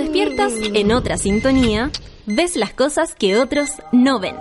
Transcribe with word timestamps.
despiertas 0.00 0.54
en 0.74 0.92
otra 0.92 1.18
sintonía, 1.18 1.90
ves 2.24 2.56
las 2.56 2.72
cosas 2.72 3.14
que 3.14 3.36
otros 3.36 3.68
no 3.92 4.18
ven. 4.18 4.34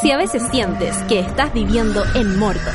Si 0.00 0.10
a 0.10 0.16
veces 0.16 0.42
sientes 0.50 0.96
que 1.08 1.20
estás 1.20 1.52
viviendo 1.52 2.02
en 2.14 2.38
Mordor, 2.38 2.72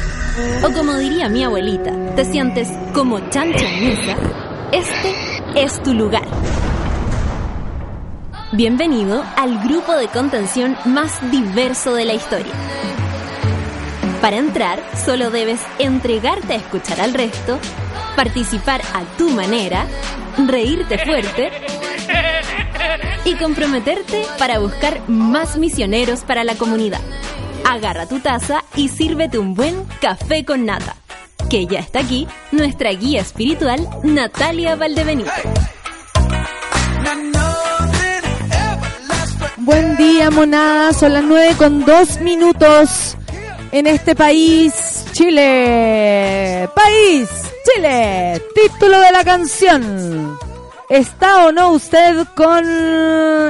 o 0.64 0.72
como 0.72 0.94
diría 0.96 1.30
mi 1.30 1.44
abuelita, 1.44 1.92
te 2.16 2.26
sientes 2.26 2.70
como 2.94 3.20
chancho 3.32 3.66
en 3.66 3.90
misa, 3.90 4.18
este 4.72 5.16
es 5.56 5.82
tu 5.82 5.96
lugar. 5.96 6.28
Bienvenido 8.52 9.24
al 9.36 9.64
grupo 9.64 9.94
de 9.94 10.08
contención 10.10 10.78
más 10.86 11.20
diverso 11.32 11.96
de 11.96 12.06
la 12.06 12.14
historia. 12.14 12.54
Para 14.22 14.38
entrar, 14.38 14.80
solo 15.04 15.32
debes 15.32 15.60
entregarte 15.80 16.54
a 16.54 16.58
escuchar 16.58 17.02
al 17.02 17.16
resto, 17.16 17.58
participar 18.16 18.82
a 18.94 19.04
tu 19.18 19.32
manera, 19.32 19.88
reírte 20.38 20.98
fuerte 21.00 21.52
y 23.26 23.36
comprometerte 23.36 24.24
para 24.38 24.60
buscar 24.60 25.02
más 25.08 25.58
misioneros 25.58 26.22
para 26.22 26.44
la 26.44 26.56
comunidad. 26.56 27.02
Agarra 27.70 28.08
tu 28.08 28.20
taza 28.20 28.64
y 28.76 28.90
sírvete 28.90 29.38
un 29.38 29.54
buen 29.54 29.86
café 30.02 30.44
con 30.44 30.66
nata. 30.66 30.96
Que 31.50 31.66
ya 31.66 31.80
está 31.80 32.00
aquí 32.00 32.28
nuestra 32.52 32.92
guía 32.92 33.22
espiritual, 33.22 33.88
Natalia 34.04 34.76
Valdebenito. 34.76 35.32
Buen 39.58 39.96
día, 39.96 40.30
monada. 40.30 40.92
Son 40.94 41.14
las 41.14 41.24
nueve 41.24 41.56
con 41.58 41.86
dos 41.86 42.20
minutos 42.20 43.16
en 43.72 43.88
este 43.88 44.14
país, 44.14 45.06
Chile. 45.14 46.68
País, 46.76 47.30
Chile. 47.64 48.42
Título 48.56 49.00
de 49.00 49.12
la 49.12 49.24
canción. 49.24 50.38
¿Está 50.90 51.46
o 51.46 51.52
no 51.52 51.72
usted 51.72 52.28
con 52.36 52.64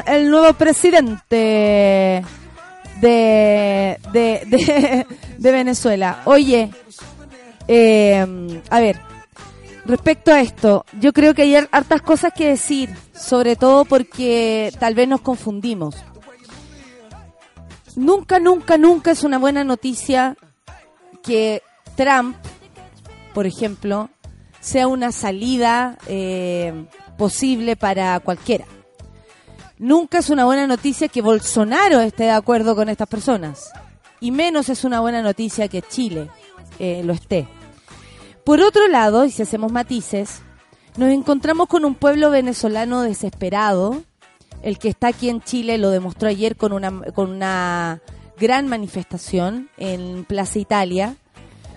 el 0.06 0.30
nuevo 0.30 0.54
presidente 0.54 2.24
de, 3.02 4.00
de, 4.12 5.06
de, 5.38 5.52
Venezuela? 5.52 6.22
Oye, 6.26 6.70
eh, 7.68 8.62
a 8.70 8.80
ver, 8.80 9.00
respecto 9.86 10.32
a 10.32 10.42
esto, 10.42 10.86
yo 11.00 11.12
creo 11.12 11.34
que 11.34 11.42
hay 11.42 11.56
hartas 11.56 12.02
cosas 12.02 12.32
que 12.34 12.50
decir, 12.50 12.90
sobre 13.14 13.56
todo 13.56 13.84
porque 13.84 14.72
tal 14.80 14.96
vez 14.96 15.08
nos 15.08 15.22
confundimos. 15.22 15.96
Nunca, 17.96 18.40
nunca, 18.40 18.78
nunca 18.78 19.12
es 19.12 19.24
una 19.24 19.38
buena 19.38 19.64
noticia 19.64 20.36
que 21.22 21.62
Trump, 21.96 22.36
por 23.34 23.46
ejemplo, 23.46 24.10
sea 24.60 24.88
una 24.88 25.12
salida 25.12 25.98
eh, 26.08 26.86
posible 27.18 27.76
para 27.76 28.20
cualquiera. 28.20 28.66
Nunca 29.78 30.20
es 30.20 30.30
una 30.30 30.46
buena 30.46 30.68
noticia 30.68 31.10
que 31.10 31.22
Bolsonaro 31.22 32.00
esté 32.00 32.24
de 32.24 32.32
acuerdo 32.32 32.76
con 32.76 32.90
estas 32.90 33.08
personas. 33.08 33.72
Y 34.22 34.32
menos 34.32 34.70
es 34.70 34.86
una 34.86 35.02
buena 35.02 35.22
noticia 35.22 35.68
que 35.68 35.82
Chile 35.82 36.30
eh, 36.80 37.02
lo 37.04 37.14
esté. 37.14 37.48
Por 38.46 38.62
otro 38.62 38.88
lado, 38.88 39.26
y 39.26 39.32
si 39.32 39.42
hacemos 39.42 39.72
matices, 39.72 40.42
nos 40.96 41.10
encontramos 41.10 41.68
con 41.68 41.86
un 41.86 41.96
pueblo 41.96 42.30
venezolano 42.30 43.02
desesperado. 43.02 44.04
El 44.62 44.78
que 44.78 44.90
está 44.90 45.08
aquí 45.08 45.28
en 45.28 45.42
Chile 45.42 45.78
lo 45.78 45.90
demostró 45.90 46.30
ayer 46.30 46.56
con 46.56 46.72
una, 46.72 47.02
con 47.14 47.32
una 47.32 48.02
gran 48.38 48.68
manifestación 48.68 49.70
en 49.78 50.24
Plaza 50.24 50.60
Italia. 50.60 51.18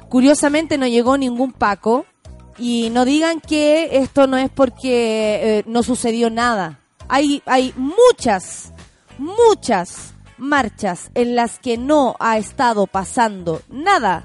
Curiosamente 0.08 0.78
no 0.78 0.86
llegó 0.86 1.16
ningún 1.18 1.52
Paco. 1.52 2.06
Y 2.58 2.88
no 2.90 3.04
digan 3.04 3.40
que 3.40 3.98
esto 3.98 4.26
no 4.26 4.38
es 4.38 4.48
porque 4.48 5.58
eh, 5.58 5.64
no 5.66 5.82
sucedió 5.82 6.30
nada. 6.30 6.80
Hay, 7.06 7.42
hay 7.44 7.74
muchas, 7.76 8.72
muchas 9.18 10.14
marchas 10.38 11.10
en 11.14 11.36
las 11.36 11.58
que 11.58 11.76
no 11.76 12.16
ha 12.18 12.38
estado 12.38 12.86
pasando 12.86 13.60
nada 13.68 14.24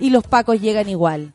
y 0.00 0.10
los 0.10 0.24
pacos 0.24 0.60
llegan 0.60 0.88
igual. 0.88 1.32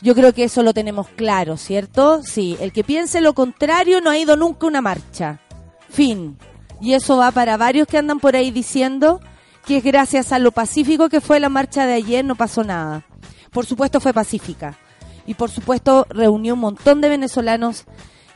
Yo 0.00 0.14
creo 0.14 0.34
que 0.34 0.44
eso 0.44 0.62
lo 0.62 0.74
tenemos 0.74 1.08
claro, 1.08 1.56
¿cierto? 1.56 2.22
Sí, 2.24 2.56
el 2.60 2.72
que 2.72 2.82
piense 2.82 3.20
lo 3.20 3.34
contrario 3.34 4.00
no 4.00 4.10
ha 4.10 4.18
ido 4.18 4.36
nunca 4.36 4.66
una 4.66 4.80
marcha. 4.80 5.40
Fin. 5.88 6.36
Y 6.80 6.94
eso 6.94 7.16
va 7.18 7.30
para 7.30 7.56
varios 7.56 7.86
que 7.86 7.98
andan 7.98 8.18
por 8.18 8.34
ahí 8.34 8.50
diciendo 8.50 9.20
que 9.66 9.78
es 9.78 9.84
gracias 9.84 10.32
a 10.32 10.38
lo 10.38 10.52
pacífico 10.52 11.08
que 11.08 11.20
fue 11.20 11.40
la 11.40 11.48
marcha 11.48 11.86
de 11.86 11.94
ayer 11.94 12.24
no 12.24 12.34
pasó 12.34 12.64
nada. 12.64 13.04
Por 13.50 13.66
supuesto 13.66 14.00
fue 14.00 14.12
pacífica. 14.12 14.78
Y 15.26 15.34
por 15.34 15.50
supuesto 15.50 16.06
reunió 16.10 16.54
un 16.54 16.60
montón 16.60 17.00
de 17.00 17.08
venezolanos 17.08 17.84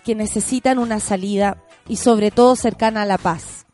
que 0.04 0.14
necesitan 0.14 0.78
una 0.78 1.00
salida 1.00 1.58
y 1.88 1.96
sobre 1.96 2.30
todo 2.30 2.54
cercana 2.54 3.02
a 3.02 3.06
la 3.06 3.18
paz. 3.18 3.66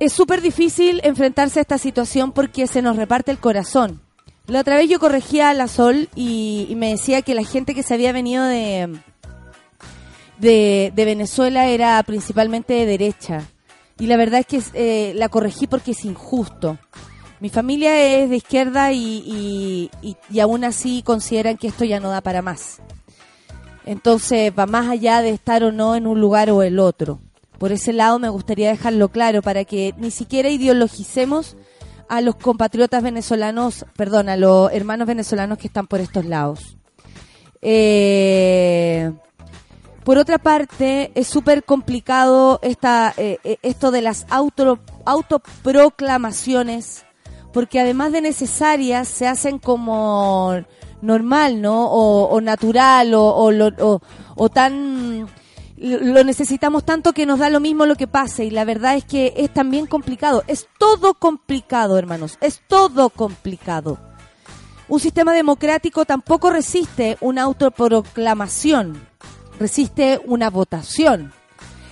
Es 0.00 0.12
súper 0.12 0.40
difícil 0.40 1.00
enfrentarse 1.04 1.60
a 1.60 1.62
esta 1.62 1.78
situación 1.78 2.32
porque 2.32 2.66
se 2.66 2.82
nos 2.82 2.96
reparte 2.96 3.30
el 3.30 3.38
corazón. 3.38 4.00
La 4.48 4.60
otra 4.60 4.74
vez 4.74 4.90
yo 4.90 4.98
corregía 4.98 5.50
a 5.50 5.54
la 5.54 5.68
Sol 5.68 6.08
y, 6.16 6.72
me 6.76 6.90
decía 6.90 7.22
que 7.22 7.36
la 7.36 7.44
gente 7.44 7.76
que 7.76 7.84
se 7.84 7.94
había 7.94 8.10
venido 8.10 8.44
de, 8.44 8.98
de 10.40 10.92
Venezuela 10.96 11.68
era 11.68 12.02
principalmente 12.02 12.74
de 12.74 12.86
derecha. 12.86 13.44
Y 13.98 14.06
la 14.06 14.16
verdad 14.16 14.40
es 14.40 14.46
que 14.46 14.62
eh, 14.74 15.14
la 15.14 15.28
corregí 15.28 15.66
porque 15.66 15.92
es 15.92 16.04
injusto. 16.04 16.78
Mi 17.40 17.48
familia 17.48 18.00
es 18.00 18.30
de 18.30 18.36
izquierda 18.36 18.92
y, 18.92 19.22
y, 19.26 19.90
y, 20.00 20.16
y 20.30 20.40
aún 20.40 20.64
así 20.64 21.02
consideran 21.02 21.56
que 21.56 21.68
esto 21.68 21.84
ya 21.84 22.00
no 22.00 22.10
da 22.10 22.20
para 22.20 22.42
más. 22.42 22.80
Entonces 23.84 24.52
va 24.56 24.66
más 24.66 24.88
allá 24.88 25.22
de 25.22 25.30
estar 25.30 25.64
o 25.64 25.72
no 25.72 25.96
en 25.96 26.06
un 26.06 26.20
lugar 26.20 26.50
o 26.50 26.62
el 26.62 26.78
otro. 26.78 27.20
Por 27.58 27.72
ese 27.72 27.92
lado 27.92 28.18
me 28.18 28.28
gustaría 28.28 28.70
dejarlo 28.70 29.08
claro 29.08 29.42
para 29.42 29.64
que 29.64 29.94
ni 29.96 30.10
siquiera 30.10 30.48
ideologicemos 30.48 31.56
a 32.08 32.20
los 32.20 32.36
compatriotas 32.36 33.02
venezolanos, 33.02 33.86
perdón, 33.96 34.28
a 34.28 34.36
los 34.36 34.70
hermanos 34.72 35.06
venezolanos 35.06 35.58
que 35.58 35.68
están 35.68 35.86
por 35.86 36.00
estos 36.00 36.24
lados. 36.24 36.76
Eh, 37.60 39.12
por 40.04 40.18
otra 40.18 40.38
parte, 40.38 41.12
es 41.14 41.28
súper 41.28 41.64
complicado 41.64 42.58
esta, 42.62 43.12
eh, 43.16 43.38
eh, 43.44 43.58
esto 43.62 43.90
de 43.90 44.02
las 44.02 44.26
auto, 44.30 44.78
autoproclamaciones, 45.04 47.04
porque 47.52 47.80
además 47.80 48.12
de 48.12 48.22
necesarias, 48.22 49.08
se 49.08 49.28
hacen 49.28 49.58
como 49.58 50.54
normal, 51.02 51.60
¿no? 51.60 51.86
O, 51.90 52.40
natural, 52.40 53.12
o- 53.14 54.00
o 54.36 54.48
tan... 54.48 55.28
Lo 55.76 56.22
necesitamos 56.22 56.84
tanto 56.84 57.12
que 57.12 57.26
nos 57.26 57.40
da 57.40 57.50
lo 57.50 57.58
mismo 57.58 57.86
lo 57.86 57.96
que 57.96 58.06
pase, 58.06 58.44
y 58.44 58.50
la 58.50 58.64
verdad 58.64 58.94
es 58.94 59.04
que 59.04 59.34
es 59.36 59.52
también 59.52 59.86
complicado. 59.86 60.44
Es 60.46 60.68
todo 60.78 61.14
complicado, 61.14 61.98
hermanos, 61.98 62.38
es 62.40 62.60
todo 62.68 63.10
complicado. 63.10 63.98
Un 64.88 65.00
sistema 65.00 65.32
democrático 65.32 66.04
tampoco 66.04 66.50
resiste 66.50 67.16
una 67.20 67.42
autoproclamación, 67.42 69.08
resiste 69.62 70.20
una 70.26 70.50
votación. 70.50 71.32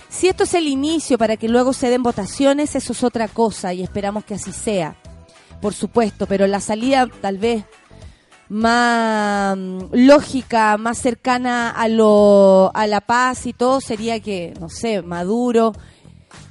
Si 0.09 0.27
esto 0.27 0.43
es 0.43 0.53
el 0.53 0.67
inicio 0.67 1.17
para 1.17 1.37
que 1.37 1.47
luego 1.47 1.71
se 1.71 1.89
den 1.89 2.03
votaciones, 2.03 2.75
eso 2.75 2.91
es 2.91 3.03
otra 3.03 3.29
cosa 3.29 3.73
y 3.73 3.81
esperamos 3.81 4.25
que 4.25 4.33
así 4.33 4.51
sea, 4.51 4.97
por 5.61 5.73
supuesto, 5.73 6.27
pero 6.27 6.45
la 6.47 6.59
salida 6.59 7.07
tal 7.21 7.37
vez 7.37 7.63
más 8.49 9.57
mm, 9.57 9.79
lógica, 9.93 10.77
más 10.77 10.97
cercana 10.97 11.69
a 11.69 11.87
lo 11.87 12.71
a 12.73 12.87
la 12.87 12.99
paz 12.99 13.45
y 13.45 13.53
todo 13.53 13.79
sería 13.79 14.19
que, 14.19 14.53
no 14.59 14.67
sé, 14.67 15.01
Maduro 15.01 15.71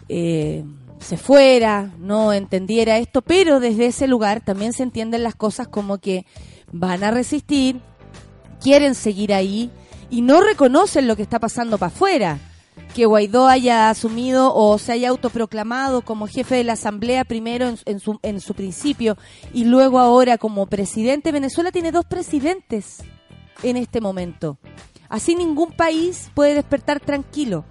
eh, 0.09 0.65
se 1.01 1.19
fuera, 1.19 1.93
no 1.99 2.33
entendiera 2.33 2.97
esto, 2.97 3.21
pero 3.21 3.61
desde 3.61 3.87
ese 3.87 4.07
lugar 4.09 4.41
también 4.41 4.73
se 4.73 4.85
entienden 4.85 5.23
las 5.23 5.35
cosas 5.35 5.69
como 5.69 5.99
que 5.99 6.25
van 6.73 7.05
a 7.05 7.11
resistir, 7.11 7.79
quieren 8.63 8.95
seguir 8.95 9.35
ahí 9.35 9.71
y 10.11 10.23
no 10.23 10.41
reconocen 10.41 11.09
lo 11.09 11.17
que 11.17 11.23
está 11.23 11.39
pasando 11.39 11.79
para 11.79 11.93
afuera. 11.93 12.39
Que 12.95 13.07
Guaidó 13.07 13.47
haya 13.47 13.91
asumido 13.91 14.55
o 14.55 14.77
se 14.79 14.93
haya 14.93 15.11
autoproclamado 15.11 16.03
como 16.03 16.27
jefe 16.27 16.57
de 16.57 16.65
la 16.65 16.73
Asamblea 16.73 17.25
primero 17.25 17.69
en, 17.69 17.79
en 17.85 18.01
su, 18.01 18.19
en 18.23 18.41
su 18.41 18.55
principio 18.55 19.17
y 19.53 19.65
luego 19.65 19.99
ahora 19.99 20.39
como 20.39 20.67
presidente. 20.67 21.31
Venezuela 21.31 21.71
tiene 21.71 21.93
dos 21.93 22.05
presidentes 22.05 22.99
en 23.63 23.77
este 23.77 24.01
momento. 24.01 24.59
Así 25.09 25.35
ningún 25.35 25.73
país 25.73 26.31
puede 26.35 26.55
despertar 26.55 27.01
tranquilo. 27.01 27.65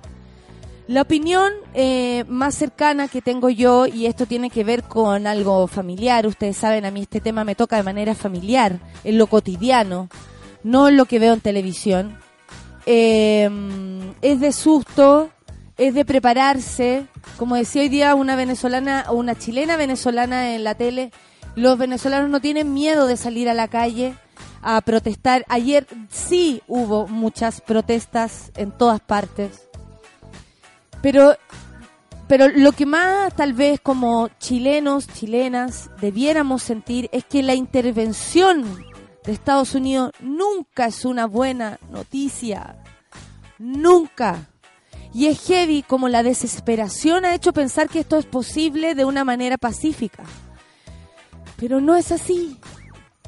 La 0.89 1.03
opinión 1.03 1.53
eh, 1.75 2.25
más 2.27 2.56
cercana 2.56 3.07
que 3.07 3.21
tengo 3.21 3.51
yo, 3.51 3.86
y 3.86 4.07
esto 4.07 4.25
tiene 4.25 4.50
que 4.50 4.63
ver 4.63 4.81
con 4.81 5.27
algo 5.27 5.68
familiar, 5.68 6.25
ustedes 6.25 6.57
saben, 6.57 6.83
a 6.83 6.89
mí 6.89 7.03
este 7.03 7.21
tema 7.21 7.44
me 7.44 7.53
toca 7.53 7.75
de 7.75 7.83
manera 7.83 8.15
familiar, 8.15 8.80
en 9.03 9.19
lo 9.19 9.27
cotidiano, 9.27 10.09
no 10.63 10.88
en 10.88 10.97
lo 10.97 11.06
que 11.06 11.19
veo 11.19 11.33
en 11.36 11.41
televisión, 11.41 12.18
eh, 12.91 13.47
es 14.24 14.39
de 14.39 14.51
susto, 14.51 15.30
es 15.77 15.94
de 15.94 16.06
prepararse, 16.06 17.06
como 17.38 17.56
decía 17.56 17.83
hoy 17.83 17.89
día 17.89 18.15
una 18.15 18.36
venezolana 18.36 19.06
o 19.09 19.13
una 19.13 19.38
chilena 19.38 19.77
venezolana 19.77 20.56
en 20.56 20.63
la 20.63 20.74
tele, 20.74 21.12
los 21.53 21.77
venezolanos 21.77 22.31
no 22.31 22.41
tienen 22.41 22.74
miedo 22.74 23.06
de 23.06 23.15
salir 23.15 23.47
a 23.47 23.53
la 23.53 23.68
calle, 23.68 24.15
a 24.63 24.81
protestar. 24.81 25.45
Ayer 25.50 25.86
sí 26.09 26.63
hubo 26.68 27.07
muchas 27.07 27.62
protestas 27.62 28.51
en 28.57 28.71
todas 28.71 29.01
partes. 29.01 29.68
Pero, 31.03 31.36
pero 32.27 32.47
lo 32.47 32.71
que 32.71 32.88
más 32.88 33.36
tal 33.36 33.53
vez 33.53 33.80
como 33.81 34.30
chilenos, 34.39 35.07
chilenas, 35.07 35.91
debiéramos 36.01 36.63
sentir 36.63 37.07
es 37.12 37.24
que 37.24 37.44
la 37.44 37.53
intervención 37.53 38.65
de 39.30 39.36
Estados 39.36 39.76
Unidos 39.76 40.12
nunca 40.22 40.88
es 40.88 41.06
una 41.06 41.28
buena 41.28 41.78
noticia. 41.92 42.78
Nunca. 43.60 44.50
Y 45.14 45.28
es 45.28 45.40
heavy 45.46 45.84
como 45.84 46.10
la 46.10 46.24
desesperación 46.24 47.26
ha 47.26 47.36
hecho 47.36 47.54
pensar 47.54 47.90
que 47.90 48.00
esto 48.00 48.18
es 48.18 48.26
posible 48.26 48.96
de 48.96 49.06
una 49.06 49.24
manera 49.24 49.60
pacífica. 49.60 50.24
Pero 51.58 51.80
no 51.80 51.96
es 51.96 52.12
así. 52.12 52.58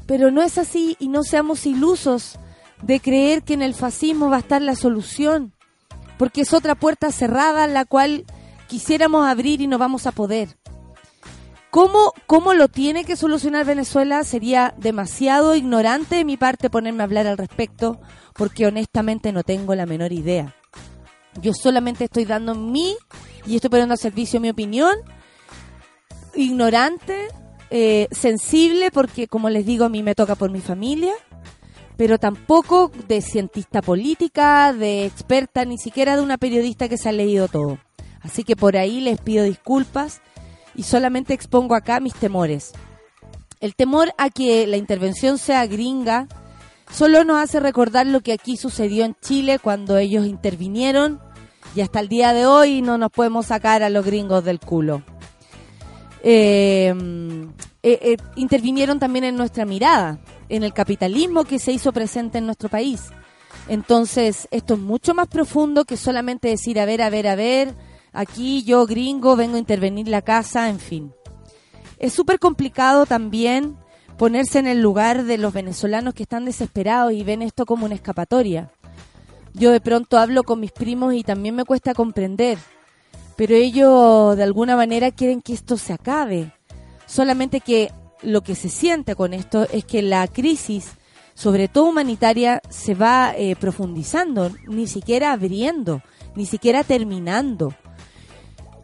Pero 0.07 0.31
no 0.31 0.42
es 0.42 0.57
así 0.57 0.98
y 1.00 1.07
no 1.07 1.21
seamos 1.21 1.68
ilusos 1.68 2.39
de 2.81 3.00
creer 3.00 3.44
que 3.44 3.54
en 3.54 3.62
el 3.62 3.75
fascismo 3.75 4.27
va 4.27 4.38
a 4.38 4.39
estar 4.39 4.63
la 4.63 4.75
solución. 4.75 5.54
Porque 6.18 6.42
es 6.42 6.51
otra 6.51 6.74
puerta 6.74 7.12
cerrada 7.12 7.68
la 7.68 7.86
cual 7.86 8.25
quisiéramos 8.68 9.27
abrir 9.27 9.62
y 9.62 9.68
no 9.68 9.77
vamos 9.77 10.07
a 10.07 10.12
poder. 10.12 10.57
¿Cómo, 11.71 12.13
¿Cómo 12.27 12.53
lo 12.53 12.68
tiene 12.68 13.06
que 13.06 13.15
solucionar 13.15 13.65
Venezuela? 13.65 14.25
Sería 14.25 14.75
demasiado 14.77 15.56
ignorante 15.56 16.15
de 16.15 16.25
mi 16.25 16.35
parte 16.35 16.69
ponerme 16.69 17.01
a 17.01 17.06
hablar 17.06 17.27
al 17.27 17.38
respecto, 17.38 18.01
porque 18.33 18.65
honestamente 18.65 19.31
no 19.31 19.44
tengo 19.44 19.73
la 19.73 19.85
menor 19.85 20.12
idea. 20.12 20.53
Yo 21.41 21.53
solamente 21.53 22.03
estoy 22.03 22.25
dando 22.25 22.56
mi 22.56 22.97
y 23.45 23.56
estoy 23.56 23.69
poniendo 23.69 23.94
a 23.94 23.97
servicio 23.97 24.41
mi 24.41 24.50
opinión, 24.50 24.94
ignorante, 26.35 27.29
eh, 27.69 28.09
sensible, 28.12 28.91
porque 28.91 29.29
como 29.29 29.50
les 29.50 29.65
digo, 29.65 29.85
a 29.85 29.89
mí 29.89 30.03
me 30.03 30.13
toca 30.13 30.35
por 30.35 30.51
mi 30.51 30.59
familia, 30.59 31.13
pero 31.95 32.19
tampoco 32.19 32.91
de 33.07 33.21
cientista 33.21 33.81
política, 33.81 34.73
de 34.73 35.06
experta, 35.06 35.63
ni 35.63 35.77
siquiera 35.77 36.18
de 36.18 36.21
una 36.21 36.38
periodista 36.38 36.89
que 36.89 36.97
se 36.97 37.07
ha 37.07 37.13
leído 37.13 37.47
todo. 37.47 37.77
Así 38.19 38.44
que 38.44 38.57
por 38.57 38.75
ahí 38.75 39.00
les 39.00 39.21
pido 39.21 39.45
disculpas 39.45 40.21
y 40.75 40.83
solamente 40.83 41.33
expongo 41.33 41.75
acá 41.75 42.00
mis 42.00 42.13
temores. 42.13 42.71
El 43.59 43.75
temor 43.75 44.13
a 44.18 44.29
que 44.29 44.65
la 44.68 44.77
intervención 44.77 45.38
sea 45.38 45.65
gringa 45.68 46.27
solo 46.91 47.23
nos 47.23 47.41
hace 47.41 47.59
recordar 47.59 48.07
lo 48.07 48.21
que 48.21 48.33
aquí 48.33 48.57
sucedió 48.57 49.06
en 49.06 49.15
Chile 49.21 49.59
cuando 49.59 49.97
ellos 49.97 50.25
intervinieron 50.25 51.19
y 51.75 51.81
hasta 51.81 52.00
el 52.00 52.09
día 52.09 52.33
de 52.33 52.45
hoy 52.45 52.81
no 52.81 52.97
nos 52.97 53.12
podemos 53.12 53.47
sacar 53.47 53.83
a 53.83 53.89
los 53.89 54.06
gringos 54.06 54.44
del 54.44 54.59
culo. 54.59 55.03
Eh, 56.23 56.94
eh, 57.83 58.00
eh, 58.01 58.18
intervinieron 58.35 59.00
también 59.00 59.25
en 59.25 59.35
nuestra 59.35 59.65
mirada, 59.65 60.19
en 60.50 60.63
el 60.63 60.73
capitalismo 60.73 61.45
que 61.45 61.59
se 61.59 61.71
hizo 61.71 61.91
presente 61.91 62.38
en 62.38 62.45
nuestro 62.45 62.69
país. 62.69 63.09
Entonces, 63.68 64.47
esto 64.51 64.75
es 64.75 64.79
mucho 64.79 65.13
más 65.13 65.27
profundo 65.27 65.85
que 65.85 65.97
solamente 65.97 66.50
decir, 66.50 66.79
a 66.79 66.85
ver, 66.85 67.01
a 67.01 67.09
ver, 67.09 67.27
a 67.27 67.35
ver, 67.35 67.75
aquí 68.11 68.63
yo 68.63 68.85
gringo 68.85 69.35
vengo 69.35 69.55
a 69.55 69.59
intervenir 69.59 70.07
la 70.07 70.21
casa, 70.21 70.69
en 70.69 70.79
fin. 70.79 71.13
Es 71.97 72.13
súper 72.13 72.39
complicado 72.39 73.05
también 73.05 73.77
ponerse 74.17 74.59
en 74.59 74.67
el 74.67 74.81
lugar 74.81 75.23
de 75.23 75.37
los 75.37 75.53
venezolanos 75.53 76.13
que 76.13 76.23
están 76.23 76.45
desesperados 76.45 77.11
y 77.13 77.23
ven 77.23 77.41
esto 77.41 77.65
como 77.65 77.85
una 77.85 77.95
escapatoria. 77.95 78.71
Yo 79.53 79.71
de 79.71 79.81
pronto 79.81 80.17
hablo 80.17 80.43
con 80.43 80.59
mis 80.59 80.71
primos 80.71 81.13
y 81.13 81.23
también 81.23 81.55
me 81.55 81.65
cuesta 81.65 81.93
comprender, 81.93 82.57
pero 83.35 83.55
ellos 83.55 84.37
de 84.37 84.43
alguna 84.43 84.75
manera 84.75 85.11
quieren 85.11 85.41
que 85.41 85.53
esto 85.53 85.77
se 85.77 85.93
acabe. 85.93 86.53
Solamente 87.05 87.59
que 87.59 87.91
lo 88.21 88.41
que 88.41 88.55
se 88.55 88.69
siente 88.69 89.15
con 89.15 89.33
esto 89.33 89.67
es 89.71 89.83
que 89.83 90.01
la 90.01 90.27
crisis, 90.27 90.91
sobre 91.33 91.67
todo 91.67 91.85
humanitaria, 91.85 92.61
se 92.69 92.93
va 92.93 93.33
eh, 93.35 93.55
profundizando, 93.55 94.51
ni 94.67 94.87
siquiera 94.87 95.31
abriendo, 95.31 96.01
ni 96.35 96.45
siquiera 96.45 96.83
terminando. 96.83 97.73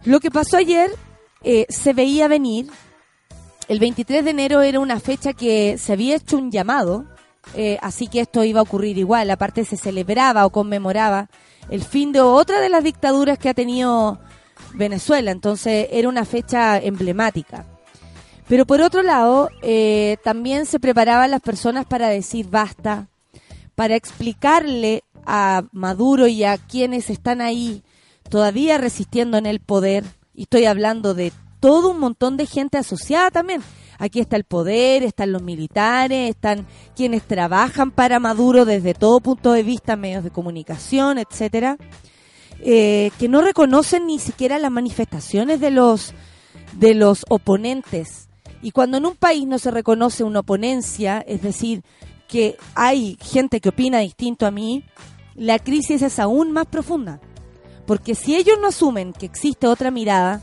Lo 0.03 0.19
que 0.19 0.31
pasó 0.31 0.57
ayer 0.57 0.91
eh, 1.43 1.65
se 1.69 1.93
veía 1.93 2.27
venir. 2.27 2.67
El 3.67 3.79
23 3.79 4.23
de 4.23 4.31
enero 4.31 4.61
era 4.61 4.79
una 4.79 4.99
fecha 4.99 5.33
que 5.33 5.77
se 5.77 5.93
había 5.93 6.15
hecho 6.15 6.37
un 6.37 6.51
llamado, 6.51 7.05
eh, 7.53 7.77
así 7.81 8.07
que 8.07 8.21
esto 8.21 8.43
iba 8.43 8.59
a 8.59 8.63
ocurrir 8.63 8.97
igual. 8.97 9.29
Aparte 9.29 9.65
se 9.65 9.77
celebraba 9.77 10.45
o 10.45 10.49
conmemoraba 10.49 11.29
el 11.69 11.83
fin 11.83 12.11
de 12.11 12.21
otra 12.21 12.61
de 12.61 12.69
las 12.69 12.83
dictaduras 12.83 13.37
que 13.37 13.49
ha 13.49 13.53
tenido 13.53 14.19
Venezuela, 14.73 15.31
entonces 15.31 15.87
era 15.91 16.07
una 16.07 16.25
fecha 16.25 16.77
emblemática. 16.79 17.65
Pero 18.47 18.65
por 18.65 18.81
otro 18.81 19.03
lado, 19.03 19.49
eh, 19.61 20.17
también 20.23 20.65
se 20.65 20.79
preparaban 20.79 21.31
las 21.31 21.41
personas 21.41 21.85
para 21.85 22.07
decir 22.07 22.49
basta, 22.49 23.07
para 23.75 23.95
explicarle 23.95 25.03
a 25.25 25.63
Maduro 25.73 26.27
y 26.27 26.45
a 26.45 26.57
quienes 26.57 27.09
están 27.09 27.41
ahí 27.41 27.83
todavía 28.29 28.77
resistiendo 28.77 29.37
en 29.37 29.45
el 29.45 29.59
poder, 29.59 30.03
y 30.33 30.43
estoy 30.43 30.65
hablando 30.65 31.13
de 31.13 31.31
todo 31.59 31.91
un 31.91 31.99
montón 31.99 32.37
de 32.37 32.45
gente 32.45 32.77
asociada 32.77 33.31
también. 33.31 33.61
Aquí 33.99 34.19
está 34.19 34.35
el 34.35 34.43
poder, 34.43 35.03
están 35.03 35.31
los 35.31 35.41
militares, 35.41 36.29
están 36.29 36.67
quienes 36.95 37.23
trabajan 37.23 37.89
para 37.89 38.19
Maduro 38.19 38.63
desde 38.63 38.93
todo 38.93 39.19
punto 39.19 39.51
de 39.53 39.63
vista, 39.63 39.95
medios 39.95 40.23
de 40.23 40.29
comunicación, 40.29 41.17
etcétera, 41.17 41.77
eh, 42.59 43.11
que 43.17 43.27
no 43.27 43.41
reconocen 43.41 44.05
ni 44.05 44.19
siquiera 44.19 44.59
las 44.59 44.71
manifestaciones 44.71 45.59
de 45.59 45.71
los 45.71 46.13
de 46.73 46.93
los 46.93 47.25
oponentes. 47.29 48.29
Y 48.61 48.71
cuando 48.71 48.97
en 48.97 49.05
un 49.05 49.15
país 49.15 49.47
no 49.47 49.57
se 49.57 49.71
reconoce 49.71 50.23
una 50.23 50.41
oponencia, 50.41 51.23
es 51.27 51.41
decir, 51.41 51.83
que 52.27 52.57
hay 52.75 53.17
gente 53.21 53.61
que 53.61 53.69
opina 53.69 53.99
distinto 53.99 54.45
a 54.45 54.51
mí, 54.51 54.83
la 55.35 55.59
crisis 55.59 56.01
es 56.01 56.19
aún 56.19 56.51
más 56.51 56.65
profunda. 56.65 57.19
Porque 57.87 58.15
si 58.15 58.35
ellos 58.35 58.57
no 58.61 58.67
asumen 58.67 59.13
que 59.13 59.25
existe 59.25 59.65
otra 59.65 59.89
mirada, 59.89 60.41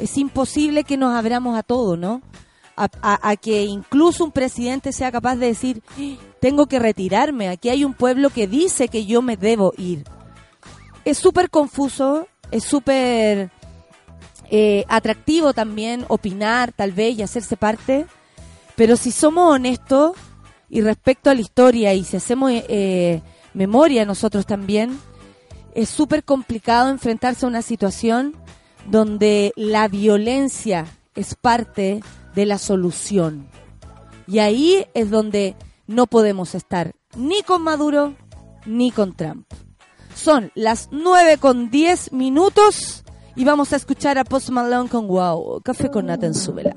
es 0.00 0.18
imposible 0.18 0.82
que 0.84 0.96
nos 0.96 1.14
abramos 1.14 1.56
a 1.56 1.62
todo, 1.62 1.96
¿no? 1.96 2.20
A, 2.76 3.36
que 3.36 3.64
incluso 3.64 4.24
un 4.24 4.32
presidente 4.32 4.92
sea 4.92 5.12
capaz 5.12 5.36
de 5.36 5.48
decir, 5.48 5.82
tengo 6.40 6.64
que 6.64 6.78
retirarme, 6.78 7.50
aquí 7.50 7.68
hay 7.68 7.84
un 7.84 7.92
pueblo 7.92 8.30
que 8.30 8.46
dice 8.46 8.88
que 8.88 9.04
yo 9.04 9.20
me 9.20 9.36
debo 9.36 9.74
ir. 9.76 10.04
Es 11.04 11.18
súper 11.18 11.50
confuso, 11.50 12.26
es 12.50 12.64
súper 12.64 13.50
eh, 14.50 14.86
atractivo 14.88 15.52
también 15.52 16.06
opinar 16.08 16.72
tal 16.72 16.92
vez 16.92 17.18
y 17.18 17.22
hacerse 17.22 17.58
parte, 17.58 18.06
pero 18.76 18.96
si 18.96 19.12
somos 19.12 19.52
honestos 19.52 20.12
y 20.70 20.80
respecto 20.80 21.28
a 21.28 21.34
la 21.34 21.42
historia 21.42 21.92
y 21.92 22.02
si 22.02 22.16
hacemos 22.16 22.50
eh, 22.50 23.20
memoria 23.52 24.06
nosotros 24.06 24.46
también, 24.46 24.98
es 25.74 25.88
súper 25.88 26.24
complicado 26.24 26.88
enfrentarse 26.88 27.44
a 27.44 27.48
una 27.48 27.62
situación 27.62 28.36
donde 28.86 29.52
la 29.56 29.88
violencia 29.88 30.86
es 31.14 31.34
parte 31.34 32.02
de 32.34 32.46
la 32.46 32.58
solución. 32.58 33.48
Y 34.26 34.38
ahí 34.38 34.86
es 34.94 35.10
donde 35.10 35.56
no 35.86 36.06
podemos 36.06 36.54
estar 36.54 36.92
ni 37.16 37.42
con 37.42 37.62
Maduro 37.62 38.14
ni 38.66 38.90
con 38.90 39.14
Trump. 39.14 39.46
Son 40.14 40.52
las 40.54 40.88
9 40.92 41.38
con 41.38 41.70
10 41.70 42.12
minutos 42.12 43.04
y 43.36 43.44
vamos 43.44 43.72
a 43.72 43.76
escuchar 43.76 44.18
a 44.18 44.24
Post 44.24 44.50
Malone 44.50 44.88
con 44.88 45.08
Wow, 45.08 45.62
Café 45.62 45.90
con 45.90 46.06
Nata 46.06 46.26
en 46.26 46.34
Súbela. 46.34 46.76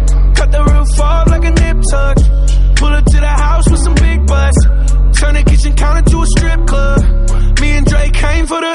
Cut 0.41 0.51
the 0.51 0.63
roof 0.73 0.99
off 0.99 1.27
like 1.29 1.45
a 1.45 1.51
nip 1.51 1.77
tuck. 1.91 2.17
Pull 2.81 2.93
up 2.97 3.05
to 3.05 3.19
the 3.21 3.29
house 3.45 3.69
with 3.69 3.79
some 3.79 3.93
big 3.93 4.25
butts. 4.25 4.57
Turn 5.21 5.35
the 5.37 5.43
kitchen 5.45 5.75
counter 5.75 6.01
to 6.01 6.17
a 6.17 6.25
strip 6.33 6.65
club. 6.65 6.97
Me 7.61 7.69
and 7.77 7.85
Dre 7.85 8.09
came 8.09 8.47
for 8.47 8.59
the. 8.59 8.73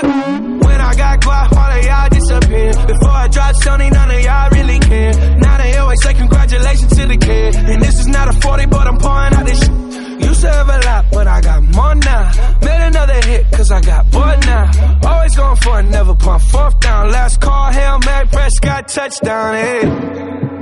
When 0.63 0.81
I 0.81 0.95
got 0.95 1.25
quiet, 1.25 1.51
all 1.59 1.73
of 1.75 1.83
y'all 1.83 2.09
disappeared. 2.09 2.77
Before 2.87 3.11
I 3.11 3.27
dropped 3.27 3.59
Sony, 3.67 3.91
none 3.91 4.11
of 4.15 4.21
y'all 4.23 4.49
really 4.51 4.79
care. 4.79 5.11
Now 5.43 5.59
they 5.59 5.77
always 5.77 5.99
say 6.05 6.15
congratulations 6.15 6.93
to 6.99 7.05
the 7.05 7.17
kid. 7.17 7.57
And 7.57 7.83
this 7.83 7.99
is 7.99 8.07
not 8.07 8.29
a 8.29 8.41
40, 8.41 8.67
but 8.67 8.87
I'm 8.87 8.99
pouring 8.99 9.35
out 9.35 9.47
this 9.47 9.59
shit. 9.59 10.23
Used 10.23 10.43
to 10.43 10.49
have 10.49 10.69
a 10.69 10.79
lot, 10.87 11.07
but 11.11 11.27
I 11.27 11.41
got 11.41 11.63
more 11.75 11.97
now. 11.97 12.31
Made 12.63 12.83
another 12.95 13.21
hit, 13.27 13.51
cause 13.51 13.73
I 13.73 13.81
got 13.81 14.09
bored 14.13 14.39
now. 14.47 14.71
Always 15.03 15.35
going 15.35 15.57
for 15.57 15.81
it, 15.81 15.87
never 15.91 16.15
pump 16.15 16.43
fourth 16.45 16.79
down. 16.79 17.11
Last 17.11 17.41
call, 17.41 17.73
Hail 17.73 17.99
Mary, 18.07 18.29
Prescott, 18.29 18.87
touchdown, 18.87 19.55
hey. 19.55 20.56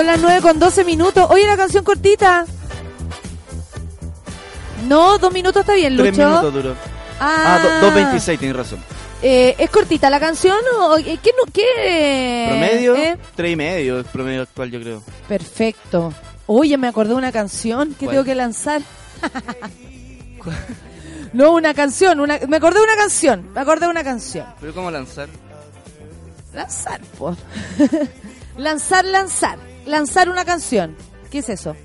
Son 0.00 0.06
las 0.06 0.18
9 0.22 0.40
con 0.40 0.58
12 0.58 0.82
minutos. 0.84 1.26
Oye, 1.28 1.46
la 1.46 1.58
canción 1.58 1.84
cortita. 1.84 2.46
No, 4.88 5.18
dos 5.18 5.30
minutos 5.30 5.60
está 5.60 5.74
bien, 5.74 5.94
Lucho. 5.94 6.04
Tres 6.10 6.16
minutos 6.26 6.54
duró. 6.54 6.74
Ah, 7.20 7.58
Ah, 7.60 7.80
do- 7.82 7.90
2.26, 7.90 8.38
tienes 8.38 8.56
razón. 8.56 8.82
Eh, 9.20 9.54
¿Es 9.58 9.68
cortita 9.68 10.08
la 10.08 10.18
canción 10.18 10.56
o 10.78 10.96
eh, 10.96 11.18
qué? 11.22 11.32
qué 11.52 12.46
Promedio, 12.48 12.96
eh? 12.96 13.18
tres 13.36 13.52
y 13.52 13.56
medio 13.56 14.00
es 14.00 14.06
promedio 14.06 14.40
actual, 14.40 14.70
yo 14.70 14.80
creo. 14.80 15.02
Perfecto. 15.28 16.14
Oye, 16.46 16.78
me 16.78 16.88
acordé 16.88 17.10
de 17.10 17.16
una 17.16 17.30
canción 17.30 17.90
que 17.90 18.06
¿Cuál? 18.06 18.10
tengo 18.12 18.24
que 18.24 18.34
lanzar. 18.34 18.80
no, 21.34 21.52
una 21.52 21.74
canción. 21.74 22.20
Una, 22.20 22.38
me 22.48 22.56
acordé 22.56 22.78
de 22.78 22.84
una 22.84 22.96
canción. 22.96 23.52
Me 23.52 23.60
acordé 23.60 23.84
de 23.84 23.90
una 23.90 24.02
canción. 24.02 24.46
Pero 24.62 24.72
¿cómo 24.72 24.90
lanzar? 24.90 25.28
Lanzar, 26.54 27.02
po. 27.18 27.36
lanzar, 28.56 29.04
lanzar. 29.04 29.58
Lanzar 29.86 30.28
una 30.28 30.44
canción. 30.44 30.96
¿Qué 31.30 31.38
es 31.38 31.48
eso? 31.48 31.76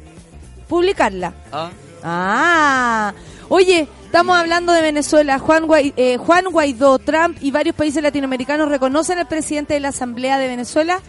Publicarla. 0.67 1.33
Ah, 1.51 1.69
Ah, 2.07 3.15
oye, 3.49 3.87
estamos 4.05 4.37
hablando 4.37 4.71
de 4.71 4.83
Venezuela. 4.83 5.39
Juan, 5.39 5.65
eh, 5.73 6.17
Juan 6.17 6.45
Guaidó, 6.51 6.99
Trump 6.99 7.37
y 7.41 7.49
varios 7.49 7.75
países 7.75 8.03
latinoamericanos 8.03 8.69
reconocen 8.69 9.17
al 9.17 9.27
presidente 9.27 9.73
de 9.73 9.79
la 9.79 9.87
Asamblea 9.87 10.37
de 10.37 10.47
Venezuela 10.47 10.99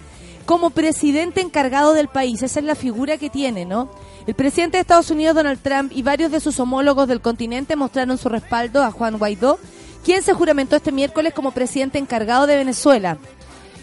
como 0.47 0.71
presidente 0.71 1.43
encargado 1.43 1.93
del 1.93 2.09
país. 2.09 2.43
Esa 2.43 2.61
es 2.61 2.65
la 2.65 2.75
figura 2.75 3.19
que 3.19 3.29
tiene, 3.29 3.67
¿no? 3.67 3.91
El 4.27 4.33
presidente 4.35 4.79
de 4.79 4.83
Estados 4.83 5.11
Unidos, 5.11 5.35
Donald 5.35 5.61
Trump, 5.61 5.93
y 5.95 6.03
varios 6.03 6.31
de 6.33 6.41
sus 6.41 6.59
homólogos 6.61 7.09
del 7.09 7.21
continente 7.21 7.77
mostraron 7.77 8.17
su 8.17 8.31
respaldo 8.31 8.83
a 8.83 8.91
Juan 8.91 9.19
Guaidó, 9.19 9.59
quien 10.03 10.23
se 10.23 10.33
juramentó 10.33 10.77
este 10.77 10.93
miércoles 10.93 11.35
como 11.35 11.51
presidente 11.51 11.99
encargado 11.99 12.47
de 12.47 12.57
Venezuela. 12.57 13.19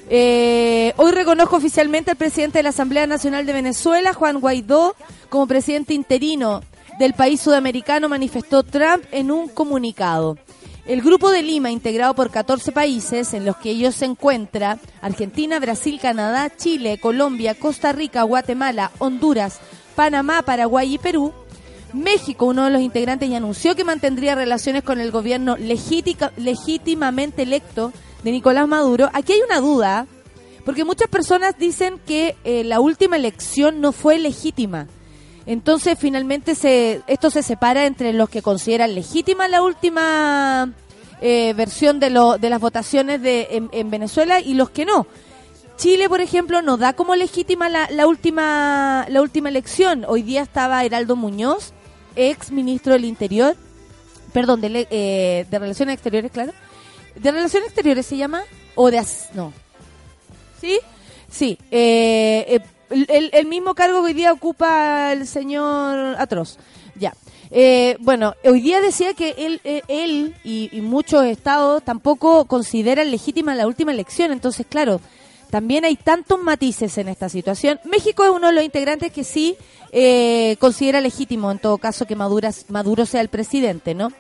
Eh, 0.10 0.94
hoy 0.98 1.12
reconozco 1.12 1.56
oficialmente 1.56 2.12
al 2.12 2.18
presidente 2.18 2.60
de 2.60 2.64
la 2.64 2.70
Asamblea 2.70 3.08
Nacional 3.08 3.46
de 3.46 3.54
Venezuela, 3.54 4.14
Juan 4.14 4.40
Guaidó, 4.40 4.96
como 5.30 5.48
presidente 5.48 5.94
interino 5.94 6.62
del 7.00 7.14
país 7.14 7.42
sudamericano, 7.42 8.10
manifestó 8.10 8.64
Trump 8.64 9.04
en 9.12 9.32
un 9.32 9.48
comunicado. 9.48 10.38
El 10.86 11.02
Grupo 11.02 11.32
de 11.32 11.42
Lima, 11.42 11.72
integrado 11.72 12.14
por 12.14 12.30
14 12.30 12.74
países, 12.74 13.34
en 13.34 13.46
los 13.46 13.56
que 13.56 13.70
ellos 13.70 13.96
se 13.96 14.06
encuentran 14.06 14.82
Argentina, 15.02 15.58
Brasil, 15.60 15.98
Canadá, 16.02 16.52
Chile, 16.56 17.00
Colombia, 17.00 17.56
Costa 17.56 17.94
Rica, 17.94 18.24
Guatemala, 18.24 18.92
Honduras, 19.00 19.60
Panamá, 19.96 20.42
Paraguay 20.42 20.96
y 20.96 20.98
Perú, 20.98 21.34
México, 21.94 22.48
uno 22.48 22.66
de 22.66 22.72
los 22.72 22.82
integrantes, 22.82 23.32
anunció 23.32 23.76
que 23.76 23.86
mantendría 23.86 24.36
relaciones 24.36 24.84
con 24.84 25.00
el 25.00 25.12
gobierno 25.12 25.56
legítimamente 25.58 27.44
electo 27.44 27.94
de 28.24 28.32
Nicolás 28.32 28.68
Maduro. 28.68 29.10
Aquí 29.14 29.34
hay 29.34 29.42
una 29.42 29.60
duda, 29.60 30.08
porque 30.66 30.86
muchas 30.86 31.10
personas 31.10 31.58
dicen 31.58 32.00
que 32.06 32.36
eh, 32.44 32.64
la 32.64 32.80
última 32.80 33.16
elección 33.16 33.82
no 33.82 33.92
fue 33.92 34.18
legítima. 34.20 34.88
Entonces, 35.46 35.98
finalmente, 36.00 36.56
se, 36.56 37.02
esto 37.08 37.30
se 37.30 37.44
separa 37.44 37.86
entre 37.86 38.14
los 38.14 38.30
que 38.30 38.42
consideran 38.42 38.96
legítima 38.96 39.50
la 39.50 39.62
última 39.62 40.72
eh, 41.22 41.54
versión 41.54 42.00
de, 42.00 42.10
lo, 42.10 42.38
de 42.38 42.50
las 42.50 42.62
votaciones 42.62 43.22
de, 43.22 43.48
en, 43.52 43.70
en 43.74 43.90
Venezuela 43.92 44.40
y 44.40 44.54
los 44.54 44.70
que 44.70 44.86
no. 44.86 45.06
Chile, 45.76 46.08
por 46.08 46.22
ejemplo, 46.22 46.62
no 46.62 46.78
da 46.78 46.94
como 46.94 47.16
legítima 47.16 47.68
la, 47.68 47.90
la 47.90 48.08
última 48.08 49.06
la 49.10 49.22
última 49.22 49.50
elección. 49.50 50.06
Hoy 50.08 50.22
día 50.22 50.44
estaba 50.44 50.86
Heraldo 50.86 51.16
Muñoz, 51.16 51.74
ex 52.16 52.52
ministro 52.52 52.94
del 52.94 53.06
Interior, 53.06 53.58
perdón, 54.32 54.62
de, 54.62 54.88
eh, 54.92 55.46
de 55.50 55.60
Relaciones 55.60 55.96
Exteriores, 55.96 56.32
claro. 56.32 56.54
¿De 57.16 57.32
Relaciones 57.32 57.68
Exteriores 57.70 58.06
se 58.06 58.18
llama? 58.18 58.44
¿O 58.76 58.90
de... 58.92 58.98
as- 59.00 59.30
no. 59.34 59.54
¿Sí? 60.60 60.80
Sí. 61.30 61.58
eh, 61.72 62.46
eh, 62.90 63.06
el- 63.10 63.30
el, 63.34 63.46
mismo 63.48 63.74
cargo 63.76 64.02
que 64.02 64.08
hoy 64.08 64.14
día 64.14 64.32
ocupa 64.32 65.12
el 65.14 65.28
señor 65.28 66.16
Atroz. 66.20 66.58
Ya. 66.96 67.14
Eh, 67.52 67.98
bueno, 68.00 68.34
hoy 68.46 68.62
día 68.62 68.82
decía 68.82 69.14
que 69.14 69.36
él, 69.38 69.62
eh, 69.64 69.82
él 69.88 70.36
y, 70.44 70.70
y 70.72 70.82
muchos 70.82 71.24
estados 71.26 71.84
tampoco 71.84 72.46
consideran 72.46 73.12
legítima 73.12 73.56
la 73.56 73.68
última 73.68 73.92
elección. 73.92 74.32
Entonces, 74.32 74.66
claro, 74.68 75.00
también 75.52 75.86
hay 75.86 75.96
tantos 75.96 76.40
matices 76.42 76.98
en 76.98 77.10
esta 77.10 77.30
situación. 77.30 77.80
México 77.84 78.24
es 78.24 78.32
uno 78.32 78.48
de 78.48 78.54
los 78.54 78.64
integrantes 78.64 79.12
que 79.12 79.24
sí 79.24 79.56
eh, 79.92 80.56
considera 80.60 81.00
legítimo, 81.02 81.52
en 81.52 81.60
todo 81.60 81.78
caso, 81.78 82.06
que 82.08 82.16
Maduras- 82.16 82.66
Maduro 82.70 83.06
sea 83.06 83.22
el 83.22 83.30
presidente, 83.30 83.94
¿no? 83.94 84.12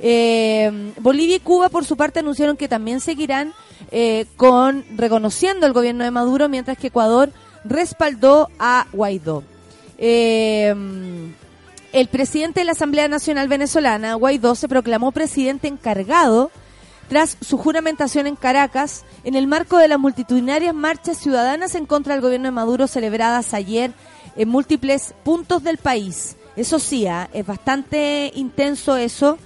Eh, 0.00 0.92
Bolivia 0.98 1.36
y 1.36 1.40
Cuba, 1.40 1.68
por 1.68 1.84
su 1.84 1.96
parte, 1.96 2.20
anunciaron 2.20 2.56
que 2.56 2.68
también 2.68 3.00
seguirán 3.00 3.52
eh, 3.90 4.26
con 4.36 4.84
reconociendo 4.96 5.66
el 5.66 5.72
gobierno 5.72 6.04
de 6.04 6.10
Maduro, 6.10 6.48
mientras 6.48 6.78
que 6.78 6.88
Ecuador 6.88 7.30
respaldó 7.64 8.48
a 8.58 8.86
Guaidó. 8.92 9.44
Eh, 9.98 10.74
el 11.92 12.08
presidente 12.08 12.60
de 12.60 12.64
la 12.64 12.72
Asamblea 12.72 13.08
Nacional 13.08 13.48
Venezolana, 13.48 14.14
Guaidó, 14.14 14.54
se 14.54 14.68
proclamó 14.68 15.12
presidente 15.12 15.68
encargado 15.68 16.50
tras 17.08 17.36
su 17.40 17.58
juramentación 17.58 18.28
en 18.28 18.36
Caracas 18.36 19.04
en 19.24 19.34
el 19.34 19.48
marco 19.48 19.76
de 19.76 19.88
las 19.88 19.98
multitudinarias 19.98 20.72
marchas 20.72 21.18
ciudadanas 21.18 21.74
en 21.74 21.84
contra 21.84 22.14
del 22.14 22.22
gobierno 22.22 22.46
de 22.46 22.52
Maduro 22.52 22.86
celebradas 22.86 23.52
ayer 23.52 23.92
en 24.36 24.48
múltiples 24.48 25.12
puntos 25.24 25.64
del 25.64 25.78
país. 25.78 26.36
Eso 26.54 26.78
sí, 26.78 27.08
ah, 27.08 27.28
es 27.32 27.44
bastante 27.44 28.30
intenso 28.36 28.96
eso. 28.96 29.38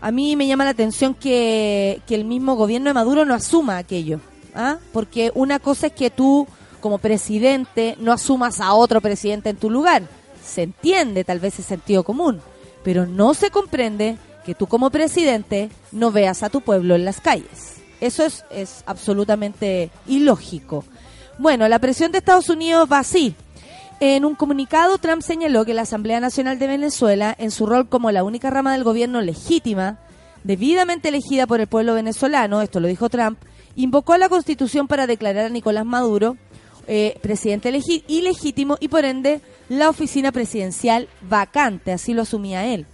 A 0.00 0.10
mí 0.10 0.34
me 0.36 0.46
llama 0.46 0.64
la 0.64 0.70
atención 0.70 1.14
que, 1.14 2.00
que 2.06 2.14
el 2.14 2.24
mismo 2.24 2.54
gobierno 2.54 2.90
de 2.90 2.94
Maduro 2.94 3.24
no 3.24 3.34
asuma 3.34 3.76
aquello. 3.78 4.20
¿ah? 4.54 4.78
Porque 4.92 5.30
una 5.34 5.58
cosa 5.58 5.88
es 5.88 5.92
que 5.92 6.10
tú, 6.10 6.46
como 6.80 6.98
presidente, 6.98 7.96
no 8.00 8.12
asumas 8.12 8.60
a 8.60 8.72
otro 8.74 9.00
presidente 9.00 9.50
en 9.50 9.56
tu 9.56 9.70
lugar. 9.70 10.02
Se 10.44 10.62
entiende, 10.62 11.24
tal 11.24 11.38
vez 11.38 11.58
es 11.58 11.66
sentido 11.66 12.02
común. 12.04 12.40
Pero 12.82 13.06
no 13.06 13.34
se 13.34 13.50
comprende 13.50 14.16
que 14.44 14.54
tú, 14.54 14.66
como 14.66 14.90
presidente, 14.90 15.68
no 15.92 16.10
veas 16.10 16.42
a 16.42 16.48
tu 16.48 16.62
pueblo 16.62 16.94
en 16.94 17.04
las 17.04 17.20
calles. 17.20 17.76
Eso 18.00 18.24
es, 18.24 18.44
es 18.50 18.82
absolutamente 18.86 19.90
ilógico. 20.06 20.84
Bueno, 21.38 21.68
la 21.68 21.78
presión 21.78 22.10
de 22.12 22.18
Estados 22.18 22.48
Unidos 22.48 22.88
va 22.90 23.00
así. 23.00 23.34
En 24.02 24.24
un 24.24 24.34
comunicado, 24.34 24.96
Trump 24.96 25.20
señaló 25.20 25.66
que 25.66 25.74
la 25.74 25.82
Asamblea 25.82 26.20
Nacional 26.20 26.58
de 26.58 26.66
Venezuela, 26.66 27.36
en 27.38 27.50
su 27.50 27.66
rol 27.66 27.86
como 27.86 28.10
la 28.10 28.24
única 28.24 28.48
rama 28.48 28.72
del 28.72 28.82
gobierno 28.82 29.20
legítima, 29.20 29.98
debidamente 30.42 31.08
elegida 31.10 31.46
por 31.46 31.60
el 31.60 31.66
pueblo 31.66 31.92
venezolano, 31.92 32.62
esto 32.62 32.80
lo 32.80 32.88
dijo 32.88 33.10
Trump, 33.10 33.38
invocó 33.76 34.14
a 34.14 34.18
la 34.18 34.30
Constitución 34.30 34.88
para 34.88 35.06
declarar 35.06 35.44
a 35.44 35.48
Nicolás 35.50 35.84
Maduro 35.84 36.38
eh, 36.86 37.18
presidente 37.20 37.70
ilegítimo 38.08 38.78
y 38.80 38.88
por 38.88 39.04
ende 39.04 39.42
la 39.68 39.90
oficina 39.90 40.32
presidencial 40.32 41.06
vacante, 41.20 41.92
así 41.92 42.14
lo 42.14 42.22
asumía 42.22 42.64
él. 42.72 42.86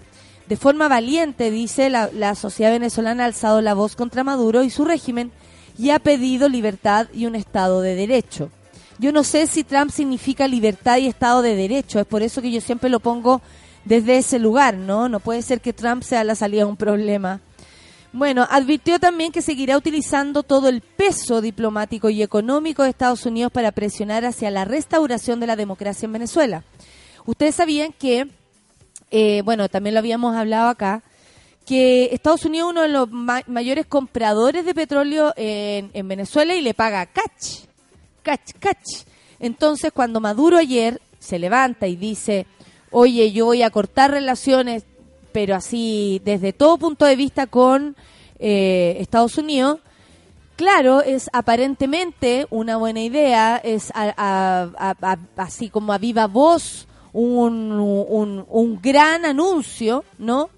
De 0.49 0.57
forma 0.57 0.89
valiente, 0.89 1.53
dice, 1.53 1.89
la, 1.89 2.11
la 2.13 2.35
sociedad 2.35 2.73
venezolana 2.73 3.23
ha 3.23 3.27
alzado 3.27 3.61
la 3.63 3.75
voz 3.75 3.95
contra 3.95 4.25
Maduro 4.25 4.65
y 4.65 4.71
su 4.71 4.85
régimen 4.85 5.31
y 5.79 5.91
ha 5.91 6.01
pedido 6.01 6.49
libertad 6.49 7.07
y 7.15 7.27
un 7.27 7.37
Estado 7.37 7.81
de 7.81 7.95
Derecho. 7.95 8.51
Yo 8.99 9.13
no 9.13 9.25
sé 9.25 9.47
si 9.47 9.63
Trump 9.65 9.91
significa 9.91 10.49
libertad 10.49 10.97
y 10.99 11.07
Estado 11.07 11.43
de 11.43 11.55
Derecho, 11.55 12.01
es 12.01 12.07
por 12.07 12.23
eso 12.23 12.41
que 12.41 12.51
yo 12.51 12.61
siempre 12.61 12.89
lo 12.89 13.01
pongo 13.01 13.43
desde 13.85 14.17
ese 14.17 14.39
lugar, 14.39 14.75
¿no? 14.75 15.09
No 15.09 15.21
puede 15.21 15.43
ser 15.43 15.61
que 15.61 15.73
Trump 15.73 16.03
sea 16.03 16.25
la 16.25 16.35
salida 16.35 16.63
de 16.63 16.71
un 16.71 16.77
problema. 16.77 17.41
Bueno, 18.13 18.47
advirtió 18.51 18.99
también 18.99 19.31
que 19.33 19.43
seguirá 19.43 19.77
utilizando 19.77 20.43
todo 20.43 20.69
el 20.69 20.81
peso 20.81 21.43
diplomático 21.43 22.09
y 22.09 22.23
económico 22.23 22.83
de 22.83 22.89
Estados 22.89 23.27
Unidos 23.27 23.53
para 23.53 23.73
presionar 23.73 24.25
hacia 24.25 24.51
la 24.51 24.65
restauración 24.65 25.39
de 25.41 25.47
la 25.47 25.57
democracia 25.57 26.07
en 26.07 26.13
Venezuela. 26.15 26.65
Ustedes 27.27 27.57
sabían 27.57 27.93
que, 27.93 28.29
eh, 29.11 29.43
bueno, 29.45 29.69
también 29.69 29.93
lo 29.93 29.99
habíamos 29.99 30.35
hablado 30.35 30.69
acá, 30.69 31.03
que 31.67 32.09
Estados 32.13 32.45
Unidos 32.47 32.69
es 32.69 32.71
uno 32.73 32.83
de 32.83 32.89
los 32.89 33.11
ma- 33.11 33.43
mayores 33.47 33.85
compradores 33.85 34.65
de 34.65 34.75
petróleo 34.75 35.35
en, 35.37 35.91
en 35.93 36.09
Venezuela 36.09 36.55
y 36.55 36.63
le 36.63 36.73
paga 36.73 37.05
catch, 37.05 37.67
catch, 38.27 38.53
catch. 38.59 39.05
Entonces, 39.39 39.93
cuando 39.93 40.21
Maduro 40.21 40.59
ayer 40.59 41.01
se 41.19 41.39
levanta 41.39 41.87
y 41.87 41.97
dice, 41.97 42.47
oye, 42.91 43.31
yo 43.33 43.47
voy 43.47 43.63
a 43.63 43.71
cortar 43.71 44.11
relaciones, 44.11 44.85
pero 45.33 45.55
así 45.55 46.21
desde 46.25 46.53
todo 46.53 46.79
punto 46.79 47.05
de 47.05 47.17
vista 47.17 47.47
con 47.47 47.97
eh, 48.39 48.97
Estados 49.01 49.39
Unidos, 49.39 49.81
Claro, 50.57 51.03
es 51.03 51.29
aparentemente 51.35 52.47
una 52.49 52.79
buena 52.79 53.03
idea, 53.03 53.59
es 53.63 53.91
a- 53.95 54.15
a- 54.17 54.95
a- 55.03 55.19
así 55.37 55.69
como 55.69 55.93
a 55.93 55.99
viva 55.99 56.27
voz 56.27 56.89
un, 57.13 57.73
un- 57.73 58.47
un 58.49 58.81
gran 58.81 59.27
anuncio, 59.27 60.03
¿no? 60.17 60.49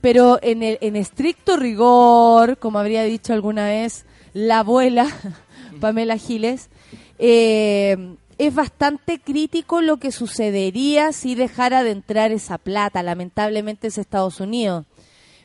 Pero 0.00 0.38
en, 0.42 0.62
el, 0.62 0.78
en 0.80 0.94
estricto 0.94 1.56
rigor, 1.56 2.58
como 2.58 2.78
habría 2.78 3.02
dicho 3.02 3.32
alguna 3.32 3.64
vez 3.66 4.04
la 4.34 4.60
abuela 4.60 5.08
Pamela 5.80 6.16
Giles, 6.16 6.68
eh, 7.18 8.16
es 8.38 8.54
bastante 8.54 9.18
crítico 9.18 9.82
lo 9.82 9.98
que 9.98 10.12
sucedería 10.12 11.12
si 11.12 11.34
dejara 11.34 11.84
de 11.84 11.90
entrar 11.90 12.32
esa 12.32 12.56
plata. 12.56 13.02
Lamentablemente 13.02 13.88
es 13.88 13.98
Estados 13.98 14.40
Unidos, 14.40 14.86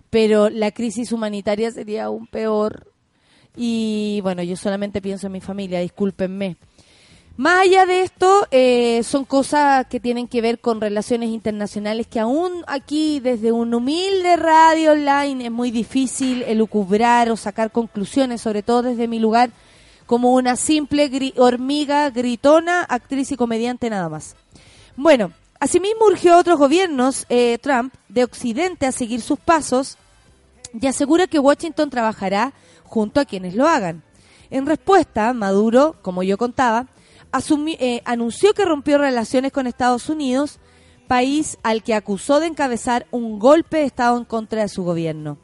pero 0.09 0.49
la 0.49 0.71
crisis 0.71 1.11
humanitaria 1.11 1.71
sería 1.71 2.05
aún 2.05 2.25
peor. 2.27 2.91
Y 3.57 4.19
bueno, 4.21 4.43
yo 4.43 4.55
solamente 4.55 5.01
pienso 5.01 5.27
en 5.27 5.33
mi 5.33 5.41
familia, 5.41 5.81
discúlpenme. 5.81 6.55
Más 7.37 7.63
allá 7.63 7.85
de 7.85 8.01
esto, 8.03 8.47
eh, 8.49 9.03
son 9.03 9.25
cosas 9.25 9.87
que 9.87 9.99
tienen 9.99 10.29
que 10.29 10.39
ver 10.39 10.59
con 10.59 10.79
relaciones 10.79 11.31
internacionales 11.31 12.07
que 12.07 12.21
aún 12.21 12.63
aquí, 12.65 13.19
desde 13.19 13.51
un 13.51 13.73
humilde 13.73 14.37
radio 14.37 14.93
online, 14.93 15.47
es 15.47 15.51
muy 15.51 15.69
difícil 15.69 16.43
elucubrar 16.43 17.29
o 17.29 17.35
sacar 17.35 17.71
conclusiones, 17.71 18.39
sobre 18.39 18.63
todo 18.63 18.83
desde 18.83 19.09
mi 19.09 19.19
lugar, 19.19 19.49
como 20.05 20.33
una 20.33 20.55
simple 20.55 21.33
hormiga 21.37 22.09
gritona, 22.09 22.81
actriz 22.83 23.31
y 23.31 23.37
comediante 23.37 23.89
nada 23.89 24.07
más. 24.09 24.35
Bueno, 24.95 25.31
asimismo 25.59 26.05
urgió 26.05 26.35
a 26.35 26.37
otros 26.39 26.59
gobiernos, 26.59 27.25
eh, 27.29 27.57
Trump, 27.61 27.93
de 28.09 28.23
Occidente 28.23 28.85
a 28.85 28.91
seguir 28.91 29.21
sus 29.21 29.39
pasos 29.39 29.97
y 30.79 30.87
asegura 30.87 31.27
que 31.27 31.39
Washington 31.39 31.89
trabajará 31.89 32.53
junto 32.83 33.19
a 33.19 33.25
quienes 33.25 33.55
lo 33.55 33.67
hagan. 33.67 34.03
En 34.51 34.65
respuesta, 34.65 35.33
Maduro, 35.33 35.95
como 36.01 36.21
yo 36.23 36.37
contaba, 36.37 36.87
asumi- 37.31 37.77
eh, 37.79 38.01
anunció 38.05 38.53
que 38.53 38.63
rompió 38.65 38.97
relaciones 38.97 39.51
con 39.51 39.67
Estados 39.67 40.07
Unidos, 40.09 40.59
país 41.07 41.57
al 41.63 41.83
que 41.83 41.93
acusó 41.93 42.39
de 42.39 42.47
encabezar 42.47 43.05
un 43.11 43.37
golpe 43.39 43.77
de 43.77 43.85
Estado 43.85 44.17
en 44.17 44.25
contra 44.25 44.61
de 44.61 44.69
su 44.69 44.83
gobierno. 44.83 45.37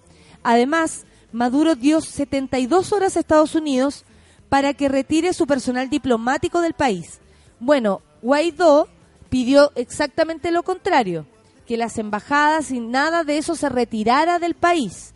Además, 0.44 1.06
Maduro 1.32 1.76
dio 1.76 2.02
72 2.02 2.92
horas 2.94 3.16
a 3.16 3.20
Estados 3.22 3.56
Unidos 3.56 4.06
para 4.52 4.74
que 4.74 4.90
retire 4.90 5.32
su 5.32 5.48
personal 5.48 5.90
diplomático 5.90 6.60
del 6.60 6.74
país. 6.74 7.22
Bueno, 7.62 8.02
Guaidó 8.22 8.90
pidió 9.30 9.72
exactamente 9.76 10.52
lo 10.52 10.64
contrario, 10.64 11.26
que 11.66 11.78
las 11.78 11.98
embajadas 11.98 12.70
y 12.70 12.82
nada 12.82 13.24
de 13.24 13.38
eso 13.38 13.56
se 13.56 13.70
retirara 13.70 14.40
del 14.40 14.56
país. 14.56 15.14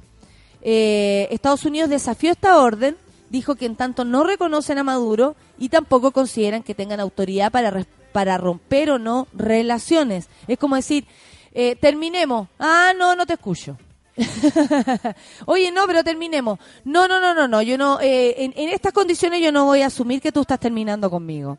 Eh, 0.62 1.28
Estados 1.32 1.66
Unidos 1.66 1.90
desafió 1.90 2.32
esta 2.32 2.62
orden, 2.62 2.96
dijo 3.30 3.56
que 3.56 3.66
en 3.66 3.76
tanto 3.76 4.06
no 4.06 4.24
reconocen 4.24 4.78
a 4.78 4.86
Maduro 4.86 5.36
y 5.60 5.68
tampoco 5.68 6.12
consideran 6.12 6.64
que 6.64 6.74
tengan 6.74 7.02
autoridad 7.02 7.52
para, 7.52 7.86
para 8.14 8.38
romper 8.38 8.90
o 8.90 9.00
no 9.00 9.28
relaciones. 9.34 10.30
Es 10.48 10.58
como 10.58 10.78
decir, 10.78 11.08
eh, 11.52 11.76
terminemos. 11.76 12.48
Ah, 12.58 12.94
no, 12.98 13.18
no 13.18 13.26
te 13.26 13.34
escucho. 13.34 13.76
Oye, 15.46 15.72
no, 15.72 15.86
pero 15.88 16.04
terminemos. 16.04 16.60
No, 16.84 17.08
no, 17.08 17.20
no, 17.20 17.34
no, 17.34 17.48
no. 17.48 17.62
Yo 17.62 17.78
no, 17.78 18.00
eh, 18.02 18.36
en, 18.38 18.70
estas 18.70 18.94
condiciones 18.94 19.42
yo 19.42 19.52
no 19.52 19.66
voy 19.66 19.82
a 19.82 19.88
asumir 19.88 20.22
que 20.22 20.32
tú 20.32 20.42
estás 20.42 20.60
terminando 20.60 21.10
conmigo. 21.10 21.58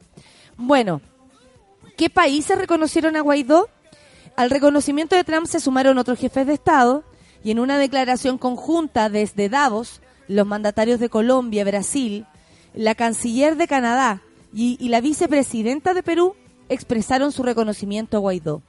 Bueno, 0.57 1.01
¿qué 1.97 2.11
países 2.11 2.57
reconocieron 2.57 3.17
a 3.17 3.21
Guaidó? 3.21 3.69
Al 4.37 4.51
reconocimiento 4.51 5.17
de 5.17 5.25
Trump 5.25 5.47
se 5.47 5.61
sumaron 5.61 5.99
otros 5.99 6.19
jefes 6.19 6.47
de 6.47 6.55
Estado 6.55 7.05
y 7.43 7.51
en 7.51 7.59
una 7.59 7.79
declaración 7.79 8.39
conjunta 8.39 9.09
desde 9.09 9.49
Davos, 9.49 10.01
los 10.29 10.47
mandatarios 10.47 11.01
de 11.01 11.09
Colombia, 11.09 11.65
Brasil, 11.65 12.27
la 12.75 12.95
canciller 12.95 13.57
de 13.57 13.69
Canadá 13.69 14.23
y 14.53 14.89
la 14.89 15.03
vicepresidenta 15.03 15.93
de 15.93 16.03
Perú 16.03 16.35
expresaron 16.69 17.31
su 17.33 17.43
reconocimiento 17.43 18.17
a 18.17 18.21
Guaidó. 18.21 18.63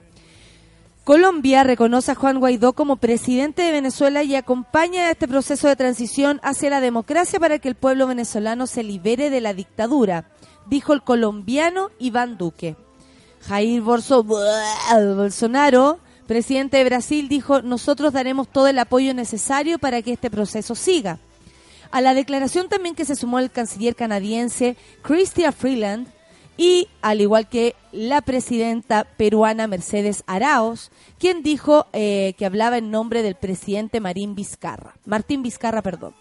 Colombia 1.08 1.64
reconoce 1.64 2.12
a 2.12 2.16
Juan 2.16 2.38
Guaidó 2.42 2.74
como 2.74 2.98
presidente 2.98 3.62
de 3.62 3.72
Venezuela 3.72 4.24
y 4.24 4.36
acompaña 4.36 5.10
este 5.10 5.26
proceso 5.26 5.70
de 5.70 5.78
transición 5.78 6.42
hacia 6.44 6.70
la 6.70 6.82
democracia 6.82 7.40
para 7.40 7.60
que 7.60 7.70
el 7.70 7.76
pueblo 7.76 8.08
venezolano 8.08 8.68
se 8.68 8.84
libere 8.84 9.30
de 9.30 9.40
la 9.40 9.54
dictadura, 9.54 10.30
dijo 10.66 10.92
el 10.92 11.02
colombiano 11.02 11.92
Iván 11.98 12.38
Duque. 12.38 12.76
Jair 13.48 13.82
Bolso- 13.82 14.26
Bolsonaro, 15.16 16.00
presidente 16.28 16.76
de 16.76 16.84
Brasil, 16.84 17.30
dijo, 17.30 17.62
nosotros 17.62 18.12
daremos 18.12 18.50
todo 18.50 18.68
el 18.68 18.78
apoyo 18.78 19.14
necesario 19.14 19.80
para 19.80 20.02
que 20.02 20.12
este 20.12 20.30
proceso 20.30 20.76
siga. 20.76 21.20
A 21.90 22.02
la 22.02 22.16
declaración 22.16 22.68
también 22.68 22.96
que 22.96 23.06
se 23.06 23.16
sumó 23.16 23.40
el 23.40 23.50
canciller 23.50 23.96
canadiense 23.96 24.76
Chrystia 25.08 25.54
Freeland 25.54 26.10
y 26.58 26.88
al 27.02 27.22
igual 27.22 27.48
que 27.48 27.76
la 27.92 28.22
presidenta 28.22 29.04
peruana 29.04 29.68
Mercedes 29.68 30.24
Araos, 30.26 30.92
quien 31.20 31.44
dijo 31.44 31.86
eh, 31.94 32.34
que 32.38 32.46
hablaba 32.46 32.80
en 32.80 32.92
nombre 32.92 33.22
del 33.22 33.36
presidente 33.36 34.00
Marín 34.00 34.36
Vizcarra, 34.36 34.96
Martín 35.06 35.44
Vizcarra, 35.44 35.82
perdón. 35.82 36.16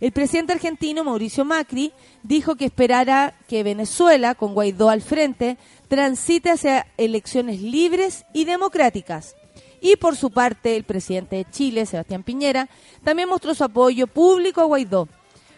El 0.00 0.10
presidente 0.10 0.52
argentino 0.52 1.04
Mauricio 1.04 1.44
Macri 1.44 1.92
dijo 2.24 2.56
que 2.56 2.64
esperara 2.64 3.34
que 3.46 3.62
Venezuela, 3.62 4.34
con 4.34 4.52
Guaidó 4.52 4.90
al 4.90 5.00
frente, 5.00 5.58
transite 5.86 6.50
hacia 6.50 6.88
elecciones 6.96 7.60
libres 7.60 8.24
y 8.32 8.44
democráticas. 8.44 9.36
Y 9.80 9.94
por 9.94 10.16
su 10.16 10.30
parte, 10.30 10.74
el 10.74 10.82
presidente 10.82 11.36
de 11.36 11.46
Chile, 11.48 11.86
Sebastián 11.86 12.24
Piñera, 12.24 12.68
también 13.04 13.28
mostró 13.28 13.54
su 13.54 13.62
apoyo 13.62 14.08
público 14.08 14.60
a 14.60 14.64
Guaidó. 14.64 15.08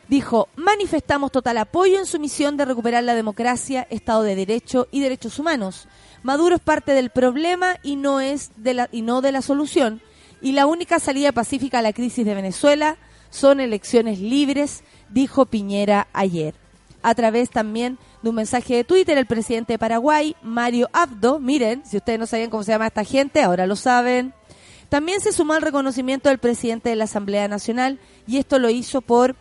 Dijo, 0.08 0.48
manifestamos 0.56 1.32
total 1.32 1.58
apoyo 1.58 1.98
en 1.98 2.06
su 2.06 2.18
misión 2.20 2.56
de 2.56 2.66
recuperar 2.66 3.04
la 3.04 3.14
democracia, 3.14 3.86
Estado 3.88 4.22
de 4.22 4.36
Derecho 4.36 4.86
y 4.90 5.00
derechos 5.00 5.38
humanos. 5.38 5.88
Maduro 6.22 6.56
es 6.56 6.60
parte 6.60 6.92
del 6.92 7.10
problema 7.10 7.76
y 7.82 7.96
no, 7.96 8.20
es 8.20 8.50
de 8.56 8.74
la, 8.74 8.88
y 8.92 9.02
no 9.02 9.22
de 9.22 9.32
la 9.32 9.40
solución. 9.40 10.02
Y 10.42 10.52
la 10.52 10.66
única 10.66 10.98
salida 10.98 11.32
pacífica 11.32 11.78
a 11.78 11.82
la 11.82 11.94
crisis 11.94 12.26
de 12.26 12.34
Venezuela 12.34 12.98
son 13.30 13.60
elecciones 13.60 14.20
libres, 14.20 14.84
dijo 15.08 15.46
Piñera 15.46 16.06
ayer. 16.12 16.54
A 17.02 17.14
través 17.14 17.50
también 17.50 17.98
de 18.22 18.28
un 18.28 18.36
mensaje 18.36 18.76
de 18.76 18.84
Twitter, 18.84 19.16
el 19.18 19.26
presidente 19.26 19.74
de 19.74 19.78
Paraguay, 19.78 20.36
Mario 20.42 20.88
Abdo, 20.92 21.38
miren, 21.38 21.82
si 21.84 21.96
ustedes 21.96 22.18
no 22.18 22.26
sabían 22.26 22.50
cómo 22.50 22.62
se 22.62 22.72
llama 22.72 22.86
esta 22.86 23.04
gente, 23.04 23.42
ahora 23.42 23.66
lo 23.66 23.76
saben. 23.76 24.34
También 24.88 25.20
se 25.20 25.32
sumó 25.32 25.54
al 25.54 25.62
reconocimiento 25.62 26.28
del 26.28 26.38
presidente 26.38 26.90
de 26.90 26.96
la 26.96 27.04
Asamblea 27.04 27.48
Nacional 27.48 27.98
y 28.26 28.38
esto 28.38 28.58
lo 28.58 28.70
hizo 28.70 29.00
por 29.00 29.34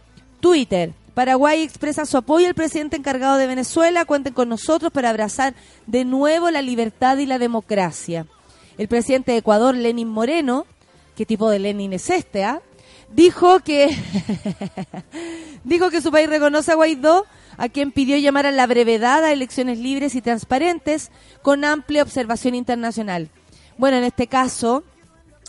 Twitter. 0.43 0.91
Paraguay 1.13 1.61
expresa 1.61 2.05
su 2.05 2.17
apoyo 2.17 2.47
al 2.49 2.53
presidente 2.53 2.97
encargado 2.97 3.37
de 3.37 3.47
Venezuela. 3.47 4.03
Cuenten 4.03 4.33
con 4.33 4.49
nosotros 4.49 4.91
para 4.91 5.09
abrazar 5.09 5.53
de 5.87 6.03
nuevo 6.03 6.51
la 6.51 6.61
libertad 6.61 7.17
y 7.17 7.25
la 7.25 7.39
democracia. 7.39 8.27
El 8.77 8.89
presidente 8.89 9.31
de 9.31 9.37
Ecuador, 9.37 9.73
Lenin 9.73 10.09
Moreno, 10.09 10.65
¿qué 11.15 11.25
tipo 11.25 11.49
de 11.49 11.59
Lenin 11.59 11.93
es 11.93 12.09
este? 12.09 12.43
ah? 12.43 12.61
Dijo 13.09 13.61
que 13.61 13.95
dijo 15.63 15.89
que 15.89 16.01
su 16.01 16.11
país 16.11 16.27
reconoce 16.27 16.73
a 16.73 16.75
Guaidó, 16.75 17.25
a 17.55 17.69
quien 17.69 17.93
pidió 17.93 18.17
llamar 18.17 18.45
a 18.45 18.51
la 18.51 18.67
brevedad 18.67 19.23
a 19.23 19.31
elecciones 19.31 19.79
libres 19.79 20.13
y 20.13 20.21
transparentes 20.21 21.09
con 21.41 21.63
amplia 21.63 22.03
observación 22.03 22.53
internacional. 22.53 23.29
Bueno, 23.77 23.95
en 23.95 24.03
este 24.03 24.27
caso, 24.27 24.83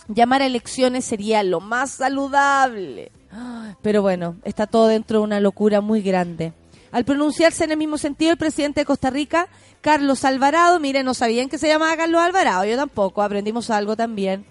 llamar 0.07 0.43
a 0.43 0.47
elecciones 0.47 1.05
sería 1.05 1.43
lo 1.43 1.59
más 1.59 1.91
saludable. 1.91 3.11
Pero 3.83 4.03
bueno, 4.03 4.37
está 4.45 4.67
todo 4.67 4.87
dentro 4.87 5.19
de 5.19 5.25
una 5.25 5.41
locura 5.41 5.81
muy 5.81 6.01
grande. 6.01 6.53
Al 6.93 7.05
pronunciarse 7.05 7.65
en 7.65 7.73
el 7.73 7.77
mismo 7.77 7.99
sentido, 7.99 8.31
el 8.31 8.39
presidente 8.39 8.81
de 8.81 8.85
Costa 8.87 9.11
Rica, 9.11 9.49
Carlos 9.81 10.25
Alvarado, 10.25 10.79
mire, 10.79 11.03
no 11.03 11.13
sabían 11.13 11.49
que 11.49 11.59
se 11.59 11.67
llamaba 11.67 11.97
Carlos 11.97 12.23
Alvarado, 12.23 12.65
yo 12.65 12.77
tampoco, 12.77 13.21
aprendimos 13.23 13.69
algo 13.71 13.97
también, 13.97 14.45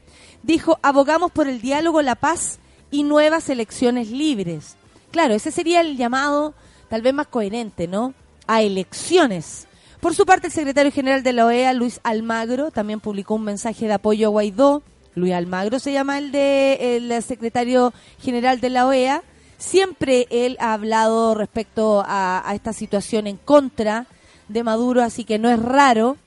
dijo, 0.43 0.77
abogamos 0.81 1.31
por 1.31 1.47
el 1.47 1.61
diálogo, 1.61 2.01
la 2.01 2.15
paz 2.15 2.59
y 2.91 3.03
nuevas 3.03 3.49
elecciones 3.49 4.11
libres. 4.11 4.75
Claro, 5.11 5.33
ese 5.33 5.51
sería 5.51 5.81
el 5.81 5.95
llamado 5.95 6.53
tal 6.89 7.01
vez 7.01 7.13
más 7.13 7.27
coherente, 7.27 7.87
¿no? 7.87 8.13
A 8.45 8.61
elecciones. 8.61 9.67
Por 9.99 10.13
su 10.13 10.25
parte, 10.25 10.47
el 10.47 10.53
secretario 10.53 10.91
general 10.91 11.23
de 11.23 11.31
la 11.31 11.45
OEA, 11.45 11.71
Luis 11.73 12.01
Almagro, 12.03 12.71
también 12.71 12.99
publicó 12.99 13.35
un 13.35 13.43
mensaje 13.43 13.87
de 13.87 13.93
apoyo 13.93 14.27
a 14.27 14.31
Guaidó. 14.31 14.83
Luis 15.15 15.33
Almagro 15.33 15.79
se 15.79 15.91
llama 15.93 16.17
el 16.17 16.31
de 16.31 16.97
el 16.97 17.21
secretario 17.23 17.93
general 18.19 18.59
de 18.59 18.69
la 18.69 18.87
OEA. 18.87 19.21
Siempre 19.57 20.27
él 20.29 20.57
ha 20.59 20.73
hablado 20.73 21.35
respecto 21.35 22.03
a, 22.05 22.43
esta 22.53 22.73
situación 22.73 23.27
en 23.27 23.37
contra 23.37 24.07
de 24.49 24.63
Maduro, 24.63 25.01
así 25.01 25.23
que 25.23 25.39
no 25.39 25.49
es 25.49 25.59
raro 25.59 26.17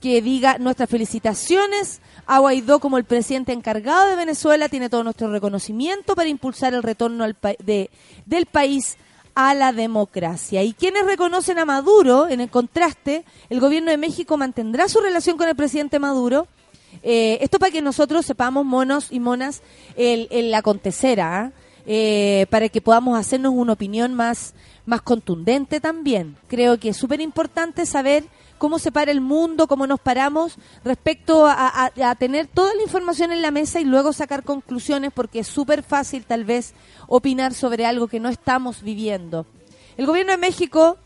que 0.00 0.20
diga 0.22 0.58
nuestras 0.58 0.88
felicitaciones 0.90 2.00
a 2.26 2.38
Guaidó 2.38 2.78
como 2.78 2.98
el 2.98 3.04
presidente 3.04 3.52
encargado 3.52 4.08
de 4.08 4.16
Venezuela, 4.16 4.68
tiene 4.68 4.90
todo 4.90 5.02
nuestro 5.02 5.30
reconocimiento 5.32 6.14
para 6.14 6.28
impulsar 6.28 6.74
el 6.74 6.82
retorno 6.82 7.24
al 7.24 7.34
pa- 7.34 7.54
de, 7.58 7.90
del 8.26 8.46
país 8.46 8.96
a 9.34 9.54
la 9.54 9.72
democracia. 9.72 10.62
Y 10.62 10.74
quienes 10.74 11.04
reconocen 11.06 11.58
a 11.58 11.64
Maduro, 11.64 12.28
en 12.28 12.40
el 12.40 12.50
contraste, 12.50 13.24
el 13.50 13.60
gobierno 13.60 13.90
de 13.90 13.96
México 13.96 14.36
mantendrá 14.36 14.88
su 14.88 15.00
relación 15.00 15.36
con 15.36 15.48
el 15.48 15.56
presidente 15.56 15.98
Maduro. 15.98 16.46
Eh, 17.02 17.38
esto 17.40 17.58
para 17.58 17.72
que 17.72 17.82
nosotros 17.82 18.24
sepamos, 18.24 18.64
monos 18.64 19.08
y 19.10 19.20
monas, 19.20 19.62
el, 19.96 20.28
el 20.30 20.54
acontecer, 20.54 21.20
¿ah? 21.20 21.52
Eh, 21.86 22.46
para 22.48 22.70
que 22.70 22.80
podamos 22.80 23.18
hacernos 23.18 23.52
una 23.54 23.74
opinión 23.74 24.14
más, 24.14 24.54
más 24.86 25.02
contundente 25.02 25.80
también. 25.80 26.36
Creo 26.48 26.78
que 26.78 26.88
es 26.90 26.96
súper 26.96 27.20
importante 27.20 27.84
saber 27.84 28.24
cómo 28.56 28.78
se 28.78 28.90
para 28.90 29.10
el 29.10 29.20
mundo, 29.20 29.66
cómo 29.66 29.86
nos 29.86 30.00
paramos 30.00 30.56
respecto 30.82 31.46
a, 31.46 31.52
a- 31.52 31.92
a 32.10 32.14
tener 32.14 32.46
toda 32.46 32.74
la 32.74 32.82
información 32.82 33.32
en 33.32 33.42
la 33.42 33.50
mesa 33.50 33.80
y 33.80 33.84
luego 33.84 34.14
sacar 34.14 34.44
conclusiones, 34.44 35.12
porque 35.14 35.40
es 35.40 35.46
súper 35.46 35.82
fácil 35.82 36.24
tal 36.24 36.44
vez 36.44 36.72
opinar 37.06 37.52
sobre 37.52 37.84
algo 37.84 38.08
que 38.08 38.20
no 38.20 38.30
estamos 38.30 38.80
viviendo. 38.82 39.44
El 39.98 40.06
gobierno 40.06 40.32
de 40.32 40.38
México 40.38 40.96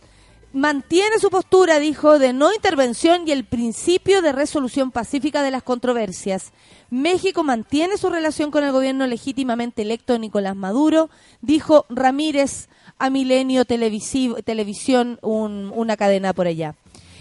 mantiene 0.53 1.19
su 1.19 1.31
postura, 1.31 1.79
dijo, 1.79 2.19
de 2.19 2.33
no 2.33 2.53
intervención 2.53 3.27
y 3.27 3.33
el 3.33 3.45
principio 3.45 4.23
de 4.23 4.33
resolución 4.33 4.91
pacífica 4.91 5.43
de 5.43 5.51
las 5.51 5.63
controversias. 5.63 6.53
México 6.91 7.45
mantiene 7.45 7.99
su 7.99 8.09
relación 8.09 8.51
con 8.51 8.65
el 8.65 8.73
gobierno 8.73 9.07
legítimamente 9.07 9.83
electo 9.83 10.19
Nicolás 10.19 10.57
Maduro, 10.57 11.11
dijo 11.43 11.85
Ramírez 11.91 12.69
a 12.99 13.11
Milenio 13.11 13.65
Televisión, 13.67 15.19
un- 15.23 15.71
una 15.75 15.97
cadena 15.97 16.33
por 16.33 16.47
allá. 16.47 16.75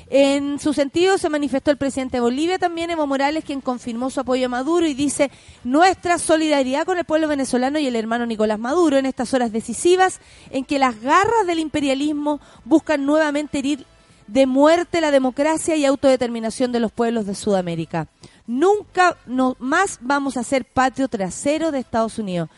En 0.10 0.58
su 0.60 0.74
sentido 0.74 1.18
se 1.18 1.28
manifestó 1.28 1.70
el 1.70 1.78
presidente 1.78 2.18
de 2.18 2.22
Bolivia 2.22 2.58
también, 2.58 2.90
Evo 2.90 3.06
Morales, 3.06 3.44
quien 3.44 3.60
confirmó 3.60 4.10
su 4.10 4.22
apoyo 4.22 4.46
a 4.46 4.50
Maduro 4.50 4.88
y 4.88 4.94
dice 4.94 5.30
nuestra 5.66 6.18
solidaridad 6.18 6.86
con 6.86 6.98
el 6.98 7.04
pueblo 7.04 7.28
venezolano 7.28 7.78
y 7.78 7.88
el 7.88 7.96
hermano 7.98 8.26
Nicolás 8.26 8.58
Maduro 8.58 8.98
en 8.98 9.06
estas 9.06 9.34
horas 9.34 9.52
decisivas 9.52 10.22
en 10.50 10.64
que 10.64 10.80
las 10.80 11.02
garras 11.02 11.46
del 11.46 11.60
imperialismo 11.60 12.40
buscan 12.64 13.06
nuevamente 13.06 13.60
herir 13.60 13.86
de 14.28 14.46
muerte 14.46 15.02
la 15.02 15.12
democracia 15.12 15.76
y 15.76 15.86
autodeterminación 15.86 16.72
de 16.72 16.80
los 16.80 16.94
pueblos 16.94 17.26
de 17.26 17.36
Sudamérica. 17.36 18.08
Nunca 18.46 19.18
no, 19.26 19.58
más 19.60 20.00
vamos 20.02 20.38
a 20.38 20.44
ser 20.44 20.64
patrio 20.64 21.10
trasero 21.10 21.72
de 21.72 21.80
Estados 21.80 22.18
Unidos. 22.18 22.50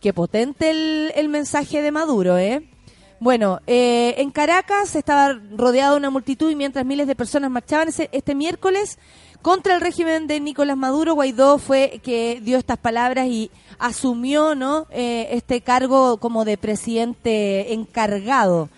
Qué 0.00 0.12
potente 0.12 0.70
el 0.70 1.28
mensaje 1.28 1.82
de 1.82 1.92
Maduro, 1.92 2.36
¿eh? 2.38 2.68
Bueno, 3.20 3.60
eh, 3.66 4.14
en 4.16 4.30
Caracas 4.30 4.96
estaba 4.96 5.38
rodeado 5.54 5.92
de 5.92 5.98
una 5.98 6.08
multitud 6.08 6.50
y 6.50 6.56
mientras 6.56 6.86
miles 6.86 7.06
de 7.06 7.14
personas 7.14 7.50
marchaban 7.50 7.90
este 8.12 8.34
miércoles 8.34 8.98
contra 9.42 9.74
el 9.74 9.82
régimen 9.82 10.26
de 10.26 10.40
Nicolás 10.40 10.78
Maduro, 10.78 11.12
Guaidó 11.12 11.58
fue 11.58 12.00
que 12.02 12.40
dio 12.42 12.56
estas 12.56 12.78
palabras 12.78 13.26
y 13.26 13.50
asumió 13.78 14.54
¿no? 14.54 14.86
Eh, 14.90 15.28
este 15.32 15.60
cargo 15.60 16.16
como 16.16 16.46
de 16.46 16.56
presidente 16.56 17.74
encargado. 17.74 18.70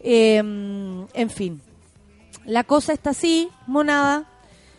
Eh, 0.00 0.38
en 0.38 1.30
fin, 1.30 1.60
la 2.46 2.64
cosa 2.64 2.94
está 2.94 3.10
así, 3.10 3.50
monada. 3.66 4.24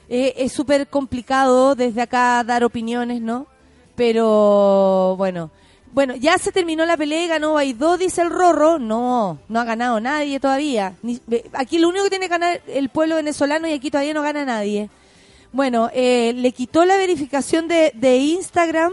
Eh, 0.09 0.33
es 0.37 0.51
súper 0.51 0.87
complicado 0.87 1.75
desde 1.75 2.01
acá 2.01 2.43
dar 2.43 2.63
opiniones, 2.63 3.21
¿no? 3.21 3.45
Pero 3.95 5.15
bueno, 5.17 5.51
bueno, 5.93 6.15
ya 6.15 6.37
se 6.39 6.51
terminó 6.51 6.85
la 6.85 6.97
pelea 6.97 7.23
y 7.23 7.27
ganó 7.27 7.51
Guaidó, 7.51 7.97
dice 7.97 8.21
el 8.23 8.29
Rorro. 8.31 8.79
No, 8.79 9.39
no 9.47 9.59
ha 9.59 9.63
ganado 9.63 9.99
nadie 9.99 10.39
todavía. 10.39 10.95
Ni- 11.03 11.21
aquí 11.53 11.77
lo 11.77 11.89
único 11.89 12.03
que 12.05 12.09
tiene 12.09 12.25
que 12.25 12.31
ganar 12.31 12.61
el 12.67 12.89
pueblo 12.89 13.15
venezolano 13.15 13.67
y 13.67 13.73
aquí 13.73 13.91
todavía 13.91 14.13
no 14.13 14.21
gana 14.23 14.43
nadie. 14.43 14.89
Bueno, 15.51 15.89
eh, 15.93 16.33
le 16.35 16.51
quitó 16.51 16.83
la 16.83 16.97
verificación 16.97 17.67
de, 17.67 17.91
de 17.93 18.17
Instagram 18.17 18.91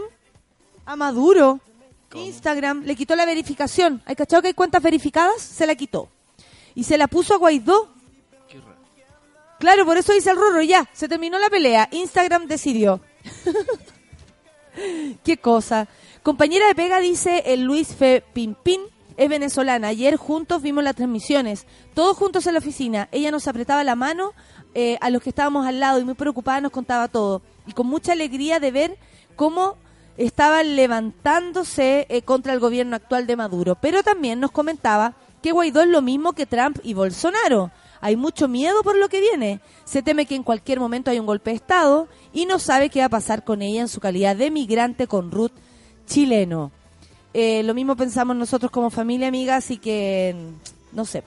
a 0.85 0.95
Maduro. 0.95 1.59
Instagram 2.13 2.83
le 2.83 2.95
quitó 2.95 3.15
la 3.15 3.25
verificación. 3.25 4.01
¿Hay 4.05 4.15
cachado 4.15 4.41
que 4.43 4.49
hay 4.49 4.53
cuentas 4.53 4.83
verificadas? 4.83 5.41
Se 5.41 5.65
la 5.65 5.73
quitó. 5.75 6.07
Y 6.75 6.83
se 6.83 6.97
la 6.97 7.07
puso 7.07 7.33
a 7.33 7.37
Guaidó. 7.37 7.89
Claro, 9.59 9.85
por 9.85 9.97
eso 9.97 10.11
dice 10.13 10.29
el 10.31 10.37
Rorro, 10.37 10.61
ya, 10.61 10.89
se 10.93 11.07
terminó 11.07 11.37
la 11.39 11.49
pelea. 11.49 11.87
Instagram 11.91 12.47
decidió. 12.47 12.99
Qué 15.23 15.37
cosa. 15.37 15.87
Compañera 16.23 16.67
de 16.67 16.75
pega 16.75 16.99
dice 16.99 17.41
el 17.47 17.63
Luis 17.63 17.95
Fe 17.95 18.23
Pimpín, 18.33 18.81
es 19.17 19.27
venezolana. 19.27 19.87
Ayer 19.87 20.17
juntos 20.17 20.61
vimos 20.61 20.83
las 20.83 20.95
transmisiones, 20.95 21.65
todos 21.95 22.15
juntos 22.15 22.45
en 22.45 22.53
la 22.53 22.59
oficina. 22.59 23.09
Ella 23.11 23.31
nos 23.31 23.47
apretaba 23.47 23.83
la 23.83 23.95
mano 23.95 24.33
eh, 24.75 24.99
a 25.01 25.09
los 25.09 25.23
que 25.23 25.29
estábamos 25.29 25.65
al 25.65 25.79
lado 25.79 25.99
y 25.99 26.05
muy 26.05 26.13
preocupada 26.13 26.61
nos 26.61 26.71
contaba 26.71 27.07
todo. 27.07 27.41
Y 27.65 27.71
con 27.71 27.87
mucha 27.87 28.11
alegría 28.11 28.59
de 28.59 28.69
ver 28.69 28.97
cómo 29.35 29.77
estaban 30.15 30.75
levantándose 30.75 32.05
eh, 32.07 32.21
contra 32.21 32.53
el 32.53 32.59
gobierno 32.59 32.95
actual 32.95 33.25
de 33.25 33.35
Maduro. 33.35 33.75
Pero 33.81 34.03
también 34.03 34.39
nos 34.39 34.51
comentaba 34.51 35.15
que 35.41 35.53
Guaidó 35.53 35.81
es 35.81 35.87
lo 35.87 36.03
mismo 36.03 36.33
que 36.33 36.45
Trump 36.45 36.77
y 36.83 36.93
Bolsonaro. 36.93 37.71
Hay 37.99 38.15
mucho 38.15 38.47
miedo 38.47 38.83
por 38.83 38.95
lo 38.95 39.09
que 39.09 39.21
viene. 39.21 39.59
Se 39.85 40.03
teme 40.03 40.27
que 40.27 40.35
en 40.35 40.43
cualquier 40.43 40.79
momento 40.79 41.09
hay 41.09 41.19
un 41.19 41.25
golpe 41.25 41.49
de 41.49 41.55
Estado 41.55 42.07
y 42.31 42.45
no 42.45 42.59
sabe 42.59 42.91
qué 42.91 42.99
va 42.99 43.05
a 43.07 43.09
pasar 43.09 43.43
con 43.43 43.63
ella 43.63 43.81
en 43.81 43.87
su 43.87 43.99
calidad 43.99 44.35
de 44.35 44.51
migrante 44.51 45.07
con 45.07 45.31
Ruth 45.31 45.53
chileno. 46.05 46.71
Eh, 47.33 47.63
lo 47.63 47.73
mismo 47.73 47.95
pensamos 47.95 48.35
nosotros 48.35 48.71
como 48.71 48.89
familia 48.89 49.27
amiga, 49.27 49.55
así 49.55 49.77
que 49.77 50.35
mm, 50.35 50.95
no 50.95 51.05
sé, 51.05 51.23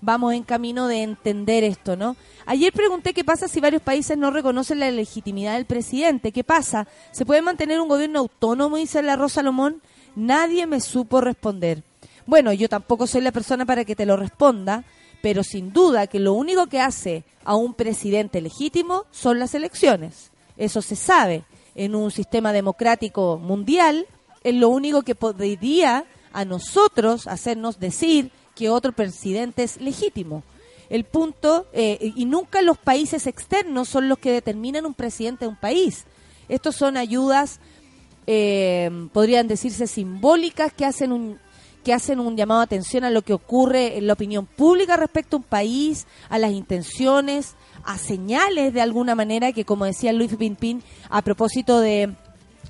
vamos 0.00 0.34
en 0.34 0.42
camino 0.42 0.86
de 0.86 1.02
entender 1.02 1.64
esto, 1.64 1.96
¿no? 1.96 2.16
Ayer 2.46 2.72
pregunté 2.72 3.12
qué 3.12 3.24
pasa 3.24 3.48
si 3.48 3.60
varios 3.60 3.82
países 3.82 4.16
no 4.16 4.30
reconocen 4.30 4.80
la 4.80 4.90
legitimidad 4.90 5.54
del 5.54 5.66
presidente. 5.66 6.32
¿Qué 6.32 6.44
pasa? 6.44 6.86
¿Se 7.12 7.26
puede 7.26 7.42
mantener 7.42 7.80
un 7.80 7.88
gobierno 7.88 8.20
autónomo? 8.20 8.76
Dice 8.76 9.02
la 9.02 9.16
Rosa 9.16 9.36
Salomón. 9.36 9.82
Nadie 10.16 10.66
me 10.66 10.80
supo 10.80 11.20
responder. 11.20 11.82
Bueno, 12.26 12.52
yo 12.52 12.68
tampoco 12.68 13.06
soy 13.06 13.20
la 13.20 13.32
persona 13.32 13.66
para 13.66 13.84
que 13.84 13.96
te 13.96 14.06
lo 14.06 14.16
responda, 14.16 14.84
pero 15.22 15.44
sin 15.44 15.72
duda 15.72 16.06
que 16.06 16.18
lo 16.18 16.32
único 16.32 16.66
que 16.66 16.80
hace 16.80 17.24
a 17.44 17.54
un 17.54 17.74
presidente 17.74 18.40
legítimo 18.40 19.04
son 19.10 19.38
las 19.38 19.54
elecciones. 19.54 20.30
Eso 20.56 20.82
se 20.82 20.96
sabe. 20.96 21.44
En 21.80 21.94
un 21.94 22.10
sistema 22.10 22.52
democrático 22.52 23.38
mundial 23.38 24.06
es 24.44 24.54
lo 24.54 24.68
único 24.68 25.00
que 25.00 25.14
podría 25.14 26.04
a 26.30 26.44
nosotros 26.44 27.26
hacernos 27.26 27.80
decir 27.80 28.32
que 28.54 28.68
otro 28.68 28.92
presidente 28.92 29.62
es 29.62 29.80
legítimo. 29.80 30.42
El 30.90 31.04
punto, 31.04 31.68
eh, 31.72 32.12
y 32.14 32.26
nunca 32.26 32.60
los 32.60 32.76
países 32.76 33.26
externos 33.26 33.88
son 33.88 34.10
los 34.10 34.18
que 34.18 34.30
determinan 34.30 34.84
un 34.84 34.92
presidente 34.92 35.46
de 35.46 35.48
un 35.48 35.56
país. 35.56 36.04
Estos 36.50 36.76
son 36.76 36.98
ayudas, 36.98 37.60
eh, 38.26 38.90
podrían 39.14 39.48
decirse 39.48 39.86
simbólicas, 39.86 40.74
que 40.74 40.84
hacen 40.84 41.12
un 41.12 41.38
que 41.84 41.92
hacen 41.94 42.20
un 42.20 42.36
llamado 42.36 42.60
de 42.60 42.64
atención 42.64 43.04
a 43.04 43.10
lo 43.10 43.22
que 43.22 43.32
ocurre 43.32 43.96
en 43.98 44.06
la 44.06 44.12
opinión 44.12 44.46
pública 44.46 44.96
respecto 44.96 45.36
a 45.36 45.38
un 45.38 45.44
país, 45.44 46.06
a 46.28 46.38
las 46.38 46.52
intenciones, 46.52 47.54
a 47.84 47.96
señales 47.98 48.74
de 48.74 48.80
alguna 48.82 49.14
manera 49.14 49.52
que, 49.52 49.64
como 49.64 49.84
decía 49.86 50.12
Luis 50.12 50.34
Pimpín, 50.36 50.82
a 51.08 51.22
propósito 51.22 51.80
de, 51.80 52.14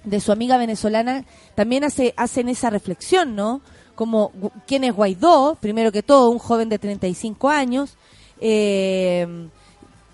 de 0.05 0.21
su 0.21 0.31
amiga 0.33 0.57
venezolana, 0.57 1.25
también 1.55 1.83
hace, 1.85 2.15
hacen 2.17 2.49
esa 2.49 2.71
reflexión, 2.71 3.35
¿no? 3.35 3.61
Como 3.97 4.31
quién 4.67 4.85
es 4.85 4.95
Guaidó, 4.95 5.57
primero 5.61 5.91
que 5.93 6.03
todo, 6.03 6.31
un 6.31 6.39
joven 6.39 6.69
de 6.69 6.79
35 6.79 7.49
años, 7.51 7.97
eh, 8.41 9.27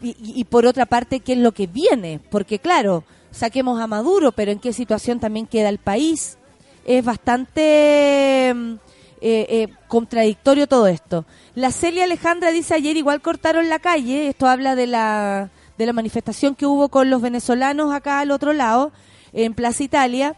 y- 0.02 0.16
y 0.20 0.44
por 0.44 0.66
otra 0.66 0.86
parte, 0.86 1.20
qué 1.20 1.34
es 1.34 1.38
lo 1.38 1.52
que 1.52 1.66
viene, 1.66 2.20
porque 2.30 2.58
claro, 2.58 3.04
saquemos 3.30 3.80
a 3.80 3.86
Maduro, 3.86 4.32
pero 4.32 4.50
en 4.52 4.58
qué 4.58 4.72
situación 4.72 5.20
también 5.20 5.46
queda 5.46 5.68
el 5.68 5.78
país. 5.78 6.38
Es 6.86 7.04
bastante 7.04 8.52
mm, 8.54 8.72
eh, 9.20 9.46
eh, 9.50 9.68
contradictorio 9.88 10.66
todo 10.66 10.86
esto. 10.86 11.26
La 11.54 11.70
Celia 11.70 12.04
Alejandra 12.04 12.50
dice 12.50 12.72
ayer 12.72 12.96
igual 12.96 13.20
cortaron 13.20 13.68
la 13.68 13.78
calle, 13.78 14.28
esto 14.28 14.46
habla 14.46 14.74
de 14.74 14.86
la, 14.86 15.50
de 15.76 15.84
la 15.84 15.92
manifestación 15.92 16.54
que 16.54 16.64
hubo 16.64 16.88
con 16.88 17.10
los 17.10 17.20
venezolanos 17.20 17.92
acá 17.92 18.20
al 18.20 18.30
otro 18.30 18.54
lado, 18.54 18.92
en 19.34 19.52
Plaza 19.52 19.82
Italia, 19.82 20.36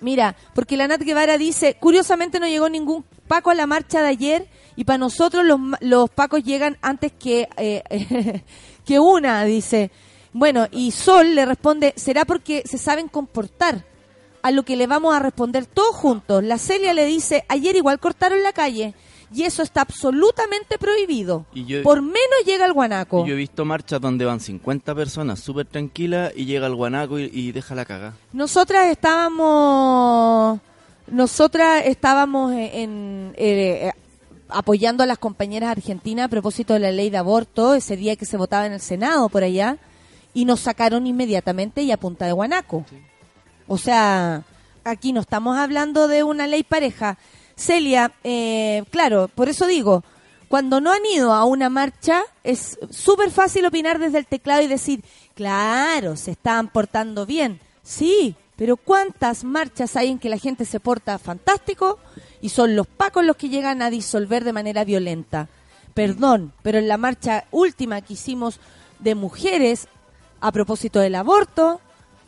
Mira, 0.00 0.36
porque 0.54 0.76
la 0.76 0.88
Nat 0.88 1.00
Guevara 1.00 1.38
dice, 1.38 1.74
curiosamente 1.80 2.38
no 2.38 2.46
llegó 2.46 2.68
ningún 2.68 3.04
Paco 3.26 3.50
a 3.50 3.54
la 3.54 3.66
marcha 3.66 4.02
de 4.02 4.08
ayer 4.08 4.48
y 4.76 4.84
para 4.84 4.98
nosotros 4.98 5.44
los, 5.44 5.58
los 5.80 6.10
Pacos 6.10 6.44
llegan 6.44 6.76
antes 6.82 7.12
que, 7.12 7.48
eh, 7.56 8.42
que 8.84 9.00
una, 9.00 9.44
dice. 9.44 9.90
Bueno, 10.32 10.68
y 10.70 10.90
Sol 10.90 11.34
le 11.34 11.46
responde, 11.46 11.94
será 11.96 12.24
porque 12.24 12.62
se 12.66 12.78
saben 12.78 13.08
comportar, 13.08 13.84
a 14.46 14.50
lo 14.52 14.62
que 14.64 14.76
le 14.76 14.86
vamos 14.86 15.14
a 15.14 15.18
responder 15.18 15.66
todos 15.66 15.94
juntos. 15.96 16.44
La 16.44 16.58
Celia 16.58 16.94
le 16.94 17.04
dice, 17.06 17.44
ayer 17.48 17.74
igual 17.74 17.98
cortaron 17.98 18.42
la 18.42 18.52
calle 18.52 18.94
y 19.34 19.42
eso 19.42 19.62
está 19.62 19.80
absolutamente 19.80 20.78
prohibido. 20.78 21.46
Y 21.52 21.64
yo- 21.64 21.82
Por 21.82 22.00
menos 22.00 22.44
llega 22.46 22.64
el 22.64 22.72
guanaco. 22.72 23.26
Yo 23.26 23.34
he 23.34 23.36
visto 23.36 23.64
marchas 23.64 24.00
donde 24.00 24.24
van 24.24 24.38
50 24.38 24.94
personas 24.94 25.40
súper 25.40 25.66
tranquilas 25.66 26.32
y 26.36 26.44
llega 26.44 26.68
el 26.68 26.76
guanaco 26.76 27.18
y, 27.18 27.24
y 27.32 27.50
deja 27.50 27.74
la 27.74 27.84
caga. 27.84 28.14
Nosotras 28.32 28.86
estábamos, 28.86 30.60
nosotras 31.08 31.82
estábamos 31.86 32.52
en, 32.52 33.32
eh, 33.36 33.88
eh, 33.88 33.92
apoyando 34.48 35.02
a 35.02 35.06
las 35.06 35.18
compañeras 35.18 35.70
argentinas 35.70 36.26
a 36.26 36.28
propósito 36.28 36.74
de 36.74 36.80
la 36.80 36.92
ley 36.92 37.10
de 37.10 37.16
aborto 37.16 37.74
ese 37.74 37.96
día 37.96 38.14
que 38.16 38.26
se 38.26 38.36
votaba 38.36 38.66
en 38.66 38.74
el 38.74 38.80
Senado 38.80 39.28
por 39.28 39.42
allá 39.42 39.76
y 40.34 40.44
nos 40.44 40.60
sacaron 40.60 41.06
inmediatamente 41.06 41.82
y 41.82 41.90
a 41.90 41.96
punta 41.96 42.26
de 42.26 42.32
guanaco. 42.32 42.84
O 43.68 43.78
sea, 43.78 44.42
aquí 44.84 45.12
no 45.12 45.20
estamos 45.20 45.56
hablando 45.58 46.08
de 46.08 46.22
una 46.22 46.46
ley 46.46 46.62
pareja. 46.62 47.18
Celia, 47.56 48.12
eh, 48.22 48.84
claro, 48.90 49.28
por 49.34 49.48
eso 49.48 49.66
digo, 49.66 50.04
cuando 50.48 50.80
no 50.80 50.92
han 50.92 51.04
ido 51.04 51.32
a 51.32 51.44
una 51.44 51.68
marcha, 51.68 52.22
es 52.44 52.78
súper 52.90 53.30
fácil 53.30 53.66
opinar 53.66 53.98
desde 53.98 54.18
el 54.18 54.26
teclado 54.26 54.62
y 54.62 54.68
decir, 54.68 55.02
claro, 55.34 56.16
se 56.16 56.32
están 56.32 56.68
portando 56.68 57.26
bien. 57.26 57.60
Sí, 57.82 58.36
pero 58.56 58.76
¿cuántas 58.76 59.44
marchas 59.44 59.96
hay 59.96 60.08
en 60.08 60.18
que 60.18 60.28
la 60.28 60.38
gente 60.38 60.64
se 60.64 60.80
porta 60.80 61.18
fantástico 61.18 61.98
y 62.40 62.50
son 62.50 62.76
los 62.76 62.86
pacos 62.86 63.24
los 63.24 63.36
que 63.36 63.48
llegan 63.48 63.82
a 63.82 63.90
disolver 63.90 64.44
de 64.44 64.52
manera 64.52 64.84
violenta? 64.84 65.48
Perdón, 65.94 66.52
pero 66.62 66.78
en 66.78 66.88
la 66.88 66.96
marcha 66.98 67.44
última 67.50 68.00
que 68.00 68.14
hicimos 68.14 68.60
de 68.98 69.14
mujeres 69.14 69.88
a 70.40 70.52
propósito 70.52 71.00
del 71.00 71.14
aborto, 71.16 71.80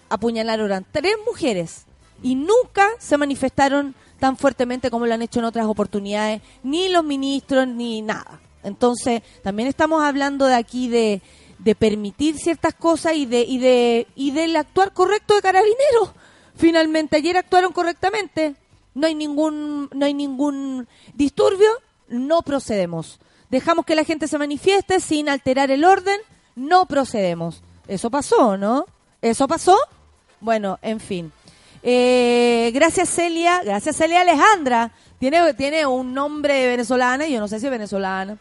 apuñalaron 0.08 0.86
tres 0.90 1.14
mujeres 1.26 1.84
y 2.22 2.34
nunca 2.34 2.88
se 2.98 3.16
manifestaron 3.16 3.94
tan 4.18 4.36
fuertemente 4.36 4.90
como 4.90 5.06
lo 5.06 5.14
han 5.14 5.22
hecho 5.22 5.38
en 5.38 5.44
otras 5.44 5.66
oportunidades, 5.66 6.42
ni 6.62 6.88
los 6.88 7.04
ministros, 7.04 7.68
ni 7.68 8.02
nada. 8.02 8.40
Entonces, 8.64 9.22
también 9.42 9.68
estamos 9.68 10.02
hablando 10.02 10.46
de 10.46 10.56
aquí 10.56 10.88
de, 10.88 11.22
de 11.58 11.74
permitir 11.74 12.38
ciertas 12.38 12.74
cosas 12.74 13.14
y 13.14 13.26
de, 13.26 13.42
y 13.42 13.58
de, 13.58 14.06
y 14.16 14.32
del 14.32 14.56
actuar 14.56 14.92
correcto 14.92 15.34
de 15.34 15.42
carabineros. 15.42 16.10
Finalmente, 16.56 17.16
ayer 17.16 17.36
actuaron 17.36 17.72
correctamente. 17.72 18.56
No 18.94 19.06
hay 19.06 19.14
ningún, 19.14 19.88
no 19.92 20.06
hay 20.06 20.14
ningún 20.14 20.88
disturbio, 21.14 21.70
no 22.08 22.42
procedemos. 22.42 23.20
Dejamos 23.50 23.86
que 23.86 23.94
la 23.94 24.04
gente 24.04 24.26
se 24.26 24.38
manifieste 24.38 24.98
sin 24.98 25.28
alterar 25.28 25.70
el 25.70 25.84
orden, 25.84 26.18
no 26.56 26.86
procedemos. 26.86 27.62
Eso 27.86 28.10
pasó, 28.10 28.56
¿no? 28.56 28.86
¿Eso 29.22 29.46
pasó? 29.46 29.76
Bueno, 30.40 30.78
en 30.82 31.00
fin. 31.00 31.32
Eh, 31.82 32.70
gracias 32.74 33.08
Celia, 33.08 33.62
gracias 33.64 33.96
Celia 33.96 34.22
Alejandra. 34.22 34.92
Tiene, 35.18 35.54
tiene 35.54 35.86
un 35.86 36.14
nombre 36.14 36.66
venezolana 36.68 37.26
y 37.26 37.32
yo 37.32 37.40
no 37.40 37.48
sé 37.48 37.58
si 37.60 37.66
es 37.66 37.72
venezolana. 37.72 38.38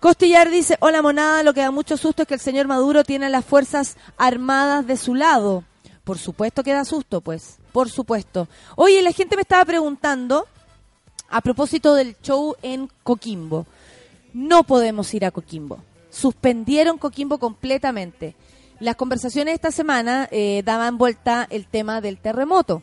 Costillar 0.00 0.50
dice, 0.50 0.76
hola 0.80 1.02
monada, 1.02 1.42
lo 1.42 1.54
que 1.54 1.60
da 1.60 1.70
mucho 1.70 1.96
susto 1.96 2.22
es 2.22 2.28
que 2.28 2.34
el 2.34 2.40
señor 2.40 2.66
Maduro 2.66 3.02
tiene 3.04 3.26
a 3.26 3.30
las 3.30 3.44
Fuerzas 3.44 3.96
Armadas 4.18 4.86
de 4.86 4.96
su 4.96 5.14
lado. 5.14 5.64
Por 6.04 6.18
supuesto 6.18 6.62
que 6.62 6.72
da 6.72 6.84
susto, 6.84 7.20
pues, 7.20 7.58
por 7.72 7.88
supuesto. 7.88 8.46
Oye, 8.76 9.02
la 9.02 9.12
gente 9.12 9.36
me 9.36 9.42
estaba 9.42 9.64
preguntando 9.64 10.46
a 11.28 11.40
propósito 11.40 11.94
del 11.94 12.16
show 12.22 12.54
en 12.62 12.88
Coquimbo. 13.02 13.66
No 14.32 14.64
podemos 14.64 15.12
ir 15.14 15.24
a 15.24 15.30
Coquimbo. 15.30 15.78
Suspendieron 16.10 16.98
Coquimbo 16.98 17.38
completamente. 17.38 18.36
Las 18.78 18.96
conversaciones 18.96 19.54
esta 19.54 19.70
semana 19.70 20.28
eh, 20.30 20.62
daban 20.62 20.98
vuelta 20.98 21.46
el 21.48 21.66
tema 21.66 22.02
del 22.02 22.18
terremoto. 22.18 22.82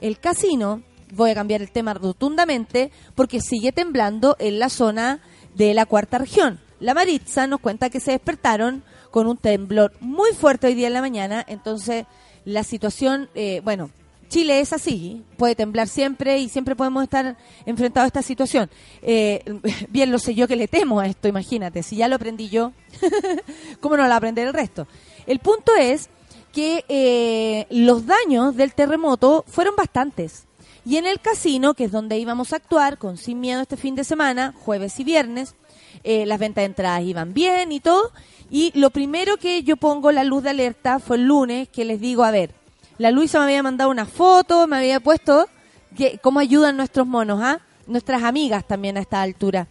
El 0.00 0.18
casino, 0.18 0.82
voy 1.12 1.30
a 1.30 1.34
cambiar 1.34 1.62
el 1.62 1.70
tema 1.70 1.94
rotundamente, 1.94 2.90
porque 3.14 3.40
sigue 3.40 3.70
temblando 3.70 4.34
en 4.40 4.58
la 4.58 4.68
zona 4.68 5.20
de 5.54 5.74
la 5.74 5.86
cuarta 5.86 6.18
región. 6.18 6.58
La 6.80 6.92
Maritza 6.92 7.46
nos 7.46 7.60
cuenta 7.60 7.88
que 7.88 8.00
se 8.00 8.12
despertaron 8.12 8.82
con 9.12 9.28
un 9.28 9.36
temblor 9.36 9.92
muy 10.00 10.30
fuerte 10.32 10.66
hoy 10.66 10.74
día 10.74 10.88
en 10.88 10.94
la 10.94 11.00
mañana, 11.00 11.44
entonces 11.46 12.06
la 12.44 12.64
situación, 12.64 13.28
eh, 13.36 13.60
bueno, 13.62 13.90
Chile 14.28 14.60
es 14.60 14.72
así, 14.72 15.22
puede 15.36 15.54
temblar 15.54 15.88
siempre 15.88 16.38
y 16.38 16.48
siempre 16.48 16.76
podemos 16.76 17.04
estar 17.04 17.36
enfrentados 17.64 18.04
a 18.04 18.08
esta 18.08 18.22
situación. 18.22 18.68
Eh, 19.02 19.42
bien 19.88 20.10
lo 20.10 20.18
sé 20.18 20.34
yo 20.34 20.48
que 20.48 20.56
le 20.56 20.68
temo 20.68 21.00
a 21.00 21.06
esto, 21.06 21.28
imagínate, 21.28 21.82
si 21.82 21.96
ya 21.96 22.08
lo 22.08 22.16
aprendí 22.16 22.48
yo, 22.48 22.72
¿cómo 23.80 23.96
no 23.96 24.02
lo 24.02 24.08
va 24.08 24.16
aprender 24.16 24.48
el 24.48 24.52
resto? 24.52 24.86
El 25.28 25.40
punto 25.40 25.76
es 25.76 26.08
que 26.52 26.86
eh, 26.88 27.66
los 27.68 28.06
daños 28.06 28.56
del 28.56 28.72
terremoto 28.72 29.44
fueron 29.46 29.76
bastantes. 29.76 30.44
Y 30.86 30.96
en 30.96 31.06
el 31.06 31.20
casino, 31.20 31.74
que 31.74 31.84
es 31.84 31.92
donde 31.92 32.16
íbamos 32.16 32.54
a 32.54 32.56
actuar, 32.56 32.96
con 32.96 33.18
Sin 33.18 33.38
Miedo 33.38 33.60
este 33.60 33.76
fin 33.76 33.94
de 33.94 34.04
semana, 34.04 34.54
jueves 34.64 34.98
y 34.98 35.04
viernes, 35.04 35.54
eh, 36.02 36.24
las 36.24 36.38
ventas 36.38 36.62
de 36.62 36.66
entradas 36.66 37.02
iban 37.02 37.34
bien 37.34 37.72
y 37.72 37.80
todo. 37.80 38.10
Y 38.50 38.72
lo 38.74 38.88
primero 38.88 39.36
que 39.36 39.62
yo 39.64 39.76
pongo 39.76 40.12
la 40.12 40.24
luz 40.24 40.44
de 40.44 40.50
alerta 40.50 40.98
fue 40.98 41.16
el 41.18 41.26
lunes, 41.26 41.68
que 41.68 41.84
les 41.84 42.00
digo, 42.00 42.24
a 42.24 42.30
ver, 42.30 42.54
la 42.96 43.10
Luisa 43.10 43.38
me 43.38 43.44
había 43.44 43.62
mandado 43.62 43.90
una 43.90 44.06
foto, 44.06 44.66
me 44.66 44.78
había 44.78 44.98
puesto 44.98 45.46
que, 45.94 46.18
cómo 46.22 46.40
ayudan 46.40 46.78
nuestros 46.78 47.06
monos, 47.06 47.38
¿ah? 47.42 47.60
Nuestras 47.86 48.22
amigas 48.22 48.66
también 48.66 48.96
a 48.96 49.00
esta 49.00 49.20
altura. 49.20 49.68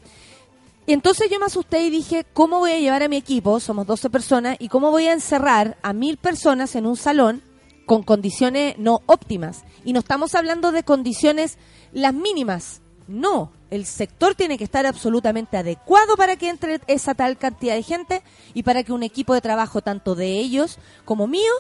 Y 0.87 0.93
entonces 0.93 1.29
yo 1.29 1.37
me 1.37 1.47
asusté 1.47 1.81
y 1.81 1.89
dije, 1.89 2.25
¿cómo 2.31 2.59
voy 2.59 2.71
a 2.71 2.79
llevar 2.79 3.03
a 3.03 3.09
mi 3.09 3.17
equipo? 3.17 3.59
Somos 3.59 3.85
12 3.85 4.09
personas. 4.09 4.55
¿Y 4.57 4.69
cómo 4.69 4.89
voy 4.89 5.07
a 5.07 5.11
encerrar 5.11 5.77
a 5.81 5.91
mil 5.91 6.15
personas 6.15 6.75
en 6.77 6.85
un 6.85 6.95
salón 6.95 7.43
con 7.85 8.03
condiciones 8.03 8.77
no 8.77 9.01
óptimas? 9.05 9.65
Y 9.83 9.91
no 9.91 9.99
estamos 9.99 10.33
hablando 10.33 10.71
de 10.71 10.83
condiciones 10.83 11.57
las 11.91 12.13
mínimas. 12.13 12.81
No, 13.09 13.51
el 13.69 13.85
sector 13.85 14.33
tiene 14.33 14.57
que 14.57 14.63
estar 14.63 14.85
absolutamente 14.85 15.57
adecuado 15.57 16.15
para 16.15 16.37
que 16.37 16.47
entre 16.47 16.79
esa 16.87 17.13
tal 17.15 17.37
cantidad 17.37 17.75
de 17.75 17.83
gente 17.83 18.23
y 18.53 18.63
para 18.63 18.83
que 18.83 18.93
un 18.93 19.03
equipo 19.03 19.33
de 19.33 19.41
trabajo, 19.41 19.81
tanto 19.81 20.15
de 20.15 20.39
ellos 20.39 20.79
como 21.03 21.27
mío, 21.27 21.51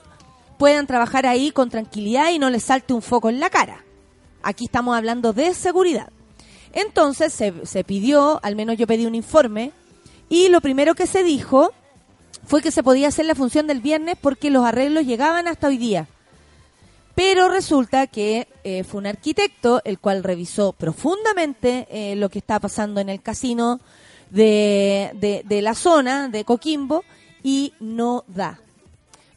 puedan 0.57 0.87
trabajar 0.87 1.25
ahí 1.25 1.51
con 1.51 1.69
tranquilidad 1.69 2.31
y 2.31 2.39
no 2.39 2.49
les 2.49 2.63
salte 2.63 2.93
un 2.93 3.01
foco 3.01 3.27
en 3.27 3.41
la 3.41 3.49
cara. 3.49 3.83
Aquí 4.41 4.65
estamos 4.65 4.95
hablando 4.95 5.33
de 5.33 5.53
seguridad. 5.53 6.13
Entonces 6.77 7.33
se, 7.33 7.65
se 7.65 7.83
pidió, 7.83 8.39
al 8.43 8.55
menos 8.55 8.77
yo 8.77 8.85
pedí 8.85 9.07
un 9.07 9.15
informe, 9.15 9.71
y 10.29 10.49
lo 10.49 10.61
primero 10.61 10.93
que 10.93 11.07
se 11.07 11.23
dijo 11.23 11.73
fue 12.45 12.61
que 12.61 12.69
se 12.69 12.83
podía 12.83 13.07
hacer 13.07 13.25
la 13.25 13.33
función 13.33 13.65
del 13.65 13.81
viernes 13.81 14.15
porque 14.21 14.51
los 14.51 14.63
arreglos 14.63 15.03
llegaban 15.03 15.47
hasta 15.47 15.69
hoy 15.69 15.79
día. 15.79 16.07
Pero 17.15 17.49
resulta 17.49 18.05
que 18.05 18.47
eh, 18.63 18.83
fue 18.83 18.99
un 18.99 19.07
arquitecto 19.07 19.81
el 19.85 19.97
cual 19.97 20.23
revisó 20.23 20.71
profundamente 20.71 21.87
eh, 21.89 22.15
lo 22.15 22.29
que 22.29 22.37
está 22.37 22.59
pasando 22.59 23.01
en 23.01 23.09
el 23.09 23.23
casino 23.23 23.79
de, 24.29 25.09
de, 25.15 25.41
de 25.47 25.61
la 25.63 25.73
zona 25.73 26.29
de 26.29 26.45
Coquimbo 26.45 27.03
y 27.41 27.73
no 27.79 28.23
da. 28.27 28.59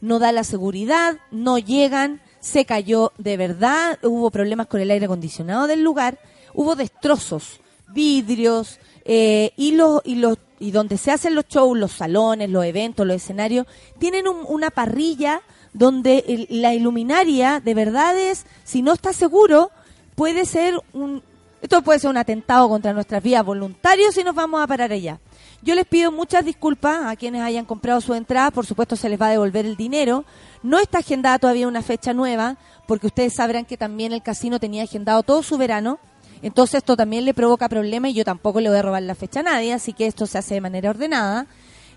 No 0.02 0.18
da 0.18 0.30
la 0.30 0.44
seguridad, 0.44 1.16
no 1.30 1.56
llegan, 1.56 2.20
se 2.40 2.66
cayó 2.66 3.12
de 3.16 3.38
verdad, 3.38 3.98
hubo 4.02 4.30
problemas 4.30 4.66
con 4.66 4.82
el 4.82 4.90
aire 4.90 5.06
acondicionado 5.06 5.66
del 5.66 5.82
lugar, 5.82 6.18
hubo 6.54 6.74
destrozos, 6.76 7.60
vidrios 7.88 8.78
eh, 9.04 9.52
y 9.56 9.72
los 9.72 10.00
y 10.04 10.16
los 10.16 10.38
y 10.58 10.72
donde 10.72 10.98
se 10.98 11.10
hacen 11.10 11.34
los 11.34 11.46
shows, 11.48 11.76
los 11.78 11.92
salones, 11.92 12.50
los 12.50 12.64
eventos, 12.64 13.06
los 13.06 13.16
escenarios 13.16 13.66
tienen 13.98 14.28
un- 14.28 14.44
una 14.46 14.70
parrilla 14.70 15.40
donde 15.72 16.46
la 16.50 16.74
iluminaria 16.74 17.60
de 17.60 17.74
verdad 17.74 18.18
es, 18.18 18.44
si 18.64 18.82
no 18.82 18.92
está 18.92 19.12
seguro, 19.12 19.70
puede 20.14 20.44
ser 20.44 20.78
un 20.92 21.22
esto 21.62 21.82
puede 21.82 21.98
ser 21.98 22.08
un 22.10 22.16
atentado 22.16 22.68
contra 22.70 22.92
nuestras 22.94 23.22
vías 23.22 23.44
voluntarios 23.44 24.14
si 24.14 24.24
nos 24.24 24.34
vamos 24.34 24.62
a 24.62 24.66
parar 24.66 24.92
allá. 24.92 25.18
Yo 25.62 25.74
les 25.74 25.84
pido 25.86 26.10
muchas 26.10 26.42
disculpas 26.42 27.04
a 27.04 27.16
quienes 27.16 27.42
hayan 27.42 27.66
comprado 27.66 28.00
su 28.00 28.14
entrada, 28.14 28.50
por 28.50 28.64
supuesto 28.64 28.96
se 28.96 29.10
les 29.10 29.20
va 29.20 29.26
a 29.26 29.30
devolver 29.32 29.66
el 29.66 29.76
dinero. 29.76 30.24
No 30.62 30.78
está 30.78 30.98
agendada 30.98 31.38
todavía 31.38 31.68
una 31.68 31.82
fecha 31.82 32.14
nueva, 32.14 32.56
porque 32.86 33.08
ustedes 33.08 33.34
sabrán 33.34 33.66
que 33.66 33.76
también 33.76 34.12
el 34.14 34.22
casino 34.22 34.58
tenía 34.58 34.84
agendado 34.84 35.22
todo 35.22 35.42
su 35.42 35.58
verano. 35.58 35.98
Entonces 36.42 36.76
esto 36.78 36.96
también 36.96 37.24
le 37.24 37.34
provoca 37.34 37.68
problemas 37.68 38.12
y 38.12 38.14
yo 38.14 38.24
tampoco 38.24 38.60
le 38.60 38.70
voy 38.70 38.78
a 38.78 38.82
robar 38.82 39.02
la 39.02 39.14
fecha 39.14 39.40
a 39.40 39.44
nadie, 39.44 39.72
así 39.72 39.92
que 39.92 40.06
esto 40.06 40.26
se 40.26 40.38
hace 40.38 40.54
de 40.54 40.60
manera 40.60 40.90
ordenada. 40.90 41.46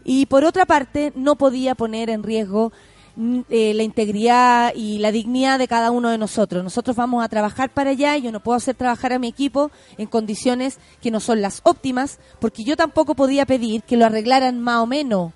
Y 0.03 0.25
por 0.25 0.43
otra 0.43 0.65
parte, 0.65 1.13
no 1.15 1.37
podía 1.37 1.75
poner 1.75 2.09
en 2.09 2.23
riesgo 2.23 2.73
mm, 3.15 3.39
eh, 3.49 3.73
la 3.73 3.83
integridad 3.83 4.73
y 4.75 4.99
la 4.99 5.13
dignidad 5.13 5.59
de 5.59 5.69
cada 5.69 5.91
uno 5.91 6.09
de 6.09 6.17
nosotros. 6.17 6.61
Nosotros 6.61 6.97
vamos 6.97 7.23
a 7.23 7.29
trabajar 7.29 7.69
para 7.69 7.91
allá 7.91 8.17
y 8.17 8.23
yo 8.23 8.31
no 8.33 8.41
puedo 8.41 8.57
hacer 8.57 8.75
trabajar 8.75 9.13
a 9.13 9.19
mi 9.19 9.29
equipo 9.29 9.71
en 9.97 10.07
condiciones 10.07 10.77
que 11.01 11.11
no 11.11 11.21
son 11.21 11.41
las 11.41 11.61
óptimas, 11.63 12.19
porque 12.39 12.65
yo 12.65 12.75
tampoco 12.75 13.15
podía 13.15 13.45
pedir 13.45 13.83
que 13.83 13.95
lo 13.95 14.05
arreglaran 14.05 14.59
más 14.59 14.79
o 14.79 14.87
menos. 14.87 15.31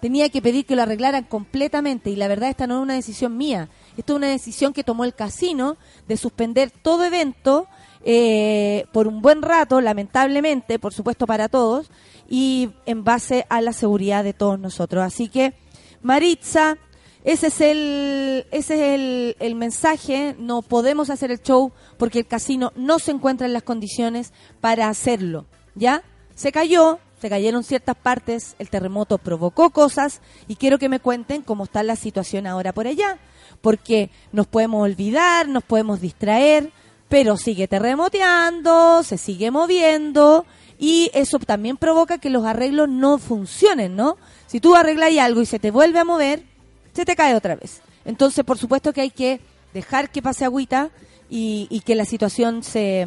tenía 0.00 0.28
que 0.28 0.40
pedir 0.40 0.64
que 0.64 0.76
lo 0.76 0.82
arreglaran 0.82 1.24
completamente 1.24 2.08
y 2.10 2.14
la 2.14 2.28
verdad 2.28 2.50
esta 2.50 2.68
no 2.68 2.76
es 2.76 2.82
una 2.82 2.94
decisión 2.94 3.36
mía, 3.36 3.68
esto 3.96 4.12
es 4.12 4.16
una 4.16 4.28
decisión 4.28 4.72
que 4.72 4.84
tomó 4.84 5.02
el 5.02 5.12
casino 5.12 5.76
de 6.06 6.16
suspender 6.16 6.70
todo 6.70 7.04
evento 7.04 7.66
eh, 8.04 8.86
por 8.92 9.08
un 9.08 9.20
buen 9.22 9.42
rato, 9.42 9.80
lamentablemente, 9.80 10.78
por 10.78 10.92
supuesto 10.92 11.26
para 11.26 11.48
todos, 11.48 11.90
y 12.28 12.70
en 12.86 13.04
base 13.04 13.46
a 13.48 13.60
la 13.60 13.72
seguridad 13.72 14.24
de 14.24 14.34
todos 14.34 14.58
nosotros. 14.58 15.04
Así 15.04 15.28
que, 15.28 15.54
Maritza, 16.02 16.76
ese 17.24 17.48
es 17.48 17.60
el, 17.60 18.46
ese 18.50 18.74
es 18.74 18.80
el, 18.80 19.36
el 19.40 19.54
mensaje, 19.54 20.36
no 20.38 20.62
podemos 20.62 21.10
hacer 21.10 21.30
el 21.30 21.42
show 21.42 21.72
porque 21.96 22.20
el 22.20 22.26
casino 22.26 22.72
no 22.76 22.98
se 22.98 23.10
encuentra 23.10 23.46
en 23.46 23.52
las 23.52 23.64
condiciones 23.64 24.32
para 24.60 24.88
hacerlo, 24.88 25.46
¿ya? 25.74 26.02
Se 26.34 26.52
cayó, 26.52 27.00
se 27.20 27.28
cayeron 27.28 27.64
ciertas 27.64 27.96
partes, 27.96 28.54
el 28.58 28.70
terremoto 28.70 29.18
provocó 29.18 29.70
cosas 29.70 30.20
y 30.46 30.56
quiero 30.56 30.78
que 30.78 30.88
me 30.88 31.00
cuenten 31.00 31.42
cómo 31.42 31.64
está 31.64 31.82
la 31.82 31.96
situación 31.96 32.46
ahora 32.46 32.72
por 32.72 32.86
allá, 32.86 33.18
porque 33.60 34.10
nos 34.32 34.46
podemos 34.46 34.84
olvidar, 34.84 35.48
nos 35.48 35.64
podemos 35.64 36.00
distraer, 36.00 36.72
pero 37.08 37.36
sigue 37.36 37.68
terremoteando, 37.68 39.02
se 39.02 39.18
sigue 39.18 39.50
moviendo 39.50 40.44
y 40.78 41.10
eso 41.14 41.38
también 41.38 41.76
provoca 41.76 42.18
que 42.18 42.30
los 42.30 42.44
arreglos 42.44 42.88
no 42.88 43.18
funcionen, 43.18 43.96
¿no? 43.96 44.16
Si 44.46 44.60
tú 44.60 44.76
arreglas 44.76 45.16
algo 45.18 45.40
y 45.40 45.46
se 45.46 45.58
te 45.58 45.70
vuelve 45.70 45.98
a 45.98 46.04
mover, 46.04 46.44
se 46.92 47.04
te 47.04 47.16
cae 47.16 47.34
otra 47.34 47.56
vez. 47.56 47.80
Entonces, 48.04 48.44
por 48.44 48.58
supuesto 48.58 48.92
que 48.92 49.00
hay 49.00 49.10
que 49.10 49.40
dejar 49.74 50.10
que 50.10 50.22
pase 50.22 50.44
agüita 50.44 50.90
y, 51.28 51.82
que 51.84 51.94
la 51.94 52.04
situación 52.04 52.62
se, 52.62 53.06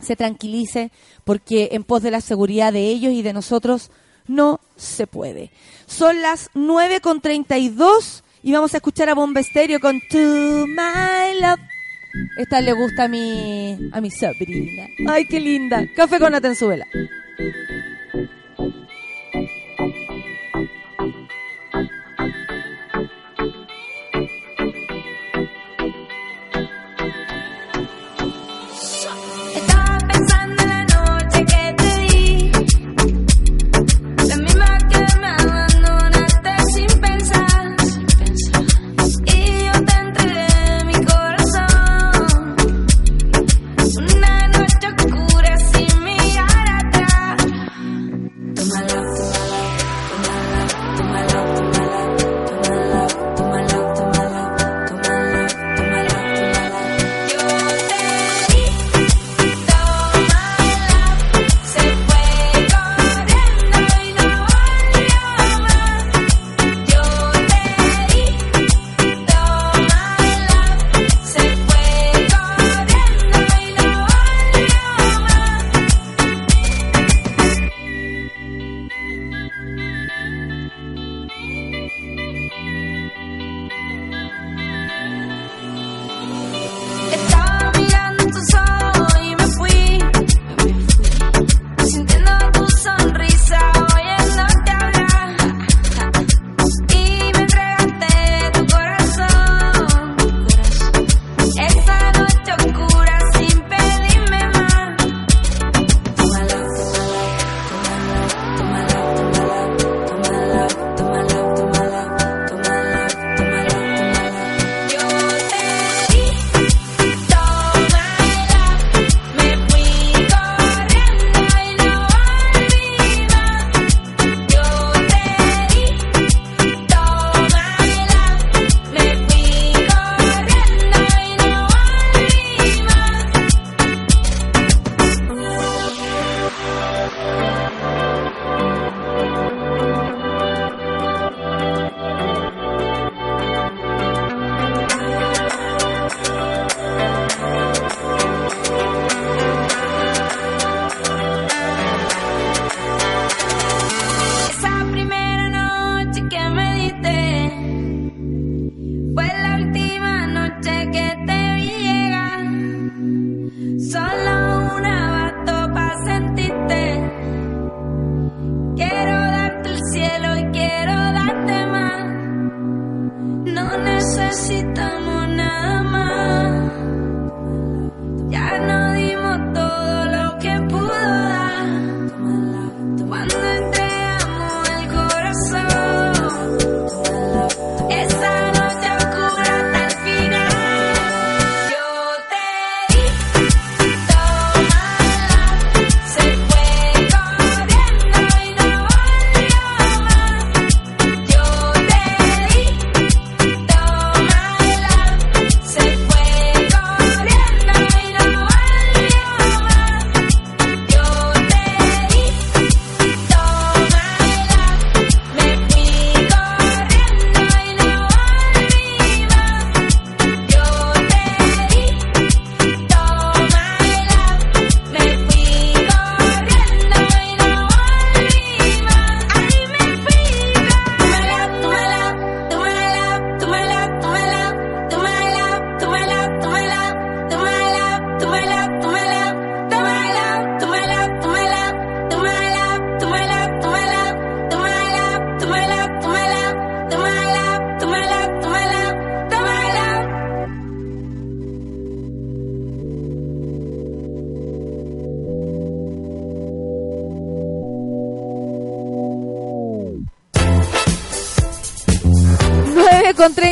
se 0.00 0.16
tranquilice, 0.16 0.90
porque 1.24 1.70
en 1.72 1.84
pos 1.84 2.02
de 2.02 2.10
la 2.10 2.20
seguridad 2.20 2.72
de 2.72 2.88
ellos 2.88 3.12
y 3.12 3.22
de 3.22 3.32
nosotros 3.32 3.90
no 4.26 4.60
se 4.76 5.06
puede. 5.06 5.50
Son 5.86 6.20
las 6.20 6.50
9 6.54 7.00
con 7.00 7.20
32 7.20 8.24
y 8.42 8.52
vamos 8.52 8.74
a 8.74 8.78
escuchar 8.78 9.08
a 9.08 9.14
Bomba 9.14 9.40
Estéreo 9.40 9.80
con 9.80 10.00
To 10.10 10.66
My 10.66 11.40
Love. 11.40 11.77
Esta 12.36 12.60
le 12.60 12.72
gusta 12.72 13.04
a 13.04 13.08
mi, 13.08 13.90
a 13.92 14.00
mi 14.00 14.10
sobrina. 14.10 14.86
Ay, 15.06 15.26
qué 15.26 15.40
linda. 15.40 15.84
Café 15.94 16.18
con 16.18 16.34
Atenzuela. 16.34 16.86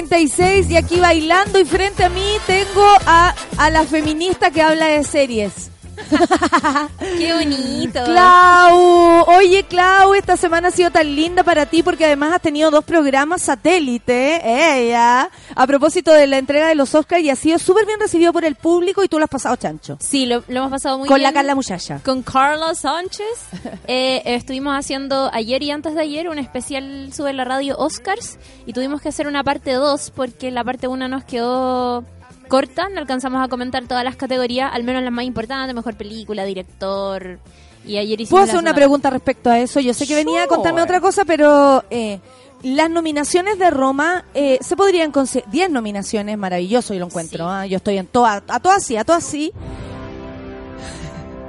36 0.08 0.70
y 0.70 0.76
aquí 0.76 1.00
bailando 1.00 1.58
y 1.58 1.64
frente 1.64 2.04
a 2.04 2.08
mí 2.08 2.24
tengo 2.46 2.86
a, 3.06 3.34
a 3.56 3.70
la 3.70 3.84
feminista 3.84 4.50
que 4.50 4.62
habla 4.62 4.86
de 4.86 5.04
series. 5.04 5.70
Qué 7.18 7.32
bonito. 7.34 8.04
Clau, 8.04 9.24
oye 9.28 9.64
Clau, 9.64 10.14
esta 10.14 10.36
semana 10.36 10.68
ha 10.68 10.70
sido 10.70 10.90
tan 10.90 11.14
linda 11.14 11.42
para 11.42 11.66
ti 11.66 11.82
porque 11.82 12.04
además 12.06 12.32
has 12.32 12.40
tenido 12.42 12.70
dos 12.70 12.84
programas 12.84 13.42
satélite, 13.42 14.40
ella, 14.44 15.30
a 15.54 15.66
propósito 15.66 16.12
de 16.12 16.26
la 16.26 16.38
entrega 16.38 16.68
de 16.68 16.74
los 16.74 16.94
Oscars 16.94 17.22
y 17.22 17.30
ha 17.30 17.36
sido 17.36 17.58
súper 17.58 17.86
bien 17.86 17.98
recibido 18.00 18.32
por 18.32 18.44
el 18.44 18.54
público 18.54 19.02
y 19.04 19.08
tú 19.08 19.18
lo 19.18 19.24
has 19.24 19.30
pasado 19.30 19.56
chancho. 19.56 19.96
Sí, 20.00 20.26
lo, 20.26 20.42
lo 20.48 20.58
hemos 20.60 20.70
pasado 20.70 20.98
muy 20.98 21.08
Con 21.08 21.16
bien. 21.16 21.28
la 21.28 21.32
Carla 21.32 21.54
Muchacha. 21.54 22.00
Con 22.04 22.22
Carlos 22.22 22.78
Sánchez. 22.78 23.26
Eh, 23.88 24.22
estuvimos 24.34 24.74
haciendo 24.76 25.30
ayer 25.32 25.62
y 25.62 25.70
antes 25.70 25.94
de 25.94 26.00
ayer 26.00 26.28
un 26.28 26.38
especial 26.38 27.12
sobre 27.12 27.32
la 27.34 27.44
radio 27.44 27.76
Oscars 27.78 28.38
y 28.66 28.72
tuvimos 28.72 29.00
que 29.00 29.08
hacer 29.10 29.28
una 29.28 29.44
parte 29.44 29.72
2 29.72 30.12
porque 30.14 30.50
la 30.50 30.64
parte 30.64 30.88
1 30.88 31.06
nos 31.08 31.24
quedó 31.24 32.04
corta, 32.46 32.88
no 32.88 32.98
alcanzamos 32.98 33.44
a 33.44 33.48
comentar 33.48 33.84
todas 33.86 34.04
las 34.04 34.16
categorías, 34.16 34.70
al 34.72 34.84
menos 34.84 35.02
las 35.02 35.12
más 35.12 35.24
importantes, 35.24 35.74
mejor 35.74 35.94
película, 35.94 36.44
director. 36.44 37.38
Y 37.84 37.98
ayer 37.98 38.20
hicimos 38.20 38.30
¿Puedo 38.30 38.44
hacer 38.44 38.58
una 38.58 38.74
pregunta 38.74 39.10
respecto 39.10 39.48
a 39.50 39.58
eso? 39.58 39.78
Yo 39.80 39.94
sé 39.94 40.06
que 40.06 40.14
venía 40.14 40.44
a 40.44 40.46
contarme 40.46 40.82
otra 40.82 41.00
cosa, 41.00 41.24
pero 41.24 41.84
eh, 41.90 42.20
las 42.62 42.90
nominaciones 42.90 43.58
de 43.58 43.70
Roma 43.70 44.24
eh, 44.34 44.58
se 44.60 44.76
podrían 44.76 45.12
considerar 45.12 45.50
10 45.50 45.70
nominaciones, 45.70 46.36
maravilloso, 46.36 46.94
yo 46.94 47.00
lo 47.00 47.06
encuentro. 47.06 47.44
Sí. 47.44 47.50
ah, 47.50 47.66
Yo 47.66 47.76
estoy 47.76 47.98
en 47.98 48.06
todas, 48.06 48.42
a 48.48 48.60
todas 48.60 48.84
sí, 48.84 48.96
a 48.96 49.04
todas 49.04 49.22
sí. 49.22 49.52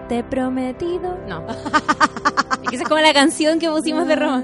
Te 0.09 0.19
he 0.19 0.23
prometido. 0.23 1.17
No. 1.27 1.43
esa 2.71 2.83
es 2.83 2.87
como 2.87 3.01
la 3.01 3.13
canción 3.13 3.59
que 3.59 3.69
pusimos 3.69 4.07
de 4.07 4.15
Roma. 4.15 4.43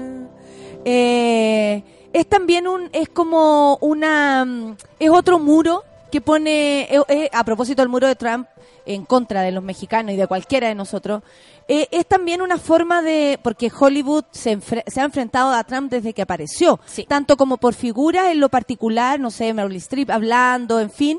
Eh, 0.84 1.82
es 2.12 2.26
también 2.28 2.66
un, 2.66 2.90
es 2.92 3.08
como 3.08 3.76
una, 3.80 4.44
mm, 4.44 4.76
es 4.98 5.10
otro 5.10 5.38
muro 5.38 5.84
que 6.14 6.20
pone, 6.20 6.82
eh, 6.82 7.02
eh, 7.08 7.28
a 7.32 7.42
propósito 7.42 7.82
del 7.82 7.88
muro 7.88 8.06
de 8.06 8.14
Trump 8.14 8.46
en 8.86 9.04
contra 9.04 9.42
de 9.42 9.50
los 9.50 9.64
mexicanos 9.64 10.12
y 10.14 10.16
de 10.16 10.28
cualquiera 10.28 10.68
de 10.68 10.76
nosotros, 10.76 11.24
eh, 11.66 11.88
es 11.90 12.06
también 12.06 12.40
una 12.40 12.56
forma 12.56 13.02
de, 13.02 13.40
porque 13.42 13.68
Hollywood 13.76 14.22
se, 14.30 14.60
se 14.86 15.00
ha 15.00 15.04
enfrentado 15.04 15.50
a 15.52 15.64
Trump 15.64 15.90
desde 15.90 16.12
que 16.12 16.22
apareció, 16.22 16.78
Sí. 16.86 17.04
tanto 17.08 17.36
como 17.36 17.56
por 17.56 17.74
figuras 17.74 18.26
en 18.30 18.38
lo 18.38 18.48
particular, 18.48 19.18
no 19.18 19.32
sé, 19.32 19.52
Meryl 19.52 19.74
Streep 19.74 20.08
hablando, 20.08 20.78
en 20.78 20.92
fin, 20.92 21.18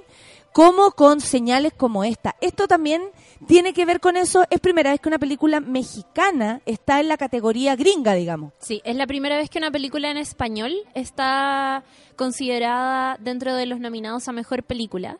como 0.53 0.91
con 0.91 1.19
señales 1.19 1.73
como 1.75 2.05
esta. 2.05 2.37
Esto 2.39 2.65
también 2.65 3.01
tiene 3.47 3.73
que 3.73 3.85
ver 3.85 3.99
con 3.99 4.17
eso, 4.17 4.43
es 4.49 4.59
primera 4.59 4.91
vez 4.91 4.99
que 4.99 5.09
una 5.09 5.19
película 5.19 5.59
mexicana 5.59 6.61
está 6.65 6.99
en 6.99 7.07
la 7.07 7.17
categoría 7.17 7.75
gringa, 7.75 8.13
digamos. 8.13 8.53
Sí, 8.59 8.81
es 8.83 8.95
la 8.95 9.07
primera 9.07 9.37
vez 9.37 9.49
que 9.49 9.57
una 9.57 9.71
película 9.71 10.09
en 10.09 10.17
español 10.17 10.73
está 10.93 11.83
considerada 12.15 13.17
dentro 13.19 13.55
de 13.55 13.65
los 13.65 13.79
nominados 13.79 14.27
a 14.27 14.31
mejor 14.31 14.63
película. 14.63 15.19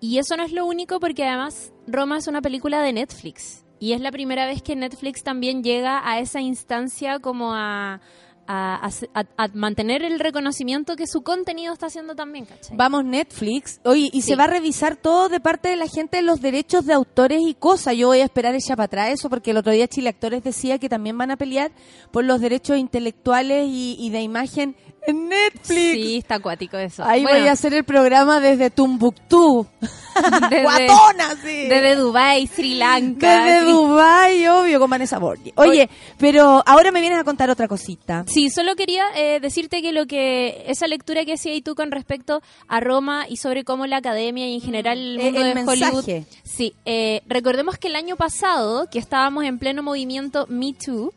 Y 0.00 0.18
eso 0.18 0.36
no 0.36 0.42
es 0.42 0.52
lo 0.52 0.66
único 0.66 0.98
porque 0.98 1.24
además 1.24 1.72
Roma 1.86 2.18
es 2.18 2.26
una 2.26 2.42
película 2.42 2.82
de 2.82 2.92
Netflix. 2.92 3.64
Y 3.78 3.94
es 3.94 4.00
la 4.00 4.12
primera 4.12 4.46
vez 4.46 4.62
que 4.62 4.76
Netflix 4.76 5.22
también 5.22 5.62
llega 5.64 6.08
a 6.08 6.20
esa 6.20 6.40
instancia 6.40 7.18
como 7.18 7.52
a, 7.54 8.00
a, 8.46 8.88
a- 9.14 9.24
a 9.36 9.48
mantener 9.54 10.02
el 10.02 10.18
reconocimiento 10.18 10.96
que 10.96 11.06
su 11.06 11.22
contenido 11.22 11.72
está 11.72 11.86
haciendo 11.86 12.14
también, 12.14 12.44
¿cachai? 12.44 12.76
Vamos 12.76 13.04
Netflix. 13.04 13.80
Oye, 13.84 14.10
y 14.12 14.22
Sí. 14.22 14.28
se 14.28 14.36
va 14.36 14.44
a 14.44 14.48
revisar 14.48 14.96
todo 14.96 15.28
de 15.28 15.40
parte 15.40 15.68
de 15.68 15.76
la 15.76 15.86
gente 15.86 16.20
los 16.22 16.40
derechos 16.40 16.84
de 16.86 16.92
autores 16.92 17.40
y 17.46 17.54
cosas. 17.54 17.96
Yo 17.96 18.08
voy 18.08 18.20
a 18.20 18.24
esperar 18.24 18.54
ella 18.54 18.76
para 18.76 18.84
atrás 18.86 19.08
eso 19.10 19.30
porque 19.30 19.52
el 19.52 19.56
otro 19.58 19.72
día 19.72 19.88
Chile 19.88 20.08
Actores 20.10 20.42
decía 20.42 20.78
que 20.78 20.88
también 20.88 21.16
van 21.16 21.30
a 21.30 21.36
pelear 21.36 21.70
por 22.10 22.24
los 22.24 22.40
derechos 22.40 22.78
intelectuales 22.78 23.66
y, 23.68 23.96
y 23.98 24.10
de 24.10 24.20
imagen 24.22 24.76
en 25.06 25.28
Netflix. 25.28 25.66
Sí, 25.68 26.16
está 26.18 26.36
acuático 26.36 26.76
eso. 26.78 27.04
Ahí 27.04 27.22
Bueno, 27.22 27.38
voy 27.40 27.48
a 27.48 27.52
hacer 27.52 27.74
el 27.74 27.84
programa 27.84 28.40
desde 28.40 28.70
Tumbuctú. 28.70 29.66
desde, 30.50 30.62
Guatona, 30.62 31.30
sí. 31.42 31.66
desde 31.68 31.96
Dubai, 31.96 32.46
Sri 32.46 32.74
Lanka. 32.74 33.44
Desde 33.44 33.60
Sri- 33.62 33.72
Dubái, 33.72 34.46
obvio, 34.46 34.78
con 34.78 34.90
Vanessa 34.90 35.18
Borgi. 35.18 35.52
Oye, 35.56 35.88
pero 36.18 36.62
ahora 36.66 36.92
me 36.92 37.00
vienes 37.00 37.18
a 37.18 37.24
contar 37.24 37.50
otra 37.50 37.66
cosita. 37.68 38.24
Sí, 38.28 38.50
solo 38.50 38.76
quería 38.76 39.04
eh, 39.16 39.40
decirte 39.40 39.80
que 39.82 39.92
lo 39.92 40.06
que 40.06 40.64
esa 40.68 40.86
lectura 40.86 41.24
que 41.24 41.32
hacías 41.34 41.62
tú 41.64 41.74
con 41.74 41.90
respecto 41.90 42.42
a 42.68 42.80
Roma 42.80 43.26
y 43.28 43.36
sobre 43.38 43.64
cómo 43.64 43.86
la 43.86 43.96
academia 43.98 44.46
y 44.48 44.54
en 44.54 44.60
general 44.60 44.98
el 44.98 45.20
Eh, 45.20 45.24
mundo 45.24 45.40
el 45.40 45.46
de 45.48 45.54
mensaje. 45.54 45.84
Hollywood. 45.96 46.24
Sí, 46.44 46.74
eh, 46.84 47.22
recordemos 47.26 47.78
que 47.78 47.88
el 47.88 47.96
año 47.96 48.16
pasado, 48.16 48.86
que 48.90 48.98
estábamos 48.98 49.44
en 49.44 49.58
pleno 49.58 49.82
movimiento 49.82 50.46
Me 50.48 50.74
Too, 50.74 51.12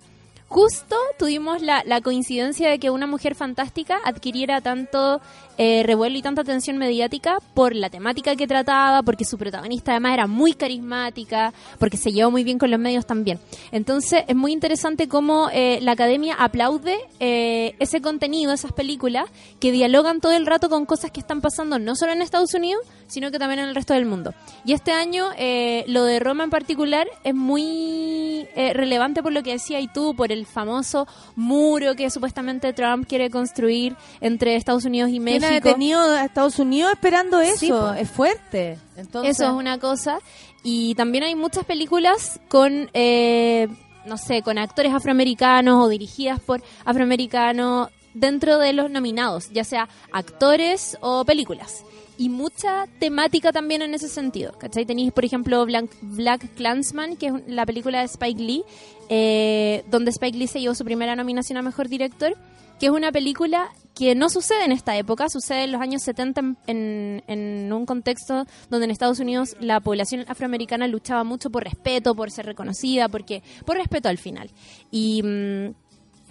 justo 0.55 0.95
tuvimos 1.19 1.61
la, 1.61 1.83
la 1.85 1.99
coincidencia 1.99 2.69
de 2.69 2.79
que 2.79 2.89
una 2.89 3.07
mujer 3.07 3.35
fantástica 3.35 3.97
adquiriera 4.05 4.61
tanto 4.61 5.19
eh, 5.57 5.83
revuelo 5.83 6.17
y 6.17 6.21
tanta 6.21 6.41
atención 6.41 6.77
mediática 6.77 7.39
por 7.53 7.75
la 7.75 7.89
temática 7.89 8.35
que 8.35 8.47
trataba, 8.47 9.03
porque 9.03 9.25
su 9.25 9.37
protagonista 9.37 9.91
además 9.91 10.13
era 10.13 10.27
muy 10.27 10.53
carismática, 10.53 11.53
porque 11.79 11.97
se 11.97 12.11
llevó 12.11 12.31
muy 12.31 12.43
bien 12.43 12.57
con 12.57 12.71
los 12.71 12.79
medios 12.79 13.05
también. 13.05 13.39
Entonces 13.71 14.23
es 14.27 14.35
muy 14.35 14.51
interesante 14.51 15.07
cómo 15.07 15.49
eh, 15.51 15.79
la 15.81 15.93
academia 15.93 16.35
aplaude 16.35 16.97
eh, 17.19 17.75
ese 17.79 18.01
contenido, 18.01 18.53
esas 18.53 18.73
películas, 18.73 19.29
que 19.59 19.71
dialogan 19.71 20.21
todo 20.21 20.33
el 20.33 20.45
rato 20.45 20.69
con 20.69 20.85
cosas 20.85 21.11
que 21.11 21.19
están 21.19 21.41
pasando 21.41 21.79
no 21.79 21.95
solo 21.95 22.13
en 22.13 22.21
Estados 22.21 22.53
Unidos, 22.53 22.81
sino 23.07 23.31
que 23.31 23.39
también 23.39 23.59
en 23.59 23.69
el 23.69 23.75
resto 23.75 23.93
del 23.93 24.05
mundo. 24.05 24.33
Y 24.65 24.73
este 24.73 24.91
año 24.91 25.29
eh, 25.37 25.83
lo 25.87 26.03
de 26.03 26.19
Roma 26.19 26.43
en 26.43 26.49
particular 26.49 27.07
es 27.23 27.35
muy 27.35 28.47
eh, 28.55 28.73
relevante 28.73 29.21
por 29.21 29.31
lo 29.31 29.43
que 29.43 29.51
decía 29.51 29.79
y 29.79 29.87
tú, 29.87 30.15
por 30.15 30.31
el 30.31 30.45
famoso 30.45 31.07
muro 31.35 31.95
que 31.95 32.09
supuestamente 32.09 32.73
Trump 32.73 33.07
quiere 33.07 33.29
construir 33.29 33.95
entre 34.21 34.55
Estados 34.55 34.85
Unidos 34.85 35.11
y 35.11 35.19
México. 35.19 35.44
Detenido 35.49 36.01
a 36.01 36.25
Estados 36.25 36.59
Unidos 36.59 36.91
esperando 36.93 37.39
eso. 37.41 37.93
Sí, 37.93 38.01
es 38.01 38.09
fuerte. 38.09 38.77
Entonces, 38.95 39.35
Eso 39.35 39.45
es 39.45 39.51
una 39.51 39.79
cosa. 39.79 40.19
Y 40.63 40.95
también 40.95 41.23
hay 41.23 41.35
muchas 41.35 41.65
películas 41.65 42.39
con, 42.47 42.89
eh, 42.93 43.67
no 44.05 44.17
sé, 44.17 44.41
con 44.41 44.57
actores 44.57 44.93
afroamericanos 44.93 45.83
o 45.83 45.89
dirigidas 45.89 46.39
por 46.39 46.61
afroamericanos 46.83 47.89
dentro 48.15 48.57
de 48.57 48.73
los 48.73 48.89
nominados, 48.89 49.49
ya 49.51 49.63
sea 49.63 49.87
actores 50.11 50.97
o 51.01 51.23
películas. 51.25 51.83
Y 52.17 52.29
mucha 52.29 52.87
temática 52.97 53.51
también 53.51 53.81
en 53.81 53.93
ese 53.93 54.07
sentido. 54.07 54.53
¿Cachai? 54.57 54.85
Tenéis, 54.85 55.11
por 55.11 55.25
ejemplo, 55.25 55.65
Black, 55.65 55.85
Black 56.01 56.55
Clansman, 56.55 57.17
que 57.17 57.27
es 57.27 57.33
la 57.47 57.65
película 57.65 57.99
de 57.99 58.05
Spike 58.05 58.41
Lee, 58.41 58.63
eh, 59.09 59.83
donde 59.89 60.11
Spike 60.11 60.37
Lee 60.37 60.47
se 60.47 60.59
llevó 60.59 60.75
su 60.75 60.85
primera 60.85 61.15
nominación 61.15 61.57
a 61.57 61.61
Mejor 61.61 61.89
Director, 61.89 62.35
que 62.79 62.87
es 62.87 62.91
una 62.91 63.11
película 63.11 63.69
que 63.93 64.13
no 64.13 64.29
sucede 64.29 64.65
en 64.65 64.73
esta 64.73 64.97
época, 64.97 65.29
sucede 65.29 65.63
en 65.63 65.71
los 65.71 65.81
años 65.81 66.01
70 66.03 66.41
en, 66.67 67.71
un 67.71 67.85
contexto 67.85 68.45
donde 68.69 68.85
en 68.85 68.91
Estados 68.91 69.19
Unidos 69.19 69.55
la 69.61 69.79
población 69.79 70.25
afroamericana 70.27 70.87
luchaba 70.87 71.23
mucho 71.23 71.49
por 71.49 71.63
respeto, 71.63 72.13
por 72.13 72.29
ser 72.31 72.45
reconocida, 72.45 73.07
porque 73.07 73.41
por 73.65 73.77
respeto 73.77 74.09
al 74.09 74.17
final. 74.17 74.51
Y, 74.91 75.23
mm, 75.23 75.73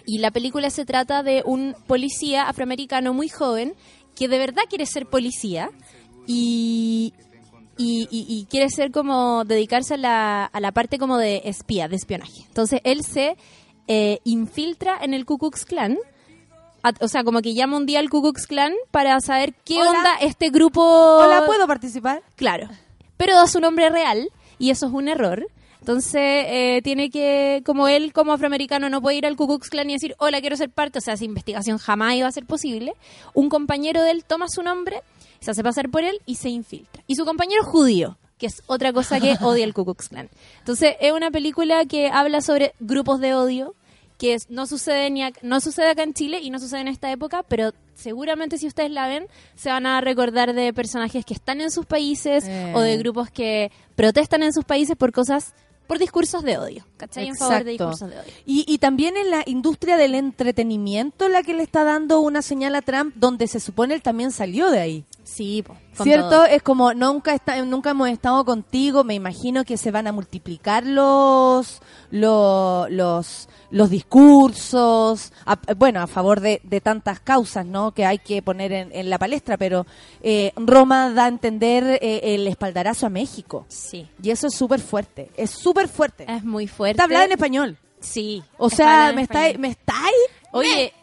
y 0.05 0.19
la 0.19 0.29
película 0.29 0.69
se 0.69 0.85
trata 0.85 1.23
de 1.23 1.41
un 1.45 1.75
policía 1.87 2.43
afroamericano 2.43 3.13
muy 3.13 3.29
joven 3.29 3.73
que 4.15 4.27
de 4.27 4.37
verdad 4.37 4.63
quiere 4.69 4.85
ser 4.85 5.07
policía 5.07 5.69
y, 6.27 7.13
y, 7.77 8.07
y- 8.11 8.25
y 8.27 8.45
quiere 8.45 8.69
ser 8.69 8.91
como 8.91 9.43
dedicarse 9.45 9.95
a 9.95 9.97
la, 9.97 10.45
a 10.45 10.59
la 10.59 10.71
parte 10.71 10.97
como 10.97 11.17
de 11.17 11.41
espía, 11.45 11.87
de 11.87 11.95
espionaje. 11.95 12.43
Entonces 12.47 12.79
él 12.83 13.03
se 13.03 13.35
eh, 13.87 14.19
infiltra 14.23 14.97
en 15.01 15.13
el 15.13 15.25
Ku 15.25 15.37
Klux 15.37 15.65
Klan. 15.65 15.97
a- 16.83 16.93
O 17.01 17.07
sea, 17.07 17.23
como 17.23 17.41
que 17.41 17.53
llama 17.53 17.77
un 17.77 17.85
día 17.85 17.99
al 17.99 18.09
Ku 18.09 18.21
Klux 18.21 18.47
Klan 18.47 18.73
para 18.91 19.19
saber 19.21 19.53
qué 19.65 19.79
Hola. 19.79 19.89
onda 19.91 20.15
este 20.21 20.49
grupo. 20.49 20.81
Hola, 20.83 21.45
¿puedo 21.45 21.67
participar? 21.67 22.23
Claro. 22.35 22.67
Pero 23.17 23.35
da 23.35 23.47
su 23.47 23.59
nombre 23.59 23.89
real 23.89 24.29
y 24.59 24.69
eso 24.71 24.87
es 24.87 24.93
un 24.93 25.07
error. 25.07 25.45
Entonces, 25.79 26.15
eh, 26.47 26.81
tiene 26.83 27.11
que, 27.11 27.61
como 27.63 27.87
él, 27.87 28.11
como 28.11 28.33
afroamericano, 28.33 28.89
no 28.89 29.01
puede 29.03 29.17
ir 29.17 29.25
al 29.27 29.35
Ku 29.35 29.45
Klux 29.47 29.69
Klan 29.69 29.87
y 29.89 29.93
decir, 29.93 30.15
hola, 30.17 30.41
quiero 30.41 30.57
ser 30.57 30.71
parte. 30.71 30.97
O 30.97 31.01
sea, 31.01 31.13
esa 31.13 31.25
investigación 31.25 31.77
jamás 31.77 32.15
iba 32.15 32.27
a 32.27 32.31
ser 32.31 32.45
posible. 32.45 32.93
Un 33.35 33.49
compañero 33.49 34.01
de 34.01 34.09
él 34.09 34.25
toma 34.25 34.47
su 34.49 34.63
nombre, 34.63 35.03
se 35.45 35.51
hace 35.51 35.63
pasar 35.63 35.89
por 35.89 36.03
él 36.03 36.19
y 36.25 36.35
se 36.35 36.49
infiltra. 36.49 37.03
Y 37.07 37.15
su 37.15 37.23
compañero 37.23 37.63
judío, 37.63 38.17
que 38.37 38.47
es 38.47 38.63
otra 38.67 38.91
cosa 38.91 39.19
que 39.21 39.35
odia 39.41 39.63
el 39.63 39.73
Ku 39.75 39.85
Klux 39.85 40.09
Klan. 40.09 40.29
Entonces, 40.59 40.95
es 40.99 41.13
una 41.13 41.31
película 41.31 41.85
que 41.85 42.09
habla 42.09 42.41
sobre 42.41 42.73
grupos 42.81 43.19
de 43.21 43.33
odio, 43.33 43.75
que 44.17 44.33
es- 44.33 44.49
no 44.49 44.65
sucede 44.65 45.09
ni 45.09 45.21
ac- 45.21 45.39
no 45.41 45.61
sucede 45.61 45.89
acá 45.89 46.03
en 46.03 46.13
Chile 46.13 46.39
y 46.41 46.49
no 46.49 46.59
sucede 46.59 46.81
en 46.81 46.87
esta 46.89 47.11
época, 47.11 47.43
pero 47.47 47.71
seguramente 47.93 48.57
si 48.57 48.67
ustedes 48.67 48.91
la 48.91 49.07
ven 49.07 49.27
se 49.55 49.69
van 49.69 49.85
a 49.85 50.01
recordar 50.01 50.53
de 50.53 50.73
personajes 50.73 51.23
que 51.25 51.33
están 51.33 51.61
en 51.61 51.69
sus 51.71 51.85
países 51.85 52.43
Eh. 52.47 52.73
o 52.75 52.81
de 52.81 52.97
grupos 52.97 53.29
que 53.29 53.71
protestan 53.95 54.43
en 54.43 54.51
sus 54.53 54.65
países 54.65 54.95
por 54.97 55.11
cosas 55.13 55.53
por 55.87 55.99
discursos 55.99 56.43
de 56.43 56.57
odio, 56.57 56.83
¿cachai? 56.97 57.27
En 57.27 57.35
favor 57.35 57.63
de 57.63 57.73
Exacto. 57.73 57.91
discursos 57.91 58.09
de 58.09 58.19
odio. 58.19 58.33
Y, 58.45 58.65
y 58.67 58.79
también 58.79 59.17
en 59.17 59.29
la 59.29 59.43
industria 59.45 59.97
del 59.97 60.15
entretenimiento 60.15 61.29
la 61.29 61.43
que 61.43 61.53
le 61.53 61.63
está 61.63 61.83
dando 61.83 62.21
una 62.21 62.41
señal 62.41 62.75
a 62.75 62.81
Trump 62.81 63.13
donde 63.17 63.47
se 63.47 63.59
supone 63.59 63.93
él 63.93 64.01
también 64.01 64.31
salió 64.31 64.71
de 64.71 64.79
ahí. 64.79 65.03
Sí, 65.25 65.63
po, 65.63 65.75
¿Cierto? 66.03 66.29
todo. 66.29 66.45
Es 66.45 66.61
como 66.61 66.93
nunca 66.93 67.33
está, 67.33 67.59
nunca 67.65 67.89
hemos 67.89 68.09
estado 68.09 68.45
contigo, 68.45 69.03
me 69.03 69.15
imagino 69.15 69.65
que 69.65 69.75
se 69.75 69.89
van 69.91 70.05
a 70.07 70.11
multiplicar 70.11 70.85
los 70.85 71.81
los 72.11 72.89
los, 72.91 73.49
los 73.71 73.89
discursos, 73.89 75.33
a- 75.45 75.57
bueno, 75.75 76.01
a 76.01 76.07
favor 76.07 76.39
de, 76.41 76.61
de 76.63 76.79
tantas 76.81 77.19
causas, 77.19 77.65
¿no? 77.65 77.91
Que 77.91 78.05
hay 78.05 78.19
que 78.19 78.41
poner 78.41 78.71
en, 78.71 78.91
en 78.93 79.09
la 79.09 79.17
palestra, 79.17 79.57
pero 79.57 79.85
eh, 80.21 80.51
Roma 80.55 81.09
da 81.11 81.25
a 81.25 81.27
entender 81.27 81.99
eh, 82.01 82.21
el 82.35 82.47
espaldarazo 82.47 83.07
a 83.07 83.09
México. 83.09 83.65
Sí, 83.67 84.07
Y 84.21 84.29
eso 84.29 84.47
es 84.47 84.55
súper 84.55 84.79
fuerte, 84.79 85.29
es 85.35 85.49
súper 85.51 85.87
fuerte. 85.87 86.25
es 86.31 86.43
muy 86.43 86.67
fuerte. 86.67 86.91
Está 86.91 87.03
hablada 87.05 87.25
en 87.25 87.31
español. 87.31 87.77
Sí. 87.99 88.43
O 88.57 88.69
sea, 88.69 89.11
me 89.15 89.23
estáis, 89.23 89.57
me 89.57 89.69
estáis, 89.69 90.13
Oye. 90.59 90.93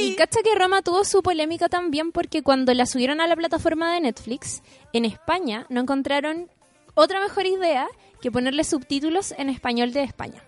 Y 0.00 0.14
cacha 0.16 0.40
que 0.42 0.54
Roma 0.54 0.82
tuvo 0.82 1.04
su 1.04 1.22
polémica 1.22 1.68
también 1.68 2.12
porque 2.12 2.42
cuando 2.42 2.72
la 2.74 2.86
subieron 2.86 3.20
a 3.20 3.26
la 3.26 3.36
plataforma 3.36 3.92
de 3.94 4.00
Netflix, 4.00 4.62
en 4.92 5.04
España 5.04 5.66
no 5.68 5.80
encontraron 5.80 6.50
otra 6.94 7.20
mejor 7.20 7.46
idea 7.46 7.86
que 8.20 8.30
ponerle 8.30 8.64
subtítulos 8.64 9.32
en 9.38 9.48
español 9.50 9.92
de 9.92 10.02
España. 10.02 10.42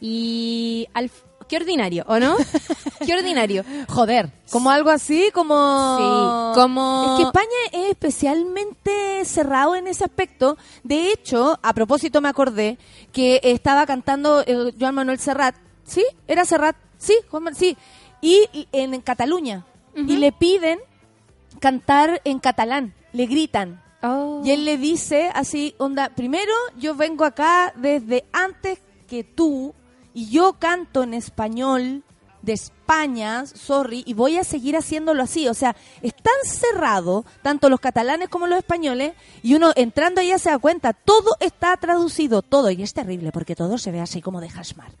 Y 0.00 0.88
al 0.94 1.10
qué 1.48 1.56
ordinario, 1.56 2.04
¿o 2.08 2.18
no? 2.18 2.36
qué 3.06 3.14
ordinario. 3.14 3.64
Joder, 3.88 4.30
como 4.50 4.70
algo 4.70 4.90
así, 4.90 5.30
como... 5.32 5.96
Sí, 6.54 6.60
como- 6.60 7.06
Es 7.10 7.16
que 7.16 7.22
España 7.28 7.84
es 7.84 7.90
especialmente 7.90 9.24
cerrado 9.24 9.74
en 9.74 9.86
ese 9.86 10.04
aspecto. 10.04 10.56
De 10.84 11.10
hecho, 11.10 11.58
a 11.62 11.72
propósito 11.74 12.20
me 12.20 12.28
acordé 12.28 12.78
que 13.12 13.40
estaba 13.42 13.86
cantando 13.86 14.42
eh, 14.46 14.72
Joan 14.78 14.94
Manuel 14.94 15.18
Serrat. 15.18 15.54
¿Sí? 15.84 16.04
¿Era 16.26 16.44
Serrat? 16.44 16.76
Sí, 16.98 17.16
Juan 17.30 17.54
sí. 17.54 17.76
Y, 18.20 18.48
y 18.52 18.68
en, 18.72 19.00
Cataluña. 19.00 19.64
Y 19.94 20.16
le 20.16 20.30
piden 20.32 20.78
cantar 21.60 22.20
en 22.24 22.38
catalán. 22.38 22.94
Le 23.12 23.26
gritan. 23.26 23.82
Oh. 24.02 24.42
Y 24.44 24.52
él 24.52 24.64
le 24.64 24.76
dice 24.76 25.30
así, 25.34 25.74
onda, 25.78 26.10
primero 26.10 26.52
yo 26.76 26.94
vengo 26.94 27.24
acá 27.24 27.72
desde 27.76 28.26
antes 28.32 28.78
que 29.08 29.24
tú 29.24 29.74
y 30.14 30.28
yo 30.30 30.52
canto 30.54 31.02
en 31.02 31.14
español 31.14 32.04
de 32.42 32.52
España, 32.52 33.44
sorry, 33.46 34.04
y 34.06 34.14
voy 34.14 34.36
a 34.36 34.44
seguir 34.44 34.76
haciéndolo 34.76 35.22
así. 35.22 35.48
O 35.48 35.54
sea, 35.54 35.74
es 36.02 36.14
tan 36.14 36.34
cerrado, 36.44 37.24
tanto 37.42 37.68
los 37.68 37.80
catalanes 37.80 38.28
como 38.28 38.46
los 38.46 38.58
españoles, 38.58 39.14
y 39.42 39.54
uno 39.54 39.72
entrando 39.74 40.20
allá 40.20 40.38
se 40.38 40.50
da 40.50 40.58
cuenta, 40.58 40.92
todo 40.92 41.36
está 41.40 41.76
traducido, 41.76 42.42
todo, 42.42 42.70
y 42.70 42.82
es 42.82 42.94
terrible 42.94 43.32
porque 43.32 43.56
todo 43.56 43.78
se 43.78 43.90
ve 43.90 44.00
así 44.00 44.22
como 44.22 44.40
de 44.40 44.48
Hashmar. 44.48 44.92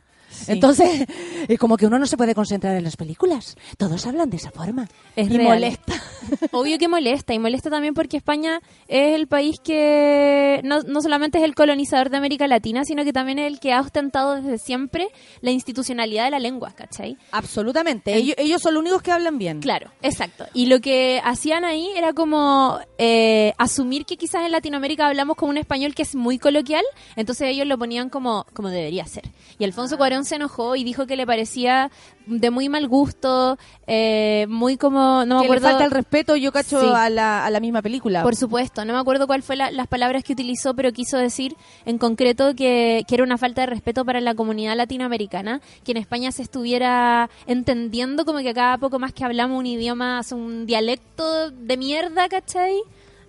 Entonces, 0.46 1.06
es 1.48 1.58
como 1.58 1.76
que 1.76 1.86
uno 1.86 1.98
no 1.98 2.06
se 2.06 2.16
puede 2.16 2.34
concentrar 2.34 2.76
en 2.76 2.84
las 2.84 2.96
películas. 2.96 3.56
Todos 3.76 4.06
hablan 4.06 4.30
de 4.30 4.36
esa 4.36 4.50
forma. 4.50 4.88
Es 5.16 5.30
y 5.30 5.36
real. 5.36 5.48
molesta. 5.48 5.94
Obvio 6.52 6.78
que 6.78 6.88
molesta, 6.88 7.34
y 7.34 7.38
molesta 7.38 7.70
también 7.70 7.94
porque 7.94 8.16
España 8.16 8.60
es 8.86 9.14
el 9.14 9.26
país 9.26 9.60
que 9.60 10.60
no, 10.64 10.82
no 10.82 11.00
solamente 11.00 11.38
es 11.38 11.44
el 11.44 11.54
colonizador 11.54 12.10
de 12.10 12.16
América 12.16 12.46
Latina, 12.46 12.84
sino 12.84 13.04
que 13.04 13.12
también 13.12 13.38
es 13.38 13.46
el 13.46 13.60
que 13.60 13.72
ha 13.72 13.80
ostentado 13.80 14.36
desde 14.36 14.58
siempre 14.58 15.08
la 15.40 15.50
institucionalidad 15.50 16.24
de 16.24 16.30
la 16.30 16.38
lengua, 16.38 16.72
¿cachai? 16.74 17.16
Absolutamente. 17.32 18.14
Ellos, 18.14 18.36
ellos 18.38 18.62
son 18.62 18.74
los 18.74 18.82
únicos 18.82 19.02
que 19.02 19.12
hablan 19.12 19.38
bien. 19.38 19.60
Claro, 19.60 19.90
exacto. 20.02 20.46
Y 20.54 20.66
lo 20.66 20.80
que 20.80 21.20
hacían 21.24 21.64
ahí 21.64 21.88
era 21.96 22.12
como 22.12 22.78
eh, 22.98 23.52
asumir 23.58 24.04
que 24.04 24.16
quizás 24.16 24.44
en 24.44 24.52
Latinoamérica 24.52 25.06
hablamos 25.06 25.36
con 25.36 25.48
un 25.48 25.58
español 25.58 25.94
que 25.94 26.02
es 26.02 26.14
muy 26.14 26.38
coloquial, 26.38 26.84
entonces 27.16 27.48
ellos 27.48 27.66
lo 27.66 27.78
ponían 27.78 28.10
como, 28.10 28.46
como 28.52 28.68
debería 28.68 29.06
ser. 29.06 29.24
Y 29.58 29.64
Alfonso 29.64 29.96
Cuarón 29.96 30.24
se 30.28 30.36
enojó 30.36 30.76
y 30.76 30.84
dijo 30.84 31.06
que 31.06 31.16
le 31.16 31.26
parecía 31.26 31.90
de 32.26 32.50
muy 32.50 32.68
mal 32.68 32.86
gusto, 32.88 33.56
eh, 33.86 34.44
muy 34.50 34.76
como, 34.76 35.24
no 35.24 35.36
me 35.36 35.42
que 35.42 35.48
le 35.48 35.56
acuerdo. 35.56 35.68
falta 35.68 35.84
el 35.86 35.90
respeto, 35.90 36.36
yo 36.36 36.52
cacho, 36.52 36.78
Sí. 36.80 36.86
a, 36.94 37.08
la, 37.08 37.44
a 37.46 37.50
la 37.50 37.58
misma 37.58 37.80
película. 37.80 38.22
Por 38.22 38.36
supuesto, 38.36 38.84
no 38.84 38.92
me 38.92 38.98
acuerdo 38.98 39.26
cuál 39.26 39.42
fue 39.42 39.56
la- 39.56 39.70
las 39.70 39.86
palabras 39.86 40.22
que 40.24 40.34
utilizó, 40.34 40.74
pero 40.74 40.92
quiso 40.92 41.16
decir 41.16 41.56
en 41.86 41.96
concreto 41.98 42.54
que, 42.54 43.04
que 43.08 43.14
era 43.14 43.24
una 43.24 43.38
falta 43.38 43.62
de 43.62 43.66
respeto 43.68 44.04
para 44.04 44.20
la 44.20 44.34
comunidad 44.34 44.76
latinoamericana, 44.76 45.62
que 45.84 45.92
en 45.92 45.96
España 45.96 46.30
se 46.30 46.42
estuviera 46.42 47.30
entendiendo 47.46 48.24
como 48.26 48.40
que 48.40 48.52
cada 48.52 48.76
poco 48.78 48.98
más 48.98 49.12
que 49.14 49.24
hablamos 49.24 49.58
un 49.58 49.66
idioma, 49.66 50.20
un 50.32 50.66
dialecto 50.66 51.50
de 51.50 51.76
mierda, 51.78 52.28
¿cachai? 52.28 52.74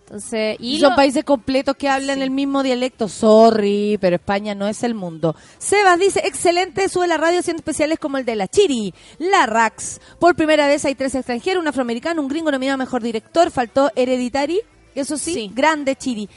Entonces, 0.09 0.57
y 0.59 0.79
son 0.79 0.89
lo- 0.89 0.95
países 0.95 1.23
completos 1.23 1.75
que 1.75 1.87
hablan 1.87 2.17
Sí. 2.17 2.23
el 2.23 2.31
mismo 2.31 2.63
dialecto. 2.63 3.07
Sorry, 3.07 3.99
pero 4.01 4.15
España 4.15 4.55
no 4.55 4.67
es 4.67 4.81
el 4.81 4.95
mundo. 4.95 5.35
Sebas 5.59 5.99
dice, 5.99 6.21
excelente, 6.25 6.89
sube 6.89 7.07
la 7.07 7.17
radio 7.17 7.39
haciendo 7.39 7.59
especiales 7.61 7.99
como 7.99 8.17
el 8.17 8.25
de 8.25 8.35
la 8.35 8.47
Chiri, 8.47 8.91
la 9.19 9.45
Rax. 9.45 10.01
Por 10.19 10.35
primera 10.35 10.65
vez 10.67 10.83
hay 10.85 10.95
tres 10.95 11.13
extranjeros, 11.13 11.61
un 11.61 11.67
afroamericano, 11.67 12.21
un 12.23 12.27
gringo 12.27 12.49
nominado 12.51 12.73
a 12.73 12.77
mejor 12.77 13.03
director, 13.03 13.51
faltó 13.51 13.91
Hereditary, 13.95 14.61
eso 14.95 15.15
sí, 15.15 15.33
Sí. 15.35 15.51
grande 15.53 15.95
Chiri. 15.95 16.27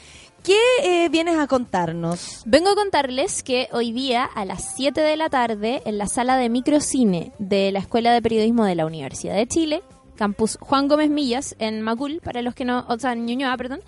¿Qué 0.43 0.57
eh, 0.83 1.09
vienes 1.09 1.39
a 1.39 1.47
contarnos? 1.47 2.43
Vengo 2.45 2.69
a 2.69 2.75
contarles 2.75 3.41
que 3.43 3.69
hoy 3.71 3.91
día 3.93 4.23
a 4.25 4.45
las 4.45 4.75
7 4.75 5.01
de 5.01 5.15
la 5.17 5.29
tarde 5.29 5.81
en 5.85 5.97
la 5.97 6.05
sala 6.05 6.35
de 6.37 6.49
microcine 6.49 7.31
de 7.39 7.71
la 7.71 7.79
Escuela 7.79 8.11
de 8.13 8.21
Periodismo 8.21 8.65
de 8.65 8.75
la 8.75 8.85
Universidad 8.85 9.35
de 9.35 9.47
Chile, 9.47 9.83
campus 10.23 10.57
Juan 10.61 10.87
Gómez 10.87 11.09
Millas 11.09 11.53
en 11.59 11.81
Macul, 11.81 12.21
para 12.23 12.41
los 12.41 12.55
que 12.55 12.63
no, 12.63 12.85
o 12.87 12.97
sea, 12.97 13.11
en 13.11 13.25
Ñuñoa, 13.25 13.57
perdón, 13.57 13.81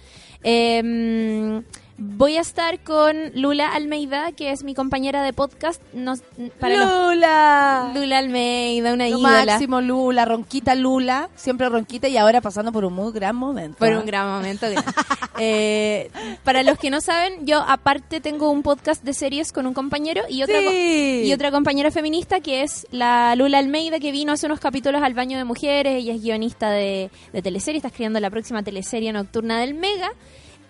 eh, 0.44 1.62
voy 1.98 2.36
a 2.38 2.42
estar 2.42 2.80
con 2.82 3.16
Lula 3.36 3.70
Almeida, 3.70 4.32
que 4.34 4.52
es 4.52 4.64
mi 4.64 4.74
compañera 4.76 5.24
de 5.24 5.32
podcast, 5.32 5.82
nos, 5.94 6.22
para 6.60 6.76
los- 6.78 6.90
Lula. 7.16 7.92
Lula 7.96 8.18
Almeida, 8.18 8.94
una 8.94 9.08
Lo 9.08 9.18
ídola. 9.20 9.46
máximo 9.46 9.80
Lula, 9.82 10.26
ronquita 10.26 10.76
Lula, 10.76 11.30
siempre 11.36 11.70
ronquita 11.70 12.08
y 12.10 12.18
ahora 12.18 12.42
pasando 12.42 12.72
por 12.74 12.84
un 12.86 12.94
muy 12.94 13.12
gran 13.14 13.36
momento. 13.36 13.78
Por 13.80 13.94
un 13.94 14.06
gran 14.06 14.28
momento. 14.28 14.70
gran. 14.70 14.84
Eh, 15.38 16.10
para 16.46 16.64
los 16.64 16.78
que 16.80 16.90
no 16.90 17.02
saben, 17.02 17.46
yo 17.46 17.60
aparte 17.68 18.22
tengo 18.22 18.50
un 18.52 18.64
podcast 18.64 19.04
de 19.04 19.14
series 19.14 19.52
con 19.52 19.68
un 19.68 19.74
compañero 19.74 20.22
y 20.30 20.44
otra, 20.44 20.62
co- 20.64 20.70
Sí. 20.70 21.24
y 21.26 21.34
otra 21.34 21.52
compañera 21.52 21.92
feminista 21.92 22.40
que 22.40 22.62
es 22.64 22.88
la 22.92 23.36
Lula 23.36 23.60
Almeida, 23.60 24.00
que 24.00 24.14
vino 24.14 24.32
hace 24.32 24.46
unos 24.46 24.62
capítulos 24.62 25.04
al 25.04 25.14
baño 25.14 25.38
de 25.38 25.44
mujeres. 25.44 25.96
Ella 25.98 26.14
es 26.14 26.22
guionista 26.24 26.70
de, 26.72 27.10
de 27.34 27.42
teleserie, 27.42 27.80
está 27.80 27.90
escribiendo 27.90 28.22
la 28.22 28.30
próxima 28.30 28.64
teleserie 28.64 29.12
nocturna 29.12 29.60
del 29.60 29.74
Mega. 29.74 30.10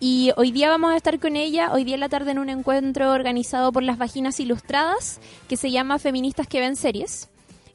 Y 0.07 0.31
hoy 0.37 0.51
día 0.51 0.69
vamos 0.69 0.93
a 0.93 0.97
estar 0.97 1.19
con 1.19 1.35
ella, 1.35 1.71
hoy 1.73 1.83
día 1.83 1.95
en 1.95 1.99
la 1.99 2.09
tarde 2.09 2.29
en 2.29 2.37
un 2.37 2.47
encuentro 2.49 3.11
organizado 3.11 3.71
por 3.71 3.81
las 3.81 3.97
Vaginas 3.97 4.39
Ilustradas, 4.39 5.19
que 5.49 5.57
se 5.57 5.71
llama 5.71 5.97
Feministas 5.97 6.45
que 6.45 6.59
ven 6.59 6.75
series. 6.75 7.27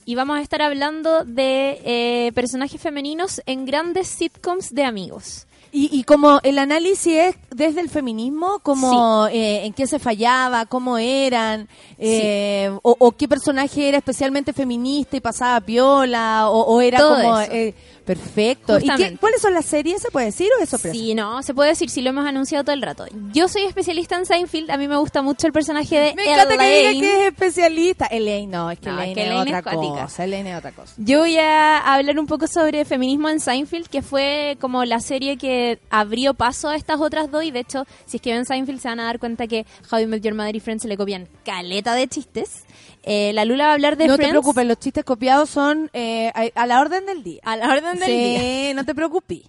Y 0.05 0.14
vamos 0.14 0.39
a 0.39 0.41
estar 0.41 0.62
hablando 0.62 1.24
de 1.24 1.81
eh, 1.85 2.31
personajes 2.33 2.81
femeninos 2.81 3.43
en 3.47 3.64
grandes 3.64 4.07
sitcoms 4.07 4.72
de 4.72 4.85
amigos. 4.85 5.49
Y, 5.72 5.89
y 5.93 6.05
como 6.05 6.39
el 6.45 6.59
análisis 6.61 7.14
es 7.14 7.37
desde 7.51 7.81
el 7.81 7.89
feminismo, 7.89 8.61
como 8.61 9.26
eh, 9.26 9.64
en 9.64 9.72
qué 9.72 9.89
se 9.89 9.99
fallaba, 9.99 10.66
cómo 10.66 10.99
eran, 10.99 11.68
eh, 11.99 12.70
o, 12.83 12.97
o 12.97 13.12
qué 13.12 13.26
personaje 13.26 13.89
era 13.89 13.99
especialmente 13.99 14.53
feminista 14.53 15.16
y 15.16 15.20
pasaba 15.20 15.61
piola, 15.61 16.49
o, 16.49 16.61
o 16.61 16.81
era 16.81 16.99
Todo 16.99 17.22
como... 17.22 17.41
eh, 17.41 17.74
perfecto. 18.05 18.78
¿Y 18.78 18.88
qué- 18.96 19.16
cuáles 19.18 19.40
son 19.40 19.55
las 19.55 19.64
series? 19.66 20.03
¿Se 20.03 20.11
puede 20.11 20.26
decir 20.26 20.48
o 20.59 20.62
es 20.62 20.68
sorpresa? 20.68 20.94
Sí, 20.94 21.14
no, 21.14 21.42
se 21.42 21.55
puede 21.55 21.70
decir, 21.70 21.90
sí 21.90 22.01
lo 22.03 22.11
hemos 22.11 22.26
anunciado 22.26 22.64
todo 22.64 22.74
el 22.74 22.82
rato. 22.82 23.07
Yo 23.32 23.48
soy 23.48 23.62
especialista 23.62 24.16
en 24.16 24.26
Seinfeld, 24.26 24.70
a 24.70 24.76
mí 24.76 24.88
me 24.88 24.96
gusta 24.96 25.22
mucho 25.22 25.46
el 25.46 25.53
personaje 25.53 25.98
de 25.98 26.14
Me 26.14 26.24
encanta 26.32 26.48
que 26.57 26.64
diga 26.64 26.66
Elaine. 26.90 27.01
que 27.01 27.20
es 27.20 27.26
especialista. 27.32 28.07
Elaine, 28.07 28.51
no, 28.51 28.70
es 28.70 28.78
que 28.78 28.86
No, 28.90 28.94
Elaine 29.01 29.11
es 29.11 29.14
que 29.14 29.20
es, 29.20 29.26
Elaine 29.26 29.40
otra 29.42 29.59
es 29.59 29.64
cosa. 30.07 30.24
Elaine 30.24 30.51
es 30.53 30.59
otra 30.59 30.72
cosa. 30.72 30.94
Yo 30.98 31.18
voy 31.20 31.36
a 31.38 31.78
hablar 31.94 32.18
un 32.18 32.26
poco 32.26 32.46
sobre 32.46 32.84
feminismo 32.84 33.28
en 33.28 33.40
Seinfeld, 33.40 33.88
que 33.88 34.03
fue 34.03 34.57
como 34.61 34.84
la 34.84 35.01
serie 35.01 35.36
que 35.36 35.78
abrió 35.90 36.34
paso 36.34 36.68
a 36.68 36.76
estas 36.76 37.01
otras 37.01 37.30
dos. 37.30 37.44
Y 37.44 37.51
de 37.51 37.61
hecho, 37.61 37.84
si 38.07 38.16
es 38.16 38.22
que 38.22 38.32
ven 38.32 38.44
Seinfeld, 38.44 38.80
se 38.80 38.88
van 38.88 39.01
a 39.01 39.05
dar 39.05 39.18
cuenta 39.18 39.46
que 39.46 39.66
How 39.90 40.01
I 40.01 40.07
Met 40.07 40.22
Your 40.22 40.34
Mother 40.34 40.57
y 40.57 40.61
Friends 40.61 40.82
se 40.82 40.88
le 40.88 40.96
copian 40.96 41.28
caleta 41.44 41.94
de 41.94 42.09
chistes. 42.09 42.64
Eh, 43.03 43.33
la 43.33 43.45
Lula 43.47 43.64
va 43.64 43.70
a 43.70 43.74
hablar 43.74 43.97
de 43.97 44.07
no 44.07 44.16
Friends 44.16 44.28
te 44.28 44.33
preocupes, 44.41 44.66
los 44.66 44.78
chistes 44.78 45.05
copiados 45.05 45.49
son 45.49 45.89
eh, 45.95 46.31
a, 46.35 46.62
a 46.62 46.66
la 46.66 46.81
orden 46.81 47.07
del 47.07 47.22
día. 47.22 47.41
a 47.45 47.57
la 47.57 47.68
orden 47.70 47.99
del 47.99 48.05
sí, 48.09 48.12
día. 48.12 48.74
no 48.74 48.85
te 48.85 48.95
preocupes. 48.95 49.41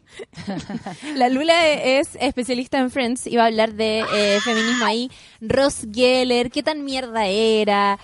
La 1.15 1.29
Lula 1.29 1.67
es 1.67 2.09
especialista 2.19 2.77
en 2.79 2.89
Friends 2.91 3.27
y 3.27 3.35
va 3.35 3.43
a 3.43 3.47
hablar 3.47 3.73
de 3.73 4.05
eh, 4.13 4.39
feminismo 4.43 4.85
ahí. 4.85 5.11
Ross 5.41 5.85
Geller, 5.93 6.49
qué 6.51 6.63
tan 6.63 6.83
mierda 6.83 7.25
era. 7.27 7.99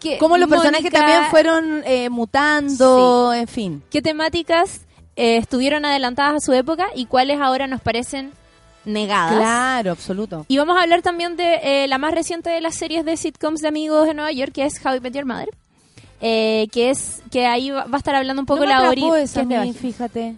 qué- 0.00 0.18
Como 0.18 0.38
los 0.38 0.48
personajes 0.48 0.90
también 0.90 1.24
fueron 1.30 1.82
eh, 1.84 2.08
mutando, 2.10 3.32
en 3.34 3.48
fin. 3.48 3.82
¿Qué 3.90 4.00
temáticas 4.02 4.82
eh, 5.16 5.36
estuvieron 5.36 5.84
adelantadas 5.84 6.36
a 6.36 6.40
su 6.46 6.52
época 6.52 6.88
y 6.94 7.06
cuáles 7.06 7.40
ahora 7.40 7.66
nos 7.66 7.80
parecen 7.80 8.32
negadas? 8.84 9.36
Claro, 9.36 9.92
absoluto. 9.92 10.44
Y 10.48 10.58
vamos 10.58 10.76
a 10.76 10.82
hablar 10.82 11.02
también 11.02 11.36
de 11.36 11.60
eh, 11.62 11.88
la 11.88 11.98
más 11.98 12.14
reciente 12.14 12.50
de 12.50 12.60
las 12.60 12.74
series 12.74 13.04
de 13.04 13.16
sitcoms 13.16 13.60
de 13.60 13.68
amigos 13.68 14.06
de 14.06 14.14
Nueva 14.14 14.32
York, 14.32 14.52
que 14.52 14.64
es 14.64 14.84
How 14.84 14.96
I 14.96 15.00
Met 15.00 15.14
Your 15.14 15.26
Mother. 15.26 15.50
Eh, 16.20 16.66
que 16.72 16.90
es 16.90 17.22
que 17.30 17.46
ahí 17.46 17.70
va 17.70 17.84
va 17.84 17.94
a 17.94 17.98
estar 17.98 18.14
hablando 18.14 18.42
un 18.42 18.46
poco 18.46 18.60
no 18.60 18.66
me 18.66 18.72
la 18.72 18.90
Ori, 18.90 19.02
que 19.02 19.22
es 19.22 19.36
mí, 19.46 19.72
fíjate. 19.72 20.34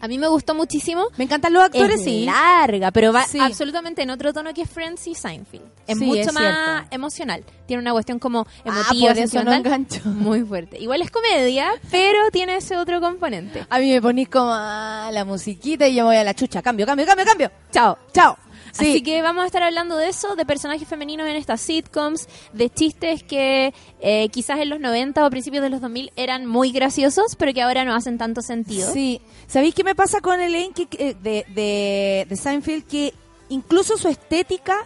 A 0.00 0.08
mí 0.08 0.18
me 0.18 0.28
gustó 0.28 0.54
muchísimo. 0.54 1.06
Me 1.16 1.24
encantan 1.24 1.52
los 1.52 1.62
actores, 1.64 1.96
es 2.00 2.04
sí. 2.04 2.24
larga, 2.24 2.90
pero 2.90 3.12
va 3.12 3.24
Sí. 3.24 3.38
absolutamente 3.40 4.02
en 4.02 4.10
otro 4.10 4.32
tono 4.32 4.52
que 4.54 4.66
Friends 4.66 5.06
y 5.06 5.14
Seinfeld. 5.14 5.64
Es 5.86 5.98
Sí, 5.98 6.04
mucho 6.04 6.20
es 6.20 6.32
más 6.32 6.42
cierto. 6.42 6.88
emocional. 6.94 7.44
Tiene 7.66 7.82
una 7.82 7.92
cuestión 7.92 8.18
como 8.18 8.40
Ah, 8.40 8.68
emotiva, 8.70 9.08
por 9.14 9.18
eso 9.22 9.42
no 9.44 9.50
sentimental, 9.52 9.66
engancho. 9.66 10.00
muy 10.08 10.42
fuerte. 10.42 10.78
Igual 10.78 11.02
es 11.02 11.10
comedia, 11.10 11.70
pero 11.90 12.30
tiene 12.30 12.56
ese 12.56 12.76
otro 12.76 13.00
componente. 13.00 13.66
A 13.70 13.78
mí 13.78 13.90
me 13.90 14.00
ponís 14.02 14.28
como 14.28 14.50
ah, 14.52 15.08
la 15.12 15.24
musiquita 15.24 15.86
y 15.88 15.94
yo 15.94 16.04
voy 16.04 16.16
a 16.16 16.24
la 16.24 16.34
chucha. 16.34 16.62
Cambio, 16.62 16.86
cambio, 16.86 17.06
cambio, 17.06 17.24
cambio. 17.24 17.50
Chao, 17.72 17.98
chao. 18.12 18.36
Sí. 18.78 18.90
Así 18.90 19.02
que 19.02 19.22
vamos 19.22 19.42
a 19.44 19.46
estar 19.46 19.62
hablando 19.62 19.96
de 19.96 20.08
eso, 20.08 20.36
de 20.36 20.44
personajes 20.44 20.86
femeninos 20.86 21.26
en 21.28 21.36
estas 21.36 21.60
sitcoms, 21.60 22.28
de 22.52 22.68
chistes 22.70 23.22
que 23.22 23.72
eh, 24.00 24.28
quizás 24.30 24.58
en 24.60 24.68
los 24.68 24.80
90 24.80 25.26
o 25.26 25.30
principios 25.30 25.62
de 25.62 25.70
los 25.70 25.80
2000 25.80 26.12
eran 26.16 26.46
muy 26.46 26.72
graciosos, 26.72 27.36
pero 27.36 27.52
que 27.54 27.62
ahora 27.62 27.84
no 27.84 27.94
hacen 27.94 28.18
tanto 28.18 28.42
sentido. 28.42 28.92
Sí. 28.92 29.20
¿Sabéis 29.46 29.74
qué 29.74 29.84
me 29.84 29.94
pasa 29.94 30.20
con 30.20 30.40
Elaine 30.40 30.72
que, 30.74 30.86
que- 30.86 31.14
de, 31.14 31.46
de, 31.54 32.26
de 32.28 32.36
Seinfeld? 32.36 32.84
Que 32.86 33.14
incluso 33.48 33.96
su 33.96 34.08
estética 34.08 34.76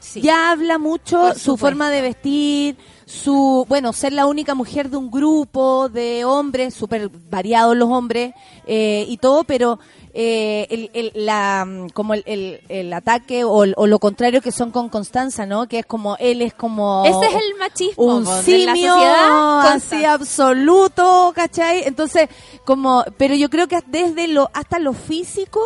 Sí. 0.00 0.20
ya 0.20 0.50
habla 0.50 0.76
mucho, 0.76 1.32
su 1.34 1.56
forma 1.56 1.88
de 1.90 2.02
vestir, 2.02 2.76
su, 3.06 3.64
bueno, 3.70 3.94
ser 3.94 4.12
la 4.12 4.26
única 4.26 4.54
mujer 4.54 4.90
de 4.90 4.98
un 4.98 5.10
grupo 5.10 5.88
de 5.88 6.26
hombres, 6.26 6.74
súper 6.74 7.08
variados 7.30 7.74
los 7.74 7.88
hombres 7.88 8.34
eh, 8.66 9.06
y 9.08 9.16
todo, 9.16 9.44
pero 9.44 9.78
eh, 10.16 10.66
el, 10.70 10.90
el- 10.94 11.12
la, 11.26 11.64
mm, 11.66 11.88
como 11.90 12.14
el, 12.14 12.22
el, 12.26 12.60
el 12.68 12.92
ataque 12.92 13.42
o, 13.44 13.64
o 13.76 13.86
lo 13.88 13.98
contrario 13.98 14.40
que 14.40 14.52
son 14.52 14.70
con 14.70 14.88
Constanza, 14.88 15.44
¿no? 15.44 15.66
Que 15.66 15.80
es 15.80 15.86
como, 15.86 16.16
él 16.20 16.40
es 16.40 16.54
como... 16.54 17.04
Ese 17.04 17.26
es 17.26 17.34
el 17.42 17.58
machismo 17.58 18.04
un 18.04 18.24
la 18.24 18.42
simio 18.42 18.94
sociedad 18.94 19.60
así 19.72 20.04
absoluto, 20.04 21.32
¿cachai? 21.34 21.82
Entonces, 21.84 22.28
como, 22.64 23.04
pero 23.18 23.34
yo 23.34 23.50
creo 23.50 23.66
que 23.66 23.80
desde 23.86 24.28
lo, 24.28 24.50
hasta 24.54 24.78
lo 24.78 24.92
físico, 24.92 25.60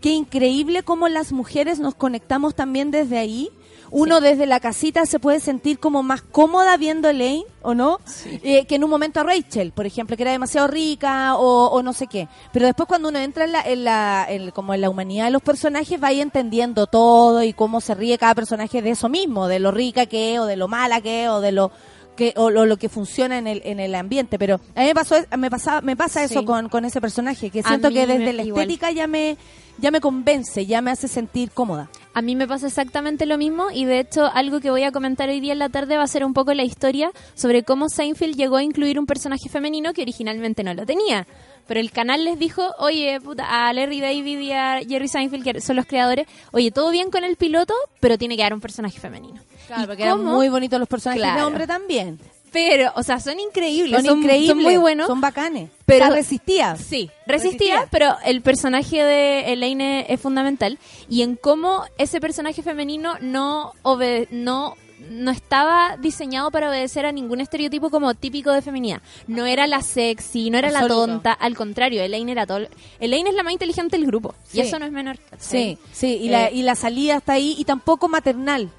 qué 0.00 0.10
increíble 0.10 0.82
cómo 0.82 1.08
las 1.08 1.32
mujeres 1.32 1.78
nos 1.78 1.94
conectamos 1.94 2.54
también 2.54 2.90
desde 2.90 3.18
ahí. 3.18 3.50
Uno 3.94 4.22
desde 4.22 4.46
la 4.46 4.58
casita 4.58 5.04
se 5.04 5.18
puede 5.20 5.38
sentir 5.38 5.78
como 5.78 6.02
más 6.02 6.22
cómoda 6.22 6.76
viendo 6.78 7.10
Elaine, 7.10 7.44
¿o 7.60 7.74
no? 7.74 7.98
Eh, 8.42 8.64
que 8.64 8.76
en 8.76 8.84
un 8.84 8.88
momento 8.90 9.20
a 9.20 9.22
Rachel, 9.22 9.72
por 9.72 9.84
ejemplo, 9.84 10.16
que 10.16 10.22
era 10.22 10.32
demasiado 10.32 10.66
rica 10.66 11.36
o, 11.36 11.66
o 11.66 11.82
no 11.82 11.92
sé 11.92 12.06
qué. 12.06 12.26
Pero 12.54 12.64
después 12.64 12.86
cuando 12.88 13.10
uno 13.10 13.18
entra 13.18 13.44
en 13.44 13.52
la, 13.52 13.60
en 13.60 13.84
la 13.84 14.26
en- 14.30 14.50
como 14.50 14.72
en 14.72 14.80
la 14.80 14.88
humanidad 14.88 15.26
de 15.26 15.30
los 15.32 15.42
personajes, 15.42 16.02
va 16.02 16.10
entendiendo 16.10 16.86
todo 16.86 17.42
y 17.42 17.52
cómo 17.52 17.82
se 17.82 17.94
ríe 17.94 18.16
cada 18.16 18.34
personaje 18.34 18.80
de 18.80 18.90
eso 18.90 19.10
mismo, 19.10 19.46
de 19.46 19.58
lo 19.60 19.70
rica 19.72 20.06
que 20.06 20.34
es, 20.34 20.40
o 20.40 20.46
de 20.46 20.56
lo 20.56 20.68
mala 20.68 21.02
que 21.02 21.24
es, 21.24 21.28
o 21.28 21.40
de 21.42 21.52
lo 21.52 21.70
que 22.16 22.32
o 22.36 22.48
lo, 22.50 22.64
lo 22.66 22.76
que 22.78 22.88
funciona 22.90 23.36
en 23.38 23.46
el 23.46 23.62
en 23.64 23.80
el 23.80 23.94
ambiente 23.94 24.38
pero 24.38 24.60
a 24.76 24.80
mí 24.80 24.86
me 24.86 24.94
pasó 24.94 25.14
me 25.38 25.50
pasa 25.50 25.80
me 25.80 25.96
pasa 25.96 26.22
eso 26.22 26.40
Sí. 26.40 26.44
con, 26.44 26.68
con 26.68 26.84
ese 26.84 27.00
personaje 27.00 27.48
que 27.48 27.62
siento 27.62 27.88
que 27.88 28.06
me- 28.06 28.18
desde 28.18 28.34
la 28.34 28.42
igual. 28.42 28.62
estética 28.64 28.90
ya 28.90 29.06
me 29.06 29.38
ya 29.82 29.90
me 29.90 30.00
convence 30.00 30.64
ya 30.64 30.80
me 30.80 30.90
hace 30.90 31.08
sentir 31.08 31.50
cómoda 31.50 31.90
A 32.14 32.22
mí 32.22 32.36
me 32.36 32.46
pasa 32.48 32.68
exactamente 32.68 33.26
lo 33.26 33.36
mismo 33.36 33.66
y 33.70 33.84
de 33.84 33.98
hecho 33.98 34.30
algo 34.32 34.60
que 34.60 34.70
voy 34.70 34.84
a 34.84 34.92
comentar 34.92 35.28
hoy 35.28 35.40
día 35.40 35.52
en 35.52 35.58
la 35.58 35.68
tarde 35.68 35.96
va 35.98 36.04
a 36.04 36.06
ser 36.06 36.24
un 36.24 36.32
poco 36.32 36.54
la 36.54 36.62
historia 36.64 37.10
sobre 37.34 37.64
cómo 37.64 37.88
Seinfeld 37.88 38.36
llegó 38.36 38.56
a 38.56 38.62
incluir 38.62 38.98
un 38.98 39.06
personaje 39.06 39.48
femenino 39.50 39.92
que 39.92 40.02
originalmente 40.02 40.62
no 40.64 40.72
lo 40.72 40.86
tenía. 40.86 41.26
Pero 41.66 41.78
el 41.80 41.90
canal 41.92 42.24
les 42.24 42.38
dijo, 42.38 42.62
oye, 42.78 43.20
puta, 43.20 43.68
a 43.68 43.72
Larry 43.72 44.00
David 44.00 44.40
y 44.40 44.52
a 44.52 44.80
Jerry 44.86 45.06
Seinfeld, 45.08 45.44
que 45.44 45.60
son 45.60 45.76
los 45.76 45.86
creadores, 45.86 46.26
oye, 46.50 46.70
todo 46.72 46.90
bien 46.90 47.10
con 47.10 47.22
el 47.24 47.36
piloto, 47.36 47.72
pero 48.00 48.18
tiene 48.18 48.36
que 48.36 48.42
haber 48.42 48.54
un 48.54 48.60
personaje 48.60 48.98
femenino. 48.98 49.40
claro 49.68 49.84
¿Y 49.84 49.86
porque 49.86 50.02
eran 50.02 50.24
muy 50.24 50.48
bonitos 50.48 50.78
los 50.80 50.88
personajes 50.88 51.22
de 51.22 51.28
Claro. 51.28 51.46
hombre 51.46 51.66
también 51.66 52.18
Pero, 52.52 52.92
o 52.96 53.02
sea, 53.02 53.18
son 53.18 53.40
increíbles, 53.40 54.04
son, 54.04 54.18
increíbles 54.18 54.48
son 54.48 54.62
muy 54.62 54.76
buenos. 54.76 55.06
son 55.06 55.20
bacanes 55.20 55.70
Pero- 55.86 56.04
pero 56.06 56.14
resistías 56.14 56.78
Sí, 56.80 57.10
resistía, 57.26 57.76
Resistía. 57.76 57.88
pero 57.90 58.16
el 58.24 58.42
personaje 58.42 59.02
de 59.02 59.52
Elaine 59.52 60.04
es 60.08 60.20
fundamental 60.20 60.78
y 61.08 61.22
en 61.22 61.36
cómo 61.36 61.84
ese 61.98 62.20
personaje 62.20 62.62
femenino 62.62 63.14
no 63.20 63.72
obede 63.82 64.28
no 64.30 64.76
no 65.10 65.32
estaba 65.32 65.96
diseñado 65.96 66.52
para 66.52 66.68
obedecer 66.70 67.06
a 67.06 67.10
ningún 67.10 67.40
estereotipo 67.40 67.90
como 67.90 68.14
típico 68.14 68.52
de 68.52 68.62
feminidad. 68.62 69.02
No 69.26 69.46
era 69.46 69.66
la 69.66 69.82
sexy, 69.82 70.48
no 70.48 70.58
era 70.58 70.70
la 70.70 70.86
tonta, 70.86 71.32
al 71.32 71.56
contrario, 71.56 72.04
Elaine 72.04 72.30
era 72.30 72.46
todo. 72.46 72.68
Elaine 73.00 73.26
es 73.30 73.34
la 73.34 73.42
más 73.42 73.52
inteligente 73.52 73.96
del 73.96 74.06
grupo 74.06 74.32
y 74.52 74.60
eso 74.60 74.78
no 74.78 74.86
es 74.86 74.92
menor. 74.92 75.18
sí 75.38 75.76
sí 75.92 76.18
y 76.22 76.28
la 76.28 76.46
Eh, 76.46 76.50
y 76.54 76.62
la 76.62 76.76
salida 76.76 77.16
está 77.16 77.32
ahí 77.32 77.56
y 77.58 77.64
tampoco 77.64 78.06
maternal 78.08 78.70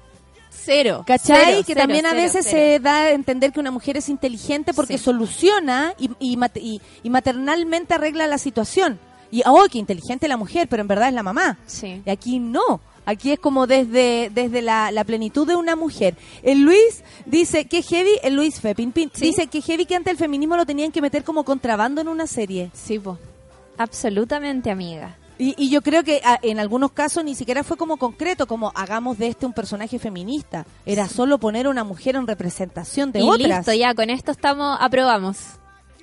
cero. 0.64 1.04
¿Cachai? 1.06 1.44
cero, 1.44 1.58
que 1.58 1.64
cero, 1.74 1.80
también 1.80 2.06
a 2.06 2.14
veces 2.14 2.46
se 2.46 2.78
da 2.80 2.96
a 3.04 3.10
entender 3.10 3.52
que 3.52 3.60
una 3.60 3.70
mujer 3.70 3.96
es 3.96 4.08
inteligente 4.08 4.72
porque 4.74 4.98
Sí. 4.98 5.04
soluciona 5.04 5.94
y, 5.98 6.10
y, 6.18 6.38
y- 6.60 6.80
y 7.02 7.10
maternalmente 7.10 7.94
arregla 7.94 8.26
la 8.26 8.38
situación. 8.38 8.98
Y, 9.30 9.42
oh, 9.46 9.64
qué 9.70 9.78
inteligente 9.78 10.28
la 10.28 10.36
mujer, 10.36 10.68
pero 10.68 10.82
en 10.82 10.88
verdad 10.88 11.08
es 11.08 11.14
la 11.14 11.22
mamá. 11.22 11.58
Sí. 11.66 12.02
Y 12.06 12.10
aquí 12.10 12.38
no. 12.38 12.80
Aquí 13.06 13.32
es 13.32 13.38
como 13.38 13.66
desde, 13.66 14.30
desde 14.32 14.62
la, 14.62 14.90
la 14.90 15.04
plenitud 15.04 15.46
de 15.46 15.56
una 15.56 15.76
mujer. 15.76 16.14
El 16.42 16.62
Luis 16.62 17.02
dice 17.26 17.66
que 17.66 17.82
heavy, 17.82 18.12
el 18.22 18.34
Luis 18.36 18.60
Fepin 18.60 18.92
Pin, 18.92 19.10
Sí. 19.12 19.26
dice 19.26 19.46
que 19.48 19.60
heavy 19.60 19.84
que 19.84 19.94
antes 19.96 20.12
el 20.12 20.18
feminismo 20.18 20.56
lo 20.56 20.64
tenían 20.64 20.90
que 20.92 21.02
meter 21.02 21.22
como 21.24 21.44
contrabando 21.44 22.00
en 22.00 22.08
una 22.08 22.26
serie. 22.26 22.70
Sí, 22.72 22.98
po. 22.98 23.18
Absolutamente, 23.76 24.70
amiga. 24.70 25.16
Y, 25.38 25.54
y 25.58 25.68
yo 25.70 25.82
creo 25.82 26.04
que 26.04 26.20
a- 26.24 26.38
en 26.42 26.60
algunos 26.60 26.92
casos 26.92 27.24
ni 27.24 27.34
siquiera 27.34 27.64
fue 27.64 27.76
como 27.76 27.96
concreto, 27.96 28.46
como 28.46 28.70
hagamos 28.74 29.18
de 29.18 29.26
este 29.28 29.46
un 29.46 29.52
personaje 29.52 29.98
feminista. 29.98 30.64
Era 30.86 31.08
solo 31.08 31.38
poner 31.38 31.66
a 31.66 31.70
una 31.70 31.82
mujer 31.84 32.16
en 32.16 32.26
representación 32.26 33.10
de 33.12 33.20
y 33.20 33.28
otras. 33.28 33.58
listo, 33.58 33.72
ya, 33.72 33.94
con 33.94 34.10
esto 34.10 34.30
estamos, 34.30 34.78
aprobamos. 34.80 35.38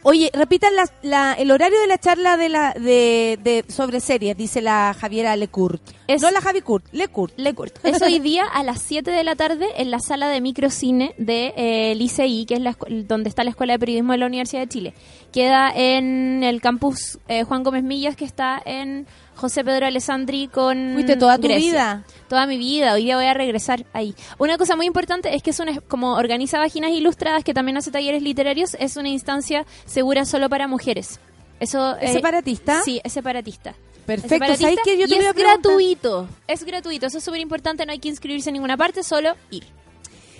Oye, 0.03 0.31
repitan 0.33 0.75
la- 0.75 0.89
la- 1.03 1.33
el 1.33 1.51
horario 1.51 1.79
de 1.79 1.85
la 1.87 1.99
charla 1.99 2.35
de 2.35 2.49
la 2.49 2.73
de, 2.73 3.37
de- 3.43 3.65
sobre 3.69 3.99
series, 3.99 4.35
dice 4.35 4.59
la 4.61 4.95
Javiera 4.99 5.35
Lecourt. 5.35 5.79
Es- 6.13 6.21
No 6.21 6.31
la 6.31 6.41
Javi 6.41 6.61
Kurt, 6.61 6.85
Lecourt. 6.91 7.33
Lecourt. 7.37 7.77
Es 7.85 8.01
hoy 8.01 8.19
día 8.31 8.43
a 8.45 8.63
las 8.63 8.81
7 8.81 9.09
de 9.11 9.23
la 9.23 9.35
tarde 9.35 9.67
en 9.77 9.91
la 9.91 9.99
sala 9.99 10.27
de 10.29 10.41
microcine 10.41 11.13
de 11.17 11.53
eh, 11.55 11.95
Licey, 11.95 12.45
que 12.45 12.55
es 12.55 12.61
la 12.61 12.75
donde 13.07 13.29
está 13.29 13.43
la 13.43 13.49
Escuela 13.51 13.73
de 13.73 13.79
Periodismo 13.79 14.11
de 14.13 14.17
la 14.19 14.25
Universidad 14.25 14.61
de 14.61 14.67
Chile. 14.67 14.93
Queda 15.31 15.71
en 15.75 16.43
el 16.43 16.61
campus 16.61 17.19
eh, 17.27 17.43
Juan 17.43 17.63
Gómez 17.63 17.83
Millas, 17.83 18.15
que 18.15 18.25
está 18.25 18.61
en 18.65 19.07
José 19.35 19.63
Pedro 19.63 19.85
Alessandri 19.87 20.47
con 20.49 20.91
Fuiste 20.93 21.15
toda 21.15 21.37
tu 21.37 21.43
Grecia. 21.47 21.71
vida. 21.71 22.03
Toda 22.27 22.45
mi 22.45 22.57
vida. 22.57 22.93
Hoy 22.93 23.03
día 23.05 23.15
voy 23.15 23.25
a 23.25 23.33
regresar 23.33 23.85
ahí. 23.93 24.13
Una 24.37 24.57
cosa 24.57 24.75
muy 24.75 24.85
importante 24.85 25.33
es 25.35 25.41
que 25.41 25.49
es 25.51 25.59
una, 25.59 25.79
como 25.81 26.13
organiza 26.15 26.59
Vaginas 26.59 26.91
Ilustradas, 26.91 27.43
que 27.43 27.53
también 27.53 27.77
hace 27.77 27.91
talleres 27.91 28.21
literarios, 28.21 28.75
es 28.79 28.97
una 28.97 29.09
instancia 29.09 29.65
segura 29.85 30.25
solo 30.25 30.49
para 30.49 30.67
mujeres. 30.67 31.19
Eso, 31.59 31.95
¿Es 31.97 32.09
eh, 32.11 32.13
separatista? 32.13 32.81
Sí, 32.83 32.99
es 33.03 33.13
separatista. 33.13 33.75
Perfecto. 34.05 34.55
¿Sabes 34.57 34.79
qué? 34.83 34.97
Yo 34.97 35.07
te 35.07 35.13
y 35.15 35.17
voy 35.17 35.25
a 35.25 35.29
es 35.29 35.35
preguntar- 35.35 35.61
gratuito. 35.63 36.27
Es 36.47 36.63
gratuito. 36.63 37.05
Eso 37.05 37.17
es 37.19 37.23
súper 37.23 37.39
importante. 37.39 37.85
No 37.85 37.91
hay 37.91 37.99
que 37.99 38.09
inscribirse 38.09 38.49
en 38.49 38.53
ninguna 38.53 38.77
parte, 38.77 39.03
solo 39.03 39.35
ir. 39.51 39.63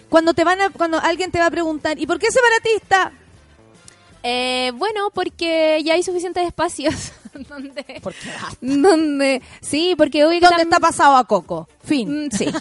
Cuando 0.09 0.33
te 0.33 0.43
van 0.43 0.59
a, 0.61 0.69
cuando 0.69 0.99
alguien 0.99 1.31
te 1.31 1.39
va 1.39 1.45
a 1.45 1.51
preguntar, 1.51 1.97
¿y 1.99 2.05
por 2.05 2.19
qué 2.19 2.27
separatista? 2.31 3.13
Eh, 4.23 4.71
bueno, 4.75 5.09
porque 5.13 5.81
ya 5.83 5.93
hay 5.95 6.03
suficientes 6.03 6.45
espacios 6.45 6.93
donde, 7.49 8.01
donde, 8.61 9.41
sí, 9.61 9.95
porque 9.97 10.25
hoy 10.25 10.39
¿Dónde 10.39 10.63
está 10.63 10.79
pasado 10.79 11.15
a 11.15 11.23
Coco? 11.25 11.67
Fin. 11.83 12.25
Mm, 12.25 12.31
sí. 12.31 12.45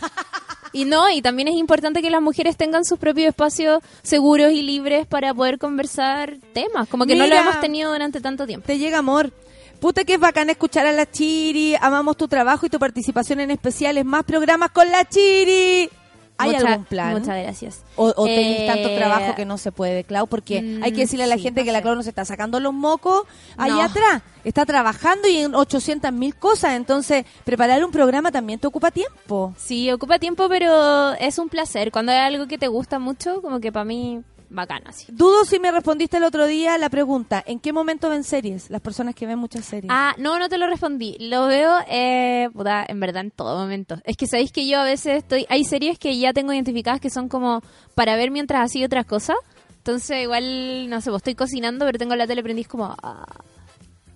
Y 0.72 0.84
no, 0.84 1.10
y 1.10 1.20
también 1.20 1.48
es 1.48 1.54
importante 1.56 2.00
que 2.00 2.10
las 2.10 2.22
mujeres 2.22 2.56
tengan 2.56 2.84
sus 2.84 2.96
propios 2.96 3.26
espacios 3.30 3.82
seguros 4.04 4.52
y 4.52 4.62
libres 4.62 5.04
para 5.04 5.34
poder 5.34 5.58
conversar 5.58 6.36
temas, 6.52 6.86
como 6.86 7.06
que 7.06 7.16
no 7.16 7.26
lo 7.26 7.34
hemos 7.34 7.60
tenido 7.60 7.90
durante 7.90 8.20
tanto 8.20 8.46
tiempo. 8.46 8.68
Te 8.68 8.78
llega 8.78 8.98
amor. 8.98 9.32
Puta 9.80 10.04
que 10.04 10.14
es 10.14 10.20
bacán 10.20 10.50
escuchar 10.50 10.86
a 10.86 10.92
la 10.92 11.10
Chiri. 11.10 11.74
Amamos 11.80 12.16
tu 12.16 12.28
trabajo 12.28 12.66
y 12.66 12.68
tu 12.68 12.78
participación 12.78 13.40
en 13.40 13.50
especiales. 13.50 14.04
Más 14.04 14.24
programas 14.24 14.70
con 14.70 14.90
la 14.90 15.08
Chiri. 15.08 15.88
¿Hay 16.36 16.52
Mucha- 16.52 16.68
algún 16.68 16.84
plan? 16.86 17.12
Muchas 17.12 17.42
gracias. 17.42 17.82
O, 17.96 18.12
o 18.16 18.24
tenéis 18.24 18.60
Eh, 18.60 18.66
tanto 18.66 18.94
trabajo 18.94 19.34
que 19.34 19.44
no 19.44 19.58
se 19.58 19.72
puede, 19.72 20.04
Clau, 20.04 20.26
porque 20.26 20.62
mm, 20.62 20.82
hay 20.82 20.92
que 20.92 21.00
decirle 21.02 21.24
a 21.24 21.26
la 21.26 21.36
sí, 21.36 21.42
gente 21.42 21.60
no 21.60 21.64
que 21.66 21.72
la. 21.72 21.82
Clau 21.82 21.94
no 21.96 22.02
se 22.02 22.08
está 22.10 22.24
sacando 22.24 22.60
los 22.60 22.72
mocos 22.72 23.24
allá 23.58 23.74
No. 23.74 23.82
atrás. 23.82 24.22
Está 24.44 24.64
trabajando 24.64 25.28
y 25.28 25.36
en 25.38 25.54
800 25.54 26.12
mil 26.12 26.34
cosas. 26.34 26.72
Entonces, 26.76 27.24
preparar 27.44 27.84
un 27.84 27.90
programa 27.90 28.32
también 28.32 28.58
te 28.58 28.66
ocupa 28.66 28.90
tiempo. 28.90 29.54
Sí, 29.58 29.90
ocupa 29.92 30.18
tiempo, 30.18 30.48
pero 30.48 31.12
es 31.12 31.38
un 31.38 31.50
placer. 31.50 31.90
Cuando 31.92 32.12
hay 32.12 32.18
algo 32.18 32.46
que 32.46 32.56
te 32.56 32.68
gusta 32.68 32.98
mucho, 32.98 33.42
como 33.42 33.60
que 33.60 33.70
para 33.70 33.84
mí, 33.84 34.22
bacán 34.50 34.82
así. 34.86 35.06
Dudo 35.08 35.44
si 35.44 35.58
me 35.58 35.70
respondiste 35.70 36.16
el 36.18 36.24
otro 36.24 36.46
día 36.46 36.76
la 36.76 36.90
pregunta, 36.90 37.42
¿en 37.46 37.58
qué 37.60 37.72
momento 37.72 38.08
ven 38.10 38.24
series? 38.24 38.68
Las 38.68 38.80
personas 38.80 39.14
que 39.14 39.26
ven 39.26 39.38
muchas 39.38 39.64
series. 39.64 39.90
Ah, 39.90 40.14
no, 40.18 40.38
no 40.38 40.48
te 40.48 40.58
lo 40.58 40.66
respondí. 40.66 41.16
Lo 41.20 41.46
veo, 41.46 41.72
eh, 41.88 42.48
puta, 42.52 42.84
en 42.86 43.00
verdad, 43.00 43.22
en 43.22 43.30
todo 43.30 43.56
momento. 43.58 43.96
Es 44.04 44.16
que 44.16 44.26
sabéis 44.26 44.52
que 44.52 44.66
yo 44.66 44.80
a 44.80 44.84
veces 44.84 45.18
estoy. 45.18 45.46
Hay 45.48 45.64
series 45.64 45.98
que 45.98 46.18
ya 46.18 46.32
tengo 46.32 46.52
identificadas 46.52 47.00
que 47.00 47.10
son 47.10 47.28
como 47.28 47.62
para 47.94 48.16
ver 48.16 48.30
mientras 48.30 48.62
así 48.64 48.84
otras 48.84 49.06
cosas. 49.06 49.36
Entonces, 49.78 50.22
igual, 50.24 50.90
no 50.90 51.00
sé, 51.00 51.10
pues 51.10 51.20
estoy 51.20 51.34
cocinando, 51.34 51.86
pero 51.86 51.98
tengo 51.98 52.14
la 52.16 52.26
tele 52.26 52.42
prendida 52.42 52.68
como. 52.68 52.94
ah. 53.02 53.24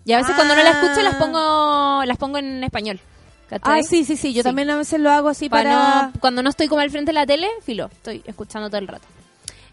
Y 0.04 0.12
a 0.12 0.18
veces 0.18 0.34
cuando 0.34 0.54
no 0.54 0.62
la 0.62 0.70
escucho, 0.70 1.00
las 1.00 1.14
pongo 1.14 2.04
las 2.04 2.18
pongo 2.18 2.36
en 2.38 2.62
español. 2.62 3.00
¿cachai? 3.48 3.80
Ah, 3.80 3.82
sí, 3.82 4.04
sí, 4.04 4.16
sí. 4.16 4.32
Yo 4.34 4.42
Sí. 4.42 4.48
también 4.48 4.68
a 4.70 4.76
veces 4.76 4.98
lo 5.00 5.10
hago 5.10 5.28
así 5.28 5.48
Pa' 5.48 5.58
para... 5.58 6.02
no- 6.02 6.12
cuando 6.20 6.42
no 6.42 6.50
estoy 6.50 6.66
como 6.68 6.80
al 6.80 6.90
frente 6.90 7.10
de 7.10 7.14
la 7.14 7.24
tele, 7.26 7.48
filo, 7.62 7.86
estoy 7.92 8.22
escuchando 8.26 8.68
todo 8.68 8.78
el 8.78 8.88
rato. 8.88 9.06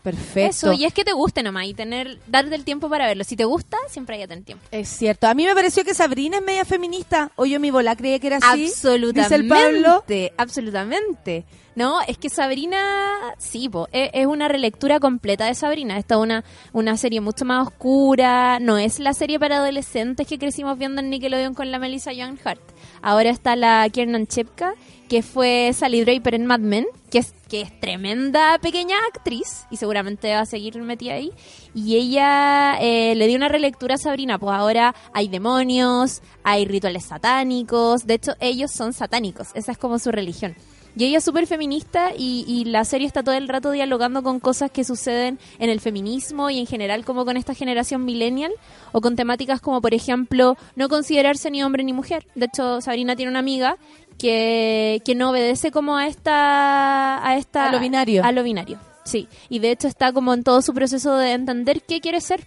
Perfecto. 0.04 0.50
Eso, 0.50 0.74
y 0.74 0.86
es 0.86 0.94
que 0.94 1.04
te 1.04 1.14
guste 1.14 1.44
nomás 1.44 1.66
y 1.66 1.74
tener, 1.74 2.20
darte 2.28 2.56
el 2.56 2.64
tiempo 2.64 2.90
para 2.90 3.08
verlo. 3.08 3.24
Si 3.24 3.36
te 3.36 3.46
gusta, 3.46 3.78
siempre 3.88 4.16
hay 4.16 4.24
que 4.24 4.28
tener 4.28 4.44
tiempo. 4.44 4.66
Es 4.72 4.90
cierto. 4.90 5.28
A 5.28 5.34
mí 5.34 5.46
me 5.46 5.54
pareció 5.54 5.84
que 5.84 5.94
Sabrina 5.94 6.38
es 6.38 6.44
media 6.44 6.66
feminista. 6.66 7.32
O 7.36 7.46
yo 7.46 7.60
mi 7.60 7.72
bola 7.72 7.96
creía 7.96 8.20
que 8.20 8.28
era 8.28 8.38
así. 8.38 8.66
Absolutamente. 8.68 9.22
Dice 9.22 9.36
el 9.36 9.48
Pablo. 9.48 10.04
Absolutamente. 10.38 11.46
No, 11.74 12.02
es 12.06 12.18
que 12.18 12.30
Sabrina, 12.30 13.18
sí, 13.38 13.70
po, 13.70 13.88
e- 13.94 14.12
es, 14.14 14.26
una 14.26 14.50
relectura 14.50 15.00
completa 15.00 15.46
de 15.46 15.56
Sabrina. 15.56 15.98
Esta 15.98 16.16
es 16.16 16.22
una, 16.22 16.44
una 16.74 16.98
serie 16.98 17.22
mucho 17.22 17.46
más 17.46 17.66
oscura. 17.68 18.60
No 18.60 18.78
es 18.78 19.00
la 19.00 19.14
serie 19.14 19.40
para 19.40 19.58
adolescentes 19.58 20.28
que 20.28 20.38
crecimos 20.38 20.78
viendo 20.78 21.02
en 21.02 21.10
Nickelodeon 21.10 21.54
con 21.54 21.72
la 21.72 21.80
Melissa 21.80 22.12
Young 22.12 22.38
Hart. 22.44 22.62
Ahora 23.02 23.30
está 23.30 23.56
la 23.56 23.88
Kiernan 23.90 24.28
Chepka, 24.28 24.74
que 25.12 25.24
fue 25.24 25.74
Sally 25.74 26.06
Draper 26.06 26.36
en 26.36 26.46
Mad 26.46 26.62
Men, 26.62 26.86
que 27.10 27.18
es, 27.18 27.34
que 27.50 27.60
es 27.60 27.80
tremenda 27.82 28.58
pequeña 28.60 28.96
actriz 29.14 29.66
y 29.70 29.76
seguramente 29.76 30.34
va 30.34 30.40
a 30.40 30.46
seguir 30.46 30.82
metida 30.82 31.16
ahí. 31.16 31.34
Y 31.76 31.98
ella 31.98 32.78
eh, 32.80 33.14
le 33.16 33.28
dio 33.28 33.36
una 33.36 33.50
relectura 33.50 33.96
a 33.96 33.98
Sabrina, 33.98 34.40
pues 34.40 34.56
ahora 34.56 34.96
hay 35.12 35.28
demonios, 35.28 36.22
hay 36.46 36.64
rituales 36.64 37.08
satánicos, 37.08 38.08
de 38.08 38.14
hecho 38.14 38.36
ellos 38.40 38.72
son 38.72 38.94
satánicos, 38.94 39.50
esa 39.54 39.74
es 39.74 39.78
como 39.78 40.00
su 40.00 40.14
religión. 40.14 40.56
Y 40.96 41.06
ella 41.06 41.20
es 41.20 41.24
súper 41.24 41.48
feminista 41.48 42.12
y, 42.18 42.44
y 42.48 42.66
la 42.66 42.84
serie 42.84 43.08
está 43.08 43.24
todo 43.24 43.36
el 43.36 43.48
rato 43.48 43.72
dialogando 43.72 44.24
con 44.24 44.42
cosas 44.42 44.72
que 44.72 44.84
suceden 44.84 45.40
en 45.60 45.70
el 45.70 45.80
feminismo 45.80 46.50
y 46.50 46.60
en 46.60 46.68
general 46.68 47.06
como 47.06 47.24
con 47.24 47.38
esta 47.38 47.54
generación 47.54 48.04
millennial 48.04 48.52
o 48.92 49.00
con 49.00 49.16
temáticas 49.16 49.62
como 49.62 49.82
por 49.82 49.94
ejemplo 49.94 50.58
no 50.76 50.90
considerarse 50.90 51.50
ni 51.50 51.64
hombre 51.64 51.86
ni 51.86 51.94
mujer. 51.94 52.28
De 52.36 52.48
hecho 52.48 52.82
Sabrina 52.82 53.16
tiene 53.16 53.30
una 53.30 53.40
amiga 53.40 53.78
que, 54.22 55.02
que 55.04 55.16
no 55.16 55.32
obedece 55.32 55.72
como 55.72 55.98
a 55.98 56.06
esta... 56.06 57.26
A, 57.28 57.38
esta, 57.38 57.66
A 57.66 57.72
lo 57.72 57.80
binario. 57.80 58.24
A 58.24 58.32
lo 58.32 58.44
binario, 58.44 58.78
sí. 59.04 59.28
Y 59.50 59.58
de 59.58 59.72
hecho 59.72 59.88
está 59.88 60.14
como 60.14 60.34
en 60.36 60.44
todo 60.44 60.62
su 60.62 60.74
proceso 60.76 61.18
de 61.18 61.32
entender 61.32 61.82
qué 61.82 62.02
quiere 62.02 62.22
ser. 62.22 62.46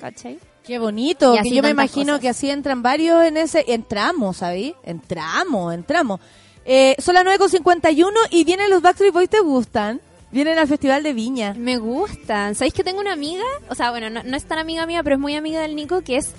¿Cachai? 0.00 0.38
Qué 0.64 0.78
bonito. 0.78 1.34
Que 1.42 1.50
yo 1.50 1.62
me 1.62 1.70
imagino 1.70 2.12
cosas. 2.12 2.20
que 2.20 2.28
así 2.28 2.50
entran 2.50 2.82
varios 2.82 3.24
en 3.24 3.36
ese. 3.36 3.64
Entramos, 3.66 4.36
¿sabí? 4.36 4.76
Entramos, 4.84 5.74
entramos. 5.74 6.20
Eh, 6.64 6.94
son 6.98 7.14
las 7.14 7.24
9.51 7.24 8.12
y 8.30 8.44
vienen 8.44 8.70
los 8.70 8.80
Backstreet 8.80 9.12
Boys, 9.12 9.30
¿te 9.30 9.40
gustan? 9.40 10.00
Vienen 10.30 10.58
al 10.58 10.68
Festival 10.68 11.02
de 11.02 11.14
Viña. 11.14 11.54
Me 11.54 11.78
gustan. 11.78 12.54
¿Sabéis 12.54 12.74
que 12.74 12.84
tengo 12.84 13.00
una 13.00 13.14
amiga? 13.14 13.44
O 13.70 13.74
sea, 13.74 13.90
bueno, 13.90 14.10
no, 14.10 14.22
no 14.22 14.36
es 14.36 14.44
tan 14.44 14.58
amiga 14.58 14.84
mía, 14.86 15.02
pero 15.02 15.16
es 15.16 15.20
muy 15.20 15.34
amiga 15.34 15.62
del 15.62 15.74
Nico, 15.74 16.02
que 16.02 16.18
es 16.18 16.34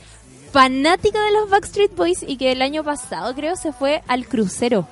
fanática 0.51 1.21
de 1.21 1.31
los 1.31 1.49
Backstreet 1.49 1.95
Boys 1.95 2.23
y 2.27 2.37
que 2.37 2.51
el 2.51 2.61
año 2.61 2.83
pasado, 2.83 3.33
creo, 3.35 3.55
se 3.55 3.71
fue 3.73 4.03
al 4.07 4.27
crucero. 4.27 4.87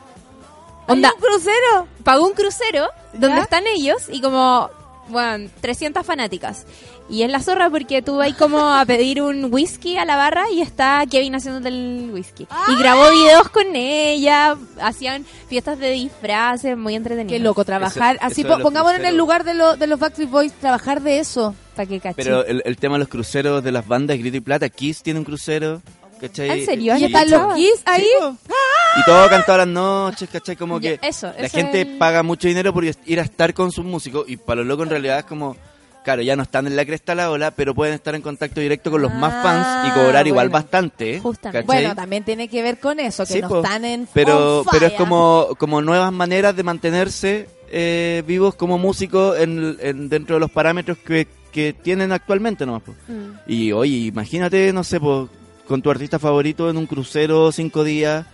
Onda, 0.87 1.09
¿Hay 1.09 1.15
un 1.15 1.21
crucero? 1.21 1.87
pagó 2.03 2.25
un 2.27 2.33
crucero 2.33 2.87
donde 3.13 3.37
¿Ya? 3.37 3.43
están 3.43 3.67
ellos 3.67 4.03
y 4.09 4.21
como, 4.21 4.69
bueno, 5.09 5.49
300 5.61 6.05
fanáticas. 6.05 6.65
Y 7.09 7.23
es 7.23 7.31
la 7.31 7.39
zorra 7.39 7.69
porque 7.69 8.01
tú 8.01 8.17
vas 8.17 8.33
como 8.33 8.59
a 8.59 8.85
pedir 8.85 9.21
un 9.21 9.47
whisky 9.53 9.97
a 9.97 10.03
la 10.03 10.17
barra 10.17 10.43
y 10.51 10.61
está 10.61 11.03
Kevin 11.09 11.35
haciéndote 11.35 11.69
el 11.69 12.09
whisky. 12.13 12.45
¡Ah! 12.49 12.65
Y 12.69 12.75
grabó 12.77 13.09
videos 13.11 13.47
con 13.49 13.75
ella, 13.75 14.57
hacían 14.81 15.25
fiestas 15.47 15.79
de 15.79 15.91
disfraces, 15.91 16.75
muy 16.77 16.95
entretenidas. 16.95 17.31
Qué 17.31 17.39
loco 17.43 17.63
trabajar. 17.63 18.17
Eso- 18.17 18.25
así 18.25 18.41
eso 18.41 18.59
pongámonos 18.59 18.99
en 18.99 19.05
el 19.05 19.15
lugar 19.15 19.43
de, 19.45 19.53
lo- 19.53 19.77
de 19.77 19.87
los 19.87 19.99
Backstreet 19.99 20.29
Boys, 20.29 20.51
trabajar 20.53 21.01
de 21.01 21.19
eso. 21.19 21.55
Para 21.77 21.85
que 21.87 21.99
caché. 22.01 22.15
Pero 22.17 22.43
el, 22.45 22.61
el 22.65 22.75
tema 22.77 22.95
de 22.95 22.99
los 22.99 23.07
cruceros 23.07 23.63
de 23.63 23.71
las 23.71 23.87
bandas 23.87 24.17
Grito 24.17 24.35
y 24.37 24.41
Plata, 24.41 24.67
Kiss 24.67 25.01
tiene 25.01 25.19
un 25.19 25.25
crucero, 25.25 25.81
¿cachai? 26.19 26.59
¿En 26.59 26.65
serio? 26.65 26.97
¿Y 26.97 27.05
están 27.05 27.29
los 27.29 27.53
Kiss 27.55 27.81
ahí? 27.85 28.01
Sí. 28.03 28.25
Y 28.99 29.03
todo 29.05 29.29
cantado 29.29 29.59
las 29.59 29.67
noches, 29.67 30.27
¿cachai? 30.29 30.55
Como 30.57 30.79
Ya, 30.81 30.97
que 30.97 31.07
eso, 31.07 31.27
la 31.27 31.45
eso 31.45 31.55
gente 31.57 31.81
el- 31.81 31.97
paga 31.99 32.21
mucho 32.23 32.47
dinero 32.49 32.73
por 32.73 32.83
ir 32.83 33.19
a 33.19 33.23
estar 33.23 33.53
con 33.53 33.71
sus 33.71 33.85
músicos 33.85 34.25
y 34.27 34.35
para 34.37 34.57
los 34.59 34.67
locos 34.67 34.85
en 34.87 34.89
realidad 34.89 35.19
es 35.19 35.25
como, 35.25 35.55
claro, 36.07 36.21
ya 36.21 36.37
no 36.37 36.43
están 36.43 36.67
en 36.67 36.75
la 36.77 36.85
cresta 36.85 37.11
de 37.11 37.15
la 37.17 37.29
ola, 37.31 37.51
pero 37.51 37.75
pueden 37.75 37.93
estar 37.95 38.15
en 38.15 38.21
contacto 38.21 38.61
directo 38.61 38.89
con 38.89 39.01
los 39.01 39.13
más 39.13 39.33
Ah, 39.35 39.41
fans 39.43 39.87
y 39.89 39.91
cobrar 39.99 40.25
igual 40.25 40.47
bueno. 40.47 40.63
bastante, 40.63 41.15
¿eh? 41.15 41.19
Justamente. 41.19 41.65
Bueno, 41.65 41.95
también 41.95 42.23
tiene 42.23 42.47
que 42.47 42.61
ver 42.63 42.79
con 42.79 42.99
eso, 43.01 43.25
que 43.25 43.33
Sí, 43.33 43.41
no 43.41 43.49
po. 43.49 43.57
están 43.61 43.83
en 43.83 44.07
pero 44.13 44.59
on 44.61 44.65
pero 44.71 44.85
es 44.85 44.93
como 44.93 45.49
como 45.57 45.81
nuevas 45.81 46.13
maneras 46.13 46.55
de 46.55 46.63
mantenerse 46.63 47.49
eh, 47.69 48.23
vivos 48.25 48.55
como 48.55 48.77
músicos 48.77 49.37
en, 49.37 49.75
en- 49.81 50.07
dentro 50.07 50.37
de 50.37 50.39
los 50.39 50.49
parámetros 50.51 50.97
que, 50.99 51.27
que 51.51 51.73
tienen 51.73 52.13
actualmente 52.13 52.65
nomás. 52.65 52.83
Mm. 53.09 53.31
y 53.45 53.73
oye 53.73 53.97
imagínate 54.07 54.71
no 54.71 54.85
sé 54.85 54.99
po, 55.01 55.27
con 55.67 55.81
tu 55.81 55.91
artista 55.91 56.19
favorito 56.19 56.69
en 56.69 56.77
un 56.77 56.87
crucero 56.87 57.51
cinco 57.51 57.83
días 57.83 58.25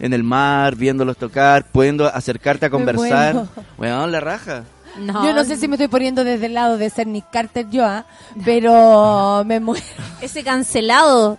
en 0.00 0.12
el 0.12 0.24
mar 0.24 0.74
viéndolos 0.74 1.16
tocar 1.16 1.66
pudiendo 1.70 2.06
acercarte 2.06 2.66
a 2.66 2.70
conversar 2.70 3.44
bueno 3.78 4.04
la 4.08 4.18
raja 4.18 4.64
No, 4.98 5.24
Yo 5.24 5.32
no 5.32 5.44
sé 5.44 5.56
si 5.56 5.68
me 5.68 5.76
estoy 5.76 5.88
poniendo 5.88 6.24
desde 6.24 6.46
el 6.46 6.54
lado 6.54 6.76
de 6.78 6.90
ser 6.90 7.06
Nick 7.06 7.30
Carter 7.30 7.68
yo, 7.70 7.84
ah, 7.84 8.04
pero 8.44 9.42
me 9.46 9.60
muero. 9.60 9.84
Ese 10.20 10.42
cancelado. 10.42 11.38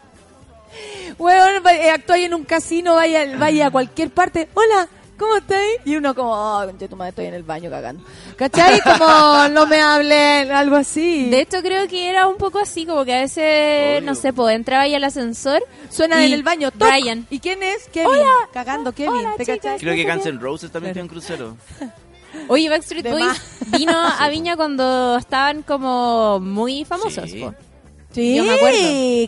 Weón, 1.17 1.61
va- 1.65 1.73
eh, 1.75 1.91
actúa 1.91 2.15
ahí 2.15 2.23
en 2.23 2.33
un 2.33 2.43
casino, 2.45 2.95
vaya, 2.95 3.37
vaya 3.37 3.67
a 3.67 3.71
cualquier 3.71 4.09
parte. 4.09 4.47
Hola, 4.53 4.87
¿cómo 5.17 5.35
estáis? 5.35 5.79
Y 5.85 5.95
uno 5.97 6.15
como, 6.15 6.31
oh, 6.31 6.65
tu 6.67 6.95
madre, 6.95 7.09
estoy 7.09 7.25
en 7.25 7.33
el 7.35 7.43
baño 7.43 7.69
cagando. 7.69 8.03
¿Cachai? 8.37 8.79
Como, 8.81 9.47
no 9.51 9.67
me 9.67 9.81
hablen, 9.81 10.51
algo 10.51 10.77
así. 10.77 11.29
De 11.29 11.41
hecho, 11.41 11.61
creo 11.61 11.87
que 11.87 12.09
era 12.09 12.27
un 12.27 12.37
poco 12.37 12.57
así, 12.59 12.85
como 12.85 13.03
que 13.05 13.13
a 13.13 13.19
veces, 13.21 13.97
Obvio. 13.99 14.07
no 14.07 14.15
sé, 14.15 14.33
pues 14.33 14.55
entraba 14.55 14.83
ahí 14.83 14.95
al 14.95 15.03
ascensor. 15.03 15.61
Suena 15.89 16.23
y 16.23 16.27
en 16.27 16.33
el 16.33 16.43
baño. 16.43 16.71
toc. 16.71 16.87
Brian. 16.89 17.27
¿Y 17.29 17.39
quién 17.39 17.61
es? 17.61 17.87
Kevin. 17.89 18.09
Cagando 18.53 18.93
Kevin. 18.93 19.11
Hola, 19.11 19.33
¿te 19.37 19.45
chicas. 19.45 19.57
cachai? 19.59 19.79
creo 19.79 19.93
que 19.95 20.05
Guns. 20.11 20.25
N' 20.25 20.39
Roses 20.39 20.71
también 20.71 20.93
tiene 20.93 21.03
un 21.03 21.09
crucero 21.09 21.57
Oye, 22.47 22.69
Backstreet 22.69 23.03
De 23.03 23.11
Boys 23.11 23.25
más. 23.25 23.41
vino 23.79 23.93
a 23.95 24.29
Viña 24.29 24.55
cuando 24.55 25.17
estaban 25.17 25.63
como 25.63 26.39
muy 26.39 26.85
famosos. 26.85 27.29
Sí. 27.29 27.39
po. 27.41 27.53
Sí, 28.13 28.35
Yo 28.35 28.43
me 28.43 28.53
acuerdo. 28.55 28.77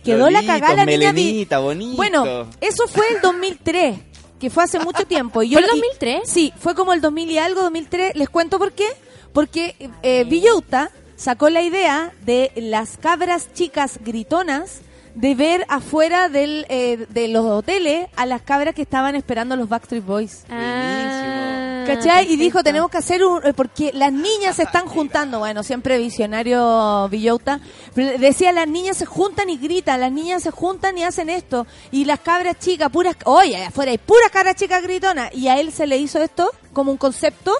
quedó 0.03 0.29
la 0.29 0.43
cagada 0.45 0.75
la 0.75 0.85
niña. 0.85 1.11
vi- 1.13 1.45
bonito 1.49 1.95
Bueno, 1.95 2.47
eso 2.59 2.85
fue 2.87 3.07
el 3.15 3.21
2003, 3.21 3.97
que 4.39 4.49
fue 4.49 4.63
hace 4.65 4.77
mucho 4.79 5.05
tiempo. 5.05 5.41
Y 5.41 5.49
yo 5.49 5.59
¿Fue 5.59 5.61
el 5.61 5.67
lo- 5.71 5.75
y- 5.77 5.79
2003? 5.79 6.21
Sí, 6.29 6.53
fue 6.59 6.75
como 6.75 6.91
el 6.91 6.99
2000 6.99 7.31
y 7.31 7.37
algo, 7.37 7.61
2003. 7.61 8.15
Les 8.15 8.29
cuento 8.29 8.57
por 8.59 8.73
qué. 8.73 8.87
Porque 9.31 9.75
eh, 10.03 10.25
Villota 10.25 10.91
sacó 11.15 11.49
la 11.49 11.61
idea 11.61 12.11
de 12.25 12.51
las 12.55 12.97
cabras 12.97 13.53
chicas 13.53 13.99
gritonas 14.03 14.81
de 15.15 15.35
ver 15.35 15.65
afuera 15.69 16.29
del, 16.29 16.65
eh, 16.69 17.05
de 17.09 17.27
los 17.27 17.45
hoteles 17.45 18.07
a 18.15 18.25
las 18.25 18.41
cabras 18.41 18.73
que 18.73 18.81
estaban 18.81 19.15
esperando 19.15 19.53
a 19.53 19.57
los 19.57 19.69
Backstreet 19.69 20.03
Boys. 20.05 20.43
Ah, 20.49 21.83
¿Cachai? 21.85 22.31
Y 22.31 22.37
dijo, 22.37 22.63
tenemos 22.63 22.89
que 22.89 22.97
hacer 22.97 23.23
un... 23.23 23.45
eh, 23.45 23.53
Porque 23.53 23.91
las 23.93 24.11
niñas 24.11 24.55
se 24.55 24.63
están 24.63 24.87
juntando. 24.87 25.39
Bueno, 25.39 25.63
siempre 25.63 25.97
visionario 25.97 27.07
Villota. 27.09 27.59
Decía, 27.93 28.51
las 28.53 28.67
niñas 28.67 28.97
se 28.97 29.05
juntan 29.05 29.49
y 29.49 29.57
gritan. 29.57 29.99
Las 29.99 30.11
niñas 30.11 30.43
se 30.43 30.51
juntan 30.51 30.97
y 30.97 31.03
hacen 31.03 31.29
esto. 31.29 31.67
Y 31.91 32.05
las 32.05 32.19
cabras 32.21 32.57
chicas, 32.59 32.89
puras... 32.89 33.15
Oye, 33.25 33.65
afuera 33.65 33.91
hay 33.91 33.97
puras 33.97 34.29
cabras 34.31 34.55
chicas 34.55 34.81
gritonas. 34.81 35.33
Y 35.35 35.47
a 35.49 35.59
él 35.59 35.71
se 35.71 35.85
le 35.85 35.97
hizo 35.97 36.21
esto 36.23 36.49
como 36.71 36.91
un 36.91 36.97
concepto. 36.97 37.53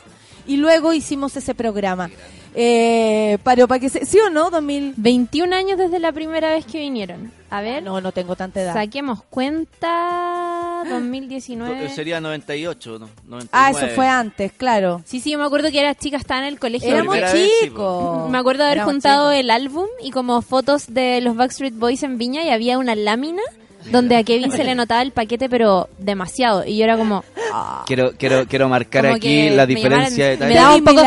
Y 0.47 0.55
luego 0.57 0.93
hicimos 0.93 1.35
ese 1.35 1.53
programa. 1.53 2.09
Eh, 2.55 3.37
pero 3.43 3.67
para 3.67 3.79
que 3.79 3.89
se... 3.89 4.05
¿Sí 4.05 4.19
o 4.19 4.29
no? 4.29 4.49
2000... 4.49 4.93
21 4.97 5.53
años 5.55 5.77
desde 5.77 5.99
la 5.99 6.11
primera 6.13 6.51
vez 6.51 6.65
que 6.65 6.79
vinieron. 6.79 7.31
A 7.53 7.61
ver, 7.61 7.83
No, 7.83 8.01
no 8.01 8.11
tengo 8.11 8.35
tanta 8.35 8.61
edad. 8.61 8.73
saquemos 8.73 9.21
cuenta 9.29 10.83
2019. 10.89 11.89
sería 11.89 12.19
98 12.19 12.99
no 12.99 13.09
99. 13.27 13.49
Ah, 13.51 13.69
eso 13.71 13.87
fue 13.95 14.07
antes, 14.07 14.51
claro. 14.53 15.01
Sí, 15.05 15.19
sí, 15.19 15.31
yo 15.31 15.37
me 15.37 15.45
acuerdo 15.45 15.69
que 15.71 15.81
las 15.83 15.97
chicas 15.97 16.21
estaban 16.21 16.45
en 16.45 16.53
el 16.53 16.59
colegio. 16.59 16.89
Éramos 16.89 17.15
chicos. 17.61 18.29
Me 18.31 18.37
acuerdo 18.39 18.63
de 18.63 18.69
haber 18.69 18.77
Éramos 18.79 18.93
juntado 18.93 19.31
chicos. 19.31 19.39
el 19.43 19.49
álbum 19.51 19.85
y 20.01 20.11
como 20.11 20.41
fotos 20.41 20.93
de 20.93 21.21
los 21.21 21.35
Backstreet 21.35 21.75
Boys 21.75 22.01
en 22.03 22.17
Viña 22.17 22.43
y 22.43 22.49
había 22.49 22.77
una 22.79 22.95
lámina 22.95 23.41
donde 23.91 24.15
a 24.17 24.23
Kevin 24.23 24.51
se 24.51 24.63
le 24.63 24.75
notaba 24.75 25.01
el 25.01 25.11
paquete 25.11 25.49
pero 25.49 25.89
demasiado 25.97 26.65
y 26.65 26.77
yo 26.77 26.83
era 26.85 26.97
como 26.97 27.23
ah, 27.51 27.83
quiero 27.85 28.13
quiero 28.17 28.45
quiero 28.47 28.69
marcar 28.69 29.03
como 29.05 29.15
aquí 29.15 29.49
la 29.49 29.65
me 29.65 29.75
diferencia 29.75 30.29
de 30.29 30.37
me 30.37 30.55
daba 30.55 30.75
un 30.75 30.83
poco 30.83 31.01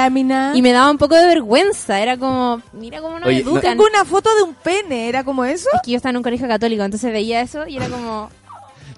y 0.54 0.62
me 0.62 0.72
daba 0.72 0.90
un 0.90 0.98
poco 0.98 1.14
de 1.14 1.26
vergüenza 1.26 2.00
era 2.00 2.16
como 2.16 2.60
mira 2.72 3.00
cómo 3.00 3.18
nos 3.18 3.28
Oye, 3.28 3.42
no- 3.42 3.50
educan 3.52 3.72
Tengo 3.72 3.84
una 3.88 4.04
foto 4.04 4.34
de 4.36 4.42
un 4.42 4.54
pene, 4.54 5.08
¿era 5.08 5.24
como 5.24 5.44
eso? 5.44 5.68
es 5.74 5.80
que 5.82 5.92
yo 5.92 5.96
estaba 5.96 6.10
en 6.10 6.16
un 6.18 6.22
colegio 6.22 6.46
católico 6.48 6.82
entonces 6.84 7.12
veía 7.12 7.40
eso 7.40 7.66
y 7.66 7.76
era 7.76 7.88
como 7.88 8.30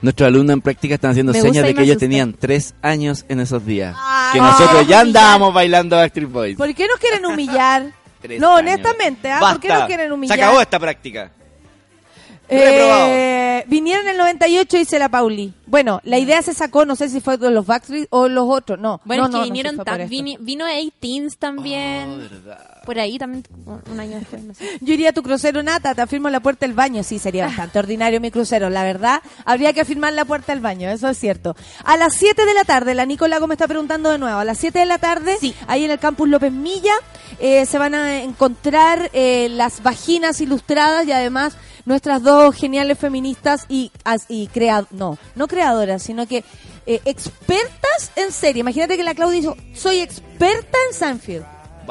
Nuestros 0.00 0.28
alumnos 0.28 0.54
en 0.54 0.60
práctica 0.60 0.94
están 0.94 1.10
haciendo 1.10 1.32
Me 1.32 1.40
señas 1.40 1.64
de 1.64 1.74
que 1.74 1.80
me 1.80 1.84
ellos 1.84 1.98
tenían 1.98 2.32
tres 2.32 2.74
años 2.82 3.24
en 3.28 3.40
esos 3.40 3.66
días. 3.66 3.96
Ah, 3.98 4.30
que 4.32 4.38
no, 4.38 4.46
nosotros 4.46 4.86
ya 4.86 5.00
andábamos 5.00 5.52
bailando 5.52 5.96
Backstreet 5.96 6.30
Boys. 6.30 6.56
¿Por 6.56 6.72
qué 6.72 6.86
nos 6.86 6.98
quieren 6.98 7.26
humillar? 7.26 7.92
No, 8.38 8.56
años. 8.56 8.72
honestamente, 8.72 9.30
¿ah? 9.30 9.38
¿Por 9.40 9.60
qué 9.60 9.68
nos 9.68 9.84
quieren 9.84 10.10
humillar? 10.10 10.36
Se 10.36 10.42
acabó 10.42 10.60
esta 10.60 10.78
práctica. 10.80 11.30
Eh, 12.48 13.64
vinieron 13.66 14.04
en 14.06 14.12
el 14.12 14.16
98, 14.18 14.76
dice 14.78 14.98
la 14.98 15.08
Pauli. 15.08 15.52
Bueno, 15.66 16.00
la 16.04 16.18
idea 16.18 16.40
se 16.42 16.54
sacó, 16.54 16.86
no 16.86 16.96
sé 16.96 17.08
si 17.10 17.20
fue 17.20 17.36
de 17.36 17.50
los 17.50 17.66
Backstreet 17.66 18.06
o 18.10 18.28
los 18.28 18.46
otros, 18.48 18.78
no. 18.78 19.00
Bueno, 19.04 19.24
no, 19.24 19.28
es 19.28 19.32
no, 19.32 19.38
que 19.38 19.46
no, 19.48 19.52
vinieron 19.52 19.76
tan- 19.84 20.00
esto. 20.00 20.10
vini- 20.10 20.38
vino 20.40 20.66
18s 20.66 21.36
también. 21.38 22.08
Oh, 22.10 22.16
verdad. 22.16 22.82
por 22.86 22.98
ahí 22.98 23.18
también, 23.18 23.44
un 23.92 24.00
año 24.00 24.18
después, 24.18 24.42
no 24.44 24.54
sé. 24.54 24.64
Yo 24.80 24.94
iría 24.94 25.10
a 25.10 25.12
tu 25.12 25.22
crucero, 25.22 25.62
Nata, 25.62 25.94
te 25.94 26.00
afirmo 26.00 26.30
la 26.30 26.40
puerta 26.40 26.64
del 26.66 26.74
baño. 26.74 27.02
Sí, 27.02 27.18
sería 27.18 27.46
bastante 27.46 27.78
ordinario 27.80 28.18
mi 28.20 28.30
crucero, 28.30 28.70
la 28.70 28.82
verdad. 28.82 29.20
Habría 29.44 29.74
que 29.74 29.82
afirmar 29.82 30.14
la 30.14 30.24
puerta 30.24 30.52
del 30.52 30.62
baño, 30.62 30.88
eso 30.88 31.08
es 31.08 31.18
cierto. 31.18 31.54
A 31.84 31.98
las 31.98 32.14
7 32.14 32.46
de 32.46 32.54
la 32.54 32.64
tarde, 32.64 32.94
la 32.94 33.04
Nico 33.04 33.28
Lago 33.28 33.46
me 33.46 33.54
está 33.54 33.68
preguntando 33.68 34.10
de 34.10 34.18
nuevo, 34.18 34.38
a 34.38 34.44
las 34.44 34.56
7 34.58 34.78
de 34.78 34.86
la 34.86 34.96
tarde, 34.98 35.36
Sí. 35.38 35.54
ahí 35.66 35.84
en 35.84 35.90
el 35.90 35.98
campus 35.98 36.28
López 36.30 36.52
Milla, 36.52 36.94
eh, 37.40 37.66
se 37.66 37.76
van 37.76 37.94
a 37.94 38.22
encontrar 38.22 39.10
eh, 39.12 39.48
las 39.50 39.82
vaginas 39.82 40.40
ilustradas 40.40 41.06
y 41.06 41.12
además 41.12 41.56
nuestras 41.88 42.22
dos 42.22 42.54
geniales 42.54 42.98
feministas 42.98 43.64
y, 43.68 43.90
y 44.28 44.46
crea 44.48 44.84
no, 44.90 45.18
no 45.34 45.48
creadoras, 45.48 46.02
sino 46.02 46.26
que 46.26 46.44
eh, 46.86 47.00
expertas 47.06 48.12
en 48.14 48.30
serie. 48.30 48.60
Imagínate 48.60 48.96
que 48.96 49.02
la 49.02 49.14
Claudia 49.14 49.40
dijo, 49.40 49.56
soy 49.74 50.00
experta 50.00 50.78
en 50.88 50.94
Seinfeld. 50.94 51.46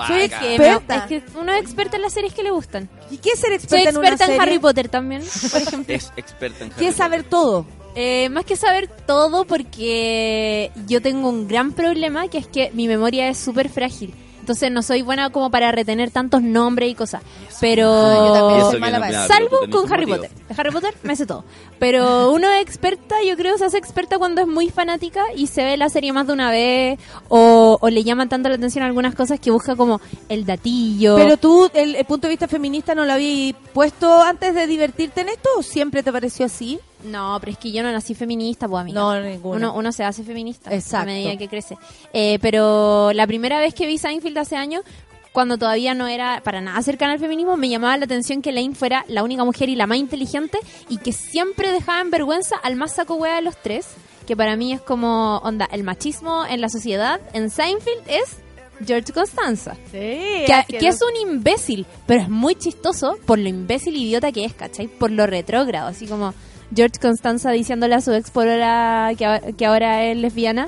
Soy 0.05 0.21
experta. 0.21 0.95
es 0.97 1.03
que 1.05 1.23
uno 1.39 1.51
es 1.51 1.61
experto 1.63 1.95
en 1.95 2.03
las 2.03 2.13
series 2.13 2.31
que 2.31 2.43
le 2.43 2.51
gustan. 2.51 2.87
¿Y 3.09 3.17
qué 3.17 3.29
es 3.31 3.39
ser 3.39 3.49
Soy 3.49 3.55
experta, 3.55 3.89
en 3.89 3.97
una 3.97 4.09
experta 4.09 4.25
en, 4.25 4.37
serie? 4.37 4.41
Harry 4.43 4.59
Potter 4.59 4.89
también, 4.89 5.23
por 5.51 5.61
ejemplo. 5.61 5.95
Es 5.95 6.13
experta 6.15 6.63
en 6.63 6.71
Harry 6.71 6.79
¿Qué 6.79 6.87
es 6.89 6.95
saber 6.95 7.23
Potter. 7.23 7.29
todo? 7.31 7.65
Eh, 7.95 8.29
más 8.29 8.45
que 8.45 8.55
saber 8.55 8.87
todo, 9.07 9.45
porque 9.45 10.71
yo 10.85 11.01
tengo 11.01 11.29
un 11.29 11.47
gran 11.47 11.71
problema, 11.71 12.27
que 12.27 12.37
es 12.37 12.45
que 12.45 12.69
mi 12.75 12.87
memoria 12.87 13.27
es 13.29 13.39
súper 13.39 13.69
frágil. 13.69 14.13
Entonces 14.47 14.71
no 14.71 14.81
soy 14.81 15.01
buena 15.01 15.29
como 15.29 15.51
para 15.51 15.73
retener 15.73 16.09
tantos 16.09 16.41
nombres 16.41 16.89
y 16.89 16.95
cosas. 16.95 17.21
Pero... 17.59 17.83
yo 17.83 18.33
también 18.33 18.59
Y 18.59 18.61
eso 18.61 18.71
soy 18.71 18.79
mala 18.79 18.99
viene, 18.99 19.13
para 19.13 19.27
claro, 19.27 19.49
Salvo 19.49 19.69
con 19.69 19.91
Harry 19.91 20.05
motivo. 20.05 20.27
Potter. 20.29 20.57
Harry 20.57 20.71
Potter 20.71 20.93
me 21.03 21.15
sé 21.17 21.25
todo. 21.25 21.43
Pero 21.79 22.31
uno 22.31 22.49
es 22.49 22.61
experta, 22.61 23.17
yo 23.27 23.35
creo, 23.35 23.57
se 23.57 23.65
hace 23.65 23.77
experta 23.77 24.17
cuando 24.17 24.39
es 24.39 24.47
muy 24.47 24.69
fanática 24.69 25.21
y 25.35 25.47
se 25.47 25.65
ve 25.65 25.75
la 25.75 25.89
serie 25.89 26.13
más 26.13 26.27
de 26.27 26.33
una 26.33 26.49
vez 26.49 26.97
o, 27.27 27.77
o 27.81 27.89
le 27.89 28.05
llaman 28.05 28.29
tanto 28.29 28.47
la 28.47 28.55
atención 28.55 28.85
algunas 28.85 29.15
cosas 29.15 29.37
que 29.37 29.51
busca 29.51 29.75
como 29.75 29.99
el 30.29 30.45
datillo. 30.45 31.17
Pero 31.17 31.35
tú, 31.35 31.69
el, 31.73 31.95
el 31.95 32.05
punto 32.05 32.27
de 32.27 32.31
vista 32.31 32.47
feminista, 32.47 32.95
¿no 32.95 33.03
lo 33.03 33.11
habías 33.11 33.53
puesto 33.73 34.21
antes 34.21 34.55
de 34.55 34.65
divertirte 34.65 35.19
en 35.19 35.27
esto 35.27 35.49
o 35.57 35.61
siempre 35.61 36.03
te 36.03 36.11
pareció 36.13 36.45
así? 36.45 36.79
No, 37.03 37.37
pero 37.39 37.51
es 37.51 37.57
que 37.57 37.71
yo 37.71 37.83
no 37.83 37.91
nací 37.91 38.15
feminista, 38.15 38.67
pues 38.67 38.81
amiga. 38.81 38.99
No, 38.99 39.21
ninguna. 39.21 39.57
Uno, 39.57 39.73
uno 39.75 39.91
se 39.91 40.03
hace 40.03 40.23
feminista 40.23 40.73
Exacto. 40.73 41.03
a 41.03 41.13
medida 41.13 41.37
que 41.37 41.47
crece. 41.47 41.77
Eh, 42.13 42.39
pero 42.41 43.11
la 43.13 43.27
primera 43.27 43.59
vez 43.59 43.73
que 43.73 43.85
vi 43.85 43.97
Seinfeld 43.97 44.37
hace 44.37 44.55
años, 44.55 44.83
cuando 45.31 45.57
todavía 45.59 45.93
no 45.93 46.07
era 46.07 46.41
para 46.43 46.61
nada 46.61 46.81
cercana 46.81 47.13
al 47.13 47.19
feminismo, 47.19 47.57
me 47.57 47.69
llamaba 47.69 47.95
la 47.97 48.05
atención 48.05 48.41
que 48.41 48.51
Lane 48.51 48.73
fuera 48.73 49.05
la 49.07 49.23
única 49.23 49.43
mujer 49.43 49.69
y 49.69 49.75
la 49.75 49.85
más 49.85 49.99
inteligente 49.99 50.57
y 50.89 50.97
que 50.97 51.11
siempre 51.11 51.71
dejaba 51.71 52.01
en 52.01 52.09
vergüenza 52.09 52.55
al 52.57 52.75
más 52.75 52.95
saco 52.95 53.15
hueá 53.15 53.35
de 53.35 53.43
los 53.43 53.55
tres, 53.61 53.87
que 54.25 54.35
para 54.35 54.55
mí 54.55 54.73
es 54.73 54.81
como, 54.81 55.37
onda, 55.43 55.69
el 55.71 55.83
machismo 55.83 56.43
en 56.49 56.59
la 56.59 56.69
sociedad 56.69 57.21
en 57.33 57.51
Seinfeld 57.51 58.01
es 58.07 58.37
George 58.83 59.13
Constanza. 59.13 59.75
Sí. 59.91 60.45
Que, 60.47 60.77
que 60.79 60.87
es 60.87 60.99
un 61.01 61.15
imbécil, 61.29 61.85
pero 62.07 62.23
es 62.23 62.29
muy 62.29 62.55
chistoso 62.55 63.17
por 63.27 63.37
lo 63.37 63.47
imbécil 63.47 63.95
idiota 63.95 64.31
que 64.31 64.43
es, 64.43 64.53
¿cachai? 64.53 64.87
Por 64.87 65.11
lo 65.11 65.27
retrógrado, 65.27 65.87
así 65.87 66.07
como 66.07 66.33
George 66.75 66.99
Constanza 67.01 67.51
diciéndole 67.51 67.95
a 67.95 68.01
su 68.01 68.11
ex 68.13 68.29
polola 68.31 69.11
que, 69.17 69.53
que 69.57 69.65
ahora 69.65 70.03
es 70.05 70.17
lesbiana, 70.17 70.67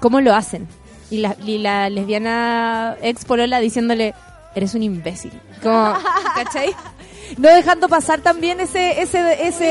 ¿cómo 0.00 0.20
lo 0.20 0.34
hacen? 0.34 0.66
Y 1.10 1.18
la, 1.18 1.36
y 1.44 1.58
la 1.58 1.88
lesbiana 1.88 2.96
ex 3.02 3.24
polola 3.24 3.60
diciéndole, 3.60 4.14
eres 4.54 4.74
un 4.74 4.82
imbécil. 4.82 5.32
Como, 5.62 5.94
¿cachai? 6.34 6.74
No 7.38 7.48
dejando 7.48 7.88
pasar 7.88 8.20
también 8.20 8.60
ese 8.60 9.00
ese 9.02 9.46
ese 9.46 9.64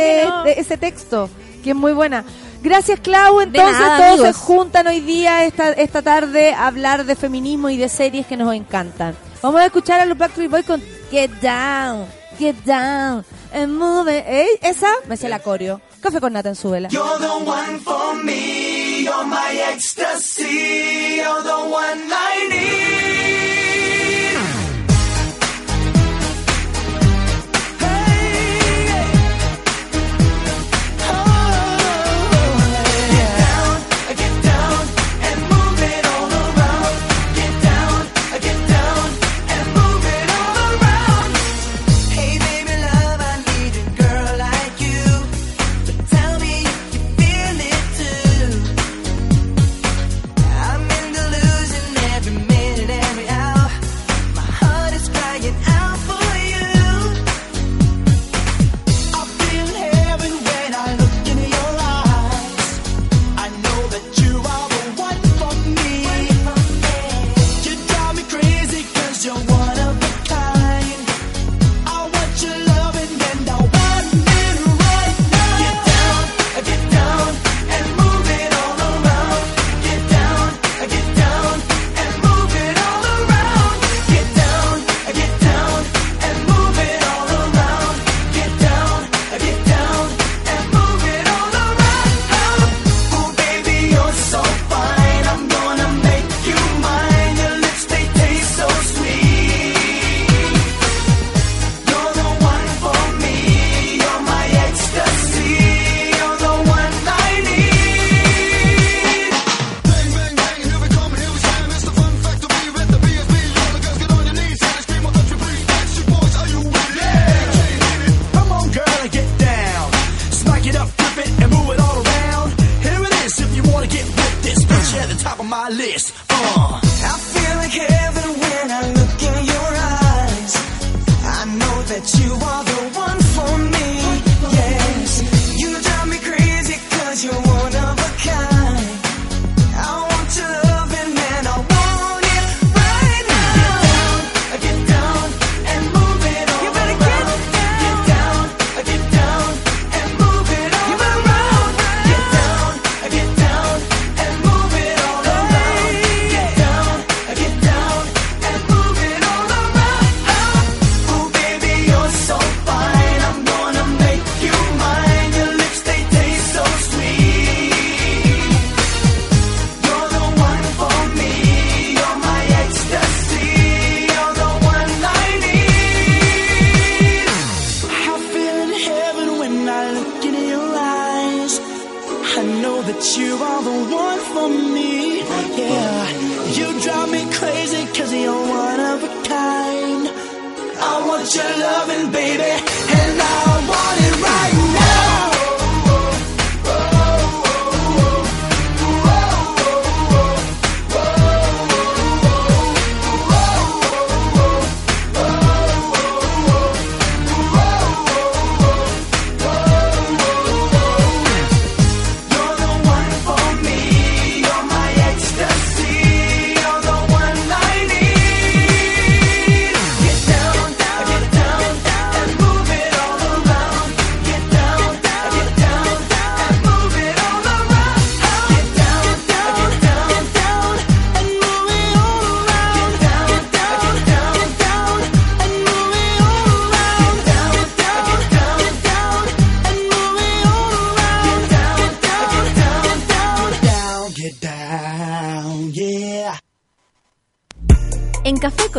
de- 0.43 0.53
ese 0.57 0.77
texto, 0.77 1.29
que 1.63 1.71
es 1.71 1.75
muy 1.75 1.93
buena. 1.93 2.23
Gracias, 2.63 2.99
Clau. 2.99 3.41
Entonces, 3.41 3.79
nada, 3.79 3.97
todos 3.97 4.09
amigos. 4.19 4.27
se 4.27 4.33
juntan 4.41 4.87
hoy 4.87 4.99
día, 5.01 5.45
esta, 5.45 5.69
esta 5.73 6.01
tarde, 6.01 6.51
a 6.53 6.65
hablar 6.67 7.05
de 7.05 7.15
feminismo 7.15 7.69
y 7.69 7.77
de 7.77 7.87
series 7.89 8.25
que 8.25 8.35
nos 8.37 8.51
encantan. 8.55 9.15
Vamos 9.43 9.61
a 9.61 9.65
escuchar 9.65 9.99
a 9.99 10.05
los 10.05 10.17
Backstreet 10.17 10.49
Boys 10.49 10.65
con 10.65 10.81
Get 11.11 11.29
Down, 11.41 12.05
Get 12.37 12.65
Down, 12.65 13.23
and 13.53 13.77
Move 13.77 14.07
It. 14.09 14.25
Ey, 14.27 14.59
Esa 14.61 14.91
me 15.07 15.15
sé 15.17 15.29
la 15.29 15.39
coreo. 15.39 15.79
Café 16.01 16.19
con 16.19 16.33
nata 16.33 16.49
en 16.49 16.55
su 16.55 16.69
vela. 16.69 16.89
You're 16.89 17.17
the 17.19 17.49
one 17.49 17.79
for 17.79 18.15
me, 18.23 19.03
you're 19.03 19.25
my 19.25 19.57
ecstasy, 19.73 21.15
you're 21.17 21.41
the 21.43 21.69
one 21.71 22.01
I 22.11 22.47
need. 22.49 24.04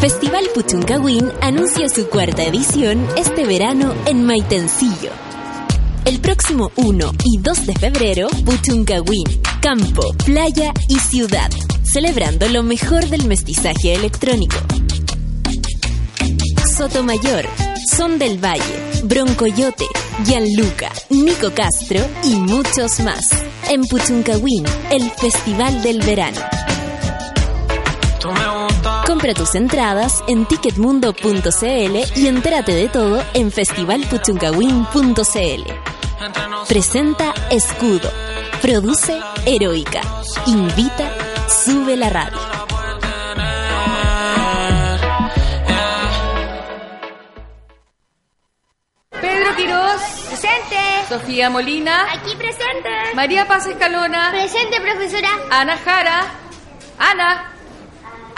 Festival 0.00 0.48
Puchuncahuín 0.54 1.30
anuncia 1.42 1.86
su 1.90 2.08
cuarta 2.08 2.42
edición 2.42 3.06
este 3.18 3.44
verano 3.44 3.94
en 4.06 4.24
Maitencillo. 4.24 5.10
El 6.06 6.20
próximo 6.20 6.72
1 6.76 7.12
y 7.22 7.38
2 7.38 7.66
de 7.66 7.74
febrero, 7.74 8.28
Puchuncahuín, 8.46 9.24
campo, 9.60 10.00
playa 10.24 10.72
y 10.88 10.98
ciudad, 11.00 11.50
celebrando 11.82 12.48
lo 12.48 12.62
mejor 12.62 13.06
del 13.08 13.26
mestizaje 13.26 13.94
electrónico. 13.94 14.56
Sotomayor, 16.74 17.44
Son 17.94 18.18
del 18.18 18.42
Valle, 18.42 19.02
Broncoyote, 19.04 19.84
Gianluca, 20.24 20.90
Nico 21.10 21.52
Castro 21.54 22.00
y 22.24 22.36
muchos 22.36 23.00
más. 23.00 23.28
En 23.68 23.82
Puchuncahuín, 23.84 24.64
el 24.90 25.10
Festival 25.10 25.82
del 25.82 26.00
Verano. 26.00 26.40
Compra 29.20 29.34
tus 29.34 29.54
entradas 29.54 30.24
en 30.28 30.46
ticketmundo.cl 30.46 31.96
y 32.16 32.26
entérate 32.26 32.74
de 32.74 32.88
todo 32.88 33.22
en 33.34 33.52
festivalpuchuncahuín.cl. 33.52 35.72
Presenta 36.66 37.34
Escudo. 37.50 38.10
Produce 38.62 39.20
Heroica. 39.44 40.00
Invita 40.46 41.12
Sube 41.50 41.98
la 41.98 42.08
radio. 42.08 42.38
Pedro 49.20 49.54
Quirós, 49.54 50.00
Presente. 50.28 50.76
Sofía 51.10 51.50
Molina, 51.50 52.10
Aquí 52.10 52.34
presente. 52.36 52.88
María 53.14 53.46
Paz 53.46 53.66
Escalona, 53.66 54.30
Presente, 54.30 54.80
profesora. 54.80 55.28
Ana 55.50 55.76
Jara, 55.76 56.24
Ana, 56.98 57.50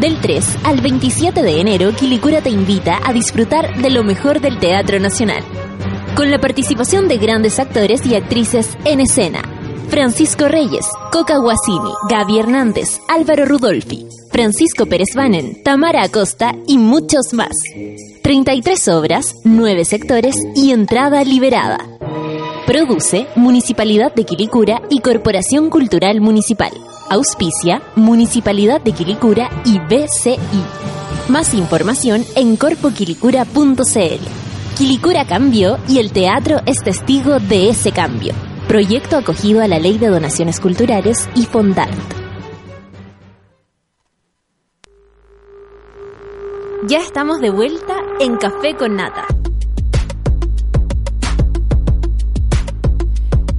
Del 0.00 0.20
3 0.20 0.58
al 0.62 0.80
27 0.80 1.42
de 1.42 1.60
enero, 1.60 1.90
Quilicura 1.90 2.40
te 2.40 2.50
invita 2.50 3.00
a 3.04 3.12
disfrutar 3.12 3.82
de 3.82 3.90
lo 3.90 4.04
mejor 4.04 4.40
del 4.40 4.60
Teatro 4.60 5.00
Nacional. 5.00 5.42
Con 6.14 6.30
la 6.30 6.38
participación 6.38 7.08
de 7.08 7.18
grandes 7.18 7.58
actores 7.58 8.06
y 8.06 8.14
actrices 8.14 8.78
en 8.84 9.00
escena. 9.00 9.42
Francisco 9.88 10.46
Reyes, 10.46 10.86
Coca 11.10 11.38
Guasini, 11.38 11.90
Gaby 12.08 12.38
Hernández, 12.38 13.00
Álvaro 13.08 13.44
Rudolfi, 13.44 14.06
Francisco 14.30 14.86
Pérez 14.86 15.16
Banen, 15.16 15.64
Tamara 15.64 16.04
Acosta 16.04 16.54
y 16.68 16.78
muchos 16.78 17.32
más. 17.32 17.56
33 18.22 18.88
obras, 18.88 19.34
9 19.42 19.84
sectores 19.84 20.36
y 20.54 20.70
entrada 20.70 21.24
liberada. 21.24 21.78
Produce 22.66 23.26
Municipalidad 23.34 24.14
de 24.14 24.22
Quilicura 24.24 24.80
y 24.90 25.00
Corporación 25.00 25.70
Cultural 25.70 26.20
Municipal. 26.20 26.70
Auspicia 27.10 27.80
Municipalidad 27.96 28.82
de 28.82 28.92
Quilicura 28.92 29.48
y 29.64 29.78
BCI. 29.78 30.38
Más 31.28 31.54
información 31.54 32.24
en 32.36 32.56
corpoquilicura.cl. 32.56 34.76
Quilicura 34.76 35.26
cambió 35.26 35.78
y 35.88 35.98
el 35.98 36.12
teatro 36.12 36.60
es 36.66 36.82
testigo 36.82 37.40
de 37.40 37.70
ese 37.70 37.92
cambio. 37.92 38.34
Proyecto 38.68 39.16
acogido 39.16 39.62
a 39.62 39.68
la 39.68 39.78
Ley 39.78 39.96
de 39.96 40.08
Donaciones 40.08 40.60
Culturales 40.60 41.28
y 41.34 41.46
Fondart. 41.46 41.92
Ya 46.86 46.98
estamos 46.98 47.40
de 47.40 47.50
vuelta 47.50 47.96
en 48.20 48.36
Café 48.36 48.76
con 48.76 48.96
Nata. 48.96 49.37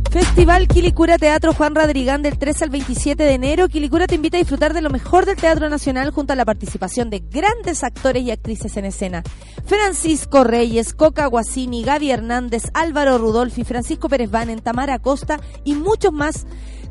Festival 0.10 0.68
Quilicura 0.68 1.20
Teatro 1.20 1.54
Juan 1.54 1.76
Radrigán 1.76 2.24
del 2.24 2.40
13 2.40 2.64
al 2.64 2.70
27 2.72 3.22
de 3.22 3.32
enero. 3.32 3.68
Quilicura 3.68 4.08
te 4.08 4.16
invita 4.16 4.38
a 4.38 4.40
disfrutar 4.40 4.74
de 4.74 4.82
lo 4.82 4.90
mejor 4.90 5.28
del 5.28 5.36
Teatro 5.36 5.70
Nacional 5.70 6.10
junto 6.10 6.34
a 6.34 6.36
la 6.36 6.46
participación 6.46 7.12
de 7.12 7.20
grandes 7.20 7.84
actores 7.84 8.24
y 8.24 8.32
actrices 8.32 8.76
en 8.78 8.86
escena. 8.86 9.22
Francisco 9.66 10.44
Reyes, 10.44 10.96
Coca 10.96 11.28
Guasini, 11.28 11.84
Gaby 11.84 12.10
Hernández, 12.10 12.64
Álvaro 12.74 13.20
Rudolfi, 13.20 13.64
Francisco 13.64 14.10
Pérez 14.10 14.32
Banen, 14.32 14.62
Tamara 14.62 14.98
Costa 14.98 15.40
y 15.64 15.76
muchos 15.76 16.12
más 16.12 16.48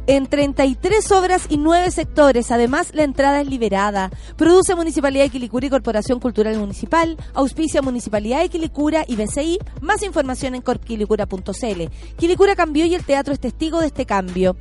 en 0.09 0.27
33 0.27 1.13
obras 1.13 1.47
y 1.51 1.59
9 1.59 1.91
sectores. 1.91 2.51
Además, 2.51 2.91
la 2.95 3.05
entrada 3.05 3.43
es 3.43 3.47
liberada. 3.47 4.11
Produce 4.37 4.75
Municipalidad 4.75 5.25
de 5.25 5.31
Quilicura 5.31 5.67
y 5.67 5.71
Corporación 5.71 6.19
Cultural 6.19 6.59
Municipal. 6.59 7.17
Auspicia 7.35 7.83
Municipalidad 7.83 8.41
de 8.41 8.49
Quilicura 8.49 9.05
y 9.07 9.17
BCI. 9.17 9.59
Más 9.83 10.03
información 10.03 10.55
en 10.55 10.63
corpquilicura.cl. 10.63 11.83
Quilicura 12.17 12.57
cambió 12.57 12.87
y 12.87 12.95
el 12.95 13.05
teatro 13.05 13.35
es 13.35 13.41
testigo 13.41 13.81
de 13.81 13.89
este 13.89 14.07
cambio. 14.07 14.57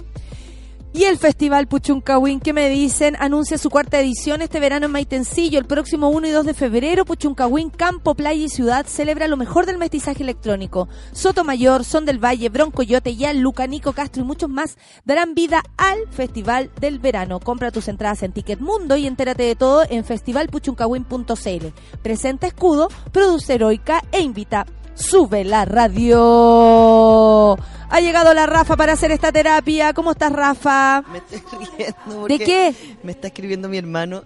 Y 0.94 1.04
el 1.04 1.18
Festival 1.18 1.68
Puchuncahuín, 1.68 2.40
¿qué 2.40 2.54
me 2.54 2.70
dicen? 2.70 3.16
Anuncia 3.20 3.58
su 3.58 3.70
cuarta 3.70 4.00
edición 4.00 4.42
este 4.42 4.60
verano 4.60 4.88
en 4.88 4.92
Maitencillo. 4.94 5.60
El 5.60 5.66
próximo 5.66 6.10
1 6.10 6.28
y 6.28 6.32
2 6.32 6.46
de 6.46 6.54
febrero, 6.54 7.06
Puchuncahuín, 7.06 7.70
Campo, 7.70 8.16
Playa 8.16 8.46
y 8.46 8.50
Ciudad 8.50 8.86
celebra 8.88 9.28
lo 9.28 9.38
mejor 9.38 9.66
del 9.66 9.78
mestizaje 9.78 10.24
electrónico. 10.24 10.88
Sotomayor, 11.12 11.84
Son 11.84 12.06
del 12.06 12.24
Valle, 12.24 12.50
Broncoyote, 12.50 13.16
Yal, 13.16 13.40
Luca, 13.40 13.68
Nico 13.68 13.94
Castro 13.94 14.24
y 14.24 14.26
muchos 14.26 14.50
más 14.50 14.78
darán 15.06 15.36
vida 15.36 15.62
al 15.76 16.00
Festival 16.10 16.72
del 16.80 17.00
Verano. 17.00 17.42
Compra 17.42 17.70
tus 17.70 17.90
entradas 17.90 18.24
en 18.24 18.32
Ticket 18.32 18.62
Mundo 18.62 18.96
y 18.96 19.06
entérate 19.06 19.44
de 19.44 19.56
todo 19.56 19.84
en 19.90 20.04
festivalpuchuncahuín.cl. 20.04 21.68
Presenta 22.02 22.48
Escudo, 22.48 22.88
produce 23.12 23.54
Heroica 23.54 24.02
e 24.12 24.22
invita 24.22 24.66
Sube 24.98 25.44
la 25.44 25.64
radio. 25.66 27.54
Ha 27.90 28.00
llegado 28.02 28.34
la 28.34 28.46
Rafa 28.46 28.76
para 28.76 28.94
hacer 28.94 29.12
esta 29.12 29.32
terapia. 29.32 29.94
¿Cómo 29.94 30.12
estás, 30.12 30.32
Rafa? 30.32 31.04
Me 31.12 31.20
estoy 31.20 31.42
riendo 31.78 32.28
¿De 32.28 32.40
qué? 32.40 32.76
Me 33.04 33.12
está 33.12 33.28
escribiendo 33.28 33.70
mi 33.70 33.78
hermano. 33.78 34.24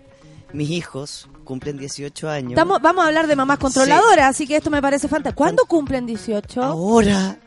Mis 0.53 0.69
hijos 0.69 1.29
cumplen 1.45 1.77
18 1.77 2.29
años. 2.29 2.51
Estamos, 2.51 2.81
vamos 2.81 3.03
a 3.03 3.07
hablar 3.07 3.27
de 3.27 3.35
mamás 3.35 3.57
controladoras, 3.59 4.29
así 4.31 4.45
que 4.47 4.57
esto 4.57 4.69
me 4.69 4.81
parece 4.81 5.07
fantástico. 5.07 5.37
¿Cuándo 5.43 5.65
cumplen 5.65 6.05
18? 6.05 6.61
Ahora. 6.63 7.37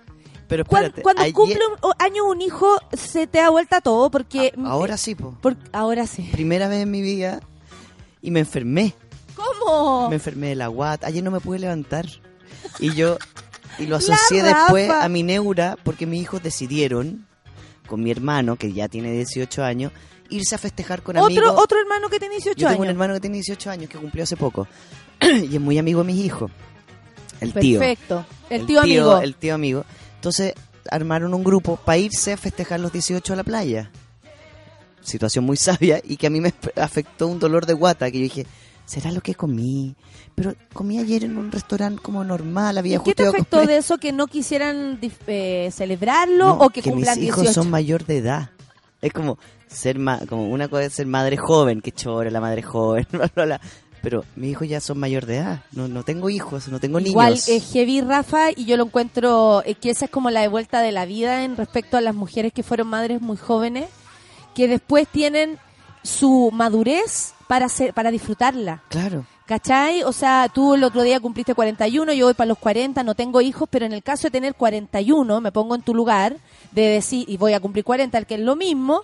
Pero 0.49 0.62
espérate. 0.62 1.03
Cuando 1.03 1.22
ayer- 1.22 1.35
cumple 1.35 1.59
un 1.83 1.93
año 1.99 2.25
un 2.27 2.41
hijo, 2.43 2.79
se 2.93 3.27
te 3.27 3.39
da 3.39 3.49
vuelta 3.51 3.81
todo, 3.81 4.11
porque... 4.11 4.53
A- 4.64 4.68
ahora 4.70 4.97
sí, 4.97 5.14
po. 5.14 5.33
por- 5.41 5.57
ahora 5.72 6.07
sí. 6.07 6.29
Primera 6.33 6.68
vez 6.68 6.83
en 6.83 6.91
mi 6.91 7.01
vida 7.03 7.41
y 8.22 8.31
me 8.31 8.41
enfermé. 8.41 8.95
¿Cómo? 9.35 10.09
Me 10.09 10.14
enfermé 10.16 10.49
de 10.49 10.55
la 10.55 10.68
guata. 10.68 11.07
Ayer 11.07 11.22
no 11.25 11.31
me 11.31 11.41
pude 11.41 11.59
levantar. 11.59 12.07
Y 12.78 12.94
yo 12.94 13.18
y 13.78 13.86
lo 13.86 13.96
asocié 13.96 14.42
después 14.42 14.90
a 14.90 15.08
mi 15.08 15.22
neura 15.22 15.76
porque 15.82 16.06
mis 16.06 16.22
hijos 16.22 16.42
decidieron 16.42 17.26
con 17.86 18.02
mi 18.02 18.10
hermano 18.10 18.56
que 18.56 18.72
ya 18.72 18.88
tiene 18.88 19.12
18 19.12 19.62
años 19.64 19.92
irse 20.30 20.54
a 20.54 20.58
festejar 20.58 21.02
con 21.02 21.16
Otro, 21.16 21.26
amigos. 21.26 21.54
otro 21.56 21.78
hermano 21.80 22.08
que 22.08 22.18
tiene 22.18 22.36
18 22.36 22.56
Yo 22.58 22.68
tengo 22.68 22.80
un 22.80 22.88
años. 22.88 22.94
hermano 22.94 23.14
que 23.14 23.20
tiene 23.20 23.36
18 23.36 23.70
años 23.70 23.90
que 23.90 23.98
cumplió 23.98 24.24
hace 24.24 24.36
poco 24.36 24.66
y 25.20 25.54
es 25.54 25.60
muy 25.60 25.78
amigo 25.78 26.02
de 26.02 26.12
mis 26.12 26.24
hijos. 26.24 26.50
El 27.40 27.52
tío. 27.52 27.78
Perfecto. 27.78 28.24
El, 28.48 28.66
tío, 28.66 28.80
amigo. 28.80 29.20
El 29.20 29.34
tío 29.34 29.54
amigo. 29.54 29.84
Entonces 30.16 30.54
armaron 30.90 31.34
un 31.34 31.44
grupo 31.44 31.76
para 31.76 31.98
irse 31.98 32.32
a 32.32 32.36
festejar 32.36 32.80
los 32.80 32.92
18 32.92 33.32
a 33.32 33.36
la 33.36 33.44
playa. 33.44 33.90
Situación 35.02 35.44
muy 35.44 35.56
sabia 35.58 36.00
y 36.02 36.16
que 36.16 36.26
a 36.26 36.30
mí 36.30 36.40
me 36.40 36.54
afectó 36.76 37.26
un 37.28 37.38
dolor 37.38 37.66
de 37.66 37.74
guata 37.74 38.10
que 38.10 38.18
yo 38.18 38.22
dije, 38.24 38.46
¿será 38.85 39.11
lo 39.12 39.20
que 39.20 39.35
comí? 39.35 39.95
Pero 40.35 40.55
comí 40.72 40.99
ayer 40.99 41.24
en 41.24 41.37
un 41.37 41.53
restaurante 41.53 42.03
como 42.03 42.24
normal, 42.24 42.76
había 42.78 42.97
¿Y 42.97 43.01
¿Qué 43.01 43.14
te 43.14 43.26
afectó 43.26 43.64
de 43.66 43.76
eso 43.76 43.99
que 43.99 44.12
no 44.12 44.26
quisieran 44.26 44.99
eh, 45.26 45.70
celebrarlo 45.72 46.47
No, 46.47 46.55
o 46.55 46.70
que, 46.70 46.82
mis 46.82 46.91
cumplan 46.91 47.22
hijos 47.22 47.43
18? 47.43 47.62
son 47.62 47.70
mayor 47.70 48.05
de 48.05 48.18
edad. 48.18 48.51
Es 49.01 49.12
como 49.12 49.39
ser 49.68 49.99
ma 49.99 50.20
como 50.28 50.49
una 50.51 50.68
cosa 50.68 50.85
es 50.85 50.93
ser 50.95 51.07
madre 51.07 51.37
joven, 51.37 51.80
que 51.80 51.93
chora 51.93 52.30
la 52.30 52.41
madre 52.41 52.62
joven, 52.62 53.07
bla, 53.12 53.30
bla, 53.35 53.45
bla. 53.45 53.61
pero 54.03 54.24
mis 54.35 54.51
hijos 54.53 54.68
ya 54.68 54.80
son 54.80 54.99
mayor 54.99 55.26
de 55.26 55.37
edad. 55.39 55.64
No, 55.72 55.89
no 55.89 56.03
tengo 56.05 56.30
hijos, 56.30 56.68
no 56.68 56.80
tengo 56.80 56.99
Igual 57.01 57.30
niños. 57.35 57.49
es 57.49 57.70
heavy, 57.72 58.01
Rafa, 58.01 58.51
y 58.51 58.64
yo 58.64 58.76
lo 58.76 58.85
encuentro 58.85 59.62
eh, 59.64 59.74
que 59.74 59.91
esa 59.91 60.07
es 60.07 60.11
como 60.11 60.30
la 60.30 60.41
de 60.41 60.49
vuelta 60.49 60.80
de 60.80 60.91
la 60.93 61.07
vida 61.07 61.45
en 61.45 61.57
respecto 61.57 61.97
a 61.97 62.01
las 62.01 62.14
mujeres 62.14 62.53
que 62.53 62.62
fueron 62.62 62.89
madres 62.89 63.20
muy 63.20 63.37
jóvenes, 63.37 63.89
que 64.55 64.68
después 64.68 65.07
tienen 65.07 65.59
su 66.03 66.51
madurez 66.53 67.34
para 67.47 67.68
ser, 67.68 67.95
para 67.95 68.11
disfrutarla. 68.11 68.82
Claro. 68.88 69.26
¿Cachai? 69.47 70.03
O 70.05 70.12
sea, 70.12 70.51
tú 70.53 70.74
el 70.74 70.84
otro 70.84 71.03
día 71.03 71.20
cumpliste 71.20 71.55
41, 71.55 72.12
yo 72.14 72.26
voy 72.26 72.34
para 72.34 72.49
los 72.49 72.59
40, 72.59 73.03
no 73.03 73.14
tengo 73.14 73.40
hijos, 73.42 73.68
pero 73.70 73.84
en 73.84 73.92
el 73.92 74.03
caso 74.03 74.28
de 74.28 74.30
tener 74.30 74.55
41, 74.55 75.40
me 75.40 75.53
pongo 75.53 75.74
en 75.74 75.82
tu 75.82 75.95
lugar, 75.95 76.38
de 76.72 76.82
decir, 76.82 77.28
y 77.28 77.36
voy 77.36 77.53
a 77.53 77.61
cumplir 77.61 77.84
40, 77.84 78.16
el 78.16 78.26
que 78.26 78.36
es 78.36 78.40
lo 78.40 78.57
mismo, 78.57 79.03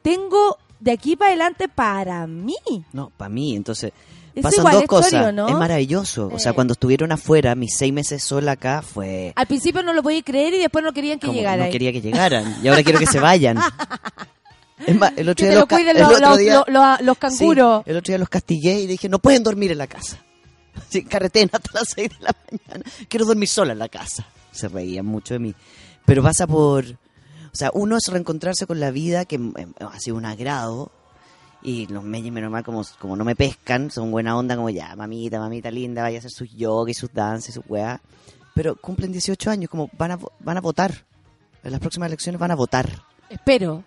tengo 0.00 0.56
de 0.80 0.92
aquí 0.92 1.16
para 1.16 1.30
adelante 1.30 1.68
para 1.68 2.26
mí. 2.26 2.56
No, 2.92 3.10
para 3.14 3.28
mí, 3.28 3.56
entonces 3.56 3.92
pasan 4.40 4.60
igual 4.60 4.74
dos 4.74 4.82
es 4.82 4.88
cosas. 4.88 5.10
chorio, 5.10 5.32
¿no? 5.32 5.48
Es 5.48 5.54
maravilloso. 5.54 6.30
O 6.32 6.38
sea, 6.38 6.54
cuando 6.54 6.72
estuvieron 6.72 7.12
afuera, 7.12 7.54
mis 7.54 7.76
seis 7.76 7.92
meses 7.92 8.22
sola 8.22 8.52
acá 8.52 8.80
fue... 8.82 9.32
Al 9.36 9.46
principio 9.46 9.82
no 9.82 9.92
lo 9.92 10.02
podía 10.02 10.22
creer 10.22 10.54
y 10.54 10.58
después 10.58 10.82
no 10.82 10.92
querían 10.92 11.18
que 11.18 11.26
como 11.26 11.38
llegara. 11.38 11.66
no 11.66 11.70
quería 11.70 11.92
que 11.92 12.00
llegaran. 12.00 12.56
Y 12.62 12.68
ahora 12.68 12.82
quiero 12.82 12.98
que 12.98 13.06
se 13.06 13.20
vayan. 13.20 13.58
Es 14.78 14.96
más, 14.96 15.12
el 15.16 15.28
otro 15.28 15.46
día 15.46 15.54
los, 15.54 15.68
canguros. 17.18 17.84
Sí, 17.84 17.90
el 17.90 17.96
otro 17.96 18.10
día 18.10 18.18
los 18.18 18.28
castigué 18.28 18.80
y 18.80 18.86
dije, 18.86 19.08
no 19.08 19.18
pueden 19.18 19.42
dormir 19.42 19.72
en 19.72 19.78
la 19.78 19.86
casa. 19.86 20.18
Sí, 20.88 21.04
carreteen 21.04 21.48
hasta 21.52 21.70
las 21.72 21.88
6 21.94 22.08
de 22.08 22.16
la 22.24 22.34
mañana. 22.50 22.90
Quiero 23.08 23.26
dormir 23.26 23.48
sola 23.48 23.72
en 23.72 23.78
la 23.78 23.88
casa. 23.88 24.26
Se 24.50 24.68
reían 24.68 25.06
mucho 25.06 25.34
de 25.34 25.40
mí. 25.40 25.54
Pero 26.04 26.22
pasa 26.22 26.46
por... 26.46 26.84
O 26.84 27.56
sea, 27.56 27.70
uno 27.74 27.96
es 27.96 28.08
reencontrarse 28.08 28.66
con 28.66 28.80
la 28.80 28.90
vida, 28.90 29.24
que 29.24 29.38
mm, 29.38 29.54
ha 29.80 30.00
sido 30.00 30.16
un 30.16 30.24
agrado. 30.24 30.90
Y 31.62 31.86
los 31.86 32.02
meñes, 32.02 32.32
menos 32.32 32.50
mal, 32.50 32.64
como, 32.64 32.82
como 32.98 33.16
no 33.16 33.24
me 33.24 33.36
pescan, 33.36 33.90
son 33.90 34.10
buena 34.10 34.36
onda, 34.36 34.56
como 34.56 34.68
ya, 34.68 34.94
mamita, 34.96 35.38
mamita 35.38 35.70
linda, 35.70 36.02
vaya 36.02 36.18
a 36.18 36.20
hacer 36.20 36.32
sus 36.32 36.50
yoga 36.52 36.90
y 36.90 36.94
sus 36.94 37.12
danzas 37.12 37.50
y 37.50 37.52
sus 37.52 37.64
weas. 37.68 38.00
Pero 38.54 38.76
cumplen 38.76 39.12
18 39.12 39.50
años, 39.50 39.70
como 39.70 39.88
van 39.96 40.10
a, 40.12 40.18
van 40.40 40.56
a 40.56 40.60
votar. 40.60 41.04
En 41.62 41.70
las 41.70 41.80
próximas 41.80 42.08
elecciones 42.08 42.40
van 42.40 42.50
a 42.50 42.56
votar. 42.56 43.02
Espero. 43.30 43.84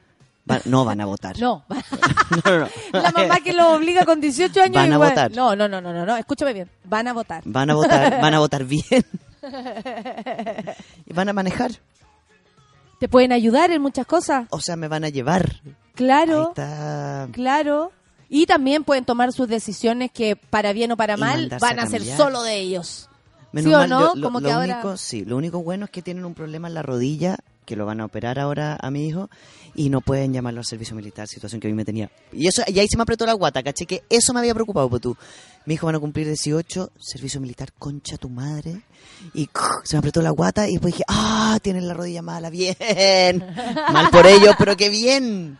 Va- 0.49 0.61
no 0.65 0.85
van 0.85 1.01
a 1.01 1.05
votar. 1.05 1.37
No. 1.39 1.63
no, 1.69 2.51
no, 2.51 2.59
no. 2.59 2.67
La 2.93 3.11
mamá 3.11 3.39
que 3.43 3.53
lo 3.53 3.73
obliga 3.73 4.05
con 4.05 4.21
18 4.21 4.61
años. 4.61 4.75
Van 4.75 4.91
a 4.91 4.95
igual- 4.95 5.09
votar. 5.09 5.31
No, 5.31 5.55
no, 5.55 5.67
no, 5.67 5.81
no, 5.81 5.93
no, 5.93 6.05
no. 6.05 6.15
Escúchame 6.17 6.53
bien. 6.53 6.69
Van 6.85 7.07
a 7.07 7.13
votar. 7.13 7.41
Van 7.45 7.69
a 7.69 7.75
votar, 7.75 8.21
van 8.21 8.33
a 8.33 8.39
votar 8.39 8.63
bien. 8.65 9.05
y 11.05 11.13
van 11.13 11.29
a 11.29 11.33
manejar. 11.33 11.71
Te 12.99 13.07
pueden 13.07 13.31
ayudar 13.31 13.71
en 13.71 13.81
muchas 13.81 14.05
cosas. 14.07 14.47
O 14.49 14.59
sea, 14.59 14.75
me 14.75 14.87
van 14.87 15.03
a 15.03 15.09
llevar. 15.09 15.61
Claro, 15.93 16.53
claro. 17.31 17.91
Y 18.29 18.45
también 18.45 18.83
pueden 18.83 19.05
tomar 19.05 19.31
sus 19.31 19.47
decisiones 19.47 20.11
que 20.11 20.35
para 20.35 20.73
bien 20.73 20.91
o 20.91 20.97
para 20.97 21.15
Y 21.15 21.19
mal 21.19 21.49
van 21.61 21.79
a 21.79 21.83
a 21.83 21.87
ser 21.87 22.03
solo 22.03 22.43
de 22.43 22.57
ellos. 22.59 23.09
Menos 23.53 23.69
¿Sí 23.69 23.73
o 23.75 23.77
mal, 23.79 23.89
no? 23.89 24.15
lo, 24.15 24.21
Como 24.21 24.39
lo 24.41 24.47
que 24.47 24.53
ahora- 24.53 24.97
sí, 24.97 25.23
lo 25.23 25.37
único 25.37 25.63
bueno 25.63 25.85
es 25.85 25.91
que 25.91 26.01
tienen 26.01 26.25
un 26.25 26.33
problema 26.33 26.67
en 26.67 26.73
la 26.73 26.81
rodilla, 26.81 27.37
que 27.65 27.75
lo 27.75 27.85
van 27.85 28.01
a 28.01 28.05
operar 28.05 28.37
ahora 28.39 28.77
a 28.81 28.91
mi 28.91 29.07
hijo, 29.07 29.29
y 29.77 29.89
no 29.89 30.01
pueden 30.01 30.33
llamarlo 30.33 30.59
al 30.59 30.65
servicio 30.65 30.95
militar, 30.95 31.27
situación 31.27 31.61
que 31.61 31.67
a 31.67 31.69
mí 31.69 31.75
me 31.75 31.85
tenía. 31.85 32.09
Y 32.33 32.47
eso 32.47 32.63
y 32.67 32.79
ahí 32.79 32.87
se 32.89 32.97
me 32.97 33.03
apretó 33.03 33.25
la 33.25 33.33
guata, 33.33 33.61
caché 33.61 33.85
que 33.85 34.03
eso 34.09 34.33
me 34.33 34.39
había 34.39 34.53
preocupado, 34.53 34.89
pues 34.89 35.01
tú. 35.01 35.15
Mi 35.65 35.75
hijo 35.75 35.85
van 35.85 35.95
a 35.95 35.99
cumplir 35.99 36.25
18, 36.25 36.91
servicio 36.99 37.39
militar, 37.39 37.71
concha 37.77 38.17
tu 38.17 38.27
madre. 38.27 38.81
Y 39.33 39.47
se 39.83 39.95
me 39.95 39.99
apretó 39.99 40.21
la 40.21 40.31
guata 40.31 40.67
y 40.67 40.73
después 40.73 40.95
dije, 40.95 41.03
ah, 41.07 41.59
tienen 41.61 41.87
la 41.87 41.93
rodilla 41.93 42.23
mala, 42.23 42.49
bien. 42.49 42.75
Mal 43.93 44.09
por 44.09 44.25
ellos, 44.25 44.55
pero 44.57 44.75
qué 44.75 44.89
bien. 44.89 45.59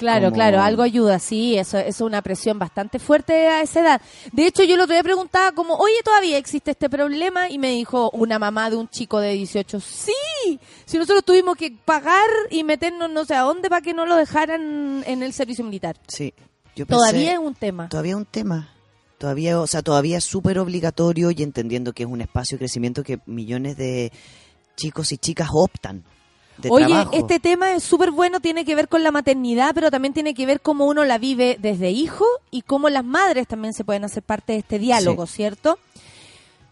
Claro, 0.00 0.24
Como- 0.28 0.34
claro, 0.34 0.62
algo 0.62 0.82
ayuda, 0.82 1.18
sí, 1.18 1.56
eso, 1.58 1.76
eso 1.78 1.88
es 1.88 2.00
una 2.00 2.22
presión 2.22 2.58
bastante 2.58 2.98
fuerte 2.98 3.48
a 3.48 3.60
esa 3.60 3.80
edad. 3.80 4.02
De 4.32 4.46
hecho, 4.46 4.64
yo 4.64 4.74
el 4.74 4.80
otro 4.80 4.94
día 4.94 5.02
preguntaba 5.02 5.52
como, 5.52 5.74
oye, 5.74 5.96
¿todavía 6.02 6.38
existe 6.38 6.70
este 6.70 6.88
problema? 6.88 7.50
Y 7.50 7.58
me 7.58 7.70
dijo 7.70 8.10
una 8.14 8.38
mamá 8.38 8.70
de 8.70 8.76
un 8.76 8.88
chico 8.88 9.20
de 9.20 9.32
18, 9.34 9.78
sí, 9.78 10.58
si 10.86 10.96
nosotros 10.96 11.22
tuvimos 11.24 11.56
que 11.56 11.70
pagar 11.84 12.28
y 12.50 12.64
meternos 12.64 13.10
no 13.10 13.24
sé 13.26 13.34
a 13.34 13.42
dónde 13.42 13.68
para 13.68 13.82
que 13.82 13.92
no 13.92 14.06
lo 14.06 14.16
dejaran 14.16 15.04
en 15.06 15.22
el 15.22 15.32
servicio 15.34 15.64
militar. 15.64 15.96
Sí. 16.08 16.32
Yo 16.74 16.86
pensé- 16.86 16.96
Todavía 16.96 17.32
es 17.34 17.38
un 17.38 17.54
tema. 17.54 17.88
Todavía 17.90 18.12
es 18.12 18.16
un 18.16 18.24
tema. 18.24 18.70
Todavía, 19.18 19.60
o 19.60 19.66
sea, 19.66 19.82
todavía 19.82 20.16
es 20.16 20.24
súper 20.24 20.58
obligatorio 20.58 21.30
y 21.30 21.42
entendiendo 21.42 21.92
que 21.92 22.04
es 22.04 22.08
un 22.08 22.22
espacio 22.22 22.54
de 22.56 22.60
crecimiento 22.60 23.02
que 23.02 23.18
millones 23.26 23.76
de 23.76 24.10
chicos 24.76 25.12
y 25.12 25.18
chicas 25.18 25.50
optan 25.52 26.04
de 26.60 26.70
Oye, 26.70 26.86
trabajo. 26.86 27.10
este 27.12 27.40
tema 27.40 27.72
es 27.72 27.82
súper 27.82 28.10
bueno, 28.10 28.40
tiene 28.40 28.64
que 28.64 28.74
ver 28.74 28.88
con 28.88 29.02
la 29.02 29.10
maternidad, 29.10 29.72
pero 29.74 29.90
también 29.90 30.14
tiene 30.14 30.34
que 30.34 30.46
ver 30.46 30.60
cómo 30.60 30.86
uno 30.86 31.04
la 31.04 31.18
vive 31.18 31.56
desde 31.60 31.90
hijo 31.90 32.24
y 32.50 32.62
cómo 32.62 32.88
las 32.88 33.04
madres 33.04 33.46
también 33.48 33.74
se 33.74 33.84
pueden 33.84 34.04
hacer 34.04 34.22
parte 34.22 34.52
de 34.52 34.58
este 34.60 34.78
diálogo, 34.78 35.26
¿cierto? 35.26 35.78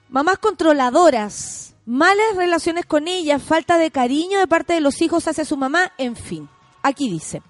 Mamás 0.09 0.39
controladoras, 0.39 1.74
malas 1.86 2.36
relaciones 2.36 2.86
con 2.86 3.09
ellas, 3.09 3.43
falta 3.43 3.78
de 3.78 3.91
cariño 3.91 4.39
de 4.39 4.47
parte 4.47 4.74
de 4.74 4.80
los 4.80 5.01
hijos 5.03 5.26
hacia 5.28 5.45
su 5.45 5.57
mamá, 5.57 5.93
en 5.99 6.16
fin. 6.16 6.49
Aquí 6.82 7.11
dice, 7.11 7.43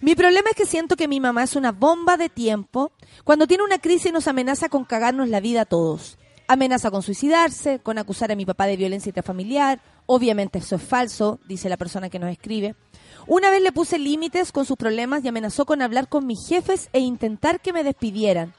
mi 0.00 0.14
problema 0.14 0.50
es 0.50 0.56
que 0.56 0.66
siento 0.66 0.96
que 0.96 1.08
mi 1.08 1.20
mamá 1.20 1.42
es 1.42 1.56
una 1.56 1.72
bomba 1.72 2.16
de 2.16 2.28
tiempo 2.28 2.92
cuando 3.24 3.46
tiene 3.46 3.64
una 3.64 3.78
crisis 3.78 4.12
nos 4.12 4.28
amenaza 4.28 4.68
con 4.68 4.84
cagarnos 4.84 5.28
la 5.28 5.40
vida 5.40 5.62
a 5.62 5.66
todos. 5.66 6.18
Amenaza 6.50 6.90
con 6.90 7.02
suicidarse, 7.02 7.78
con 7.78 7.98
acusar 7.98 8.32
a 8.32 8.34
mi 8.34 8.46
papá 8.46 8.66
de 8.66 8.78
violencia 8.78 9.10
intrafamiliar. 9.10 9.80
Obviamente 10.06 10.58
eso 10.58 10.76
es 10.76 10.82
falso, 10.82 11.38
dice 11.46 11.68
la 11.68 11.76
persona 11.76 12.08
que 12.08 12.18
nos 12.18 12.30
escribe. 12.30 12.74
Una 13.26 13.50
vez 13.50 13.60
le 13.60 13.70
puse 13.70 13.98
límites 13.98 14.50
con 14.50 14.64
sus 14.64 14.78
problemas 14.78 15.22
y 15.22 15.28
amenazó 15.28 15.66
con 15.66 15.82
hablar 15.82 16.08
con 16.08 16.26
mis 16.26 16.48
jefes 16.48 16.88
e 16.94 17.00
intentar 17.00 17.60
que 17.60 17.74
me 17.74 17.84
despidieran. 17.84 18.54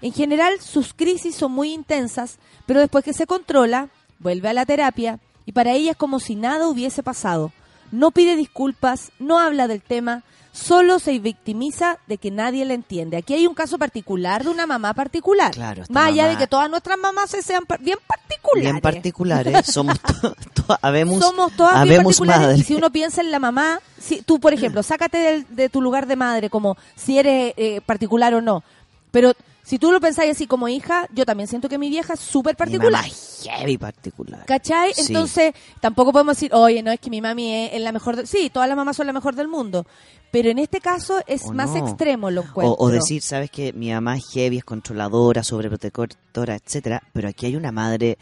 En 0.00 0.14
general, 0.14 0.60
sus 0.60 0.94
crisis 0.94 1.34
son 1.34 1.52
muy 1.52 1.74
intensas, 1.74 2.38
pero 2.64 2.80
después 2.80 3.04
que 3.04 3.12
se 3.12 3.26
controla, 3.26 3.90
vuelve 4.18 4.48
a 4.48 4.54
la 4.54 4.64
terapia 4.64 5.20
y 5.44 5.52
para 5.52 5.72
ella 5.72 5.90
es 5.90 5.96
como 5.98 6.20
si 6.20 6.36
nada 6.36 6.68
hubiese 6.68 7.02
pasado. 7.02 7.52
No 7.92 8.12
pide 8.12 8.34
disculpas, 8.34 9.12
no 9.18 9.38
habla 9.38 9.68
del 9.68 9.82
tema, 9.82 10.24
solo 10.56 10.98
se 10.98 11.18
victimiza 11.18 11.98
de 12.06 12.16
que 12.18 12.30
nadie 12.30 12.64
le 12.64 12.74
entiende. 12.74 13.18
Aquí 13.18 13.34
hay 13.34 13.46
un 13.46 13.54
caso 13.54 13.76
particular 13.78 14.42
de 14.42 14.50
una 14.50 14.66
mamá 14.66 14.94
particular. 14.94 15.52
Claro, 15.52 15.84
Más 15.90 16.06
allá 16.08 16.28
de 16.28 16.36
que 16.38 16.46
todas 16.46 16.70
nuestras 16.70 16.98
mamás 16.98 17.30
se 17.30 17.42
sean 17.42 17.64
bien 17.80 17.98
particulares. 18.06 18.72
bien 18.72 18.80
particulares. 18.80 19.66
Somos, 19.66 20.00
to- 20.00 20.34
to- 20.54 20.78
habemos, 20.80 21.18
Somos 21.20 21.52
todas 21.52 21.84
bien 21.84 22.02
particulares. 22.02 22.58
Y 22.58 22.62
si 22.64 22.74
uno 22.74 22.90
piensa 22.90 23.20
en 23.20 23.30
la 23.30 23.38
mamá, 23.38 23.80
si 24.00 24.22
tú, 24.22 24.40
por 24.40 24.54
ejemplo, 24.54 24.82
sácate 24.82 25.18
del- 25.18 25.46
de 25.50 25.68
tu 25.68 25.82
lugar 25.82 26.06
de 26.06 26.16
madre, 26.16 26.48
como 26.48 26.76
si 26.96 27.18
eres 27.18 27.52
eh, 27.56 27.80
particular 27.84 28.32
o 28.34 28.40
no. 28.40 28.64
Pero 29.10 29.32
si 29.68 29.80
tú 29.80 29.90
lo 29.90 30.00
pensáis 30.00 30.30
así 30.30 30.46
como 30.46 30.68
hija, 30.68 31.08
yo 31.12 31.26
también 31.26 31.48
siento 31.48 31.68
que 31.68 31.76
mi 31.76 31.88
vieja 31.90 32.14
es 32.14 32.20
súper 32.20 32.54
Mi 32.54 32.56
particular. 32.58 32.92
mamá 32.92 33.06
es 33.08 33.40
heavy 33.44 33.76
particular. 33.76 34.44
¿Cachai? 34.46 34.94
Sí. 34.94 35.06
Entonces, 35.08 35.54
tampoco 35.80 36.12
podemos 36.12 36.36
decir, 36.36 36.54
oye, 36.54 36.84
no 36.84 36.92
es 36.92 37.00
que 37.00 37.10
mi 37.10 37.20
mami 37.20 37.52
es, 37.52 37.72
es 37.74 37.80
la 37.80 37.90
mejor. 37.90 38.14
de-". 38.14 38.26
Sí, 38.26 38.48
todas 38.48 38.68
las 38.68 38.76
mamás 38.76 38.96
son 38.96 39.08
la 39.08 39.12
mejor 39.12 39.34
del 39.34 39.48
mundo. 39.48 39.84
Pero 40.30 40.50
en 40.50 40.58
este 40.60 40.80
caso 40.80 41.18
es 41.26 41.44
O 41.46 41.52
más 41.52 41.70
no. 41.70 41.78
extremo 41.78 42.30
lo 42.30 42.42
encuentro. 42.42 42.74
O, 42.74 42.86
o 42.86 42.90
decir, 42.90 43.22
sabes 43.22 43.50
que 43.50 43.72
mi 43.72 43.90
mamá 43.90 44.16
es 44.16 44.24
heavy, 44.32 44.58
es 44.58 44.64
controladora, 44.64 45.42
sobreprotectora, 45.42 46.54
etcétera, 46.56 47.02
pero 47.12 47.28
aquí 47.28 47.46
hay 47.46 47.56
una 47.56 47.72
madre, 47.72 48.18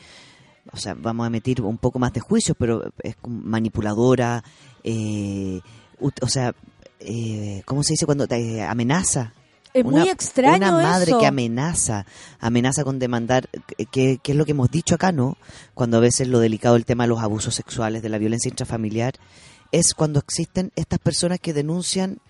o 0.73 0.77
sea, 0.79 0.95
vamos 0.95 1.27
a 1.27 1.31
meter 1.31 1.61
un 1.63 1.77
poco 1.79 1.99
más 1.99 2.13
de 2.13 2.21
juicio, 2.21 2.55
pero 2.55 2.83
es 3.03 3.17
manipuladora, 3.27 4.43
eh, 4.83 5.61
o 6.01 6.29
sea, 6.29 6.55
eh, 7.01 7.63
¿cómo 7.65 7.83
se 7.83 7.95
dice 7.95 8.07
cuando 8.07 8.27
te 8.27 8.63
amenaza? 8.63 9.33
Es 9.75 9.85
muy 9.85 10.09
extraño 10.09 10.57
Una 10.57 10.71
madre 10.83 11.11
eso. 11.11 11.19
que 11.21 11.27
amenaza, 11.27 12.07
amenaza 12.41 12.85
con 12.85 12.99
demandar, 12.99 13.49
que, 13.77 13.87
que- 13.87 14.19
que 14.23 14.33
es 14.33 14.39
lo 14.39 14.45
que 14.45 14.53
hemos 14.53 14.71
dicho 14.71 14.95
acá, 14.95 15.11
¿no? 15.13 15.37
Cuando 15.75 15.97
a 15.97 16.01
veces 16.01 16.29
lo 16.29 16.39
delicado 16.39 16.75
del 16.75 16.85
tema 16.85 17.05
de 17.05 17.09
los 17.09 17.21
abusos 17.21 17.55
sexuales, 17.57 18.01
de 18.03 18.09
la 18.09 18.19
violencia 18.19 18.49
intrafamiliar, 18.49 19.15
es 19.73 19.93
cuando 19.95 20.21
existen 20.21 20.71
estas 20.77 21.01
personas 21.01 21.41
que 21.41 21.53
denuncian 21.53 22.21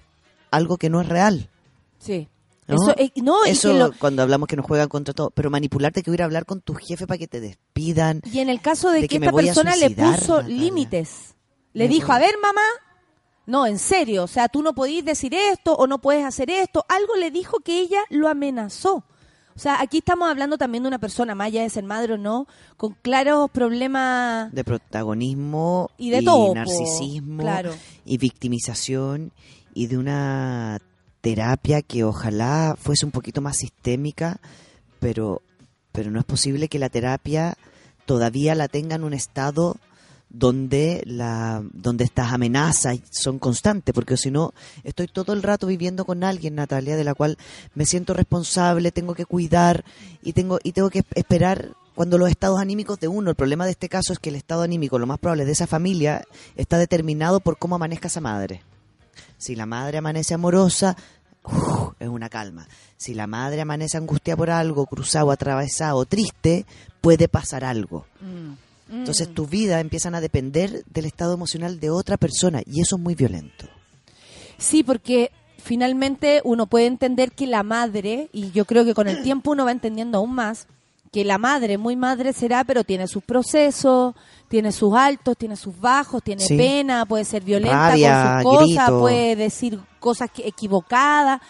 algo 0.51 0.79
que 0.79 0.89
no 0.89 1.01
es 1.03 1.09
real. 1.09 1.51
Sí. 1.99 2.29
¿no? 2.67 2.77
Eso, 2.77 2.95
eh, 2.97 3.13
no, 3.17 3.45
Eso 3.45 3.75
lo- 3.75 3.93
cuando 3.99 4.23
hablamos 4.23 4.49
que 4.49 4.57
nos 4.57 4.65
juegan 4.65 4.89
contra 4.89 5.13
todo, 5.13 5.29
pero 5.31 5.51
manipularte 5.51 6.03
que 6.03 6.11
ir 6.11 6.23
a 6.23 6.25
hablar 6.25 6.47
con 6.47 6.63
tu 6.63 6.73
jefe 6.75 7.07
para 7.07 7.19
que 7.19 7.29
te 7.29 7.41
despidan. 7.41 8.23
Y 8.33 8.39
en 8.39 8.49
el 8.49 8.63
caso 8.63 8.89
de, 8.91 9.03
de 9.03 9.09
que, 9.09 9.19
que 9.21 9.27
esta 9.27 9.37
persona 9.37 9.77
le 9.77 9.91
puso 9.91 10.41
límites. 10.43 11.35
Le 11.75 11.89
dijo, 11.89 12.11
a 12.13 12.19
ver, 12.19 12.35
mamá, 12.41 12.63
no, 13.47 13.67
en 13.67 13.79
serio, 13.79 14.25
o 14.25 14.27
sea, 14.27 14.49
tú 14.49 14.63
no 14.63 14.75
podís 14.75 15.05
decir 15.05 15.35
esto 15.35 15.75
o 15.75 15.87
no 15.87 16.01
puedes 16.01 16.25
hacer 16.25 16.51
esto. 16.51 16.85
Algo 16.89 17.17
le 17.17 17.31
dijo 17.31 17.59
que 17.61 17.81
ella 17.81 18.01
lo 18.11 18.29
amenazó. 18.29 19.05
O 19.57 19.59
sea, 19.59 19.81
aquí 19.81 19.99
estamos 19.99 20.29
hablando 20.29 20.59
también 20.59 20.83
de 20.83 20.89
una 20.89 20.99
persona, 20.99 21.37
allá 21.39 21.63
de 21.63 21.71
ser 21.71 21.85
madre 21.85 22.15
o 22.15 22.19
no, 22.19 22.49
con 22.77 22.95
claros 23.03 23.51
problemas 23.51 24.53
de 24.53 24.65
protagonismo 24.65 25.91
Y 25.97 26.11
de 26.11 26.23
todo, 26.23 26.49
po, 26.49 26.55
narcisismo 26.55 27.43
claro. 27.43 27.73
y 28.05 28.19
victimización 28.19 29.33
y 29.73 29.87
de 29.87 29.99
una 29.99 30.81
terapia 31.21 31.83
que 31.83 32.03
ojalá 32.03 32.77
fuese 32.77 33.07
un 33.07 33.13
poquito 33.13 33.41
más 33.41 33.57
sistémica, 33.59 34.41
pero 34.99 35.43
pero 35.93 36.11
no 36.11 36.19
es 36.19 36.25
posible 36.25 36.67
que 36.67 36.81
la 36.81 36.89
terapia 36.89 37.57
todavía 38.05 38.57
la 38.57 38.67
tenga 38.67 38.97
en 38.97 39.05
un 39.05 39.15
estado 39.15 39.77
donde 40.35 41.03
la 41.07 41.63
donde 41.73 42.03
estas 42.03 42.33
amenazas 42.33 42.99
son 43.11 43.39
constantes 43.39 43.95
porque 43.95 44.17
si 44.17 44.33
no 44.33 44.53
estoy 44.83 45.07
todo 45.07 45.33
el 45.33 45.45
rato 45.45 45.69
viviendo 45.69 46.05
con 46.05 46.25
alguien 46.25 46.57
Natalia 46.57 46.97
de 46.97 47.05
la 47.05 47.15
cual 47.15 47.39
me 47.75 47.87
siento 47.87 48.15
responsable 48.15 48.91
tengo 48.91 49.15
que 49.15 49.27
cuidar 49.27 49.85
y 50.23 50.33
tengo 50.33 50.59
y 50.65 50.73
tengo 50.73 50.91
que 50.91 51.05
esperar 51.15 51.71
cuando 51.95 52.19
los 52.19 52.29
estados 52.29 52.59
anímicos 52.59 52.99
de 52.99 53.07
uno 53.07 53.31
el 53.31 53.37
problema 53.37 53.65
de 53.65 53.71
este 53.71 53.89
caso 53.89 54.13
es 54.13 54.19
que 54.19 54.31
el 54.31 54.37
estado 54.37 54.63
anímico 54.63 54.99
lo 54.99 55.07
más 55.07 55.21
probable 55.21 55.45
de 55.45 55.53
esa 55.53 55.69
familia 55.69 56.25
está 56.57 56.79
determinado 56.79 57.39
por 57.39 57.57
cómo 57.57 57.77
amanezca 57.77 58.09
esa 58.09 58.21
madre. 58.21 58.63
Si 59.39 59.55
la 59.55 59.67
madre 59.67 59.99
amanece 59.99 60.35
amorosa 60.35 60.97
uf, 61.45 61.93
es 62.01 62.09
una 62.09 62.29
calma. 62.29 62.67
Si 62.97 63.15
la 63.15 63.29
madre 63.29 63.61
amanece 63.61 63.97
angustiada 63.97 64.37
por 64.37 64.51
algo 64.51 64.87
cruzado 64.87 65.31
atravesado 65.31 66.05
triste 66.07 66.67
puede 67.01 67.29
pasar 67.29 67.63
algo 67.63 68.07
entonces 68.91 69.33
tu 69.35 69.47
vida 69.47 69.81
empiezan 69.81 70.15
a 70.15 70.21
depender 70.21 70.85
del 70.87 71.05
estado 71.07 71.35
emocional 71.35 71.81
de 71.81 71.91
otra 71.91 72.17
persona 72.17 72.63
y 72.67 72.81
eso 72.81 72.97
es 72.97 73.03
muy 73.03 73.15
violento. 73.15 73.67
Sí, 74.59 74.83
porque 74.83 75.31
finalmente 75.59 76.41
uno 76.45 76.67
puede 76.67 76.87
entender 76.87 77.33
que 77.33 77.47
la 77.47 77.63
madre, 77.63 78.29
y 78.33 78.51
yo 78.53 78.65
creo 78.67 78.85
que 78.85 78.95
con 78.95 79.09
el 79.09 79.23
tiempo 79.25 79.51
uno 79.53 79.65
va 79.65 79.73
entendiendo 79.73 80.19
aún 80.19 80.35
más, 80.35 80.67
que 81.13 81.25
la 81.25 81.39
madre, 81.39 81.79
muy 81.79 81.95
madre 81.95 82.33
será, 82.33 82.65
pero 82.65 82.83
tiene 82.83 83.07
sus 83.07 83.23
procesos, 83.23 84.15
tiene 84.49 84.73
sus 84.73 84.95
altos, 84.95 85.37
tiene 85.37 85.55
sus 85.57 85.79
bajos, 85.79 86.23
tiene 86.25 86.43
Sí. 86.45 86.57
pena, 86.57 87.07
puede 87.07 87.25
ser 87.25 87.45
violenta 87.45 87.91
Rabia, 87.91 88.41
con 88.43 88.53
sus 88.53 88.59
cosas, 88.59 88.87
grito. 88.89 89.01
puede 89.01 89.37
decir 89.37 89.81
cosas 90.01 90.31
equivocadas. 90.39 91.41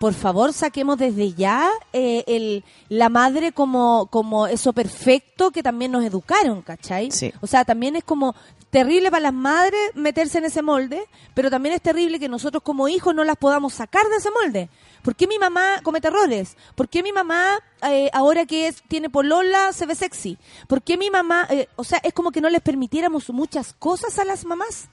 Por 0.00 0.14
favor, 0.14 0.54
saquemos 0.54 0.96
desde 0.96 1.34
ya 1.34 1.68
eh, 1.92 2.24
el, 2.26 2.64
la 2.88 3.10
madre 3.10 3.52
como, 3.52 4.06
como 4.06 4.46
eso 4.46 4.72
perfecto 4.72 5.50
que 5.50 5.62
también 5.62 5.92
nos 5.92 6.02
educaron, 6.06 6.62
¿cachai? 6.62 7.10
Sí. 7.10 7.34
O 7.42 7.46
sea, 7.46 7.66
también 7.66 7.96
es 7.96 8.04
como 8.04 8.34
terrible 8.70 9.10
para 9.10 9.24
las 9.24 9.34
madres 9.34 9.78
meterse 9.94 10.38
en 10.38 10.46
ese 10.46 10.62
molde, 10.62 11.04
pero 11.34 11.50
también 11.50 11.74
es 11.74 11.82
terrible 11.82 12.18
que 12.18 12.30
nosotros 12.30 12.62
como 12.62 12.88
hijos 12.88 13.14
no 13.14 13.24
las 13.24 13.36
podamos 13.36 13.74
sacar 13.74 14.08
de 14.08 14.16
ese 14.16 14.30
molde. 14.30 14.70
¿Por 15.02 15.14
qué 15.14 15.26
mi 15.26 15.38
mamá 15.38 15.82
comete 15.82 16.08
errores? 16.08 16.56
¿Por 16.76 16.88
qué 16.88 17.02
mi 17.02 17.12
mamá, 17.12 17.58
eh, 17.82 18.08
ahora 18.14 18.46
que 18.46 18.68
es, 18.68 18.82
tiene 18.88 19.10
polola, 19.10 19.74
se 19.74 19.84
ve 19.84 19.94
sexy? 19.94 20.38
¿Por 20.66 20.80
qué 20.80 20.96
mi 20.96 21.10
mamá, 21.10 21.46
eh, 21.50 21.68
o 21.76 21.84
sea, 21.84 22.00
es 22.02 22.14
como 22.14 22.32
que 22.32 22.40
no 22.40 22.48
les 22.48 22.62
permitiéramos 22.62 23.28
muchas 23.28 23.74
cosas 23.74 24.18
a 24.18 24.24
las 24.24 24.46
mamás? 24.46 24.88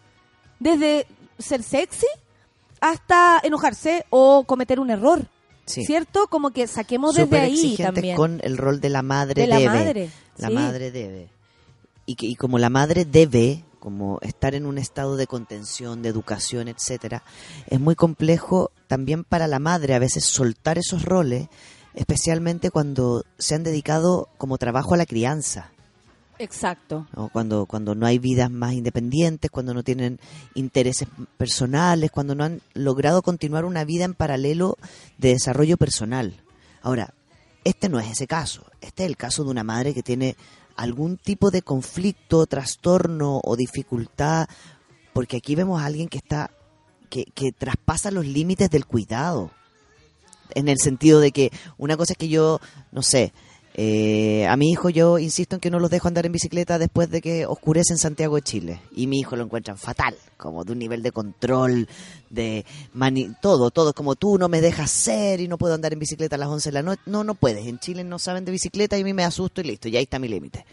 Desde 0.59 1.07
ser 1.39 1.63
sexy 1.63 2.07
hasta 2.81 3.39
enojarse 3.43 4.05
o 4.09 4.43
cometer 4.45 4.79
un 4.79 4.89
error. 4.89 5.27
Sí. 5.65 5.83
¿Cierto? 5.85 6.27
Como 6.27 6.51
que 6.51 6.65
saquemos 6.67 7.15
desde 7.15 7.39
ahí 7.39 7.75
también. 7.77 8.15
con 8.15 8.39
el 8.43 8.57
rol 8.57 8.79
de 8.79 8.89
la 8.89 9.01
madre 9.01 9.41
De 9.41 9.47
la 9.47 9.57
debe. 9.57 9.69
madre, 9.69 10.09
La 10.37 10.47
sí. 10.47 10.53
madre 10.53 10.91
debe. 10.91 11.29
Y, 12.05 12.15
que, 12.15 12.25
y 12.25 12.35
como 12.35 12.57
la 12.57 12.69
madre 12.69 13.03
debe, 13.03 13.65
como 13.79 14.17
estar 14.21 14.55
en 14.55 14.65
un 14.65 14.77
estado 14.77 15.17
de 15.17 15.27
contención, 15.27 16.01
de 16.01 16.07
educación, 16.09 16.69
etcétera, 16.69 17.23
es 17.67 17.79
muy 17.81 17.95
complejo 17.95 18.71
también 18.87 19.25
para 19.25 19.47
la 19.47 19.59
madre 19.59 19.93
a 19.93 19.99
veces 19.99 20.23
soltar 20.25 20.77
esos 20.77 21.03
roles, 21.03 21.49
especialmente 21.95 22.71
cuando 22.71 23.25
se 23.37 23.55
han 23.55 23.63
dedicado 23.63 24.29
como 24.37 24.57
trabajo 24.57 24.93
a 24.93 24.97
la 24.97 25.05
crianza. 25.05 25.71
Exacto. 26.39 27.07
Cuando, 27.31 27.65
cuando 27.65 27.95
no 27.95 28.05
hay 28.05 28.19
vidas 28.19 28.51
más 28.51 28.73
independientes, 28.73 29.49
cuando 29.49 29.73
no 29.73 29.83
tienen 29.83 30.19
intereses 30.53 31.07
personales, 31.37 32.11
cuando 32.11 32.35
no 32.35 32.43
han 32.43 32.61
logrado 32.73 33.21
continuar 33.21 33.65
una 33.65 33.83
vida 33.83 34.05
en 34.05 34.13
paralelo 34.13 34.77
de 35.17 35.29
desarrollo 35.29 35.77
personal. 35.77 36.35
Ahora, 36.81 37.13
este 37.63 37.89
no 37.89 37.99
es 37.99 38.11
ese 38.11 38.27
caso. 38.27 38.65
Este 38.81 39.03
es 39.03 39.09
el 39.09 39.17
caso 39.17 39.43
de 39.43 39.51
una 39.51 39.63
madre 39.63 39.93
que 39.93 40.03
tiene 40.03 40.35
algún 40.75 41.17
tipo 41.17 41.49
de 41.49 41.63
conflicto, 41.63 42.45
trastorno 42.45 43.41
o 43.43 43.55
dificultad, 43.55 44.47
porque 45.13 45.37
aquí 45.37 45.55
vemos 45.55 45.81
a 45.81 45.85
alguien 45.85 46.07
que 46.07 46.19
está 46.19 46.51
que, 47.09 47.25
que 47.25 47.51
traspasa 47.51 48.11
los 48.11 48.25
límites 48.25 48.69
del 48.69 48.85
cuidado. 48.85 49.51
En 50.51 50.69
el 50.69 50.77
sentido 50.77 51.19
de 51.19 51.31
que 51.31 51.51
una 51.77 51.97
cosa 51.97 52.13
es 52.13 52.17
que 52.17 52.29
yo, 52.29 52.61
no 52.91 53.01
sé, 53.01 53.33
eh, 53.79 54.47
a 54.47 54.57
mi 54.57 54.71
hijo 54.71 54.89
yo 54.89 55.19
insisto 55.19 55.55
en 55.55 55.59
que 55.59 55.69
no 55.69 55.79
los 55.79 55.91
dejo 55.91 56.07
andar 56.07 56.25
en 56.25 56.31
bicicleta 56.31 56.79
después 56.79 57.11
de 57.11 57.21
que 57.21 57.45
oscurece 57.45 57.93
en 57.93 57.99
Santiago 57.99 58.35
de 58.35 58.41
Chile. 58.41 58.81
Y 58.95 59.05
mi 59.05 59.19
hijo 59.19 59.35
lo 59.35 59.43
encuentran 59.43 59.77
fatal, 59.77 60.15
como 60.35 60.63
de 60.65 60.71
un 60.71 60.79
nivel 60.79 61.03
de 61.03 61.11
control, 61.11 61.87
de 62.31 62.65
mani 62.93 63.29
todo, 63.39 63.69
todo, 63.69 63.93
como 63.93 64.15
tú 64.15 64.39
no 64.39 64.49
me 64.49 64.61
dejas 64.61 64.89
ser 64.89 65.41
y 65.41 65.47
no 65.47 65.59
puedo 65.59 65.75
andar 65.75 65.93
en 65.93 65.99
bicicleta 65.99 66.35
a 66.37 66.39
las 66.39 66.49
11 66.49 66.69
de 66.69 66.73
la 66.73 66.81
noche. 66.81 67.01
No, 67.05 67.23
no 67.23 67.35
puedes. 67.35 67.67
En 67.67 67.77
Chile 67.77 68.03
no 68.03 68.17
saben 68.17 68.45
de 68.45 68.51
bicicleta 68.51 68.97
y 68.97 69.01
a 69.01 69.03
mí 69.03 69.13
me 69.13 69.23
asusto 69.23 69.61
y 69.61 69.65
listo, 69.65 69.87
ya 69.89 69.99
ahí 69.99 70.03
está 70.05 70.17
mi 70.17 70.27
límite. 70.27 70.65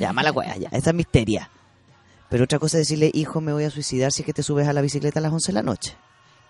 Ya, 0.00 0.14
mala 0.14 0.32
cueva, 0.32 0.56
ya, 0.56 0.68
esa 0.72 0.90
es 0.90 0.96
misteria. 0.96 1.50
Pero 2.30 2.44
otra 2.44 2.58
cosa 2.58 2.78
es 2.78 2.88
decirle, 2.88 3.10
hijo, 3.12 3.42
me 3.42 3.52
voy 3.52 3.64
a 3.64 3.70
suicidar 3.70 4.12
si 4.12 4.22
es 4.22 4.26
que 4.26 4.32
te 4.32 4.42
subes 4.42 4.66
a 4.66 4.72
la 4.72 4.80
bicicleta 4.80 5.18
a 5.20 5.22
las 5.22 5.32
11 5.32 5.48
de 5.48 5.52
la 5.52 5.62
noche. 5.62 5.94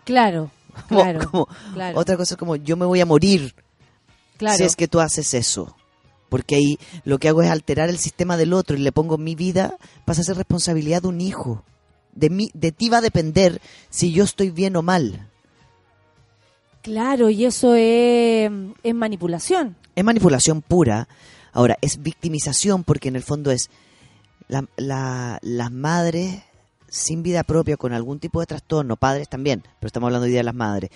Claro, 0.05 0.53
Como- 0.89 1.01
claro, 1.03 1.31
como- 1.31 1.49
claro. 1.75 1.99
Otra 1.99 2.17
cosa 2.17 2.35
es 2.35 2.39
como, 2.39 2.55
yo 2.55 2.77
me 2.77 2.87
voy 2.87 3.01
a 3.01 3.07
morir 3.07 3.55
claro. 4.37 4.57
si 4.57 4.63
es 4.63 4.77
que 4.77 4.87
tú 4.87 5.01
haces 5.01 5.35
eso. 5.35 5.75
Porque 6.29 6.57
ahí 6.57 6.79
lo 7.05 7.19
que 7.19 7.29
hago 7.29 7.43
es 7.43 7.51
alterar 7.51 7.89
el 7.89 7.99
sistema 7.99 8.37
del 8.37 8.53
otro 8.53 8.77
y 8.77 8.81
le 8.81 8.93
pongo 8.93 9.17
mi 9.19 9.35
vida, 9.35 9.77
pasa 10.05 10.21
a 10.23 10.25
ser 10.25 10.37
responsabilidad 10.37 11.03
de 11.03 11.09
un 11.09 11.21
hijo. 11.21 11.63
De, 12.15 12.31
mí, 12.31 12.51
de 12.55 12.73
ti 12.73 12.89
va 12.89 12.99
a 12.99 13.03
depender 13.03 13.61
si 13.91 14.13
yo 14.13 14.25
estoy 14.25 14.51
bien 14.51 14.75
o 14.77 14.83
mal. 14.83 15.29
Claro, 16.83 17.31
y 17.31 17.45
eso 17.45 17.75
es, 17.75 18.51
es 18.83 18.95
manipulación. 18.95 19.77
Es 19.95 20.05
manipulación 20.05 20.63
pura. 20.63 21.09
Ahora, 21.53 21.77
es 21.81 22.01
victimización 22.03 22.85
porque 22.85 23.09
en 23.09 23.17
el 23.17 23.23
fondo 23.23 23.51
es 23.51 23.71
la- 24.49 24.67
la- 24.77 25.39
las 25.43 25.73
madres 25.73 26.43
sin 26.89 27.23
vida 27.23 27.43
propia, 27.43 27.77
con 27.77 27.93
algún 27.93 28.21
tipo 28.21 28.39
de 28.41 28.47
trastorno, 28.47 28.97
padres 28.97 29.29
también, 29.29 29.63
pero 29.81 29.89
estamos 29.89 30.07
hablando 30.07 30.25
hoy 30.27 30.31
día 30.31 30.41
de 30.41 30.45
las 30.45 30.55
madres, 30.55 30.91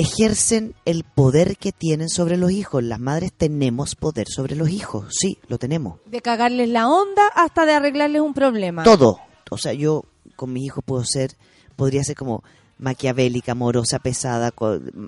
ejercen 0.00 0.74
el 0.84 1.04
poder 1.04 1.56
que 1.56 1.72
tienen 1.72 2.08
sobre 2.08 2.36
los 2.36 2.50
hijos. 2.50 2.82
Las 2.82 3.00
madres 3.00 3.32
tenemos 3.32 3.94
poder 3.94 4.28
sobre 4.28 4.56
los 4.56 4.70
hijos, 4.70 5.14
sí, 5.18 5.38
lo 5.48 5.58
tenemos. 5.58 6.00
De 6.06 6.20
cagarles 6.20 6.68
la 6.68 6.88
onda 6.88 7.22
hasta 7.34 7.66
de 7.66 7.72
arreglarles 7.74 8.22
un 8.22 8.34
problema. 8.34 8.82
Todo. 8.82 9.20
O 9.50 9.58
sea, 9.58 9.72
yo 9.72 10.04
con 10.36 10.52
mi 10.52 10.64
hijo 10.64 10.82
puedo 10.82 11.04
ser, 11.04 11.36
podría 11.76 12.02
ser 12.04 12.16
como 12.16 12.42
maquiavélica, 12.78 13.52
amorosa, 13.52 13.98
pesada, 13.98 14.52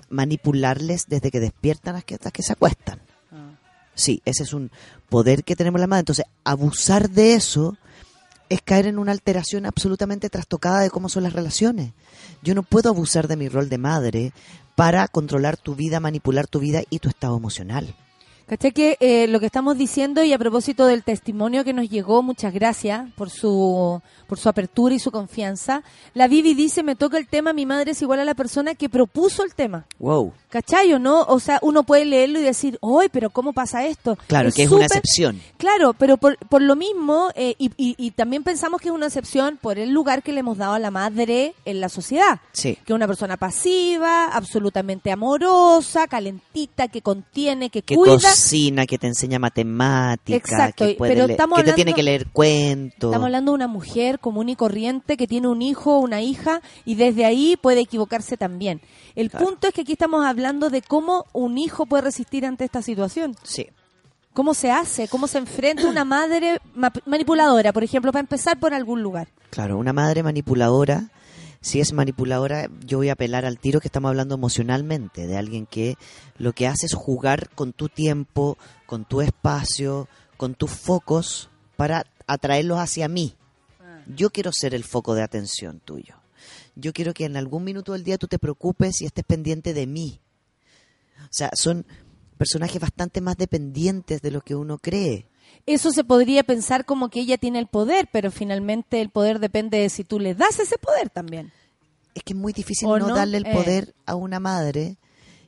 manipularles 0.09 1.05
desde 1.07 1.31
que 1.31 1.39
despiertan 1.39 1.95
hasta 1.95 2.05
que, 2.05 2.15
hasta 2.15 2.31
que 2.31 2.43
se 2.43 2.53
acuestan. 2.53 3.01
Sí, 3.95 4.21
ese 4.25 4.43
es 4.43 4.53
un 4.53 4.71
poder 5.09 5.43
que 5.43 5.55
tenemos 5.55 5.79
la 5.79 5.87
madre. 5.87 6.01
Entonces, 6.01 6.25
abusar 6.43 7.09
de 7.09 7.35
eso 7.35 7.77
es 8.49 8.61
caer 8.61 8.87
en 8.87 8.99
una 8.99 9.11
alteración 9.11 9.65
absolutamente 9.65 10.29
trastocada 10.29 10.81
de 10.81 10.89
cómo 10.89 11.09
son 11.09 11.23
las 11.23 11.33
relaciones. 11.33 11.93
Yo 12.41 12.53
no 12.55 12.63
puedo 12.63 12.89
abusar 12.89 13.27
de 13.27 13.37
mi 13.37 13.49
rol 13.49 13.69
de 13.69 13.77
madre 13.77 14.33
para 14.75 15.07
controlar 15.07 15.57
tu 15.57 15.75
vida, 15.75 15.99
manipular 15.99 16.47
tu 16.47 16.59
vida 16.59 16.83
y 16.89 16.99
tu 16.99 17.09
estado 17.09 17.37
emocional. 17.37 17.95
¿Caché 18.47 18.71
que 18.71 18.97
eh, 18.99 19.27
lo 19.27 19.39
que 19.39 19.45
estamos 19.45 19.77
diciendo 19.77 20.23
y 20.23 20.33
a 20.33 20.37
propósito 20.37 20.85
del 20.85 21.03
testimonio 21.03 21.63
que 21.63 21.73
nos 21.73 21.89
llegó, 21.89 22.21
muchas 22.21 22.53
gracias 22.53 23.09
por 23.15 23.29
su, 23.29 24.01
por 24.27 24.37
su 24.37 24.49
apertura 24.49 24.93
y 24.93 24.99
su 24.99 25.11
confianza. 25.11 25.81
La 26.13 26.27
Vivi 26.27 26.53
dice, 26.53 26.83
me 26.83 26.95
toca 26.95 27.17
el 27.17 27.27
tema, 27.27 27.53
mi 27.53 27.65
madre 27.65 27.91
es 27.91 28.01
igual 28.01 28.19
a 28.19 28.25
la 28.25 28.35
persona 28.35 28.75
que 28.75 28.89
propuso 28.89 29.43
el 29.43 29.55
tema. 29.55 29.85
Wow. 29.97 30.33
¿Cachai 30.49 30.93
o 30.93 30.99
no? 30.99 31.21
O 31.23 31.39
sea, 31.39 31.57
uno 31.63 31.83
puede 31.83 32.05
leerlo 32.05 32.37
y 32.39 32.43
decir, 32.43 32.77
¡ay, 32.81 33.07
pero 33.11 33.29
cómo 33.31 33.53
pasa 33.53 33.85
esto! 33.87 34.17
Claro, 34.27 34.51
que 34.51 34.63
es 34.63 34.71
una 34.71 34.85
excepción. 34.85 35.41
Claro, 35.57 35.93
pero 35.93 36.17
por, 36.17 36.37
por 36.37 36.61
lo 36.61 36.75
mismo, 36.75 37.29
eh, 37.35 37.55
y, 37.57 37.71
y- 37.77 37.95
y 37.97 38.11
también 38.11 38.43
pensamos 38.43 38.81
que 38.81 38.89
es 38.89 38.93
una 38.93 39.07
excepción 39.07 39.57
por 39.61 39.79
el 39.79 39.89
lugar 39.91 40.21
que 40.21 40.31
le 40.33 40.41
hemos 40.41 40.57
dado 40.57 40.73
a 40.73 40.79
la 40.79 40.91
madre 40.91 41.55
en 41.65 41.79
la 41.79 41.89
sociedad. 41.89 42.39
Sí. 42.51 42.75
Que 42.85 42.93
es 42.93 42.95
una 42.95 43.07
persona 43.07 43.37
pasiva, 43.37 44.27
absolutamente 44.27 45.11
amorosa, 45.11 46.07
calentita, 46.07 46.87
que 46.89 47.01
contiene, 47.01 47.69
que, 47.69 47.81
Que 47.81 47.95
cuida. 47.95 48.13
Cocina, 48.33 48.85
que 48.85 48.97
te 48.97 49.07
enseña 49.07 49.39
matemática, 49.39 50.35
Exacto, 50.37 50.85
que, 50.85 50.95
puede 50.95 51.13
pero 51.13 51.27
leer- 51.27 51.31
estamos 51.31 51.57
que 51.59 51.63
te 51.65 51.73
tiene 51.73 51.93
que 51.93 52.03
leer 52.03 52.27
cuentos. 52.31 53.09
Estamos 53.09 53.25
hablando 53.25 53.51
de 53.51 53.55
una 53.55 53.67
mujer 53.67 54.19
común 54.19 54.49
y 54.49 54.55
corriente 54.55 55.17
que 55.17 55.27
tiene 55.27 55.47
un 55.47 55.61
hijo 55.61 55.95
o 55.97 55.99
una 55.99 56.21
hija 56.21 56.61
y 56.85 56.95
desde 56.95 57.25
ahí 57.25 57.57
puede 57.61 57.81
equivocarse 57.81 58.37
también. 58.37 58.81
El 59.15 59.29
Claro. 59.29 59.45
punto 59.45 59.67
es 59.67 59.73
que 59.73 59.81
aquí 59.81 59.93
estamos 59.93 60.25
hablando 60.25 60.69
de 60.69 60.81
cómo 60.81 61.25
un 61.33 61.57
hijo 61.57 61.85
puede 61.85 62.03
resistir 62.03 62.45
ante 62.45 62.65
esta 62.65 62.81
situación. 62.81 63.35
Sí. 63.43 63.67
¿Cómo 64.33 64.55
se 64.55 64.71
hace? 64.71 65.07
¿Cómo 65.07 65.27
se 65.27 65.37
enfrenta 65.37 65.87
una 65.87 66.05
madre 66.05 66.59
ma- 66.73 66.91
manipuladora, 67.05 67.71
por 67.71 67.83
ejemplo, 67.83 68.11
para 68.11 68.21
empezar 68.21 68.59
por 68.59 68.73
algún 68.73 69.03
lugar? 69.03 69.27
Claro, 69.51 69.77
una 69.77 69.93
madre 69.93 70.23
manipuladora, 70.23 71.09
si 71.63 71.79
es 71.79 71.93
manipuladora, 71.93 72.69
yo 72.85 72.97
voy 72.97 73.07
a 73.07 73.13
apelar 73.13 73.45
al 73.45 73.57
tiro 73.57 73.79
que 73.79 73.87
estamos 73.87 74.09
hablando 74.09 74.35
emocionalmente, 74.35 75.27
de 75.27 75.37
alguien 75.37 75.65
que 75.65 75.95
lo 76.37 76.51
que 76.51 76.67
hace 76.67 76.87
es 76.87 76.93
jugar 76.93 77.49
con 77.55 77.71
tu 77.71 77.87
tiempo, 77.87 78.57
con 78.85 79.05
tu 79.05 79.21
espacio, 79.21 80.09
con 80.35 80.55
tus 80.55 80.71
focos 80.71 81.49
para 81.77 82.05
atraerlos 82.27 82.79
hacia 82.79 83.07
mí. 83.07 83.37
Yo 84.13 84.29
quiero 84.29 84.51
ser 84.51 84.75
el 84.75 84.83
foco 84.83 85.15
de 85.15 85.23
atención 85.23 85.79
tuyo. 85.79 86.15
Yo 86.75 86.91
quiero 86.91 87.13
que 87.13 87.23
en 87.23 87.37
algún 87.37 87.63
minuto 87.63 87.93
del 87.93 88.03
día 88.03 88.17
tú 88.17 88.27
te 88.27 88.39
preocupes 88.39 89.01
y 89.01 89.05
estés 89.05 89.23
pendiente 89.23 89.73
de 89.73 89.87
mí. 89.87 90.19
O 91.21 91.29
sea, 91.31 91.49
son 91.53 91.85
personajes 92.37 92.81
bastante 92.81 93.21
más 93.21 93.37
dependientes 93.37 94.21
de 94.21 94.31
lo 94.31 94.41
que 94.41 94.55
uno 94.55 94.79
cree. 94.79 95.29
Eso 95.65 95.91
se 95.91 96.03
podría 96.03 96.43
pensar 96.43 96.85
como 96.85 97.09
que 97.09 97.21
ella 97.21 97.37
tiene 97.37 97.59
el 97.59 97.67
poder, 97.67 98.09
pero 98.11 98.31
finalmente 98.31 98.99
el 99.01 99.09
poder 99.09 99.39
depende 99.39 99.77
de 99.79 99.89
si 99.89 100.03
tú 100.03 100.19
le 100.19 100.35
das 100.35 100.59
ese 100.59 100.77
poder 100.77 101.09
también. 101.09 101.51
es 102.15 102.21
que 102.23 102.33
es 102.33 102.39
muy 102.39 102.53
difícil 102.53 102.87
¿O 102.89 102.99
no, 102.99 103.07
no? 103.07 103.15
darle 103.15 103.37
el 103.37 103.45
Eh. 103.47 103.53
poder 103.53 103.95
a 104.05 104.13
una 104.15 104.39
madre 104.39 104.97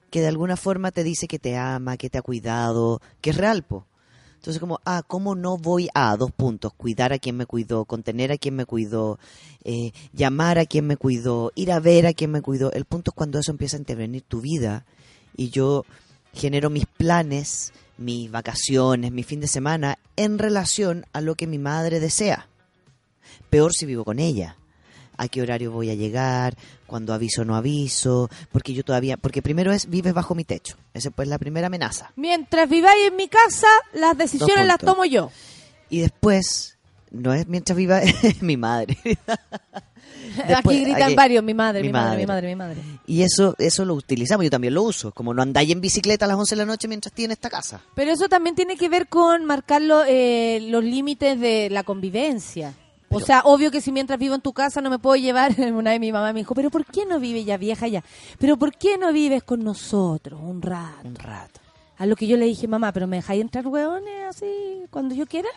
que 0.10 0.22
de 0.22 0.28
alguna 0.28 0.56
forma 0.58 0.92
te 0.92 1.04
dice 1.04 1.28
que 1.28 1.38
te 1.38 1.56
ama, 1.58 1.96
que 1.98 2.10
te 2.10 2.18
ha 2.18 2.22
cuidado, 2.24 3.02
que 3.22 3.30
es 3.32 3.38
real, 3.38 3.62
po. 3.64 3.86
Entonces 4.36 4.60
como, 4.60 4.80
ah, 4.86 5.04
¿cómo 5.06 5.36
no 5.36 5.58
voy 5.58 5.90
a 5.94 6.16
dos 6.18 6.32
puntos? 6.32 6.74
Cuidar 6.74 7.12
a 7.14 7.20
quien 7.20 7.36
me 7.38 7.46
cuidó, 7.46 7.86
contener 7.86 8.32
a 8.32 8.38
quien 8.38 8.56
me 8.56 8.66
cuidó, 8.66 9.20
eh, 9.64 9.92
llamar 10.14 10.58
a 10.60 10.66
quien 10.66 10.88
me 10.88 10.98
cuidó, 10.98 11.52
ir 11.56 11.72
a 11.72 11.80
ver 11.80 12.08
a 12.08 12.14
quien 12.14 12.32
me 12.32 12.42
cuidó. 12.42 12.72
El 12.72 12.86
punto 12.86 13.12
es 13.12 13.16
cuando 13.16 13.38
eso 13.40 13.52
empieza 13.52 13.76
a 13.78 13.80
intervenir 13.80 14.22
tu 14.24 14.42
vida 14.42 14.86
y 15.36 15.50
yo 15.50 15.84
genero 16.34 16.70
mis 16.70 16.86
planes, 16.86 17.74
mis 17.98 18.30
vacaciones, 18.32 19.12
mi 19.12 19.24
fin 19.24 19.40
de 19.40 19.48
semana 19.48 19.98
en 20.16 20.38
relación 20.40 21.06
a 21.14 21.22
lo 21.22 21.36
que 21.36 21.48
mi 21.48 21.58
madre 21.58 22.00
desea. 22.00 22.48
Peor 23.50 23.74
si 23.74 23.86
vivo 23.86 24.04
con 24.04 24.20
ella. 24.20 24.58
¿A 25.18 25.30
qué 25.30 25.42
horario 25.42 25.72
voy 25.72 25.90
a 25.90 25.96
llegar? 25.96 26.58
¿Cuándo 26.88 27.14
aviso 27.14 27.44
o 27.44 27.46
no 27.46 27.56
aviso? 27.56 28.30
Porque 28.52 28.74
yo 28.74 28.84
todavía... 28.84 29.16
Porque 29.16 29.42
primero 29.42 29.72
es, 29.72 29.90
vives 29.90 30.14
bajo 30.14 30.36
mi 30.36 30.44
techo. 30.44 30.76
Esa 30.94 31.10
pues 31.10 31.30
la 31.30 31.38
primera 31.38 31.68
amenaza. 31.68 32.12
Mientras 32.18 32.70
viváis 32.70 33.08
en 33.08 33.16
mi 33.16 33.30
casa, 33.30 33.68
las 33.94 34.18
decisiones 34.18 34.68
las 34.68 34.80
tomo 34.80 35.06
yo. 35.06 35.32
Y 35.90 36.02
después, 36.02 36.78
no 37.12 37.34
es 37.34 37.48
mientras 37.48 37.78
viva 37.78 38.02
mi 38.42 38.58
madre. 38.58 38.98
Después, 40.48 40.78
aquí 40.78 40.80
gritan 40.84 41.04
aquí- 41.04 41.16
varios, 41.16 41.44
mi 41.44 41.54
madre, 41.54 41.82
mi, 41.82 41.88
mi 41.88 41.94
madre, 41.94 42.18
mi 42.18 42.26
madre. 42.26 42.48
mi 42.50 42.56
madre. 42.56 42.82
Y 43.08 43.22
eso 43.22 43.56
eso 43.58 43.86
lo 43.86 43.94
utilizamos, 43.96 44.44
yo 44.44 44.50
también 44.50 44.74
lo 44.74 44.84
uso. 44.84 45.12
Como 45.12 45.34
no 45.34 45.42
andáis 45.42 45.70
en 45.72 45.82
bicicleta 45.82 46.26
a 46.26 46.28
las 46.28 46.38
11 46.38 46.56
de 46.56 46.60
la 46.60 46.66
noche 46.66 46.88
mientras 46.88 47.12
estoy 47.12 47.26
en 47.26 47.32
esta 47.32 47.50
casa. 47.50 47.82
Pero 47.96 48.12
eso 48.12 48.28
también 48.28 48.56
tiene 48.56 48.78
que 48.78 48.90
ver 48.90 49.08
con 49.08 49.46
marcar 49.46 49.82
lo- 49.82 50.04
eh, 50.08 50.60
los 50.70 50.84
límites 50.84 51.40
de 51.40 51.70
la 51.70 51.84
convivencia. 51.84 52.74
o 53.10 53.20
sea, 53.22 53.42
obvio 53.46 53.72
que 53.72 53.80
si 53.80 53.92
mientras 53.94 54.20
vivo 54.20 54.36
en 54.36 54.42
tu 54.42 54.52
casa 54.52 54.82
no 54.82 54.90
me 54.90 55.00
puedo 55.00 55.16
llevar, 55.16 55.54
una 55.74 55.92
vez 55.92 56.00
mi 56.02 56.12
mamá 56.12 56.34
me 56.34 56.40
dijo, 56.42 56.54
pero 56.54 56.70
¿por 56.70 56.86
qué 56.86 57.06
no 57.06 57.20
vives 57.20 57.46
ya 57.46 57.56
vieja 57.58 57.88
ya? 57.88 58.04
Pero 58.40 58.58
¿por 58.58 58.76
qué 58.76 58.98
no 58.98 59.14
vives 59.14 59.42
con 59.44 59.64
nosotros 59.64 60.40
un 60.44 60.62
rato? 60.62 61.08
Un 61.08 61.16
rato. 61.16 61.62
A 61.98 62.06
lo 62.06 62.18
que 62.18 62.28
yo 62.28 62.36
le 62.36 62.46
dije, 62.46 62.68
mamá, 62.68 62.92
¿pero 62.92 63.08
me 63.08 63.16
dejáis 63.18 63.40
entrar 63.42 63.66
hueones 63.68 64.26
así 64.28 64.84
cuando 64.90 65.16
yo 65.16 65.26
quiera? 65.28 65.48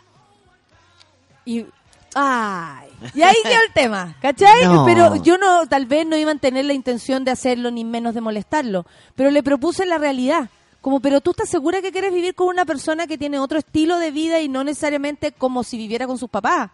Y... 1.44 1.66
¡Ay! 2.14 2.88
Y 3.14 3.22
ahí 3.22 3.36
quedó 3.42 3.62
el 3.66 3.72
tema, 3.72 4.16
¿cachai? 4.20 4.64
No. 4.64 4.84
Pero 4.84 5.16
yo 5.16 5.38
no, 5.38 5.66
tal 5.66 5.86
vez 5.86 6.06
no 6.06 6.16
iban 6.16 6.38
a 6.38 6.40
tener 6.40 6.64
la 6.64 6.72
intención 6.72 7.24
de 7.24 7.30
hacerlo 7.30 7.70
ni 7.70 7.84
menos 7.84 8.14
de 8.14 8.20
molestarlo. 8.20 8.86
Pero 9.14 9.30
le 9.30 9.42
propuse 9.42 9.86
la 9.86 9.98
realidad. 9.98 10.50
Como, 10.80 11.00
pero 11.00 11.20
tú 11.20 11.32
estás 11.32 11.48
segura 11.48 11.82
que 11.82 11.92
quieres 11.92 12.12
vivir 12.12 12.34
con 12.34 12.48
una 12.48 12.64
persona 12.64 13.06
que 13.06 13.18
tiene 13.18 13.38
otro 13.38 13.58
estilo 13.58 13.98
de 13.98 14.10
vida 14.10 14.40
y 14.40 14.48
no 14.48 14.64
necesariamente 14.64 15.32
como 15.32 15.64
si 15.64 15.76
viviera 15.76 16.06
con 16.06 16.18
sus 16.18 16.30
papás. 16.30 16.70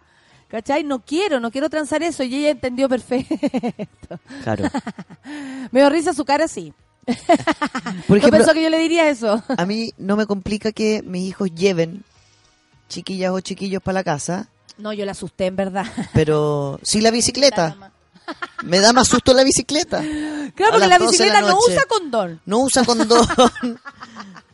¿Cachai? 0.47 0.83
No 0.83 0.99
quiero, 0.99 1.39
no 1.39 1.51
quiero 1.51 1.69
transar 1.69 2.03
eso. 2.03 2.23
Y 2.23 2.35
ella 2.35 2.51
entendió 2.51 2.87
perfecto. 2.87 4.19
Claro. 4.43 4.65
Me 5.71 5.79
dio 5.79 5.89
risa 5.89 6.13
su 6.13 6.23
cara 6.23 6.45
así. 6.45 6.73
Por 8.07 8.21
no 8.21 8.29
pensó 8.29 8.53
que 8.53 8.63
yo 8.63 8.69
le 8.69 8.79
diría 8.79 9.09
eso. 9.09 9.43
a 9.47 9.65
mí 9.65 9.91
no 9.97 10.15
me 10.15 10.25
complica 10.25 10.71
que 10.71 11.03
mis 11.03 11.29
hijos 11.29 11.53
lleven 11.53 12.03
chiquillas 12.89 13.31
o 13.31 13.39
chiquillos 13.41 13.81
para 13.81 13.99
la 13.99 14.03
casa, 14.03 14.49
No, 14.77 14.93
yo 14.93 15.05
la 15.05 15.11
asusté, 15.11 15.45
en 15.45 15.55
verdad. 15.55 15.85
pero 16.13 16.79
sí 16.83 17.01
la 17.01 17.11
bicicleta. 17.11 17.91
Me 18.63 18.79
da 18.79 18.91
más 18.93 19.07
susto 19.07 19.33
la 19.33 19.43
bicicleta. 19.43 20.01
Claro, 20.55 20.73
porque 20.73 20.87
la 20.87 20.97
12 20.97 20.99
de 20.99 21.07
bicicleta 21.11 21.41
la 21.41 21.49
no 21.49 21.57
usa 21.59 21.83
condón. 21.87 22.41
No 22.45 22.59
usa 22.59 22.83
condón. 22.83 23.27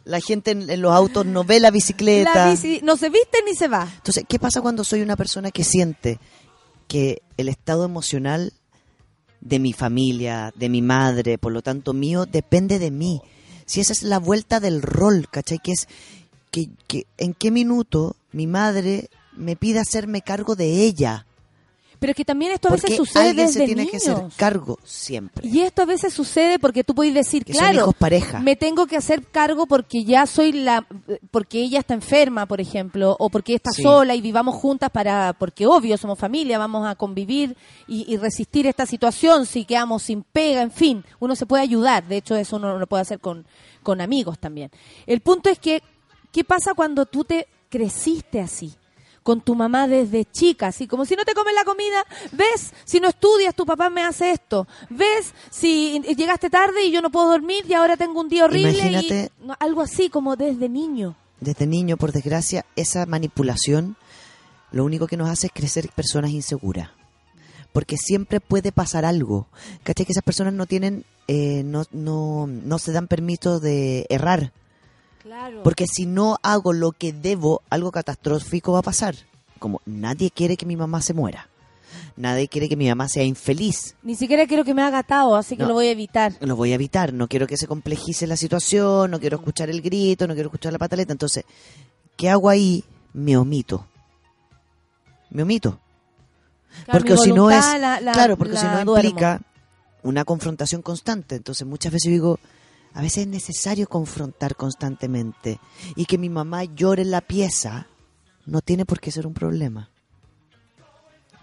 La 0.03 0.19
gente 0.19 0.52
en, 0.52 0.69
en 0.69 0.81
los 0.81 0.91
autos 0.91 1.26
no 1.26 1.43
ve 1.43 1.60
la 1.60 1.72
bicicleta. 1.72 2.34
La 2.34 2.52
bici 2.52 2.81
no 2.84 2.98
se 2.98 3.10
viste 3.10 3.38
ni 3.45 3.56
se 3.56 3.68
va. 3.68 3.88
Entonces, 3.98 4.26
¿qué 4.27 4.39
pasa 4.39 4.61
cuando 4.61 4.84
soy 4.84 5.02
una 5.02 5.15
persona 5.15 5.52
que 5.52 5.64
siente 5.64 6.19
que 6.88 7.22
el 7.38 7.48
estado 7.48 7.85
emocional 7.85 8.52
de 9.39 9.60
mi 9.60 9.73
familia, 9.73 10.52
de 10.56 10.69
mi 10.69 10.81
madre, 10.81 11.38
por 11.38 11.52
lo 11.52 11.61
tanto 11.61 11.93
mío, 11.93 12.26
depende 12.26 12.80
de 12.80 12.91
mí? 12.91 13.22
Si 13.65 13.80
esa 13.80 13.93
es 13.93 14.03
la 14.03 14.18
vuelta 14.18 14.60
del 14.60 14.81
rol, 14.81 15.30
¿cachai? 15.30 15.60
Que 15.60 15.72
es 15.72 15.88
que, 16.49 16.69
que 16.88 17.06
en 17.18 17.34
qué 17.34 17.52
minuto 17.52 18.15
mi 18.34 18.48
madre 18.48 19.10
me 19.41 19.55
pide 19.55 19.80
hacerme 19.80 20.22
cargo 20.22 20.55
de 20.55 20.84
ella. 20.85 21.26
Pero 21.99 22.11
es 22.11 22.18
que 22.18 22.26
también 22.26 22.51
esto 22.51 22.68
a 22.68 22.72
veces 22.72 22.95
sucede 22.97 23.30
alguien 23.30 23.45
desde 23.45 23.59
se 23.59 23.65
tiene 23.68 23.84
niños. 23.85 23.91
que 24.03 24.09
hacer 24.11 24.26
cargo 24.35 24.80
siempre. 24.84 25.47
Y 25.47 25.59
esto 25.61 25.84
a 25.84 25.85
veces 25.85 26.11
sucede 26.11 26.57
porque 26.57 26.84
tú 26.84 26.95
puedes 26.95 27.13
decir, 27.13 27.45
Que 27.45 27.53
son 27.53 27.59
claro, 27.61 27.77
hijos 27.81 27.93
pareja. 27.93 28.39
me 28.39 28.55
tengo 28.55 28.88
que 28.88 28.97
hacer 28.97 29.23
cargo 29.27 29.68
porque 29.68 30.03
ya 30.03 30.26
soy 30.26 30.51
la, 30.51 30.88
porque 31.30 31.59
ella 31.61 31.77
está 31.77 31.93
enferma, 31.93 32.47
por 32.47 32.59
ejemplo, 32.59 33.15
o 33.19 33.30
porque 33.30 33.53
está 33.53 33.69
Sí. 33.69 33.84
sola 33.84 34.15
y 34.15 34.22
vivamos 34.22 34.55
juntas 34.55 34.89
para, 34.89 35.34
porque 35.38 35.68
obvio 35.68 35.95
somos 35.95 36.18
familia, 36.18 36.57
vamos 36.57 36.88
a 36.88 36.95
convivir 36.95 37.55
y, 37.88 38.11
y 38.11 38.18
resistir 38.18 38.65
esta 38.65 38.88
situación 38.88 39.45
si 39.45 39.63
quedamos 39.65 40.01
sin 40.01 40.23
pega, 40.23 40.63
en 40.63 40.72
fin, 40.72 41.03
uno 41.19 41.35
se 41.35 41.45
puede 41.45 41.61
ayudar, 41.61 42.07
de 42.07 42.18
hecho 42.18 42.35
eso 42.35 42.55
uno 42.55 42.80
lo 42.80 42.88
puede 42.88 43.01
hacer 43.03 43.19
con, 43.19 43.45
con 43.84 44.01
amigos 44.01 44.39
también. 44.39 44.72
El 45.05 45.19
punto 45.22 45.51
es 45.51 45.59
que, 45.59 45.84
¿qué 46.31 46.43
pasa 46.43 46.73
cuando 46.73 47.05
tú 47.05 47.26
te 47.26 47.47
creciste 47.69 48.39
así? 48.41 48.73
Con 49.23 49.41
tu 49.41 49.53
mamá 49.56 49.88
desde 49.88 50.26
chica, 50.26 50.68
así 50.68 50.88
como 50.88 51.06
si 51.06 51.15
no 51.15 51.23
te 51.26 51.34
comes 51.34 51.53
la 51.53 51.64
comida, 51.64 52.03
ves, 52.31 52.73
si 52.85 52.99
no 52.99 53.07
estudias, 53.07 53.53
tu 53.56 53.65
papá 53.65 53.89
me 53.89 54.03
hace 54.03 54.31
esto, 54.31 54.68
ves, 54.89 55.34
si 55.52 55.99
llegaste 56.18 56.49
tarde 56.49 56.84
y 56.85 56.91
yo 56.91 57.02
no 57.02 57.11
puedo 57.11 57.30
dormir 57.30 57.64
y 57.68 57.73
ahora 57.73 57.98
tengo 57.98 58.19
un 58.19 58.30
día 58.30 58.45
horrible, 58.45 58.72
y- 59.02 59.45
no, 59.45 59.56
algo 59.60 59.81
así 59.81 60.10
como 60.10 60.35
desde 60.35 60.69
niño. 60.69 61.15
Desde 61.39 61.65
niño, 61.68 61.98
por 61.98 62.11
desgracia, 62.11 62.65
esa 62.76 63.06
manipulación 63.06 63.95
lo 64.72 64.85
único 64.85 65.07
que 65.07 65.18
nos 65.18 65.30
hace 65.30 65.48
es 65.48 65.53
crecer 65.53 65.89
personas 65.89 66.31
inseguras. 66.31 66.89
Porque 67.73 67.98
siempre 67.98 68.39
puede 68.41 68.72
pasar 68.72 69.06
algo. 69.06 69.48
¿Cachai? 69.84 70.06
Que 70.06 70.11
esas 70.11 70.23
personas 70.23 70.53
no 70.53 70.65
tienen, 70.65 71.06
eh, 71.27 71.64
no, 71.64 71.85
no, 71.91 72.45
no 72.48 72.80
se 72.80 72.91
dan 72.91 73.07
permiso 73.07 73.60
de 73.61 74.06
errar. 74.10 74.52
Claro. 75.31 75.63
Porque 75.63 75.87
si 75.87 76.05
no 76.05 76.37
hago 76.43 76.73
lo 76.73 76.91
que 76.91 77.13
debo, 77.13 77.61
algo 77.69 77.89
catastrófico 77.93 78.73
va 78.73 78.79
a 78.79 78.81
pasar. 78.81 79.15
Como 79.59 79.79
nadie 79.85 80.29
quiere 80.29 80.57
que 80.57 80.65
mi 80.65 80.75
mamá 80.75 81.01
se 81.01 81.13
muera. 81.13 81.47
Nadie 82.17 82.49
quiere 82.49 82.67
que 82.67 82.75
mi 82.75 82.89
mamá 82.89 83.07
sea 83.07 83.23
infeliz. 83.23 83.95
Ni 84.03 84.15
siquiera 84.15 84.45
quiero 84.45 84.65
que 84.65 84.73
me 84.73 84.81
haga 84.81 84.99
atado, 84.99 85.37
así 85.37 85.55
que 85.55 85.63
lo 85.63 85.73
voy 85.73 85.87
a 85.87 85.91
evitar. 85.91 86.33
Lo 86.41 86.57
voy 86.57 86.73
a 86.73 86.75
evitar. 86.75 87.13
No 87.13 87.29
quiero 87.29 87.47
que 87.47 87.55
se 87.55 87.65
complejice 87.65 88.27
la 88.27 88.35
situación, 88.35 89.09
no 89.09 89.21
quiero 89.21 89.37
escuchar 89.37 89.69
el 89.69 89.81
grito, 89.81 90.27
no 90.27 90.33
quiero 90.33 90.47
escuchar 90.49 90.73
la 90.73 90.79
pataleta. 90.79 91.13
Entonces, 91.13 91.45
¿qué 92.17 92.29
hago 92.29 92.49
ahí? 92.49 92.83
Me 93.13 93.37
omito. 93.37 93.85
Me 95.29 95.43
omito. 95.43 95.79
Claro, 96.83 96.99
porque 96.99 97.17
si 97.17 97.31
no 97.31 97.49
es 97.49 97.65
la- 97.79 98.01
la- 98.01 98.11
claro 98.11 98.35
porque 98.37 98.57
si 98.57 98.65
no 98.65 98.81
implica 98.81 99.39
una 100.03 100.25
confrontación 100.25 100.81
constante 100.81 101.35
entonces 101.35 101.65
muchas 101.67 101.91
veces 101.93 102.11
digo 102.11 102.37
a 102.93 103.01
veces 103.01 103.19
es 103.23 103.27
necesario 103.27 103.88
confrontar 103.88 104.55
constantemente 104.55 105.59
y 105.95 106.05
que 106.05 106.18
mi 106.18 106.30
mamá 106.30 106.63
llore 106.65 107.03
en 107.03 107.11
la 107.11 107.22
pieza 107.22 107.88
no 108.45 108.61
tiene 108.61 108.85
por 108.85 108.99
qué 108.99 109.11
ser 109.11 109.27
un 109.27 109.34
problema. 109.34 109.89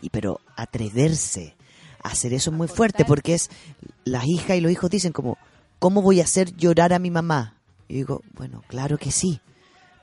Y 0.00 0.10
pero 0.10 0.40
atreverse 0.56 1.56
a 2.02 2.10
hacer 2.10 2.32
eso 2.34 2.50
es 2.50 2.56
muy 2.56 2.68
fuerte 2.68 3.04
porque 3.04 3.34
es 3.34 3.50
las 4.04 4.26
hijas 4.26 4.56
y 4.56 4.60
los 4.60 4.70
hijos 4.70 4.90
dicen 4.90 5.12
como 5.12 5.38
cómo 5.78 6.02
voy 6.02 6.20
a 6.20 6.24
hacer 6.24 6.54
llorar 6.56 6.92
a 6.92 6.98
mi 6.98 7.10
mamá 7.10 7.56
y 7.88 7.94
digo 7.94 8.22
bueno 8.34 8.62
claro 8.68 8.98
que 8.98 9.10
sí. 9.10 9.40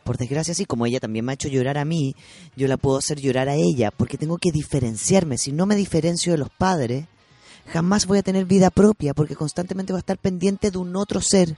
Por 0.03 0.17
desgracia 0.17 0.53
sí, 0.53 0.65
como 0.65 0.85
ella 0.85 0.99
también 0.99 1.25
me 1.25 1.31
ha 1.31 1.33
hecho 1.33 1.47
llorar 1.47 1.79
a 1.79 1.85
mí, 1.85 2.15
yo 2.55 2.67
la 2.67 2.77
puedo 2.77 2.97
hacer 2.97 3.19
llorar 3.19 3.49
a 3.49 3.55
ella, 3.55 3.89
porque 3.89 4.19
tengo 4.19 4.37
que 4.37 4.51
diferenciarme. 4.51 5.39
Si 5.39 5.51
no 5.51 5.65
me 5.65 5.75
diferencio 5.75 6.31
de 6.31 6.37
los 6.37 6.51
padres, 6.51 7.07
jamás 7.67 8.05
voy 8.05 8.19
a 8.19 8.23
tener 8.23 8.45
vida 8.45 8.69
propia, 8.69 9.13
porque 9.13 9.35
constantemente 9.35 9.93
voy 9.93 9.97
a 9.97 9.99
estar 9.99 10.17
pendiente 10.17 10.71
de 10.71 10.77
un 10.77 10.95
otro 10.95 11.21
ser. 11.21 11.57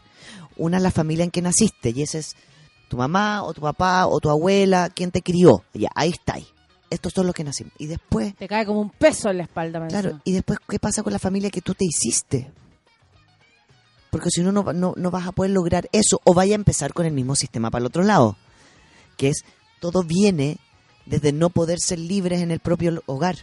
Una 0.55 0.77
es 0.77 0.83
la 0.83 0.91
familia 0.91 1.23
en 1.23 1.31
que 1.31 1.41
naciste, 1.41 1.91
y 1.91 2.01
ese 2.01 2.19
es 2.19 2.35
tu 2.89 2.97
mamá, 2.97 3.43
o 3.43 3.53
tu 3.53 3.61
papá, 3.61 4.07
o 4.07 4.19
tu 4.19 4.29
abuela, 4.29 4.89
quien 4.89 5.11
te 5.11 5.21
crió. 5.21 5.63
Ya, 5.73 5.89
ahí 5.95 6.09
está. 6.09 6.35
ahí. 6.35 6.47
Estos 6.89 7.11
son 7.13 7.25
los 7.25 7.35
que 7.35 7.43
nacimos. 7.43 7.73
Y 7.77 7.87
después, 7.87 8.33
Te 8.35 8.47
cae 8.47 8.65
como 8.65 8.79
un 8.79 8.89
peso 8.89 9.29
en 9.29 9.37
la 9.37 9.43
espalda. 9.43 9.79
me 9.79 9.87
claro, 9.87 10.21
y 10.23 10.31
después, 10.31 10.57
¿qué 10.67 10.79
pasa 10.79 11.03
con 11.03 11.11
la 11.11 11.19
familia 11.19 11.49
que 11.49 11.61
tú 11.61 11.73
te 11.73 11.85
hiciste? 11.85 12.49
Porque 14.09 14.29
si 14.29 14.41
no, 14.41 14.51
no, 14.53 14.63
no, 14.73 14.93
no 14.95 15.11
vas 15.11 15.27
a 15.27 15.33
poder 15.33 15.51
lograr 15.51 15.89
eso, 15.91 16.21
o 16.23 16.33
vaya 16.33 16.53
a 16.53 16.55
empezar 16.55 16.93
con 16.93 17.05
el 17.05 17.11
mismo 17.13 17.35
sistema 17.35 17.69
para 17.69 17.81
el 17.81 17.87
otro 17.87 18.03
lado, 18.03 18.37
que 19.17 19.27
es 19.29 19.43
todo 19.81 20.03
viene 20.03 20.57
desde 21.05 21.33
no 21.33 21.49
poder 21.49 21.79
ser 21.79 21.99
libres 21.99 22.41
en 22.41 22.51
el 22.51 22.59
propio 22.59 23.03
hogar, 23.05 23.35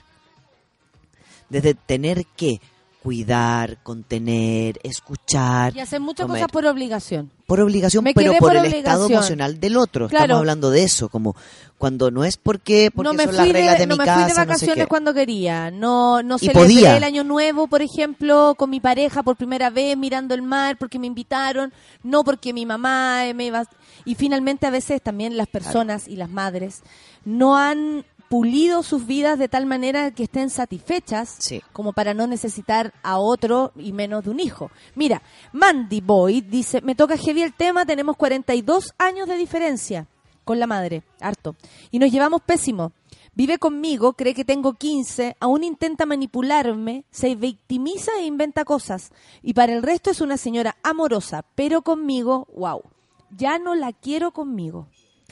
desde 1.55 1.75
tener 1.75 2.27
que 2.37 2.61
cuidar, 3.03 3.83
contener, 3.83 4.81
escuchar, 4.83 5.77
Y 5.77 5.81
hacer 5.81 6.01
muchas 6.01 6.25
comer. 6.27 6.41
cosas 6.41 6.51
por 6.53 6.65
obligación. 6.65 7.31
por 7.47 7.61
obligación, 7.61 8.03
Me 8.03 8.15
pero 8.15 8.33
por, 8.33 8.55
por 8.55 8.57
el 8.57 8.73
estado 8.73 9.05
obligación. 9.05 9.13
emocional 9.13 9.61
del 9.61 9.77
otro. 9.77 10.09
Claro. 10.09 10.25
Estamos 10.25 10.39
hablando 10.41 10.71
de 10.71 10.85
eso, 10.85 11.11
como 11.11 11.37
cuando 11.77 12.11
no 12.11 12.25
es 12.25 12.39
porque, 12.39 12.91
porque 12.95 13.07
no 13.09 13.13
me 13.13 13.25
son 13.27 13.37
las 13.37 13.49
reglas 13.53 13.79
de, 13.79 13.87
no 13.87 13.95
mi 13.97 13.99
me 13.99 14.05
casa, 14.07 14.15
fui 14.15 14.23
de 14.23 14.29
no 14.31 14.35
sé 14.35 14.41
vacaciones 14.47 14.85
qué. 14.85 14.89
cuando 14.89 15.13
quería. 15.13 15.71
No, 15.71 16.23
no 16.23 16.37
Y 16.37 16.47
celebré 16.47 16.63
podía. 16.63 16.97
el 16.97 17.05
año 17.05 17.25
nuevo, 17.25 17.67
por 17.67 17.83
ejemplo, 17.83 18.55
con 18.57 18.71
mi 18.71 18.81
pareja 18.81 19.23
por 19.23 19.37
primera 19.37 19.69
vez 19.69 19.99
mirando 19.99 20.35
el 20.35 20.41
mar 20.41 20.79
porque 20.79 20.99
me 20.99 21.07
invitaron, 21.07 21.75
no 22.03 22.25
porque 22.25 22.55
mi 22.55 22.65
mamá 22.65 23.21
me 23.35 23.45
iba. 23.45 23.65
Y 24.07 24.15
finalmente 24.15 24.67
a 24.67 24.71
veces 24.71 25.03
también 25.03 25.37
las 25.37 25.49
personas 25.49 26.09
y 26.09 26.17
las 26.17 26.31
madres 26.31 26.81
no 27.27 27.55
han 27.59 28.07
pulido 28.35 28.83
sus 28.83 29.07
vidas 29.07 29.39
de 29.39 29.49
tal 29.49 29.65
manera 29.65 30.11
que 30.11 30.25
estén 30.25 30.51
satisfechas 30.51 31.37
Sí. 31.39 31.63
como 31.73 31.93
para 31.93 32.15
no 32.15 32.27
necesitar 32.27 32.93
a 33.05 33.19
otro 33.19 33.71
y 33.77 33.93
menos 33.93 34.25
de 34.25 34.31
un 34.31 34.41
hijo. 34.41 34.73
Mira, 34.97 35.23
Mandy 35.53 36.01
Boyd 36.01 36.43
dice, 36.43 36.81
me 36.81 36.97
toca 36.97 37.17
heavy 37.17 37.43
el 37.43 37.53
tema, 37.53 37.87
tenemos 37.87 38.17
42 38.17 38.93
años 38.99 39.29
de 39.29 39.37
diferencia 39.37 40.09
con 40.45 40.59
la 40.59 40.67
madre, 40.67 41.05
harto, 41.21 41.55
y 41.93 42.01
nos 42.01 42.11
llevamos 42.11 42.43
pésimo. 42.43 42.91
Vive 43.37 43.59
conmigo, 43.59 44.15
cree 44.15 44.35
que 44.35 44.45
tengo 44.45 44.75
15, 44.75 45.37
aún 45.39 45.63
intenta 45.63 46.05
manipularme, 46.05 47.05
se 47.13 47.37
victimiza 47.37 48.11
e 48.19 48.27
inventa 48.27 48.65
cosas. 48.65 49.13
Y 49.43 49.55
para 49.55 49.73
el 49.75 49.83
resto 49.85 50.11
es 50.11 50.21
una 50.21 50.39
señora 50.39 50.77
amorosa, 50.83 51.45
pero 51.55 51.83
conmigo, 51.83 52.49
wow, 52.57 52.83
ya 53.31 53.61
no 53.61 53.77
la 53.77 53.93
quiero 53.93 54.33
conmigo, 54.33 54.89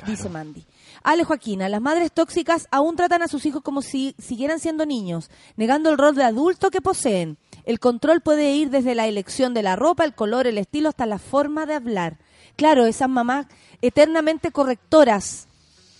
dice 0.06 0.28
Mandy. 0.28 0.64
Ale 1.02 1.24
Joaquina, 1.24 1.68
las 1.68 1.80
madres 1.80 2.12
tóxicas 2.12 2.68
aún 2.70 2.96
tratan 2.96 3.22
a 3.22 3.28
sus 3.28 3.44
hijos 3.46 3.62
como 3.62 3.82
si 3.82 4.14
siguieran 4.18 4.60
siendo 4.60 4.86
niños, 4.86 5.30
negando 5.56 5.90
el 5.90 5.98
rol 5.98 6.14
de 6.14 6.24
adulto 6.24 6.70
que 6.70 6.80
poseen. 6.80 7.38
El 7.64 7.80
control 7.80 8.20
puede 8.20 8.52
ir 8.52 8.70
desde 8.70 8.94
la 8.94 9.06
elección 9.06 9.54
de 9.54 9.62
la 9.62 9.76
ropa, 9.76 10.04
el 10.04 10.14
color, 10.14 10.46
el 10.46 10.58
estilo, 10.58 10.88
hasta 10.88 11.06
la 11.06 11.18
forma 11.18 11.66
de 11.66 11.74
hablar. 11.74 12.18
Claro, 12.56 12.86
esas 12.86 13.08
mamás 13.08 13.46
eternamente 13.80 14.50
correctoras, 14.50 15.48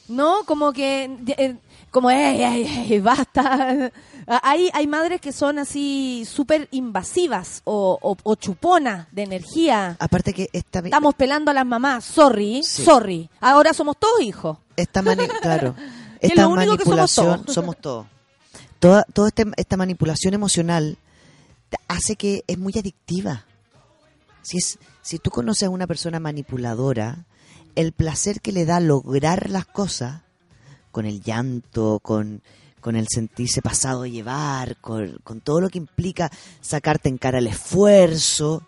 ¿no? 0.08 0.44
Como 0.44 0.72
que, 0.72 1.04
eh, 1.36 1.56
como, 1.90 2.10
ey, 2.10 2.42
ey, 2.42 2.86
ey, 2.92 3.00
basta. 3.00 3.90
Hay, 4.44 4.70
hay 4.72 4.86
madres 4.86 5.20
que 5.20 5.32
son 5.32 5.58
así 5.58 6.24
súper 6.30 6.68
invasivas 6.70 7.60
o, 7.64 7.98
o, 8.00 8.16
o 8.22 8.34
chuponas 8.36 9.08
de 9.10 9.24
energía. 9.24 9.96
Aparte 9.98 10.32
que 10.32 10.48
esta, 10.52 10.78
Estamos 10.78 11.16
pelando 11.16 11.50
a 11.50 11.54
las 11.54 11.66
mamás, 11.66 12.04
sorry, 12.04 12.62
Sí. 12.62 12.84
sorry. 12.84 13.28
Ahora 13.40 13.74
somos 13.74 13.96
todos 13.98 14.20
hijos. 14.22 14.58
esta 14.76 15.02
mani- 15.02 15.26
claro, 15.42 15.74
Que 16.20 16.28
esta 16.28 16.42
lo 16.42 16.50
único 16.50 16.76
que 16.76 16.84
somos 16.84 16.98
manipulación 16.98 17.42
todos. 17.42 17.54
somos 17.54 17.76
todos. 17.78 18.06
Toda, 18.78 19.02
toda 19.12 19.28
este- 19.28 19.46
esta 19.56 19.76
manipulación 19.76 20.34
emocional 20.34 20.98
te- 21.68 21.78
hace 21.88 22.14
que 22.14 22.44
es 22.46 22.58
muy 22.58 22.72
adictiva. 22.78 23.44
Si 24.42 24.58
es, 24.58 24.78
si 25.02 25.18
tú 25.18 25.30
conoces 25.30 25.64
a 25.64 25.70
una 25.70 25.88
persona 25.88 26.20
manipuladora, 26.20 27.24
el 27.74 27.92
placer 27.92 28.40
que 28.40 28.52
le 28.52 28.64
da 28.64 28.80
lograr 28.80 29.50
las 29.50 29.66
cosas, 29.66 30.22
con 30.90 31.06
el 31.06 31.22
llanto, 31.22 32.00
con, 32.00 32.42
con 32.80 32.96
el 32.96 33.08
sentirse 33.08 33.62
pasado 33.62 34.02
a 34.02 34.08
llevar, 34.08 34.76
con, 34.76 35.18
con 35.24 35.40
todo 35.40 35.60
lo 35.60 35.70
que 35.70 35.78
implica 35.78 36.30
sacarte 36.60 37.08
en 37.08 37.18
cara 37.18 37.38
el 37.38 37.46
esfuerzo, 37.46 38.66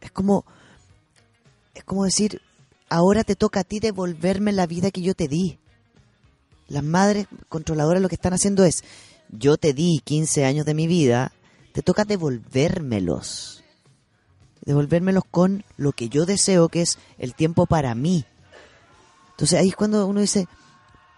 es 0.00 0.10
como, 0.10 0.44
es 1.74 1.84
como 1.84 2.04
decir, 2.04 2.40
ahora 2.88 3.24
te 3.24 3.36
toca 3.36 3.60
a 3.60 3.64
ti 3.64 3.80
devolverme 3.80 4.52
la 4.52 4.66
vida 4.66 4.90
que 4.90 5.02
yo 5.02 5.14
te 5.14 5.28
di. 5.28 5.58
Las 6.68 6.84
madres 6.84 7.26
controladoras 7.48 8.02
lo 8.02 8.08
que 8.08 8.14
están 8.14 8.32
haciendo 8.32 8.64
es, 8.64 8.84
yo 9.28 9.56
te 9.56 9.72
di 9.72 10.00
15 10.04 10.44
años 10.44 10.66
de 10.66 10.74
mi 10.74 10.86
vida, 10.86 11.32
te 11.72 11.82
toca 11.82 12.04
devolvérmelos. 12.04 13.59
Devolvérmelos 14.70 15.24
con 15.28 15.64
lo 15.76 15.90
que 15.90 16.08
yo 16.08 16.26
deseo, 16.26 16.68
que 16.68 16.82
es 16.82 16.96
el 17.18 17.34
tiempo 17.34 17.66
para 17.66 17.92
mí. 17.96 18.24
Entonces 19.32 19.58
ahí 19.58 19.70
es 19.70 19.74
cuando 19.74 20.06
uno 20.06 20.20
dice, 20.20 20.46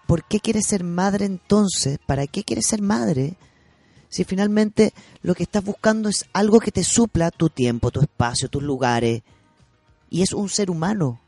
¿por 0.07 0.23
qué 0.23 0.39
quieres 0.39 0.65
ser 0.65 0.83
madre 0.83 1.25
entonces? 1.25 1.99
¿Para 2.03 2.25
qué 2.25 2.43
quieres 2.43 2.65
ser 2.65 2.81
madre? 2.81 3.35
Si 4.09 4.23
finalmente 4.23 4.91
lo 5.21 5.35
que 5.35 5.43
estás 5.43 5.63
buscando 5.63 6.09
es 6.09 6.25
algo 6.33 6.59
que 6.59 6.71
te 6.71 6.83
supla 6.83 7.29
tu 7.29 7.51
tiempo, 7.51 7.91
tu 7.91 8.01
espacio, 8.01 8.49
tus 8.49 8.63
lugares. 8.63 9.21
Y 10.09 10.23
es 10.23 10.33
un 10.33 10.49
ser 10.49 10.71
humano. 10.71 11.21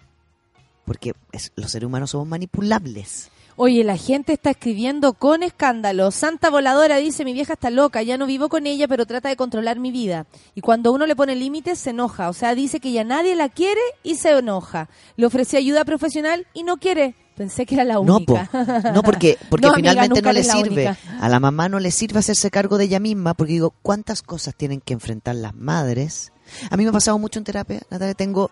Porque 0.83 1.13
los 1.55 1.69
seres 1.69 1.85
humanos 1.85 2.09
somos 2.09 2.27
manipulables. 2.27 3.29
Oye, 3.57 3.85
la 3.85 3.95
gente 3.95 4.33
está 4.33 4.49
escribiendo 4.49 5.13
con 5.13 5.41
escándalo. 5.41 6.11
Santa 6.11 6.49
Voladora 6.49 6.97
dice, 6.97 7.23
mi 7.23 7.31
vieja 7.31 7.53
está 7.53 7.69
loca, 7.69 8.03
ya 8.03 8.17
no 8.17 8.25
vivo 8.25 8.49
con 8.49 8.67
ella, 8.67 8.87
pero 8.89 9.05
trata 9.05 9.29
de 9.29 9.37
controlar 9.37 9.79
mi 9.79 9.91
vida. 9.91 10.25
Y 10.55 10.61
cuando 10.61 10.91
uno 10.91 11.05
le 11.05 11.15
pone 11.15 11.35
límites, 11.37 11.79
se 11.79 11.91
enoja. 11.91 12.27
O 12.29 12.33
sea, 12.33 12.53
dice 12.53 12.81
que 12.81 12.91
ya 12.91 13.05
nadie 13.05 13.33
la 13.35 13.47
quiere 13.47 13.79
y 14.03 14.15
se 14.15 14.31
enoja. 14.37 14.89
Le 15.15 15.25
ofrecí 15.25 15.55
ayuda 15.55 15.85
profesional 15.85 16.45
y 16.53 16.63
no 16.63 16.77
quiere. 16.77 17.15
Pensé 17.37 17.65
que 17.65 17.75
era 17.75 17.85
la 17.85 17.93
No, 17.95 18.19
po. 18.19 18.33
única. 18.33 18.49
no 18.93 19.01
porque, 19.03 19.37
porque 19.49 19.67
No, 19.67 19.73
amiga, 19.73 19.91
finalmente 19.91 20.21
no 20.21 20.33
le 20.33 20.43
sirve. 20.43 20.87
única. 20.87 20.97
A 21.21 21.29
la 21.29 21.39
mamá 21.39 21.69
no 21.69 21.79
le 21.79 21.91
sirve 21.91 22.19
hacerse 22.19 22.51
cargo 22.51 22.77
de 22.77 22.85
ella 22.85 22.99
misma, 22.99 23.35
porque 23.35 23.53
digo, 23.53 23.73
¿cuántas 23.81 24.21
cosas 24.21 24.53
tienen 24.55 24.81
que 24.81 24.93
enfrentar 24.93 25.35
las 25.35 25.55
madres? 25.55 26.33
A 26.69 26.75
mí 26.75 26.83
me 26.83 26.89
ha 26.89 26.93
pasado 26.93 27.17
mucho 27.19 27.39
en 27.39 27.45
terapia, 27.45 27.81
Natalia, 27.89 28.13
tengo 28.15 28.51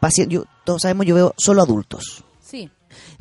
pacientes, 0.00 0.34
yo, 0.34 0.44
todos 0.64 0.82
sabemos, 0.82 1.06
yo 1.06 1.14
veo 1.14 1.34
solo 1.38 1.62
adultos. 1.62 2.22
Sí. 2.40 2.70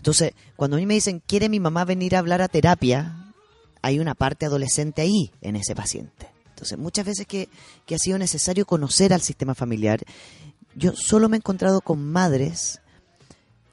Entonces, 0.06 0.34
cuando 0.56 0.78
a 0.78 0.80
mí 0.80 0.86
me 0.86 0.94
dicen, 0.94 1.20
¿quiere 1.26 1.50
mi 1.50 1.60
mamá 1.60 1.84
venir 1.84 2.16
a 2.16 2.20
hablar 2.20 2.40
a 2.44 2.48
terapia? 2.48 3.34
Hay 3.82 3.98
una 3.98 4.14
parte 4.14 4.46
adolescente 4.46 5.02
ahí, 5.02 5.32
en 5.42 5.56
ese 5.56 5.74
paciente. 5.74 6.30
Entonces, 6.50 6.78
muchas 6.78 7.08
veces 7.08 7.26
que, 7.26 7.50
que 7.88 7.96
ha 7.96 7.98
sido 7.98 8.20
necesario 8.20 8.68
conocer 8.68 9.14
al 9.14 9.22
sistema 9.22 9.56
familiar, 9.56 10.04
yo 10.76 10.94
solo 10.96 11.28
me 11.28 11.38
he 11.38 11.40
encontrado 11.40 11.82
con 11.82 12.06
madres 12.06 12.82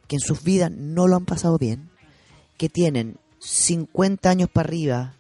que 0.09 0.17
en 0.17 0.21
sus 0.21 0.43
vidas 0.43 0.71
no 0.71 1.07
lo 1.07 1.17
han 1.17 1.27
pasado 1.27 1.59
bien, 1.59 1.91
que 2.57 2.71
tienen 2.71 3.19
50 3.41 4.31
años 4.31 4.49
para 4.51 4.69
arriba, 4.69 5.17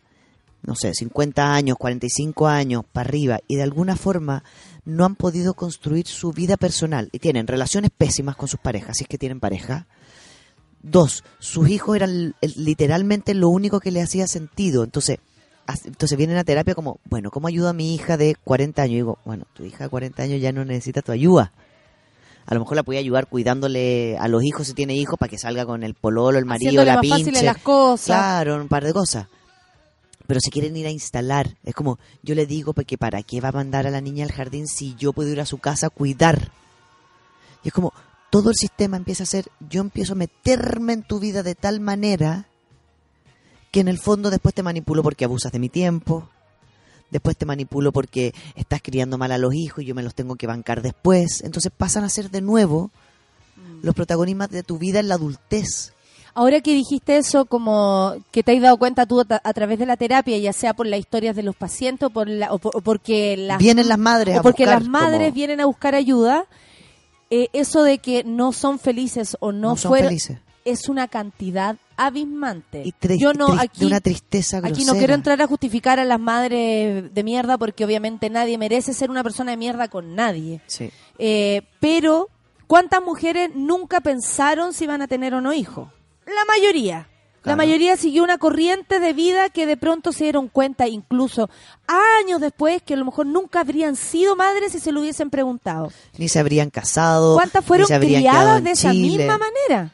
no 0.63 0.75
sé, 0.77 0.95
50 0.95 1.53
años, 1.53 1.77
45 1.77 2.47
años 2.47 2.85
para 2.91 3.11
arriba, 3.11 3.41
y 3.49 3.57
de 3.57 3.65
alguna 3.65 3.97
forma 3.97 4.45
no 4.87 5.05
han 5.05 5.17
podido 5.17 5.53
construir 5.53 6.07
su 6.07 6.33
vida 6.33 6.57
personal 6.57 7.11
y 7.13 7.19
tienen 7.19 7.47
relaciones 7.47 7.91
pésimas 7.91 8.35
con 8.35 8.49
sus 8.49 8.61
parejas, 8.61 8.97
si 8.97 9.05
es 9.05 9.09
que 9.09 9.19
tienen 9.19 9.41
pareja. 9.41 9.87
Dos, 10.83 11.23
sus 11.39 11.69
hijos 11.69 11.97
eran 11.97 12.35
literalmente 12.57 13.35
lo 13.35 13.49
único 13.49 13.81
que 13.81 13.91
le 13.91 14.03
hacía 14.03 14.27
sentido. 14.27 14.83
Entonces, 14.85 15.19
entonces 15.85 16.19
vienen 16.19 16.37
a 16.37 16.45
terapia 16.45 16.75
como, 16.75 16.99
bueno, 17.05 17.31
¿cómo 17.31 17.49
ayudo 17.49 17.69
a 17.69 17.73
mi 17.73 17.95
hija 17.95 18.17
de 18.17 18.35
40 18.43 18.83
años? 18.83 18.93
Y 18.93 18.97
digo, 18.97 19.19
bueno, 19.25 19.45
tu 19.55 19.65
hija 19.65 19.85
de 19.85 19.91
40 19.91 20.23
años 20.23 20.41
ya 20.41 20.53
no 20.53 20.65
necesita 20.65 21.03
tu 21.03 21.13
ayuda. 21.13 21.53
A 22.47 22.55
lo 22.55 22.61
mejor 22.61 22.77
la 22.77 22.83
puede 22.83 22.99
ayudar 22.99 23.29
cuidándole 23.29 24.17
a 24.19 24.27
los 24.27 24.43
hijos 24.43 24.67
si 24.67 24.75
tiene 24.75 24.97
hijos 24.97 25.17
para 25.17 25.31
que 25.31 25.39
salga 25.39 25.65
con 25.65 25.85
el 25.85 25.95
pololo, 25.95 26.39
el 26.39 26.45
marido, 26.45 26.71
Haciéndole 26.71 26.91
la 26.91 26.97
más 26.97 27.23
pinche. 27.23 27.43
las 27.45 27.59
cosas. 27.59 28.07
Claro, 28.07 28.57
un 28.57 28.67
par 28.69 28.85
de 28.85 28.93
cosas. 28.93 29.27
pero 30.27 30.41
se 30.41 30.51
quieren 30.51 30.77
ir 30.77 30.87
a 30.87 30.91
instalar. 30.91 31.57
Es 31.63 31.75
como, 31.75 31.99
yo 32.23 32.35
le 32.35 32.47
digo 32.47 32.73
que 32.75 32.99
para 32.99 33.23
qué 33.23 33.41
va 33.41 33.51
a 33.51 33.53
mandar 33.53 33.87
a 33.87 33.91
la 33.91 34.01
niña 34.01 34.25
al 34.25 34.33
jardín 34.33 34.67
si 34.67 34.97
yo 34.97 35.13
puedo 35.13 35.31
ir 35.31 35.41
a 35.41 35.47
su 35.47 35.59
casa 35.59 35.87
a 35.87 35.91
cuidar. 35.91 36.51
Y 37.63 37.69
es 37.69 37.75
como, 37.75 37.93
todo 38.33 38.49
el 38.49 38.57
sistema 38.57 38.97
empieza 38.97 39.25
a 39.25 39.27
ser, 39.27 39.51
yo 39.69 39.83
empiezo 39.83 40.15
a 40.15 40.17
meterme 40.17 40.95
en 40.95 41.03
tu 41.03 41.21
vida 41.21 41.43
de 41.43 41.55
tal 41.55 41.81
manera 41.81 42.47
que 43.71 43.81
en 43.81 43.89
el 43.89 43.99
fondo 43.99 44.31
después 44.31 44.55
te 44.55 44.63
manipulo 44.63 45.03
porque 45.03 45.27
abusas 45.27 45.53
de 45.53 45.59
mi 45.59 45.69
tiempo, 45.69 46.31
después 47.11 47.37
te 47.37 47.45
manipulo 47.45 47.93
porque 47.93 48.33
estás 48.55 48.81
criando 48.83 49.19
mal 49.19 49.33
a 49.33 49.39
los 49.39 49.53
hijos 49.55 49.85
y 49.85 49.87
yo 49.87 49.95
me 49.95 50.03
los 50.03 50.15
tengo 50.15 50.37
que 50.37 50.47
bancar 50.47 50.81
después. 50.81 51.43
Entonces 51.45 51.71
pasan 51.77 52.05
a 52.05 52.09
ser 52.09 52.31
de 52.31 52.41
nuevo 52.41 52.91
los 53.83 53.95
protagonistas 53.95 54.49
de 54.51 54.63
tu 54.63 54.79
vida 54.79 55.01
en 55.01 55.09
la 55.09 55.17
adultez. 55.17 55.93
Ahora 56.35 56.63
que 56.63 56.73
dijiste 56.75 57.19
eso, 57.19 57.45
como 57.45 58.15
que 58.31 58.43
te 58.43 58.57
has 58.57 58.63
dado 58.63 58.79
cuenta 58.79 59.05
tú 59.05 59.21
a, 59.21 59.53
través 59.53 59.79
de 59.79 59.85
la 59.85 59.99
terapia, 59.99 60.39
ya 60.39 60.55
sea 60.55 60.73
por 60.73 60.87
las 60.87 60.99
historias 61.01 61.37
de 61.37 61.43
los 61.43 61.55
pacientes 61.55 62.07
o, 62.07 62.11
por 62.11 62.31
la- 62.31 62.51
o 62.55 62.59
por- 62.59 62.75
o 62.75 62.81
porque 62.81 63.37
las 63.37 63.59
Vienen 63.59 63.89
las 63.89 63.99
madres 63.99 64.37
o 64.37 64.41
a 64.41 64.43
porque 64.43 64.65
buscar 64.65 64.81
las 64.81 64.89
madres 64.89 65.21
como- 65.29 65.35
vienen 65.35 65.61
a 65.61 65.67
buscar 65.67 65.95
ayuda, 65.95 66.47
eh, 67.35 67.49
eso 67.55 67.83
de 67.83 67.97
que 67.99 68.25
no 68.25 68.53
son 68.53 68.79
felices 68.79 69.37
o 69.41 69.53
no, 69.53 69.71
No 69.71 69.77
son 69.77 69.91
fueron 69.91 70.09
felices. 70.09 70.39
es 70.67 70.89
una 70.89 71.09
cantidad 71.09 71.77
abismante. 71.97 72.83
Y 72.85 72.95
Yo 73.19 73.33
no 73.33 73.47
aquí 73.59 73.81
de 73.81 73.87
una 73.87 74.01
tristeza 74.01 74.61
Aquí 74.63 74.85
no 74.85 74.93
quiero 74.95 75.15
entrar 75.15 75.41
a 75.41 75.47
justificar 75.47 75.99
a 75.99 76.05
las 76.05 76.21
madres 76.21 77.13
de 77.15 77.23
mierda 77.25 77.57
porque 77.57 77.85
obviamente 77.85 78.29
nadie 78.29 78.59
merece 78.59 78.93
ser 78.93 79.11
una 79.11 79.23
persona 79.23 79.53
de 79.53 79.57
mierda 79.57 79.89
con 79.89 80.15
nadie. 80.15 80.61
Sí. 80.67 80.91
Eh, 81.19 81.63
pero, 81.81 82.29
¿cuántas 82.67 83.03
mujeres 83.03 83.51
nunca 83.55 84.01
pensaron 84.01 84.73
si 84.75 84.85
iban 84.85 85.01
a 85.03 85.09
tener 85.09 85.33
o 85.35 85.41
no 85.41 85.53
hijos? 85.53 85.89
La 86.27 86.45
mayoría. 86.47 87.09
La 87.45 87.57
mayoría 87.57 87.97
siguió 87.97 88.23
una 88.23 88.39
corriente 88.39 89.01
de 89.01 89.13
vida 89.13 89.49
que 89.51 89.67
de 89.67 89.77
pronto 89.77 90.13
se 90.13 90.25
dieron 90.25 90.49
cuenta, 90.49 90.87
incluso 90.87 91.51
años 91.87 92.41
después, 92.41 92.83
que 92.83 92.95
a 92.95 92.97
lo 92.97 93.05
mejor 93.05 93.27
nunca 93.27 93.61
habrían 93.61 93.97
sido 93.97 94.37
madres 94.37 94.73
si 94.73 94.79
se 94.79 94.93
lo 94.93 95.01
hubiesen 95.01 95.29
preguntado. 95.29 95.91
Ni 96.19 96.29
se 96.29 96.39
habrían 96.39 96.71
casado. 96.71 97.35
¿Cuántas 97.35 97.65
fueron 97.65 97.87
criadas 97.89 98.63
de 98.63 98.71
esa 98.71 98.93
Chile. 98.93 99.19
misma 99.19 99.39
manera? 99.39 99.93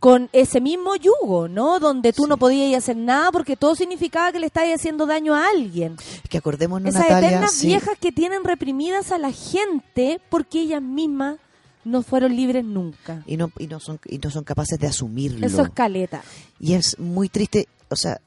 Con 0.00 0.30
ese 0.32 0.60
mismo 0.60 0.96
yugo, 0.96 1.46
¿no? 1.46 1.78
Donde 1.78 2.12
tú 2.12 2.26
no 2.26 2.36
podías 2.36 2.76
hacer 2.82 2.96
nada 2.96 3.30
porque 3.30 3.54
todo 3.56 3.76
significaba 3.76 4.32
que 4.32 4.40
le 4.40 4.46
estabas 4.46 4.70
haciendo 4.74 5.06
daño 5.06 5.34
a 5.34 5.46
alguien. 5.48 5.96
Es 6.24 6.28
que 6.28 6.38
acordémonos, 6.38 6.88
Esas 6.88 7.02
Natalia. 7.02 7.28
eternas 7.28 7.52
sí, 7.52 7.68
viejas 7.68 7.96
que 8.00 8.10
tienen 8.10 8.42
reprimidas 8.42 9.12
a 9.12 9.18
la 9.18 9.30
gente 9.30 10.20
porque 10.28 10.62
ellas 10.62 10.82
mismas 10.82 11.36
no 11.84 12.02
fueron 12.02 12.34
libres 12.36 12.64
nunca. 12.64 13.22
y 13.26 13.36
no, 13.36 13.50
y 13.58 13.66
no 13.66 13.80
son 13.80 13.98
y 14.06 14.18
no 14.18 14.30
son 14.30 14.44
capaces 14.44 14.78
de 14.78 14.86
asumirlo. 14.86 15.46
Eso 15.46 15.62
es 15.62 15.70
caleta. 15.70 16.22
Y 16.60 16.74
es 16.74 16.98
muy 16.98 17.28
triste, 17.28 17.68
o 17.88 17.96
sea, 17.96 18.20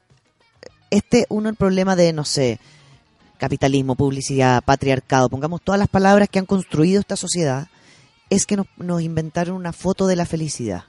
este 0.90 1.26
uno 1.28 1.48
el 1.48 1.56
problema 1.56 1.96
de, 1.96 2.12
no 2.12 2.24
sé, 2.24 2.60
capitalismo, 3.38 3.94
publicidad, 3.96 4.62
patriarcado, 4.64 5.28
pongamos 5.28 5.60
todas 5.62 5.78
las 5.78 5.88
palabras 5.88 6.28
que 6.28 6.38
han 6.38 6.46
construido 6.46 7.00
esta 7.00 7.16
sociedad, 7.16 7.68
es 8.30 8.46
que 8.46 8.56
nos, 8.56 8.66
nos 8.76 9.02
inventaron 9.02 9.56
una 9.56 9.72
foto 9.72 10.06
de 10.06 10.16
la 10.16 10.26
felicidad. 10.26 10.84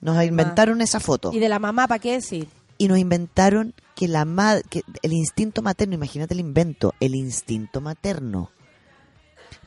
Nos 0.00 0.22
inventaron 0.24 0.80
esa 0.80 0.98
foto 0.98 1.30
Y 1.32 1.38
de 1.38 1.48
la 1.48 1.60
mamá, 1.60 1.86
¿para 1.86 2.00
qué 2.00 2.12
decir? 2.12 2.48
y 2.78 2.88
nos 2.88 2.98
inventaron 2.98 3.74
que 3.94 4.08
la 4.08 4.24
ma- 4.24 4.60
que 4.68 4.82
el 5.02 5.12
instinto 5.12 5.62
materno, 5.62 5.94
imagínate 5.94 6.34
el 6.34 6.40
invento, 6.40 6.94
el 6.98 7.14
instinto 7.14 7.80
materno. 7.80 8.50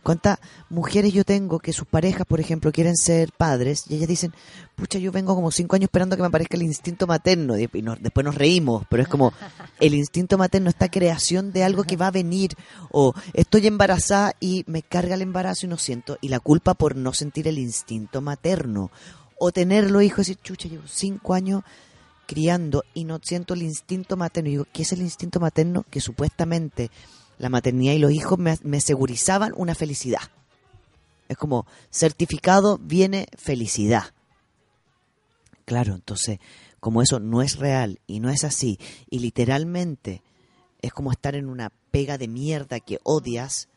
¿Cuántas 0.05 0.37
mujeres 0.69 1.13
yo 1.13 1.23
tengo 1.23 1.57
que 1.57 1.73
sus 1.73 1.87
parejas, 1.87 2.27
por 2.27 2.39
ejemplo, 2.39 2.71
quieren 2.71 2.95
ser 2.95 3.31
padres 3.35 3.85
y 3.89 3.95
ellas 3.95 4.07
dicen, 4.07 4.35
pucha, 4.75 4.99
yo 4.99 5.11
vengo 5.11 5.33
como 5.33 5.49
cinco 5.49 5.75
años 5.75 5.85
esperando 5.87 6.15
que 6.15 6.21
me 6.21 6.27
aparezca 6.27 6.57
el 6.57 6.61
instinto 6.61 7.07
materno 7.07 7.57
y, 7.57 7.67
nos- 7.81 7.99
después 7.99 8.23
nos 8.23 8.35
reímos, 8.35 8.85
pero 8.87 9.01
es 9.01 9.09
como 9.09 9.33
el 9.79 9.95
instinto 9.95 10.37
materno, 10.37 10.69
esta 10.69 10.89
creación 10.89 11.51
de 11.51 11.63
algo 11.63 11.85
que 11.85 11.97
va 11.97 12.05
a 12.05 12.11
venir 12.11 12.51
o 12.91 13.15
estoy 13.33 13.65
embarazada 13.65 14.33
y 14.39 14.63
me 14.67 14.83
carga 14.83 15.15
el 15.15 15.23
embarazo 15.23 15.65
y 15.65 15.69
no 15.69 15.77
siento 15.79 16.19
y 16.21 16.27
la 16.29 16.39
culpa 16.39 16.75
por 16.75 16.95
no 16.95 17.11
sentir 17.11 17.47
el 17.47 17.57
instinto 17.57 18.21
materno 18.21 18.91
o 19.39 19.51
tenerlo 19.51 20.03
hijo 20.03 20.17
y 20.17 20.21
decir, 20.21 20.37
chucha, 20.43 20.69
llevo 20.69 20.83
cinco 20.85 21.33
años 21.33 21.63
criando 22.27 22.83
y 22.93 23.05
no 23.05 23.19
siento 23.23 23.55
el 23.55 23.63
instinto 23.63 24.17
materno. 24.17 24.49
Y 24.49 24.51
digo, 24.51 24.67
¿qué 24.71 24.83
es 24.83 24.91
el 24.91 25.01
instinto 25.01 25.39
materno? 25.39 25.83
Que 25.89 25.99
supuestamente 25.99 26.91
la 27.37 27.49
maternidad 27.49 27.93
y 27.93 27.99
los 27.99 28.11
hijos 28.11 28.39
me, 28.39 28.57
me 28.63 28.81
segurizaban 28.81 29.53
una 29.55 29.75
felicidad. 29.75 30.21
Es 31.27 31.37
como 31.37 31.65
certificado 31.89 32.77
viene 32.77 33.27
felicidad. 33.37 34.03
Claro, 35.65 35.95
entonces, 35.95 36.39
como 36.79 37.01
eso 37.01 37.19
no 37.19 37.41
es 37.41 37.57
real 37.57 37.99
y 38.05 38.19
no 38.19 38.29
es 38.29 38.43
así, 38.43 38.79
y 39.09 39.19
literalmente 39.19 40.21
es 40.81 40.93
como 40.93 41.11
estar 41.11 41.35
en 41.35 41.49
una 41.49 41.71
pega 41.89 42.17
de 42.17 42.27
mierda 42.27 42.79
que 42.79 42.99
odias 43.03 43.67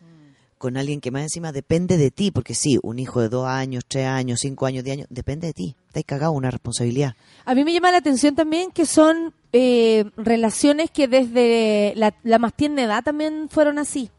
con 0.58 0.76
alguien 0.76 1.00
que 1.00 1.10
más 1.10 1.22
encima 1.22 1.52
depende 1.52 1.96
de 1.96 2.10
ti, 2.10 2.30
porque 2.30 2.54
sí, 2.54 2.78
un 2.82 2.98
hijo 2.98 3.20
de 3.20 3.28
dos 3.28 3.46
años, 3.46 3.84
tres 3.86 4.06
años, 4.06 4.40
cinco 4.40 4.66
años, 4.66 4.84
diez 4.84 4.98
años, 4.98 5.06
depende 5.08 5.46
de 5.46 5.52
ti. 5.52 5.76
Te 5.92 6.00
has 6.00 6.04
cagado 6.04 6.32
una 6.32 6.50
responsabilidad. 6.50 7.14
A 7.44 7.54
mí 7.54 7.64
me 7.64 7.72
llama 7.72 7.92
la 7.92 7.98
atención 7.98 8.34
también 8.34 8.72
que 8.72 8.84
son 8.84 9.32
eh, 9.52 10.04
relaciones 10.16 10.90
que 10.90 11.08
desde 11.08 11.92
la, 11.96 12.14
la 12.22 12.38
más 12.38 12.54
tierna 12.54 12.82
edad 12.82 13.02
también 13.02 13.48
fueron 13.48 13.78
así. 13.78 14.10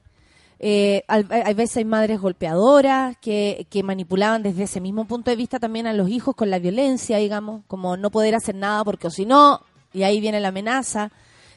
Eh, 0.62 1.04
hay 1.08 1.54
veces 1.54 1.78
hay 1.78 1.86
madres 1.86 2.20
golpeadoras 2.20 3.16
que, 3.22 3.66
que 3.70 3.82
manipulaban 3.82 4.44
desde 4.44 4.64
ese 4.64 4.82
mismo 4.82 5.06
punto 5.06 5.32
de 5.32 5.38
vista 5.38 5.58
también 5.58 5.88
a 5.88 5.94
los 5.94 6.10
hijos 6.10 6.36
con 6.36 6.50
la 6.50 6.60
violencia, 6.60 7.18
digamos, 7.18 7.62
como 7.68 7.96
no 7.96 8.12
poder 8.12 8.36
hacer 8.36 8.56
nada 8.56 8.84
porque 8.84 9.08
o 9.08 9.10
si 9.10 9.26
no, 9.26 9.62
y 9.94 10.04
ahí 10.04 10.20
viene 10.20 10.42
la 10.42 10.50
amenaza, 10.50 11.12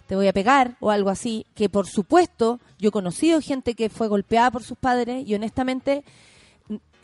te 0.06 0.14
voy 0.14 0.28
a 0.28 0.32
pegar 0.32 0.76
o 0.78 0.90
algo 0.90 1.10
así, 1.10 1.46
que 1.56 1.68
por 1.68 1.88
supuesto 1.88 2.60
yo 2.78 2.90
he 2.90 2.92
conocido 2.92 3.40
gente 3.40 3.74
que 3.74 3.88
fue 3.88 4.06
golpeada 4.06 4.52
por 4.52 4.62
sus 4.62 4.78
padres 4.78 5.26
y 5.26 5.34
honestamente 5.34 6.04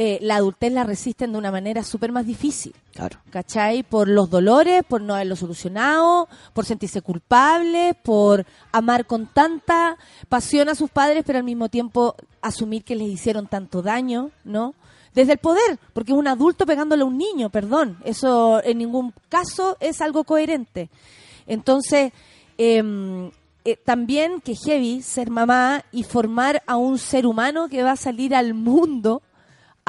eh, 0.01 0.19
la 0.23 0.37
adultez 0.37 0.73
la 0.73 0.85
resisten 0.85 1.33
de 1.33 1.39
una 1.39 1.51
manera 1.51 1.83
súper 1.83 2.13
más 2.13 2.25
difícil. 2.25 2.73
Claro. 2.95 3.19
¿cachai? 3.31 3.83
Por 3.83 4.09
los 4.09 4.31
dolores, 4.31 4.85
por 4.89 5.01
no 5.01 5.15
haberlo 5.15 5.35
solucionado, 5.35 6.29
por 6.53 6.65
sentirse 6.65 7.03
culpables, 7.03 7.97
por 8.03 8.47
amar 8.71 9.07
con 9.07 9.27
tanta 9.27 9.97
pasión 10.29 10.69
a 10.69 10.75
sus 10.75 10.91
padres, 10.91 11.25
pero 11.27 11.39
al 11.39 11.45
mismo 11.45 11.69
tiempo 11.69 12.15
asumir 12.41 12.85
que 12.85 12.95
les 12.95 13.09
hicieron 13.09 13.49
tanto 13.49 13.83
daño, 13.83 14.31
¿no? 14.45 14.75
Desde 15.15 15.33
el 15.33 15.39
poder, 15.39 15.79
porque 15.93 16.13
es 16.13 16.19
un 16.19 16.29
adulto 16.29 16.65
pegándole 16.65 17.03
a 17.03 17.07
un 17.07 17.19
niño, 17.19 17.51
perdón. 17.51 17.99
Eso 18.05 18.63
en 18.63 18.79
ningún 18.79 19.13
caso 19.29 19.77
es 19.81 20.01
algo 20.01 20.23
coherente. 20.23 20.91
Entonces, 21.47 22.13
em, 22.57 23.31
eh, 23.65 23.77
también 23.85 24.41
que 24.41 24.55
heavy 24.55 25.03
ser 25.03 25.31
mamá 25.31 25.85
y 25.91 26.05
formar 26.05 26.63
a 26.67 26.77
un 26.77 26.99
ser 26.99 27.27
humano 27.27 27.69
que 27.69 27.83
va 27.83 27.93
a 27.93 27.97
salir 27.97 28.35
al 28.35 28.55
mundo 28.55 29.23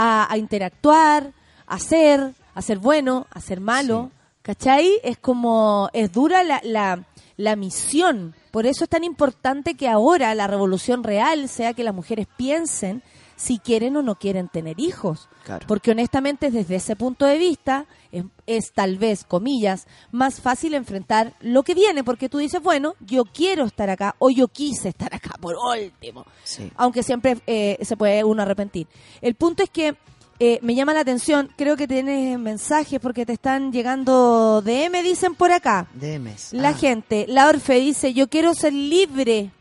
a, 0.02 0.32
a 0.32 0.38
interactuar, 0.38 1.34
a 1.68 1.78
ser, 1.78 2.32
a 2.56 2.62
ser 2.62 2.80
bueno, 2.80 3.28
a 3.32 3.42
ser 3.42 3.60
malo, 3.60 4.12
¿cachai? 4.42 4.94
Es 5.04 5.18
como, 5.18 5.90
es 5.92 6.14
dura 6.14 6.42
la, 6.46 6.62
la, 6.64 7.04
la 7.36 7.58
misión. 7.58 8.34
Por 8.52 8.66
eso 8.66 8.86
es 8.86 8.90
tan 8.90 9.04
importante 9.04 9.74
que 9.76 9.90
ahora 9.90 10.34
la 10.36 10.48
revolución 10.48 11.04
real 11.04 11.50
sea 11.50 11.74
que 11.74 11.84
las 11.84 11.94
mujeres 11.94 12.28
piensen 12.38 13.04
si 13.40 13.58
quieren 13.58 13.96
o 13.96 14.02
no 14.02 14.16
quieren 14.16 14.50
tener 14.50 14.80
hijos. 14.82 15.30
Claro. 15.46 15.66
Porque 15.66 15.92
honestamente 15.92 16.52
desde 16.52 16.76
ese 16.76 16.98
punto 16.98 17.26
de 17.26 17.38
vista 17.38 17.86
es, 18.12 18.26
es 18.46 18.74
tal 18.74 18.98
vez, 18.98 19.24
comillas, 19.24 19.88
más 20.12 20.42
fácil 20.42 20.74
enfrentar 20.74 21.34
lo 21.40 21.64
que 21.64 21.74
viene, 21.74 22.04
porque 22.04 22.28
tú 22.28 22.38
dices, 22.40 22.62
bueno, 22.62 22.96
yo 23.00 23.24
quiero 23.24 23.64
estar 23.66 23.90
acá 23.90 24.16
o 24.20 24.30
yo 24.30 24.50
quise 24.50 24.90
estar 24.90 25.14
acá 25.16 25.32
por 25.40 25.56
último 25.56 26.26
Sí. 26.44 26.70
aunque 26.76 27.02
siempre 27.02 27.38
eh, 27.48 27.78
se 27.82 27.96
puede 27.96 28.26
uno 28.26 28.42
arrepentir. 28.42 28.88
El 29.22 29.36
punto 29.36 29.64
es 29.64 29.70
que 29.70 29.96
eh, 30.42 30.60
me 30.62 30.76
llama 30.76 30.94
la 30.94 31.00
atención, 31.02 31.50
creo 31.58 31.78
que 31.78 31.88
tienes 31.88 32.38
mensajes 32.40 33.00
porque 33.00 33.26
te 33.26 33.34
están 33.34 33.72
llegando 33.72 34.62
DM, 34.62 35.02
dicen 35.02 35.36
por 35.36 35.52
acá. 35.54 35.88
DMs. 35.94 36.52
La 36.54 36.70
Ah, 36.70 36.74
gente, 36.74 37.26
la 37.30 37.48
Orfe 37.48 37.76
dice, 37.76 38.14
yo 38.14 38.28
quiero 38.30 38.54
ser 38.54 38.74
libre. 38.74 39.52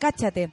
Cáchate. 0.00 0.50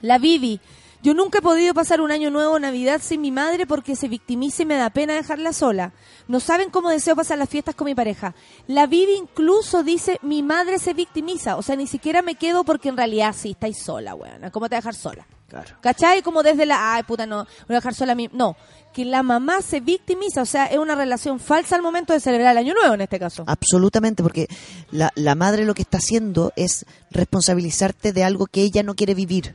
La 0.00 0.18
Vivi, 0.18 0.60
yo 1.02 1.14
nunca 1.14 1.38
he 1.38 1.42
podido 1.42 1.74
pasar 1.74 2.00
un 2.00 2.10
año 2.10 2.30
nuevo 2.30 2.54
o 2.54 2.58
Navidad 2.58 3.00
sin 3.02 3.20
mi 3.20 3.30
madre 3.30 3.66
porque 3.66 3.94
se 3.94 4.08
victimiza 4.08 4.62
y 4.62 4.66
me 4.66 4.76
da 4.76 4.90
pena 4.90 5.14
dejarla 5.14 5.52
sola. 5.52 5.92
No 6.26 6.40
saben 6.40 6.70
cómo 6.70 6.90
deseo 6.90 7.14
pasar 7.14 7.38
las 7.38 7.48
fiestas 7.48 7.74
con 7.74 7.84
mi 7.84 7.94
pareja. 7.94 8.34
La 8.66 8.86
Vivi 8.86 9.14
incluso 9.14 9.82
dice, 9.82 10.18
mi 10.22 10.42
madre 10.42 10.78
se 10.78 10.94
victimiza. 10.94 11.56
O 11.56 11.62
sea, 11.62 11.76
ni 11.76 11.86
siquiera 11.86 12.20
me 12.20 12.34
quedo 12.34 12.64
porque 12.64 12.88
en 12.88 12.96
realidad 12.96 13.34
sí, 13.36 13.52
estáis 13.52 13.78
sola, 13.78 14.14
weón. 14.14 14.50
¿Cómo 14.50 14.68
te 14.68 14.74
a 14.74 14.78
dejar 14.78 14.94
sola? 14.94 15.26
Claro. 15.48 15.76
¿Cachai? 15.80 16.22
Como 16.22 16.42
desde 16.42 16.66
la, 16.66 16.94
ay 16.94 17.04
puta, 17.04 17.26
no, 17.26 17.46
voy 17.66 17.74
a 17.76 17.78
dejar 17.78 17.94
sola 17.94 18.12
a 18.12 18.16
mí. 18.16 18.28
No, 18.32 18.56
que 18.92 19.04
la 19.04 19.22
mamá 19.22 19.62
se 19.62 19.80
victimiza, 19.80 20.42
o 20.42 20.46
sea, 20.46 20.66
es 20.66 20.78
una 20.78 20.94
relación 20.94 21.40
falsa 21.40 21.76
al 21.76 21.82
momento 21.82 22.12
de 22.12 22.20
celebrar 22.20 22.52
el 22.52 22.58
año 22.58 22.74
nuevo 22.74 22.94
en 22.94 23.00
este 23.00 23.18
caso. 23.18 23.44
Absolutamente, 23.46 24.22
porque 24.22 24.48
la, 24.90 25.10
la 25.14 25.34
madre 25.34 25.64
lo 25.64 25.74
que 25.74 25.82
está 25.82 25.98
haciendo 25.98 26.52
es 26.56 26.84
responsabilizarte 27.10 28.12
de 28.12 28.24
algo 28.24 28.46
que 28.46 28.62
ella 28.62 28.82
no 28.82 28.94
quiere 28.94 29.14
vivir. 29.14 29.54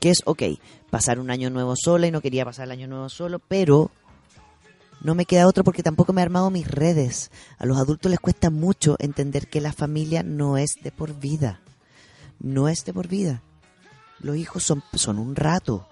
Que 0.00 0.10
es, 0.10 0.18
ok, 0.24 0.42
pasar 0.90 1.18
un 1.20 1.30
año 1.30 1.50
nuevo 1.50 1.74
sola 1.76 2.06
y 2.06 2.10
no 2.10 2.20
quería 2.20 2.44
pasar 2.44 2.64
el 2.66 2.72
año 2.72 2.86
nuevo 2.88 3.08
solo, 3.08 3.38
pero 3.40 3.90
no 5.00 5.14
me 5.14 5.24
queda 5.26 5.46
otro 5.46 5.64
porque 5.64 5.82
tampoco 5.82 6.12
me 6.12 6.20
he 6.20 6.24
armado 6.24 6.50
mis 6.50 6.68
redes. 6.68 7.30
A 7.58 7.66
los 7.66 7.78
adultos 7.78 8.10
les 8.10 8.20
cuesta 8.20 8.50
mucho 8.50 8.96
entender 8.98 9.48
que 9.48 9.60
la 9.60 9.72
familia 9.72 10.22
no 10.22 10.56
es 10.58 10.76
de 10.82 10.90
por 10.92 11.18
vida. 11.18 11.60
no 12.40 12.68
es 12.68 12.84
de 12.84 12.92
por 12.94 13.08
vida. 13.08 13.42
Los 14.20 14.36
hijos 14.36 14.62
son, 14.62 14.82
son 14.94 15.18
un 15.18 15.34
rato 15.34 15.88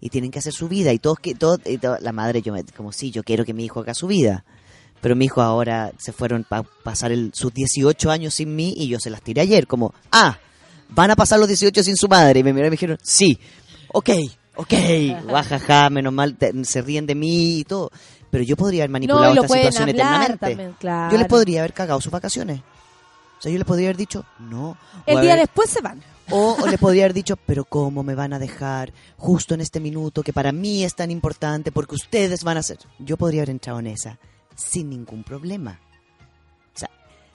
y 0.00 0.08
tienen 0.10 0.30
que 0.30 0.38
hacer 0.38 0.52
su 0.52 0.68
vida 0.68 0.92
y 0.92 0.98
todos 0.98 1.18
que 1.18 1.34
todo, 1.34 1.58
la 2.00 2.12
madre 2.12 2.42
yo 2.42 2.54
como 2.76 2.92
sí 2.92 3.10
yo 3.10 3.22
quiero 3.22 3.44
que 3.46 3.54
mi 3.54 3.64
hijo 3.64 3.80
haga 3.80 3.94
su 3.94 4.06
vida 4.06 4.44
pero 5.00 5.16
mi 5.16 5.26
hijo 5.26 5.40
ahora 5.40 5.92
se 5.98 6.12
fueron 6.12 6.44
para 6.44 6.62
pasar 6.82 7.10
el- 7.12 7.32
sus 7.34 7.54
18 7.54 8.10
años 8.10 8.34
sin 8.34 8.54
mí 8.54 8.74
y 8.76 8.88
yo 8.88 8.98
se 9.00 9.08
las 9.08 9.22
tiré 9.22 9.40
ayer 9.42 9.66
como 9.66 9.94
ah 10.12 10.38
van 10.90 11.10
a 11.10 11.16
pasar 11.16 11.38
los 11.38 11.48
18 11.48 11.82
sin 11.82 11.96
su 11.96 12.08
madre 12.08 12.40
y 12.40 12.44
me 12.44 12.52
miraron 12.52 12.68
y 12.68 12.70
me 12.70 12.74
dijeron 12.76 12.98
sí 13.02 13.38
ok 13.92 14.10
ok 14.56 14.72
guajaja 15.28 15.90
menos 15.90 16.12
mal 16.12 16.36
te- 16.36 16.64
se 16.64 16.82
ríen 16.82 17.06
de 17.06 17.14
mí 17.14 17.58
y 17.60 17.64
todo 17.64 17.90
pero 18.30 18.42
yo 18.44 18.56
podría 18.56 18.82
haber 18.82 18.90
manipulado 18.90 19.34
No, 19.34 19.42
esta 19.42 19.54
situación 19.56 19.88
eternamente 19.88 20.38
también, 20.38 20.76
claro. 20.78 21.12
yo 21.12 21.18
les 21.18 21.26
podría 21.28 21.60
haber 21.60 21.72
cagado 21.72 22.00
sus 22.00 22.12
vacaciones 22.12 22.60
o 23.38 23.42
sea 23.42 23.50
yo 23.52 23.58
les 23.58 23.66
podría 23.66 23.88
haber 23.88 23.96
dicho 23.96 24.24
no 24.38 24.76
El 25.06 25.20
día 25.20 25.32
haber- 25.34 25.46
después 25.46 25.70
se 25.70 25.80
van. 25.80 26.02
o, 26.30 26.56
o 26.62 26.66
le 26.66 26.78
podría 26.78 27.04
haber 27.04 27.12
dicho, 27.14 27.36
pero 27.36 27.64
¿cómo 27.66 28.02
me 28.02 28.14
van 28.14 28.32
a 28.32 28.38
dejar 28.38 28.92
justo 29.18 29.52
en 29.54 29.60
este 29.60 29.78
minuto 29.80 30.22
que 30.22 30.32
para 30.32 30.52
mí 30.52 30.82
es 30.82 30.94
tan 30.94 31.10
importante 31.10 31.70
porque 31.70 31.96
ustedes 31.96 32.42
van 32.44 32.56
a 32.56 32.60
hacer? 32.60 32.78
Yo 32.98 33.16
podría 33.18 33.40
haber 33.42 33.50
entrado 33.50 33.78
en 33.80 33.88
esa 33.88 34.18
sin 34.56 34.88
ningún 34.88 35.22
problema. 35.24 35.80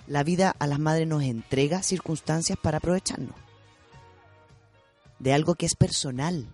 La 0.09 0.23
vida 0.23 0.53
a 0.59 0.67
las 0.67 0.79
madres 0.79 1.07
nos 1.07 1.23
entrega 1.23 1.81
circunstancias 1.83 2.57
para 2.61 2.79
aprovecharnos. 2.79 3.35
De 5.19 5.33
algo 5.33 5.55
que 5.55 5.65
es 5.65 5.75
personal. 5.75 6.47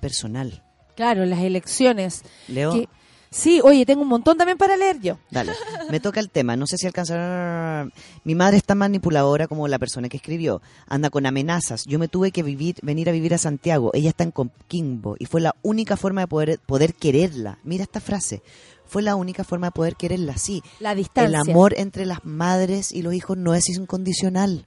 Personal. 0.00 0.62
Claro, 0.96 1.24
las 1.24 1.40
elecciones. 1.40 2.22
Leo, 2.48 2.72
Que- 2.72 2.88
sí, 3.30 3.60
oye, 3.62 3.86
tengo 3.86 4.02
un 4.02 4.08
montón 4.08 4.36
también 4.36 4.58
para 4.58 4.76
leer 4.76 5.00
yo. 5.00 5.18
dale. 5.30 5.52
Me 5.90 5.98
toca 6.00 6.20
el 6.20 6.28
tema. 6.30 6.56
No 6.56 6.66
sé 6.66 6.76
si 6.76 6.86
alcanzará. 6.86 7.88
Mi 8.24 8.34
madre 8.34 8.58
es 8.58 8.64
tan 8.64 8.78
manipuladora 8.78 9.46
como 9.48 9.66
la 9.66 9.78
persona 9.78 10.08
que 10.10 10.18
escribió. 10.18 10.60
Anda 10.88 11.08
con 11.08 11.24
amenazas. 11.24 11.84
Yo 11.86 11.98
me 11.98 12.08
tuve 12.08 12.32
que 12.32 12.42
vivir, 12.42 12.76
venir 12.82 13.08
a 13.08 13.12
vivir 13.12 13.32
a 13.32 13.38
Santiago. 13.38 13.92
Ella 13.94 14.10
está 14.10 14.24
en 14.24 14.30
Coquimbo 14.32 15.16
y 15.18 15.24
fue 15.26 15.40
la 15.40 15.56
única 15.62 15.96
forma 15.96 16.20
de 16.22 16.26
poder, 16.26 16.58
poder 16.66 16.92
quererla. 16.94 17.58
Mira 17.64 17.84
esta 17.84 18.00
frase. 18.00 18.42
Fue 18.90 19.02
la 19.02 19.14
única 19.14 19.44
forma 19.44 19.68
de 19.68 19.70
poder 19.72 19.94
quererla. 19.96 20.36
Sí, 20.36 20.62
La 20.80 20.90
el 20.92 20.98
distancia. 20.98 21.38
amor 21.52 21.74
entre 21.76 22.04
las 22.06 22.24
madres 22.24 22.90
y 22.92 23.02
los 23.02 23.14
hijos 23.14 23.36
no 23.38 23.54
es 23.54 23.68
incondicional. 23.68 24.66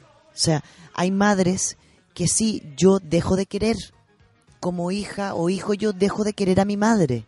O 0.00 0.40
sea, 0.40 0.64
hay 0.94 1.10
madres 1.10 1.76
que 2.14 2.28
sí, 2.28 2.62
yo 2.76 2.98
dejo 2.98 3.36
de 3.36 3.44
querer. 3.46 3.76
Como 4.60 4.90
hija 4.90 5.34
o 5.34 5.50
hijo, 5.50 5.74
yo 5.74 5.92
dejo 5.92 6.24
de 6.24 6.32
querer 6.32 6.60
a 6.60 6.64
mi 6.64 6.76
madre. 6.76 7.26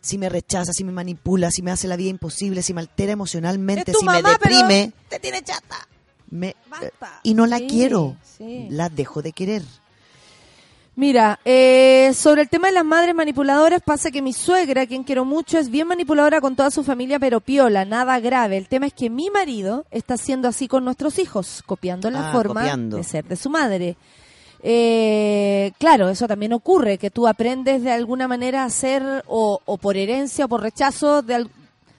Si 0.00 0.16
me 0.16 0.28
rechaza, 0.30 0.72
si 0.72 0.82
me 0.82 0.90
manipula, 0.92 1.50
si 1.50 1.60
me 1.62 1.70
hace 1.70 1.86
la 1.86 1.96
vida 1.96 2.08
imposible, 2.08 2.62
si 2.62 2.72
me 2.72 2.80
altera 2.80 3.12
emocionalmente, 3.12 3.92
si 3.92 4.04
mamá, 4.04 4.22
me 4.22 4.30
deprime, 4.30 4.92
te 5.10 5.20
tiene 5.20 5.42
chata. 5.42 5.86
me- 6.30 6.56
Basta. 6.68 7.20
y 7.22 7.34
no 7.34 7.46
la 7.46 7.58
Sí, 7.58 7.66
quiero. 7.68 8.16
sí. 8.38 8.66
La 8.70 8.88
dejo 8.88 9.20
de 9.22 9.32
querer. 9.32 9.62
Mira, 10.96 11.40
eh, 11.44 12.12
sobre 12.14 12.42
el 12.42 12.48
tema 12.48 12.68
de 12.68 12.74
las 12.74 12.84
madres 12.84 13.16
manipuladoras, 13.16 13.82
pasa 13.82 14.12
que 14.12 14.22
mi 14.22 14.32
suegra, 14.32 14.86
quien 14.86 15.02
quiero 15.02 15.24
mucho, 15.24 15.58
es 15.58 15.68
bien 15.68 15.88
manipuladora 15.88 16.40
con 16.40 16.54
toda 16.54 16.70
su 16.70 16.84
familia, 16.84 17.18
pero 17.18 17.40
piola, 17.40 17.84
nada 17.84 18.20
grave. 18.20 18.56
El 18.58 18.68
tema 18.68 18.86
es 18.86 18.92
que 18.92 19.10
mi 19.10 19.28
marido 19.28 19.86
está 19.90 20.14
haciendo 20.14 20.46
así 20.46 20.68
con 20.68 20.84
nuestros 20.84 21.18
hijos, 21.18 21.64
copiando 21.66 22.10
la 22.12 22.28
Ah, 22.28 22.32
forma 22.32 22.60
copiando. 22.60 22.96
de 22.96 23.02
ser 23.02 23.24
de 23.24 23.34
su 23.34 23.50
madre. 23.50 23.96
Eh, 24.62 25.72
claro, 25.78 26.08
eso 26.10 26.28
también 26.28 26.52
ocurre, 26.52 26.96
que 26.96 27.10
tú 27.10 27.26
aprendes 27.26 27.82
de 27.82 27.90
alguna 27.90 28.28
manera 28.28 28.62
a 28.62 28.66
hacer, 28.66 29.02
o, 29.26 29.60
o 29.64 29.76
por 29.78 29.96
herencia 29.96 30.44
o 30.44 30.48
por 30.48 30.62
rechazo, 30.62 31.22
de, 31.22 31.34
al- 31.34 31.50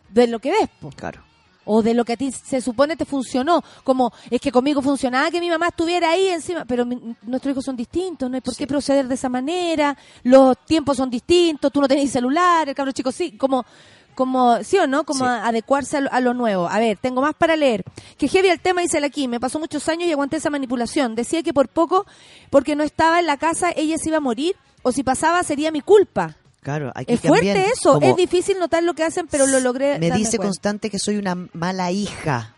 de 0.09 0.27
lo 0.27 0.39
que 0.39 0.51
ves. 0.51 0.69
po. 0.79 0.89
Claro. 0.95 1.21
O 1.65 1.81
de 1.81 1.93
lo 1.93 2.05
que 2.05 2.13
a 2.13 2.17
ti 2.17 2.31
se 2.31 2.61
supone 2.61 2.95
te 2.95 3.05
funcionó, 3.05 3.63
como 3.83 4.11
es 4.29 4.39
que 4.39 4.51
conmigo 4.51 4.81
funcionaba 4.81 5.29
que 5.31 5.39
mi 5.41 5.49
mamá 5.49 5.67
estuviera 5.67 6.11
ahí 6.11 6.27
encima, 6.27 6.65
pero 6.65 6.85
mi- 6.85 7.15
nuestros 7.23 7.51
hijos 7.51 7.65
son 7.65 7.75
distintos, 7.75 8.29
no 8.29 8.35
hay 8.35 8.41
por 8.41 8.55
qué 8.55 8.67
proceder 8.67 9.07
de 9.07 9.15
esa 9.15 9.29
manera, 9.29 9.97
los 10.23 10.57
tiempos 10.65 10.97
son 10.97 11.09
distintos, 11.09 11.71
tú 11.71 11.81
no 11.81 11.87
tenés 11.87 12.11
celular, 12.11 12.69
el 12.69 12.75
cabro 12.75 12.91
chico 12.91 13.11
sí, 13.11 13.37
como 13.37 13.65
como 14.13 14.63
sí 14.63 14.77
o 14.77 14.87
no, 14.87 15.03
como 15.03 15.25
Sí. 15.25 15.29
a- 15.29 15.45
adecuarse 15.47 15.97
a 15.97 15.99
lo, 15.99 16.09
a 16.13 16.21
lo 16.21 16.33
nuevo. 16.33 16.69
A 16.69 16.79
ver, 16.79 16.97
tengo 16.97 17.19
más 17.21 17.35
para 17.35 17.57
leer. 17.57 17.83
Que 18.17 18.29
heavy 18.29 18.47
el 18.47 18.61
tema 18.61 18.79
dice 18.79 19.03
aquí, 19.03 19.27
me 19.27 19.41
pasó 19.41 19.59
muchos 19.59 19.89
años 19.89 20.07
y 20.07 20.13
aguanté 20.13 20.37
esa 20.37 20.49
manipulación. 20.49 21.15
Decía 21.15 21.43
que 21.43 21.53
por 21.53 21.67
poco, 21.67 22.05
porque 22.49 22.77
no 22.77 22.83
estaba 22.85 23.19
en 23.19 23.25
la 23.25 23.35
casa, 23.35 23.71
ella 23.75 23.97
se 23.97 24.07
iba 24.07 24.19
a 24.19 24.21
morir, 24.21 24.55
o 24.83 24.93
si 24.93 25.03
pasaba 25.03 25.43
sería 25.43 25.69
mi 25.69 25.81
culpa. 25.81 26.37
Claro, 26.65 26.91
aquí 26.95 27.13
Es 27.13 27.21
fuerte 27.21 27.67
eso, 27.67 27.93
como- 27.93 28.07
es 28.07 28.15
difícil 28.15 28.57
notar 28.57 28.81
lo 28.81 28.95
que 28.95 29.03
hacen, 29.03 29.27
pero 29.27 29.45
lo 29.45 29.59
logré. 29.59 29.99
me 29.99 30.09
dice 30.09 30.37
cuenta. 30.37 30.47
constante 30.47 30.89
que 30.89 30.97
soy 30.97 31.17
una 31.17 31.35
mala 31.53 31.91
hija. 31.91 32.55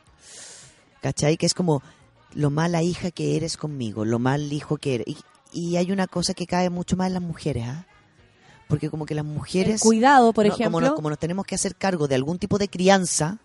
¿Cachai? 1.02 1.36
Que 1.36 1.46
es 1.46 1.54
como 1.54 1.84
lo 2.34 2.50
mala 2.50 2.82
hija 2.84 3.12
que 3.12 3.36
eres 3.36 3.58
conmigo, 3.58 4.06
lo 4.06 4.18
mal 4.18 4.52
hijo 4.54 4.78
que 4.78 4.96
eres. 4.96 5.08
Y, 5.08 5.18
y 5.52 5.76
hay 5.76 5.92
una 5.92 6.08
cosa 6.08 6.34
que 6.34 6.48
cae 6.48 6.70
mucho 6.70 6.96
más 6.96 7.08
en 7.08 7.14
las 7.16 7.22
mujeres, 7.22 7.66
¿ah? 7.68 7.86
Porque 8.70 8.90
como 8.90 9.06
que 9.06 9.14
las 9.14 9.26
mujeres... 9.26 9.76
El 9.76 9.80
cuidado, 9.82 10.32
por 10.34 10.46
no, 10.46 10.54
ejemplo. 10.54 10.72
Como 10.78 10.82
nos, 10.88 10.96
como 10.96 11.10
nos 11.10 11.20
tenemos 11.20 11.46
que 11.46 11.56
hacer 11.56 11.76
cargo 11.76 12.08
de 12.08 12.16
algún 12.16 12.40
tipo 12.40 12.58
de 12.58 12.70
crianza, 12.70 13.40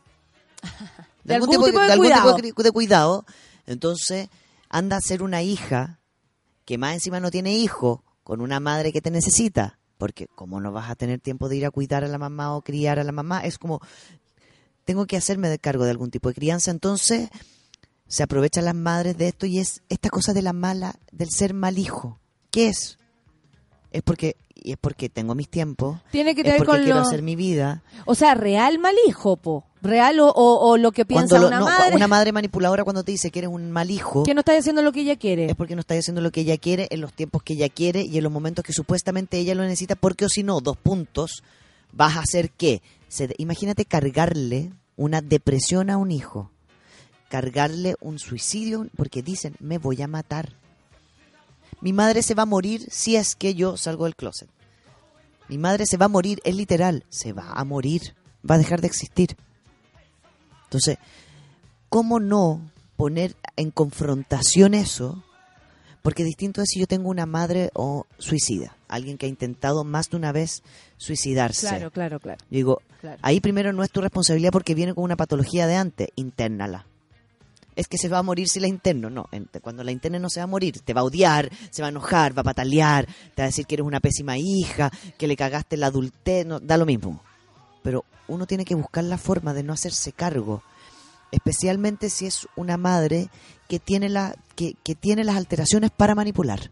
De 1.24 1.34
algún 1.34 1.50
tipo 1.50 1.66
de 1.68 1.76
algún 1.76 2.06
tipo 2.06 2.20
cuidado. 2.22 2.36
de 2.36 2.42
cri- 2.54 2.62
de 2.62 2.70
cuidado, 2.72 3.24
entonces 3.66 4.28
anda 4.68 4.96
a 4.96 5.00
ser 5.00 5.22
una 5.24 5.42
hija 5.42 5.98
que 6.64 6.78
más 6.78 6.94
encima 6.94 7.18
no 7.18 7.30
tiene 7.32 7.54
hijo, 7.54 8.04
con 8.22 8.40
una 8.40 8.60
madre 8.60 8.92
que 8.92 9.00
te 9.00 9.10
necesita. 9.10 9.78
Porque 10.02 10.26
como 10.34 10.58
no 10.60 10.72
vas 10.72 10.90
a 10.90 10.96
tener 10.96 11.20
tiempo 11.20 11.48
de 11.48 11.58
ir 11.58 11.64
a 11.64 11.70
cuidar 11.70 12.02
a 12.02 12.08
la 12.08 12.18
mamá 12.18 12.56
o 12.56 12.62
criar 12.62 12.98
a 12.98 13.04
la 13.04 13.12
mamá, 13.12 13.38
es 13.44 13.56
como, 13.56 13.80
tengo 14.84 15.06
que 15.06 15.16
hacerme 15.16 15.48
de 15.48 15.60
cargo 15.60 15.84
de 15.84 15.92
algún 15.92 16.10
tipo 16.10 16.28
de 16.28 16.34
crianza, 16.34 16.72
entonces 16.72 17.28
se 18.08 18.24
aprovechan 18.24 18.64
las 18.64 18.74
madres 18.74 19.16
de 19.16 19.28
esto 19.28 19.46
y 19.46 19.60
es 19.60 19.80
esta 19.88 20.10
cosa 20.10 20.32
de 20.32 20.42
la 20.42 20.52
mala, 20.52 20.96
del 21.12 21.30
ser 21.30 21.54
mal 21.54 21.78
hijo. 21.78 22.18
¿Qué 22.50 22.66
es? 22.66 22.98
Es 23.92 24.02
porque, 24.02 24.34
y 24.56 24.72
es 24.72 24.76
porque 24.76 25.08
tengo 25.08 25.36
mis 25.36 25.48
tiempos, 25.48 26.00
Tiene 26.10 26.34
que 26.34 26.40
es 26.40 26.48
ver 26.48 26.56
porque 26.56 26.72
con 26.72 26.82
quiero 26.82 26.98
lo... 26.98 27.06
hacer 27.06 27.22
mi 27.22 27.36
vida. 27.36 27.84
O 28.04 28.16
sea, 28.16 28.34
real 28.34 28.80
mal 28.80 28.96
hijo, 29.06 29.36
po. 29.36 29.66
Real 29.82 30.20
o, 30.20 30.28
o- 30.28 30.70
o 30.70 30.76
lo 30.76 30.92
que 30.92 31.04
piensa 31.04 31.38
lo- 31.40 31.48
una 31.48 31.58
no, 31.58 31.64
madre. 31.64 31.96
una 31.96 32.06
madre 32.06 32.30
manipuladora 32.32 32.84
cuando 32.84 33.02
te 33.02 33.10
dice 33.12 33.30
que 33.32 33.40
eres 33.40 33.50
un 33.50 33.70
mal 33.72 33.90
hijo, 33.90 34.22
Que 34.22 34.32
no 34.32 34.40
está 34.40 34.56
haciendo 34.56 34.80
lo 34.80 34.92
que 34.92 35.00
ella 35.00 35.16
quiere. 35.16 35.46
es 35.46 35.56
porque 35.56 35.74
no 35.74 35.80
está 35.80 35.94
haciendo 35.94 36.20
lo 36.20 36.30
que 36.30 36.42
ella 36.42 36.56
quiere 36.56 36.86
en 36.90 37.00
los 37.00 37.12
tiempos 37.12 37.42
que 37.42 37.54
ella 37.54 37.68
quiere 37.68 38.02
y 38.02 38.16
en 38.16 38.22
los 38.22 38.32
momentos 38.32 38.64
que 38.64 38.72
supuestamente 38.72 39.38
ella 39.38 39.54
lo 39.56 39.62
necesita, 39.64 39.96
porque 39.96 40.24
o 40.24 40.28
si 40.28 40.44
no, 40.44 40.60
dos 40.60 40.76
puntos, 40.76 41.42
vas 41.92 42.16
a 42.16 42.20
hacer 42.20 42.50
que, 42.50 42.80
se, 43.08 43.34
imagínate 43.38 43.84
cargarle 43.84 44.70
una 44.96 45.20
depresión 45.20 45.90
a 45.90 45.96
un 45.96 46.12
hijo, 46.12 46.50
cargarle 47.28 47.96
un 48.00 48.18
suicidio, 48.20 48.86
porque 48.96 49.22
dicen, 49.22 49.56
me 49.58 49.78
voy 49.78 50.00
a 50.00 50.06
matar. 50.06 50.54
Mi 51.80 51.92
madre 51.92 52.22
se 52.22 52.34
va 52.34 52.44
a 52.44 52.46
morir 52.46 52.86
si 52.90 53.16
es 53.16 53.34
que 53.34 53.54
yo 53.54 53.76
salgo 53.76 54.04
del 54.04 54.14
closet. 54.14 54.48
Mi 55.48 55.58
madre 55.58 55.86
se 55.86 55.96
va 55.96 56.06
a 56.06 56.08
morir, 56.08 56.40
es 56.44 56.54
literal, 56.54 57.04
se 57.08 57.32
va 57.32 57.50
a 57.52 57.64
morir, 57.64 58.14
va 58.48 58.54
a 58.54 58.58
dejar 58.58 58.80
de 58.80 58.86
existir. 58.86 59.36
Entonces, 60.72 60.96
¿cómo 61.90 62.18
no 62.18 62.62
poner 62.96 63.36
en 63.56 63.70
confrontación 63.70 64.72
eso? 64.72 65.22
Porque 66.00 66.24
distinto 66.24 66.62
es 66.62 66.70
si 66.70 66.80
yo 66.80 66.86
tengo 66.86 67.10
una 67.10 67.26
madre 67.26 67.70
o 67.74 68.06
suicida, 68.16 68.74
alguien 68.88 69.18
que 69.18 69.26
ha 69.26 69.28
intentado 69.28 69.84
más 69.84 70.08
de 70.08 70.16
una 70.16 70.32
vez 70.32 70.62
suicidarse. 70.96 71.68
Claro, 71.68 71.90
claro, 71.90 72.20
claro. 72.20 72.38
Yo 72.50 72.56
digo, 72.56 72.82
Claro. 73.02 73.18
ahí 73.20 73.40
primero 73.40 73.74
no 73.74 73.84
es 73.84 73.90
tu 73.90 74.00
responsabilidad 74.00 74.50
porque 74.50 74.74
viene 74.74 74.94
con 74.94 75.04
una 75.04 75.16
patología 75.16 75.66
de 75.66 75.76
antes, 75.76 76.08
internala. 76.16 76.86
Es 77.76 77.86
que 77.86 77.98
se 77.98 78.08
va 78.08 78.18
a 78.18 78.22
morir 78.22 78.48
si 78.48 78.58
la 78.58 78.66
interno. 78.68 79.10
No, 79.10 79.28
cuando 79.60 79.84
la 79.84 79.92
interno 79.92 80.18
no 80.20 80.30
se 80.30 80.40
va 80.40 80.44
a 80.44 80.46
morir, 80.46 80.80
te 80.80 80.94
va 80.94 81.02
a 81.02 81.04
odiar, 81.04 81.50
se 81.70 81.82
va 81.82 81.88
a 81.88 81.90
enojar, 81.90 82.34
va 82.36 82.40
a 82.40 82.44
patalear, 82.44 83.04
te 83.34 83.42
va 83.42 83.44
a 83.44 83.46
decir 83.46 83.66
que 83.66 83.74
eres 83.74 83.86
una 83.86 84.00
pésima 84.00 84.38
hija, 84.38 84.90
que 85.18 85.26
le 85.26 85.36
cagaste 85.36 85.76
la 85.76 85.88
adultez, 85.88 86.46
no, 86.46 86.60
da 86.60 86.78
lo 86.78 86.86
mismo. 86.86 87.22
Uno 88.28 88.46
tiene 88.46 88.64
que 88.64 88.74
buscar 88.74 89.04
la 89.04 89.18
forma 89.18 89.52
de 89.54 89.62
no 89.62 89.72
hacerse 89.72 90.12
cargo, 90.12 90.62
especialmente 91.30 92.10
si 92.10 92.26
es 92.26 92.46
una 92.56 92.76
madre 92.76 93.28
que 93.68 93.78
tiene, 93.78 94.08
la, 94.08 94.36
que, 94.54 94.74
que 94.82 94.94
tiene 94.94 95.24
las 95.24 95.36
alteraciones 95.36 95.90
para 95.90 96.14
manipular. 96.14 96.70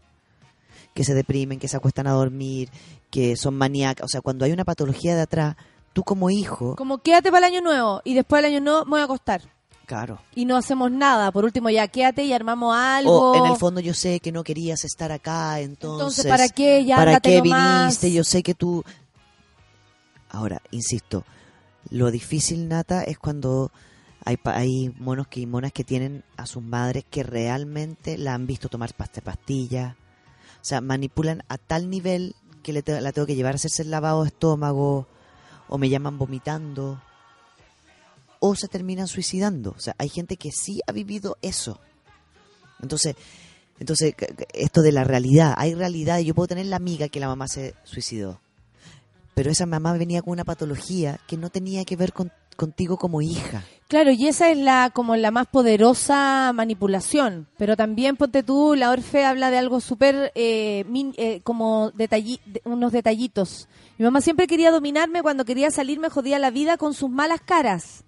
Que 0.93 1.03
se 1.03 1.13
deprimen, 1.13 1.59
que 1.59 1.67
se 1.67 1.77
acuestan 1.77 2.07
a 2.07 2.11
dormir, 2.11 2.69
que 3.09 3.35
son 3.37 3.55
maníacas. 3.55 4.05
O 4.05 4.07
sea, 4.07 4.21
cuando 4.21 4.45
hay 4.45 4.51
una 4.51 4.65
patología 4.65 5.15
de 5.15 5.21
atrás, 5.21 5.55
tú 5.93 6.03
como 6.03 6.29
hijo, 6.29 6.75
Como 6.75 6.97
quédate 6.99 7.31
para 7.31 7.47
el 7.47 7.53
año 7.53 7.61
nuevo 7.61 8.01
y 8.03 8.13
después 8.13 8.41
del 8.41 8.53
año 8.53 8.61
nuevo 8.61 8.85
me 8.85 8.91
voy 8.91 9.01
a 9.01 9.05
acostar. 9.05 9.41
claro. 9.85 10.19
Y 10.35 10.45
no 10.45 10.55
hacemos 10.57 10.91
nada. 10.91 11.31
Por 11.31 11.43
último, 11.45 11.69
ya 11.69 11.87
quédate 11.87 12.23
y 12.23 12.33
armamos 12.33 12.75
algo. 12.75 13.31
O 13.31 13.35
en 13.35 13.51
el 13.51 13.57
fondo 13.57 13.79
yo 13.81 13.93
sé 13.93 14.19
que 14.19 14.31
no 14.31 14.43
querías 14.43 14.83
estar 14.85 15.11
acá, 15.11 15.59
entonces... 15.59 15.99
Entonces, 15.99 16.27
¿para 16.27 16.49
qué? 16.49 16.85
Ya 16.85 16.95
¿Para 16.97 17.19
qué 17.19 17.41
viniste? 17.41 18.11
Yo 18.11 18.23
sé 18.23 18.43
que 18.43 18.53
tú... 18.53 18.83
Ahora, 20.29 20.61
insisto, 20.71 21.25
lo 21.91 22.09
difícil, 22.09 22.67
Nata, 22.67 23.03
es 23.03 23.19
cuando 23.19 23.71
hay, 24.23 24.39
hay 24.45 24.93
monos 24.97 25.27
que, 25.27 25.41
y 25.41 25.45
monas 25.45 25.73
que 25.73 25.83
tienen 25.83 26.23
a 26.37 26.45
sus 26.45 26.63
madres 26.63 27.05
que 27.09 27.23
realmente 27.23 28.17
la 28.17 28.33
han 28.33 28.47
visto 28.47 28.69
tomar 28.69 28.93
pasta 28.93 29.21
pastilla. 29.21 29.97
O 30.61 30.65
sea, 30.65 30.81
manipulan 30.81 31.43
a 31.49 31.57
tal 31.57 31.89
nivel 31.89 32.35
que 32.63 32.73
le 32.73 32.83
la 33.01 33.11
tengo 33.11 33.25
que 33.25 33.35
llevar 33.35 33.53
a 33.53 33.55
hacerse 33.55 33.83
el 33.83 33.91
lavado 33.91 34.23
de 34.23 34.29
estómago, 34.29 35.07
o 35.67 35.77
me 35.77 35.89
llaman 35.89 36.17
vomitando, 36.17 37.01
o 38.39 38.55
se 38.55 38.67
terminan 38.67 39.07
suicidando. 39.07 39.71
O 39.71 39.79
sea, 39.79 39.95
hay 39.97 40.09
gente 40.09 40.37
que 40.37 40.51
sí 40.51 40.81
ha 40.87 40.91
vivido 40.91 41.37
eso. 41.41 41.79
Entonces, 42.81 43.15
entonces 43.79 44.15
esto 44.53 44.81
de 44.81 44.91
la 44.91 45.03
realidad, 45.03 45.55
hay 45.57 45.73
realidad, 45.73 46.19
yo 46.19 46.35
puedo 46.35 46.47
tener 46.47 46.67
la 46.67 46.75
amiga 46.75 47.09
que 47.09 47.19
la 47.19 47.27
mamá 47.27 47.47
se 47.47 47.73
suicidó, 47.83 48.39
pero 49.33 49.49
esa 49.51 49.65
mamá 49.65 49.93
venía 49.93 50.21
con 50.21 50.31
una 50.33 50.43
patología 50.43 51.19
que 51.27 51.37
no 51.37 51.49
tenía 51.49 51.85
que 51.85 51.95
ver 51.95 52.13
con- 52.13 52.31
contigo 52.55 52.97
como 52.97 53.21
hija. 53.21 53.63
Claro, 53.87 54.11
y 54.11 54.27
esa 54.27 54.49
es 54.51 54.57
la 54.57 54.91
como 54.93 55.15
la 55.15 55.31
más 55.31 55.47
poderosa 55.47 56.51
manipulación. 56.53 57.47
Pero 57.57 57.75
también, 57.75 58.15
ponte 58.17 58.43
tú, 58.43 58.75
la 58.75 58.91
Orfe 58.91 59.25
habla 59.25 59.49
de 59.49 59.57
algo 59.57 59.79
súper, 59.81 60.31
eh, 60.35 60.85
eh, 61.17 61.41
como 61.43 61.91
detalli- 61.93 62.39
de- 62.45 62.61
unos 62.65 62.91
detallitos. 62.91 63.67
Mi 63.97 64.05
mamá 64.05 64.21
siempre 64.21 64.47
quería 64.47 64.71
dominarme, 64.71 65.21
cuando 65.21 65.45
quería 65.45 65.71
salir 65.71 65.99
me 65.99 66.09
jodía 66.09 66.39
la 66.39 66.51
vida 66.51 66.77
con 66.77 66.93
sus 66.93 67.09
malas 67.09 67.41
caras. 67.41 68.03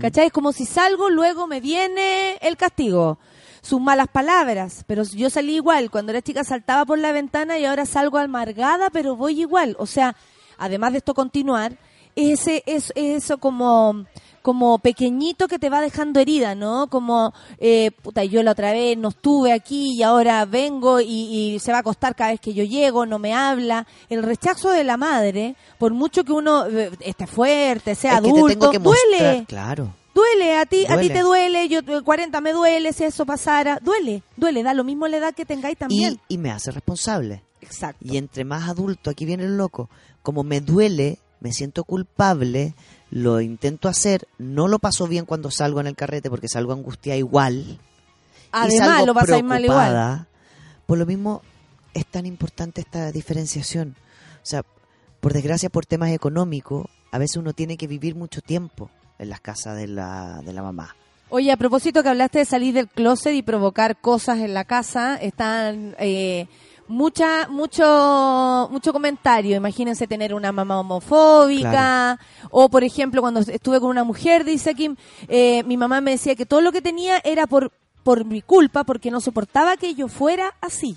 ¿Cachai? 0.00 0.26
Es 0.28 0.32
como 0.32 0.52
si 0.52 0.64
salgo, 0.64 1.10
luego 1.10 1.46
me 1.46 1.60
viene 1.60 2.36
el 2.40 2.56
castigo. 2.56 3.18
Sus 3.60 3.82
malas 3.82 4.08
palabras. 4.08 4.82
Pero 4.86 5.02
yo 5.02 5.28
salí 5.28 5.56
igual. 5.56 5.90
Cuando 5.90 6.10
era 6.12 6.22
chica 6.22 6.42
saltaba 6.42 6.86
por 6.86 6.98
la 6.98 7.12
ventana 7.12 7.58
y 7.58 7.66
ahora 7.66 7.84
salgo 7.84 8.16
amargada, 8.16 8.88
pero 8.88 9.14
voy 9.14 9.40
igual. 9.42 9.76
O 9.78 9.84
sea, 9.84 10.16
además 10.64 10.92
de 10.92 10.98
esto 10.98 11.14
continuar, 11.14 11.76
ese 12.16 12.62
es 12.66 12.92
eso 12.94 13.38
como 13.38 14.06
como 14.44 14.78
pequeñito 14.78 15.48
que 15.48 15.58
te 15.58 15.70
va 15.70 15.80
dejando 15.80 16.20
herida, 16.20 16.54
¿no? 16.54 16.88
Como, 16.88 17.32
eh, 17.58 17.92
puta, 18.02 18.24
yo 18.24 18.42
la 18.42 18.50
otra 18.50 18.72
vez 18.72 18.94
no 18.98 19.08
estuve 19.08 19.54
aquí 19.54 19.94
y 19.94 20.02
ahora 20.02 20.44
vengo 20.44 21.00
y, 21.00 21.06
y 21.06 21.58
se 21.60 21.72
va 21.72 21.78
a 21.78 21.80
acostar 21.80 22.14
cada 22.14 22.32
vez 22.32 22.40
que 22.40 22.52
yo 22.52 22.62
llego, 22.62 23.06
no 23.06 23.18
me 23.18 23.32
habla. 23.32 23.86
El 24.10 24.22
rechazo 24.22 24.68
de 24.68 24.84
la 24.84 24.98
madre, 24.98 25.56
por 25.78 25.94
mucho 25.94 26.24
que 26.24 26.32
uno 26.32 26.66
eh, 26.66 26.90
esté 27.00 27.26
fuerte, 27.26 27.94
sea 27.94 28.16
es 28.16 28.20
que 28.20 28.28
adulto, 28.28 28.46
te 28.48 28.52
tengo 28.56 28.70
que 28.70 28.78
mostrar, 28.80 29.20
duele. 29.22 29.44
claro. 29.48 29.94
Duele, 30.14 30.58
a 30.58 30.66
ti, 30.66 30.84
a 30.90 31.00
ti 31.00 31.08
te 31.08 31.22
duele, 31.22 31.66
yo 31.70 31.78
eh, 31.78 32.02
40 32.04 32.38
me 32.42 32.52
duele, 32.52 32.92
si 32.92 33.02
eso 33.04 33.24
pasara, 33.24 33.78
duele, 33.82 34.22
duele, 34.36 34.62
da 34.62 34.74
lo 34.74 34.84
mismo 34.84 35.08
la 35.08 35.16
edad 35.16 35.34
que 35.34 35.46
tengáis 35.46 35.78
también. 35.78 36.20
Y, 36.28 36.34
y 36.34 36.38
me 36.38 36.50
hace 36.50 36.70
responsable. 36.70 37.42
Exacto. 37.64 38.04
Y 38.04 38.16
entre 38.16 38.44
más 38.44 38.68
adulto, 38.68 39.10
aquí 39.10 39.24
viene 39.24 39.44
el 39.44 39.56
loco, 39.56 39.88
como 40.22 40.44
me 40.44 40.60
duele, 40.60 41.18
me 41.40 41.52
siento 41.52 41.84
culpable, 41.84 42.74
lo 43.10 43.40
intento 43.40 43.88
hacer, 43.88 44.26
no 44.38 44.68
lo 44.68 44.78
paso 44.78 45.06
bien 45.06 45.24
cuando 45.24 45.50
salgo 45.50 45.80
en 45.80 45.86
el 45.86 45.96
carrete 45.96 46.30
porque 46.30 46.48
salgo 46.48 46.72
angustiada 46.72 47.16
igual. 47.16 47.54
y 47.54 47.78
Además, 48.52 48.88
salgo 48.88 49.06
lo 49.06 49.42
mal 49.42 49.64
igual. 49.64 50.26
Por 50.86 50.98
lo 50.98 51.06
mismo 51.06 51.42
es 51.94 52.06
tan 52.06 52.26
importante 52.26 52.80
esta 52.80 53.12
diferenciación. 53.12 53.96
O 54.42 54.46
sea, 54.46 54.62
por 55.20 55.32
desgracia, 55.32 55.70
por 55.70 55.86
temas 55.86 56.10
económicos, 56.10 56.86
a 57.10 57.18
veces 57.18 57.36
uno 57.36 57.52
tiene 57.52 57.76
que 57.76 57.86
vivir 57.86 58.14
mucho 58.14 58.40
tiempo 58.40 58.90
en 59.18 59.30
las 59.30 59.40
casas 59.40 59.76
de 59.76 59.86
la, 59.86 60.42
de 60.44 60.52
la 60.52 60.62
mamá. 60.62 60.94
Oye, 61.30 61.50
a 61.50 61.56
propósito 61.56 62.02
que 62.02 62.10
hablaste 62.10 62.40
de 62.40 62.44
salir 62.44 62.74
del 62.74 62.88
closet 62.88 63.34
y 63.34 63.42
provocar 63.42 63.96
cosas 63.96 64.38
en 64.38 64.54
la 64.54 64.64
casa, 64.64 65.16
están 65.16 65.96
eh, 65.98 66.46
mucha, 66.88 67.48
mucho, 67.48 68.68
mucho 68.70 68.92
comentario. 68.92 69.56
Imagínense 69.56 70.06
tener 70.06 70.34
una 70.34 70.52
mamá 70.52 70.80
homofóbica, 70.80 72.18
o 72.50 72.68
por 72.68 72.84
ejemplo 72.84 73.20
cuando 73.20 73.40
estuve 73.40 73.80
con 73.80 73.90
una 73.90 74.04
mujer, 74.04 74.44
dice 74.44 74.74
Kim, 74.74 74.96
eh, 75.28 75.62
mi 75.64 75.76
mamá 75.76 76.00
me 76.00 76.12
decía 76.12 76.34
que 76.34 76.46
todo 76.46 76.60
lo 76.60 76.72
que 76.72 76.82
tenía 76.82 77.20
era 77.24 77.46
por 77.46 77.72
por 78.04 78.24
mi 78.24 78.42
culpa, 78.42 78.84
porque 78.84 79.10
no 79.10 79.20
soportaba 79.20 79.76
que 79.76 79.94
yo 79.94 80.06
fuera 80.06 80.54
así. 80.60 80.96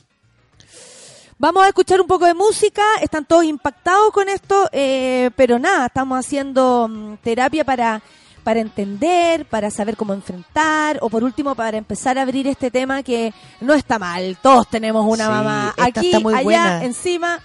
Vamos 1.39 1.63
a 1.63 1.67
escuchar 1.67 2.01
un 2.01 2.07
poco 2.07 2.25
de 2.25 2.33
música, 2.33 2.83
están 3.01 3.25
todos 3.25 3.45
impactados 3.45 4.11
con 4.11 4.27
esto, 4.27 4.67
eh, 4.71 5.31
pero 5.35 5.57
nada, 5.57 5.85
estamos 5.85 6.19
haciendo 6.19 6.87
mm, 6.87 7.17
terapia 7.23 7.63
para, 7.63 8.01
para 8.47 8.61
entender, 8.61 9.45
para 9.45 9.69
saber 9.69 9.97
cómo 9.97 10.13
enfrentar, 10.13 10.99
o 11.01 11.09
por 11.09 11.21
último 11.21 11.53
para 11.53 11.77
empezar 11.77 12.17
a 12.17 12.21
abrir 12.21 12.47
este 12.47 12.71
tema 12.71 13.03
que 13.03 13.33
no 13.59 13.73
está 13.73 13.99
mal, 13.99 14.37
todos 14.41 14.69
tenemos 14.69 15.05
una 15.05 15.25
Sí, 15.25 15.29
mamá, 15.31 15.75
aquí, 15.77 16.05
está 16.05 16.21
muy 16.21 16.33
allá, 16.33 16.43
buena. 16.43 16.83
encima, 16.85 17.41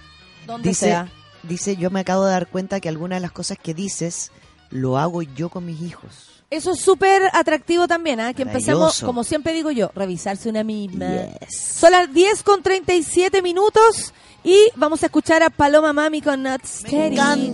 donde 0.47 0.69
Dice, 0.69 0.85
sea. 0.85 1.09
dice, 1.43 1.75
yo 1.75 1.89
me 1.89 1.99
acabo 1.99 2.23
de 2.23 2.31
dar 2.31 2.47
cuenta 2.47 2.79
que 2.79 2.87
algunas 2.87 3.17
de 3.17 3.19
las 3.19 3.33
cosas 3.33 3.57
que 3.61 3.73
dices 3.73 4.31
lo 4.69 4.97
hago 4.97 5.21
yo 5.23 5.49
con 5.49 5.65
mis 5.65 5.81
hijos. 5.81 6.41
Eso 6.49 6.71
es 6.71 6.79
súper 6.79 7.23
atractivo 7.33 7.85
también, 7.85 8.21
¿ah? 8.21 8.33
que 8.33 8.43
empecemos, 8.43 8.79
Maravilloso. 8.79 9.05
como 9.05 9.25
siempre 9.25 9.51
digo 9.51 9.71
yo, 9.71 9.91
revisarse 9.95 10.47
una 10.47 10.63
misma. 10.63 11.07
Yes. 11.41 11.75
Son 11.81 11.91
las 11.91 12.13
10 12.13 12.43
con 12.43 12.63
37 12.63 13.41
minutos 13.41 14.13
y 14.41 14.57
vamos 14.77 15.03
a 15.03 15.07
escuchar 15.07 15.43
a 15.43 15.49
Paloma 15.49 15.91
Mami 15.91 16.21
con 16.21 16.43
Nat. 16.43 16.61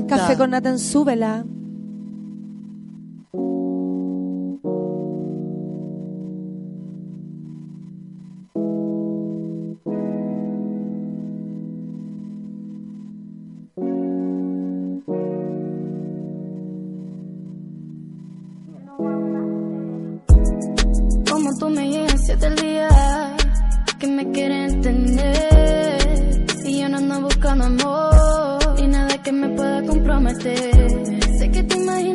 Café 0.07 0.38
con 0.38 0.51
Nat 0.51 0.67
en 0.67 0.77
Súbela. 0.77 1.43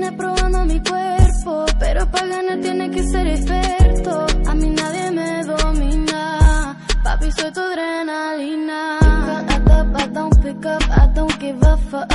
Imaginas 0.05 0.15
probando 0.15 0.65
mi 0.65 0.81
cuerpo, 0.81 1.67
pero 1.79 2.11
para 2.11 2.27
ganar 2.27 2.61
tienes 2.61 2.91
que 2.91 3.03
ser 3.05 3.27
experto. 3.27 4.27
A 4.47 4.55
mí 4.55 4.71
nadie 4.71 5.11
me 5.11 5.45
domina, 5.45 6.77
papi 7.03 7.31
soy 7.33 7.53
tu 7.53 7.61
adrenalina. 7.61 8.99
I 9.97 10.09
don't 10.09 10.43
pick 10.43 10.67
up, 10.67 10.83
I 10.91 11.07
don't 11.15 11.39
give 11.41 11.63
a 11.63 11.77
fuck. 11.91 12.15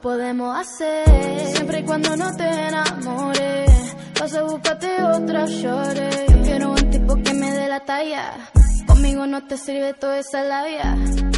Podemos 0.00 0.56
hacer. 0.56 1.04
Siempre 1.52 1.80
y 1.80 1.82
cuando 1.84 2.16
no 2.16 2.34
te 2.36 2.44
enamores, 2.44 3.96
vas 4.18 4.34
a 4.34 4.42
buscarte 4.42 5.02
otra 5.02 5.46
shorty. 5.46 6.32
Yo 6.32 6.42
quiero 6.42 6.70
un 6.72 6.90
tipo 6.90 7.14
que 7.16 7.34
me 7.34 7.50
dé 7.52 7.68
la 7.68 7.80
talla. 7.80 8.32
Conmigo 8.86 9.26
no 9.26 9.46
te 9.46 9.56
sirve 9.56 9.94
toda 9.94 10.18
esa 10.18 10.42
labia. 10.42 10.96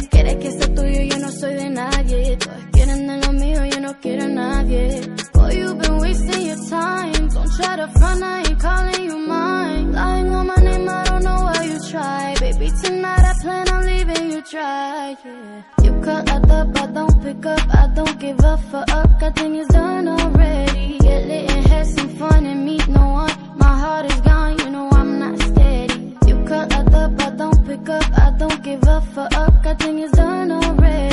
Quieres 0.09 0.37
que 0.37 0.51
sea 0.51 0.73
tuyo, 0.73 1.01
yo 1.01 1.19
no 1.19 1.31
soy 1.31 1.53
de 1.55 1.69
nadie. 1.69 2.37
Todos 2.37 2.57
quieren 2.71 3.07
de 3.07 3.17
lo 3.25 3.33
mío, 3.33 3.65
yo 3.65 3.79
no 3.79 3.99
quiero 3.99 4.23
a 4.23 4.27
nadie. 4.27 5.01
Boy, 5.43 5.55
you've 5.59 5.77
been 5.77 5.97
wasting 5.97 6.41
your 6.47 6.69
time. 6.69 7.27
Don't 7.27 7.51
try 7.57 7.75
to 7.75 7.87
front, 7.99 8.23
I 8.23 8.39
ain't 8.47 8.59
calling 8.59 9.03
you 9.03 9.17
mine. 9.17 9.91
Lying 9.91 10.29
on 10.33 10.47
my 10.47 10.55
name, 10.55 10.87
I 10.87 11.03
don't 11.03 11.23
know 11.23 11.39
why 11.47 11.63
you 11.63 11.79
try. 11.91 12.35
Baby, 12.39 12.71
tonight 12.81 13.23
I 13.31 13.33
plan 13.41 13.67
on 13.69 13.85
leaving 13.85 14.31
you 14.31 14.41
dry. 14.49 15.17
Yeah. 15.25 15.63
You 15.83 15.91
cut 16.01 16.31
up, 16.31 16.49
I 16.83 16.85
don't 16.97 17.21
pick 17.23 17.45
up, 17.45 17.75
I 17.75 17.87
don't 17.93 18.17
give 18.19 18.39
a 18.39 18.57
fuck. 18.71 18.89
I 18.89 19.29
think 19.31 19.55
it's 19.57 19.67
done 19.73 20.07
already. 20.07 20.97
Get 20.99 21.27
lit 21.27 21.51
and 21.51 21.67
have 21.67 21.87
some 21.87 22.09
fun 22.19 22.45
and 22.45 22.63
meet 22.65 22.87
no 22.87 23.05
one. 23.23 23.57
My 23.57 23.75
heart 23.83 24.05
is 24.05 24.21
gone, 24.21 24.57
you 24.59 24.69
know 24.69 24.89
I'm 24.91 25.19
not 25.19 25.39
steady. 25.41 26.15
You 26.25 26.35
cut 26.45 26.73
up, 26.73 27.19
I 27.19 27.29
don't 27.41 27.65
pick 27.67 27.89
up, 27.89 28.05
I 28.17 28.31
don't 28.37 28.63
give 28.63 28.83
a 28.83 29.01
fuck. 29.13 29.33
I 29.33 29.73
think 29.75 29.99
it's 30.05 30.15
done 30.15 30.51
already. 30.51 31.12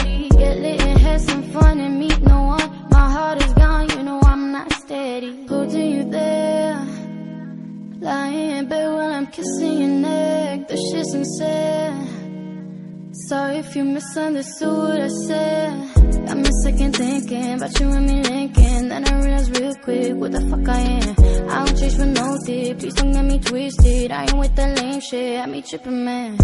I'm 9.21 9.27
kissing 9.27 9.81
your 9.81 10.01
neck. 10.01 10.67
This 10.67 10.81
shit's 10.91 11.13
insane. 11.13 13.13
Sorry 13.29 13.59
if 13.59 13.77
you 13.77 13.85
misunderstood 13.85 14.79
what 14.79 14.99
I 14.99 15.09
said. 15.27 16.27
Got 16.27 16.39
me 16.39 16.51
second 16.63 16.97
thinking 16.97 17.53
about 17.53 17.79
you 17.79 17.91
and 17.91 18.07
me 18.07 18.23
linking. 18.23 18.89
Then 18.89 19.07
I 19.07 19.21
realized 19.21 19.55
real 19.59 19.75
quick 19.85 20.15
what 20.15 20.33
the 20.33 20.41
fuck 20.49 20.67
I 20.67 20.81
am. 20.81 21.15
I 21.51 21.65
don't 21.67 21.79
chase 21.79 21.97
for 21.97 22.07
no 22.07 22.39
dick. 22.47 22.79
Please 22.79 22.95
don't 22.95 23.13
get 23.13 23.25
me 23.27 23.39
twisted. 23.41 24.11
I 24.11 24.23
ain't 24.23 24.39
with 24.39 24.57
that 24.57 24.79
lame 24.79 25.01
shit. 25.01 25.39
I 25.39 25.45
me 25.45 25.61
tripping, 25.61 26.03
man. 26.03 26.39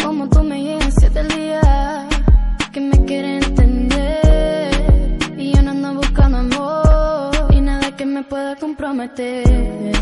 Como 0.00 0.28
tú 0.28 0.40
me 0.44 0.62
llegas 0.62 0.94
siete 1.00 1.18
el 1.18 1.28
día 1.30 2.08
que 2.72 2.80
me 2.80 3.04
quiere 3.04 3.38
entender. 3.38 3.81
Pueda 8.24 8.56
comprometer. 8.56 9.44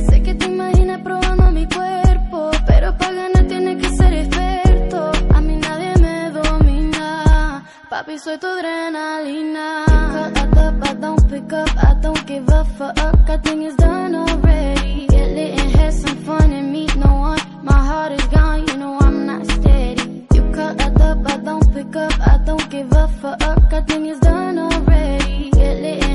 Sé 0.08 0.22
que 0.22 0.34
te 0.34 0.46
imaginas 0.46 1.00
probando 1.02 1.50
mi 1.50 1.66
cuerpo, 1.66 2.50
pero 2.66 2.96
para 2.96 3.12
ganar 3.12 3.44
tienes 3.46 3.76
que 3.82 3.96
ser 3.96 4.12
experto. 4.12 5.10
A 5.34 5.40
mí 5.40 5.56
nadie 5.56 5.94
me 6.00 6.30
domina, 6.30 7.64
Papi, 7.88 8.18
soy 8.18 8.38
tu 8.38 8.46
adrenalina. 8.46 9.84
Cut 9.86 10.38
up, 10.38 10.56
up, 10.58 10.88
I 10.88 10.94
don't 10.94 11.28
pick 11.28 11.52
up, 11.52 11.70
I 11.76 11.94
don't 12.00 12.26
give 12.26 12.48
a 12.48 12.64
fuck. 12.64 12.98
I 13.28 13.38
think 13.38 13.62
it's 13.62 13.76
done 13.76 14.14
already. 14.14 15.06
Get 15.08 15.30
lit 15.30 15.60
and 15.60 15.70
have 15.76 15.94
some 15.94 16.16
fun 16.24 16.52
and 16.52 16.72
meet 16.72 16.94
no 16.96 17.12
one. 17.14 17.40
My 17.62 17.72
heart 17.72 18.12
is 18.12 18.26
gone, 18.28 18.66
you 18.66 18.76
know 18.76 18.98
I'm 19.00 19.26
not 19.26 19.46
steady. 19.46 20.26
You 20.34 20.42
cut 20.52 20.80
up, 20.80 21.18
I 21.26 21.36
don't 21.38 21.72
pick 21.72 21.96
up, 21.96 22.12
I 22.20 22.38
don't 22.44 22.68
give 22.70 22.92
a 22.92 23.08
fuck. 23.20 23.72
I 23.72 23.80
think 23.82 24.08
it's 24.08 24.20
done 24.20 24.58
already. 24.58 25.50
Get 25.52 25.80
lit 25.80 26.09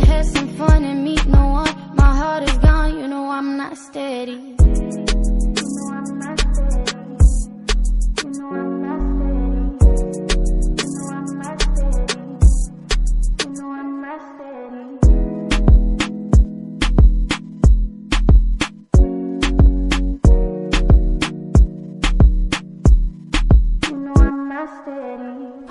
I'm 3.37 3.57
not 3.57 3.77
steady. 3.77 4.55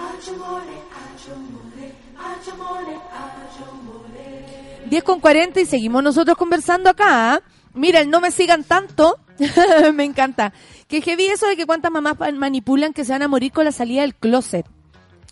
Aggiamore, 0.05 0.77
aggiamore, 1.01 1.87
aggiamore, 2.29 2.97
aggiamore. 3.23 4.74
10 4.89 5.03
con 5.03 5.21
40 5.21 5.61
y 5.61 5.67
seguimos 5.67 6.03
nosotros 6.03 6.37
conversando 6.37 6.91
acá. 6.91 7.35
¿ah? 7.35 7.43
Mira, 7.75 8.01
el 8.01 8.11
no 8.11 8.21
me 8.21 8.31
sigan 8.31 8.65
tanto. 8.65 9.19
me 9.95 10.05
encanta. 10.05 10.53
Que 10.89 11.01
heavy 11.01 11.27
eso 11.27 11.47
de 11.47 11.57
que 11.57 11.67
cuántas 11.67 11.91
mamás 11.91 12.17
manipulan 12.35 12.93
que 12.93 13.05
se 13.05 13.13
van 13.13 13.23
a 13.23 13.29
morir 13.29 13.53
con 13.53 13.65
la 13.65 13.73
salida 13.73 14.03
del 14.03 14.15
closet. 14.15 14.67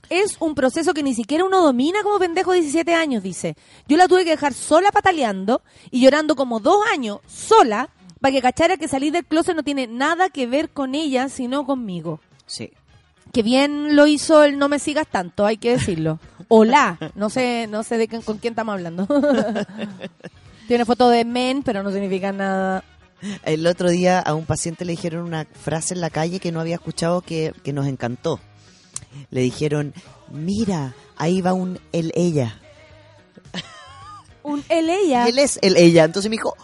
Es 0.09 0.37
un 0.41 0.55
proceso 0.55 0.93
que 0.93 1.03
ni 1.03 1.15
siquiera 1.15 1.45
uno 1.45 1.62
domina 1.62 2.03
como 2.03 2.19
pendejo 2.19 2.53
de 2.53 2.61
17 2.61 2.95
años, 2.95 3.23
dice. 3.23 3.57
Yo 3.89 3.97
la 3.97 4.09
tuve 4.09 4.24
que 4.24 4.31
dejar 4.31 4.53
sola 4.53 4.91
pataleando 4.91 5.62
y 5.91 6.01
llorando 6.01 6.35
como 6.35 6.61
dos 6.61 6.85
años 6.93 7.20
sola 7.27 7.89
para 8.20 8.33
que 8.33 8.43
cachara 8.43 8.77
que 8.77 8.89
salir 8.89 9.12
del 9.12 9.24
closet 9.24 9.57
no 9.57 9.62
tiene 9.62 9.87
nada 9.87 10.31
que 10.31 10.47
ver 10.47 10.70
con 10.70 10.95
ella, 10.95 11.29
sino 11.29 11.65
conmigo. 11.65 12.20
Sí. 12.47 12.73
Que 13.33 13.43
bien 13.43 13.97
lo 13.97 14.07
hizo 14.07 14.43
el 14.45 14.59
no 14.59 14.69
me 14.69 14.79
sigas 14.79 15.07
tanto, 15.09 15.47
hay 15.47 15.57
que 15.57 15.70
decirlo. 15.70 16.19
Hola, 16.55 16.99
no 17.15 17.31
sé, 17.31 17.66
no 17.66 17.83
sé 17.83 17.97
de 17.97 18.09
con 18.09 18.37
quién 18.37 18.53
estamos 18.53 18.74
hablando. 18.74 19.09
Tiene 20.69 20.85
foto 20.85 21.09
de 21.09 21.24
men, 21.24 21.62
pero 21.62 21.83
no 21.83 21.91
significa 21.91 22.31
nada. 22.31 22.85
El 23.43 23.66
otro 23.66 23.89
día 23.89 24.19
a 24.20 24.35
un 24.35 24.45
paciente 24.45 24.85
le 24.85 24.93
dijeron 24.93 25.24
una 25.24 25.47
frase 25.47 25.95
en 25.95 26.03
la 26.03 26.11
calle 26.11 26.41
que 26.41 26.53
no 26.53 26.61
había 26.61 26.74
escuchado 26.74 27.23
que, 27.23 27.55
que 27.65 27.73
nos 27.73 27.87
encantó. 27.87 28.39
Le 29.31 29.41
dijeron, 29.41 29.95
mira, 30.31 30.95
ahí 31.16 31.41
va 31.41 31.55
un 31.55 31.81
el 31.91 32.12
ella. 32.15 32.61
Un 34.43 34.62
el 34.69 34.91
ella. 34.91 35.24
Y 35.24 35.31
él 35.31 35.39
es 35.39 35.59
el 35.62 35.79
ella. 35.79 36.05
Entonces 36.05 36.29
me 36.29 36.35
dijo, 36.35 36.55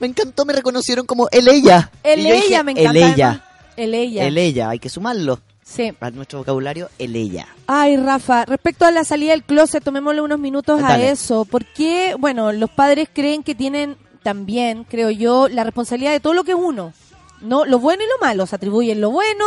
me 0.00 0.06
encantó, 0.06 0.46
me 0.46 0.54
reconocieron 0.54 1.04
como 1.04 1.28
el 1.30 1.46
ella. 1.48 1.90
El 2.02 2.20
Y 2.20 2.28
yo 2.28 2.34
dije, 2.36 2.46
ella, 2.46 2.62
me 2.62 2.72
encanta. 2.72 2.90
El 2.90 2.96
ella. 2.96 3.44
El 3.76 3.94
ella. 3.94 4.24
El 4.24 4.38
ella, 4.38 4.70
hay 4.70 4.78
que 4.78 4.88
sumarlo 4.88 5.42
Sí. 5.66 5.92
a 6.00 6.10
nuestro 6.12 6.38
vocabulario, 6.38 6.88
el 6.98 7.16
ella. 7.16 7.48
Ay, 7.66 7.96
Rafa, 7.96 8.44
respecto 8.44 8.84
a 8.84 8.92
la 8.92 9.02
salida 9.02 9.32
del 9.32 9.42
closet, 9.42 9.82
tomémosle 9.82 10.20
unos 10.20 10.38
minutos 10.38 10.80
a 10.80 11.00
eso. 11.02 11.44
Porque, 11.44 12.14
bueno, 12.18 12.52
los 12.52 12.70
padres 12.70 13.08
creen 13.12 13.42
que 13.42 13.56
tienen 13.56 13.96
también, 14.22 14.84
creo 14.84 15.10
yo, 15.10 15.48
la 15.48 15.64
responsabilidad 15.64 16.12
de 16.12 16.20
todo 16.20 16.34
lo 16.34 16.44
que 16.44 16.52
es 16.52 16.58
uno. 16.58 16.92
No, 17.40 17.64
lo 17.64 17.80
bueno 17.80 18.04
y 18.04 18.06
lo 18.06 18.24
malo. 18.24 18.46
Se 18.46 18.54
atribuyen 18.54 19.00
lo 19.00 19.10
bueno, 19.10 19.44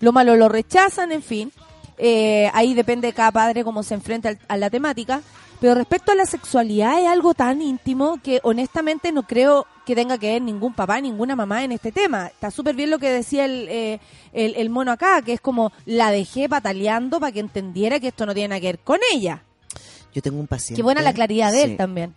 lo 0.00 0.12
malo 0.12 0.36
lo 0.36 0.50
rechazan, 0.50 1.10
en 1.10 1.22
fin. 1.22 1.52
Eh, 1.96 2.50
ahí 2.52 2.74
depende 2.74 3.08
de 3.08 3.14
cada 3.14 3.32
padre 3.32 3.64
cómo 3.64 3.82
se 3.82 3.94
enfrenta 3.94 4.36
a 4.48 4.56
la 4.58 4.68
temática. 4.68 5.22
Pero 5.62 5.76
respecto 5.76 6.10
a 6.10 6.16
la 6.16 6.26
sexualidad 6.26 7.00
es 7.00 7.06
algo 7.06 7.34
tan 7.34 7.62
íntimo 7.62 8.18
que 8.20 8.40
honestamente 8.42 9.12
no 9.12 9.22
creo 9.22 9.64
que 9.86 9.94
tenga 9.94 10.18
que 10.18 10.32
ver 10.32 10.42
ningún 10.42 10.74
papá, 10.74 11.00
ninguna 11.00 11.36
mamá 11.36 11.62
en 11.62 11.70
este 11.70 11.92
tema. 11.92 12.26
Está 12.26 12.50
súper 12.50 12.74
bien 12.74 12.90
lo 12.90 12.98
que 12.98 13.08
decía 13.08 13.44
el, 13.44 13.68
eh, 13.68 14.00
el, 14.32 14.56
el 14.56 14.70
mono 14.70 14.90
acá, 14.90 15.22
que 15.22 15.34
es 15.34 15.40
como 15.40 15.70
la 15.86 16.10
dejé 16.10 16.48
pataleando 16.48 17.20
para 17.20 17.30
que 17.30 17.38
entendiera 17.38 18.00
que 18.00 18.08
esto 18.08 18.26
no 18.26 18.34
tiene 18.34 18.48
nada 18.48 18.60
que 18.60 18.66
ver 18.66 18.80
con 18.80 18.98
ella. 19.14 19.44
Yo 20.12 20.20
tengo 20.20 20.40
un 20.40 20.48
paciente. 20.48 20.80
Qué 20.80 20.82
buena 20.82 21.00
la 21.00 21.12
claridad 21.12 21.52
de 21.52 21.62
él 21.62 21.76
también. 21.76 22.12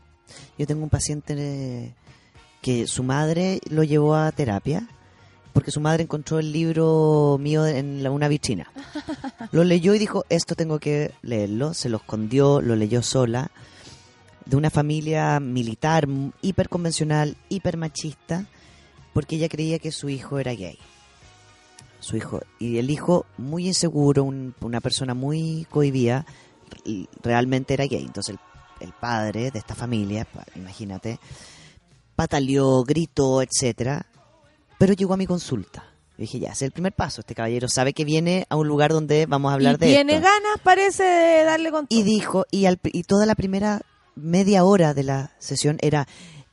Yo 0.58 0.66
tengo 0.66 0.82
un 0.82 0.90
paciente 0.90 1.94
que 2.64 2.88
su 2.88 3.04
madre 3.04 3.60
lo 3.70 3.84
llevó 3.84 4.16
a 4.16 4.32
terapia 4.32 4.88
porque 5.56 5.72
su 5.72 5.80
madre 5.80 6.04
encontró 6.04 6.38
el 6.38 6.52
libro 6.52 7.38
mío 7.40 7.66
en 7.66 8.04
la- 8.04 8.12
una 8.12 8.28
vitrina. 8.28 8.70
Lo 9.54 9.64
leyó 9.64 9.96
y 9.96 10.00
dijo, 10.00 10.26
esto 10.28 10.54
tengo 10.54 10.80
que 10.80 11.14
leerlo. 11.22 11.74
Se 11.74 11.88
lo 11.88 11.96
escondió, 11.96 12.60
lo 12.60 12.76
leyó 12.76 13.02
sola. 13.02 13.52
De 14.46 14.58
una 14.58 14.70
familia 14.70 15.40
militar, 15.40 16.04
m- 16.04 16.32
hiper 16.42 16.68
convencional, 16.68 17.38
hiper 17.48 17.78
machista, 17.78 18.48
porque 19.14 19.38
ella 19.38 19.48
creía 19.48 19.80
que 19.80 19.94
su 19.94 20.10
hijo 20.10 20.40
era 20.40 20.52
gay. 20.54 20.78
Su 22.02 22.18
hijo. 22.18 22.42
Y 22.60 22.78
el 22.78 22.90
hijo, 22.90 23.26
muy 23.38 23.66
inseguro, 23.68 24.26
un- 24.26 24.54
una 24.60 24.82
persona 24.82 25.14
muy 25.14 25.66
cohibida, 25.72 26.26
realmente 27.24 27.74
era 27.76 27.86
gay. 27.88 28.04
Entonces 28.04 28.36
el, 28.82 28.88
el 28.88 28.92
padre 28.94 29.52
de 29.52 29.60
esta 29.60 29.74
familia, 29.74 30.28
imagínate, 30.58 31.18
pataleó, 32.16 32.84
gritó, 32.84 33.42
etcétera, 33.42 34.06
pero 34.78 34.94
llegó 34.94 35.14
a 35.14 35.18
mi 35.18 35.26
consulta. 35.26 35.84
Yo 36.18 36.22
dije, 36.22 36.40
ya, 36.40 36.48
ese 36.50 36.66
es 36.66 36.70
el 36.70 36.72
primer 36.72 36.94
paso. 36.94 37.22
Este 37.22 37.36
caballero 37.36 37.68
sabe 37.68 37.94
que 37.94 38.06
viene 38.06 38.46
a 38.50 38.56
un 38.56 38.68
lugar 38.68 38.92
donde 38.94 39.26
vamos 39.26 39.52
a 39.52 39.56
hablar 39.56 39.76
y 39.76 39.78
de 39.80 39.86
tiene 39.88 40.16
esto. 40.16 40.26
ganas, 40.28 40.60
parece, 40.64 41.04
de 41.04 41.44
darle 41.44 41.72
con 41.72 41.86
Y 41.90 42.04
dijo, 42.04 42.46
y, 42.52 42.66
al- 42.68 42.80
y 42.84 43.04
toda 43.04 43.26
la 43.26 43.36
primera 43.36 43.82
media 44.16 44.64
hora 44.64 44.94
de 44.94 45.04
la 45.04 45.32
sesión 45.40 45.78
era, 45.82 46.08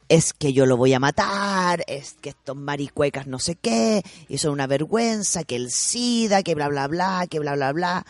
es 0.08 0.32
que 0.32 0.52
yo 0.52 0.66
lo 0.66 0.76
voy 0.76 0.92
a 0.94 0.98
matar, 0.98 1.84
es 1.86 2.14
que 2.20 2.30
estos 2.30 2.56
maricuecas 2.56 3.28
no 3.28 3.38
sé 3.38 3.54
qué, 3.54 4.02
y 4.28 4.38
son 4.38 4.50
una 4.52 4.66
vergüenza, 4.66 5.44
que 5.44 5.54
el 5.54 5.70
SIDA, 5.70 6.42
que 6.42 6.56
bla, 6.56 6.66
bla, 6.68 6.88
bla, 6.88 7.26
que 7.30 7.38
bla, 7.38 7.54
bla, 7.54 7.72
bla. 7.72 8.04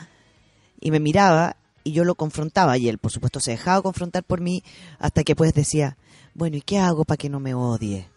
Y 0.81 0.91
me 0.91 1.01
miraba 1.01 1.57
y 1.85 1.93
yo 1.93 2.05
lo 2.05 2.15
confrontaba 2.15 2.79
y 2.79 2.89
él, 2.89 2.97
por 2.97 3.13
supuesto, 3.13 3.41
se 3.41 3.51
dejaba 3.51 3.83
confrontar 3.83 4.25
por 4.25 4.41
mí 4.41 4.65
hasta 4.99 5.23
que 5.23 5.37
pues 5.37 5.53
decía, 5.53 5.99
bueno, 6.33 6.57
¿y 6.57 6.63
qué 6.63 6.79
hago 6.79 7.05
para 7.05 7.19
que 7.19 7.29
no 7.29 7.41
me 7.41 7.53
odie? 7.55 8.09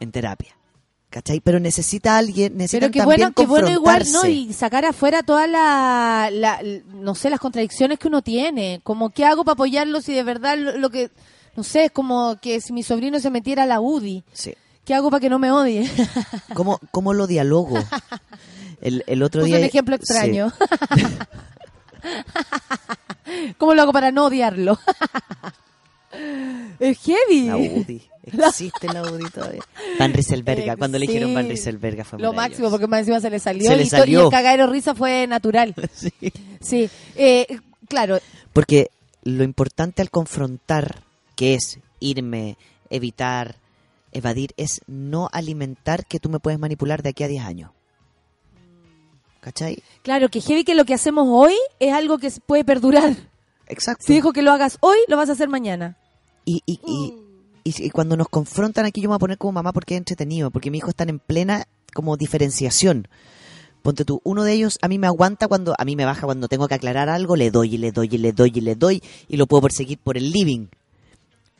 En 0.00 0.10
terapia. 0.10 0.56
¿Cachai? 1.14 1.38
Pero 1.38 1.60
necesita 1.60 2.18
alguien, 2.18 2.56
necesita 2.56 2.90
Pero 2.90 2.92
qué 2.92 3.04
bueno, 3.04 3.32
qué 3.32 3.46
bueno 3.46 3.70
igual, 3.70 4.02
¿no? 4.10 4.26
Y 4.26 4.52
sacar 4.52 4.84
afuera 4.84 5.22
todas 5.22 5.48
la, 5.48 6.28
la- 6.32 6.60
no 6.92 7.14
sé, 7.14 7.30
las 7.30 7.38
contradicciones 7.38 8.00
que 8.00 8.08
uno 8.08 8.20
tiene. 8.20 8.80
Como, 8.82 9.10
¿qué 9.10 9.24
hago 9.24 9.44
para 9.44 9.52
apoyarlo 9.52 10.00
si 10.00 10.12
de 10.12 10.24
verdad 10.24 10.58
lo, 10.58 10.76
lo 10.76 10.90
que, 10.90 11.12
no 11.54 11.62
sé, 11.62 11.84
es 11.84 11.92
como 11.92 12.36
que 12.42 12.60
si 12.60 12.72
mi 12.72 12.82
sobrino 12.82 13.20
se 13.20 13.30
metiera 13.30 13.62
a 13.62 13.66
la 13.66 13.80
UDI. 13.80 14.24
Sí. 14.32 14.54
¿Qué 14.84 14.92
hago 14.92 15.08
para 15.08 15.20
que 15.20 15.28
no 15.28 15.38
me 15.38 15.52
odie? 15.52 15.88
¿Cómo, 16.54 16.80
cómo 16.90 17.14
lo 17.14 17.28
dialogo? 17.28 17.78
El, 18.80 19.04
el 19.06 19.22
otro 19.22 19.42
Puse 19.42 19.50
día... 19.52 19.58
un 19.60 19.64
ejemplo 19.66 19.96
sí. 19.96 20.00
extraño. 20.02 20.52
¿Cómo 23.56 23.74
lo 23.74 23.82
hago 23.82 23.92
para 23.92 24.10
no 24.10 24.26
odiarlo? 24.26 24.80
es 26.80 26.98
heavy. 26.98 27.46
La 27.46 27.56
UDI. 27.56 28.02
Existe 28.48 28.86
la 28.92 29.02
UDI 29.02 29.30
todavía. 29.30 29.62
Van 29.98 30.12
Rieselberga. 30.12 30.76
Cuando 30.76 30.98
le 30.98 31.06
dijeron 31.06 31.34
Van. 31.34 31.46
Rieselberga 31.48 32.04
fue 32.04 32.18
Lo 32.18 32.32
máximo, 32.32 32.70
porque 32.70 32.86
más 32.86 33.00
encima 33.00 33.20
se 33.20 33.30
le 33.30 33.38
salió. 33.38 33.68
Se 33.68 33.76
le 33.76 33.82
y, 33.84 33.88
to- 33.88 33.96
y 33.96 33.98
salió. 34.00 34.24
el 34.24 34.30
cagadero 34.30 34.66
risa 34.66 34.94
fue 34.94 35.26
natural. 35.26 35.74
Sí. 35.94 36.10
Sí. 36.60 36.90
Eh, 37.16 37.46
claro, 37.88 38.18
Porque 38.52 38.90
lo 39.22 39.44
importante 39.44 40.00
al 40.02 40.10
confrontar, 40.10 41.02
que 41.36 41.54
es 41.54 41.78
irme, 42.00 42.56
evitar, 42.90 43.56
evadir, 44.12 44.52
es 44.56 44.80
no 44.86 45.28
alimentar 45.32 46.06
que 46.06 46.18
tú 46.20 46.28
me 46.30 46.38
puedes 46.40 46.58
manipular 46.58 47.02
de 47.02 47.10
aquí 47.10 47.24
a 47.24 47.28
10 47.28 47.44
años. 47.44 47.70
¿Cachai? 49.40 49.82
Claro, 50.02 50.30
que 50.30 50.40
heavy 50.40 50.64
que 50.64 50.74
lo 50.74 50.84
que 50.86 50.94
hacemos 50.94 51.26
hoy 51.28 51.54
es 51.78 51.92
algo 51.92 52.16
que 52.18 52.30
puede 52.46 52.64
perdurar. 52.64 53.14
Exacto. 53.66 54.04
Si 54.06 54.14
dijo 54.14 54.32
que 54.32 54.40
lo 54.42 54.52
hagas 54.52 54.78
hoy, 54.80 54.96
lo 55.08 55.16
vas 55.18 55.28
a 55.28 55.32
hacer 55.32 55.48
mañana. 55.48 55.96
Y, 56.46 56.62
y, 56.66 56.80
y, 56.86 57.14
y 57.64 57.90
cuando 57.90 58.16
nos 58.16 58.28
confrontan 58.28 58.84
aquí 58.84 59.00
yo 59.00 59.08
me 59.08 59.12
voy 59.12 59.16
a 59.16 59.20
poner 59.20 59.38
como 59.38 59.52
mamá 59.52 59.72
porque 59.72 59.94
es 59.94 59.98
entretenido, 59.98 60.50
porque 60.50 60.70
mi 60.70 60.78
hijo 60.78 60.90
está 60.90 61.04
en 61.04 61.18
plena 61.18 61.66
como 61.94 62.16
diferenciación. 62.16 63.08
Ponte 63.84 64.06
tú, 64.06 64.22
uno 64.24 64.44
de 64.44 64.52
ellos 64.54 64.78
a 64.80 64.88
mí 64.88 64.98
me 64.98 65.06
aguanta 65.06 65.46
cuando, 65.46 65.74
a 65.76 65.84
mí 65.84 65.94
me 65.94 66.06
baja 66.06 66.22
cuando 66.26 66.48
tengo 66.48 66.68
que 66.68 66.74
aclarar 66.74 67.10
algo, 67.10 67.36
le 67.36 67.50
doy 67.50 67.74
y 67.74 67.78
le 67.78 67.92
doy 67.92 68.08
y 68.10 68.18
le 68.18 68.32
doy 68.32 68.52
y 68.54 68.60
le 68.60 68.74
doy 68.76 69.02
y 69.28 69.36
lo 69.36 69.46
puedo 69.46 69.62
perseguir 69.62 69.98
por 69.98 70.16
el 70.16 70.30
living. 70.30 70.68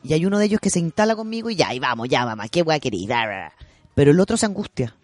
Y 0.02 0.14
hay 0.14 0.24
uno 0.24 0.39
de 0.39 0.47
ellos 0.47 0.60
que 0.60 0.70
se 0.70 0.81
instala 0.81 1.16
conmigo 1.16 1.51
y 1.51 1.56
ya, 1.56 1.74
y 1.74 1.81
vamos, 1.81 2.09
ya 2.09 2.24
mamá, 2.24 2.48
qué 2.48 2.62
voy 2.62 2.74
a 2.74 2.81
querer. 2.81 3.52
Pero 3.94 4.10
el 4.10 4.20
otro 4.20 4.36
se 4.36 4.47
angustia. 4.47 4.97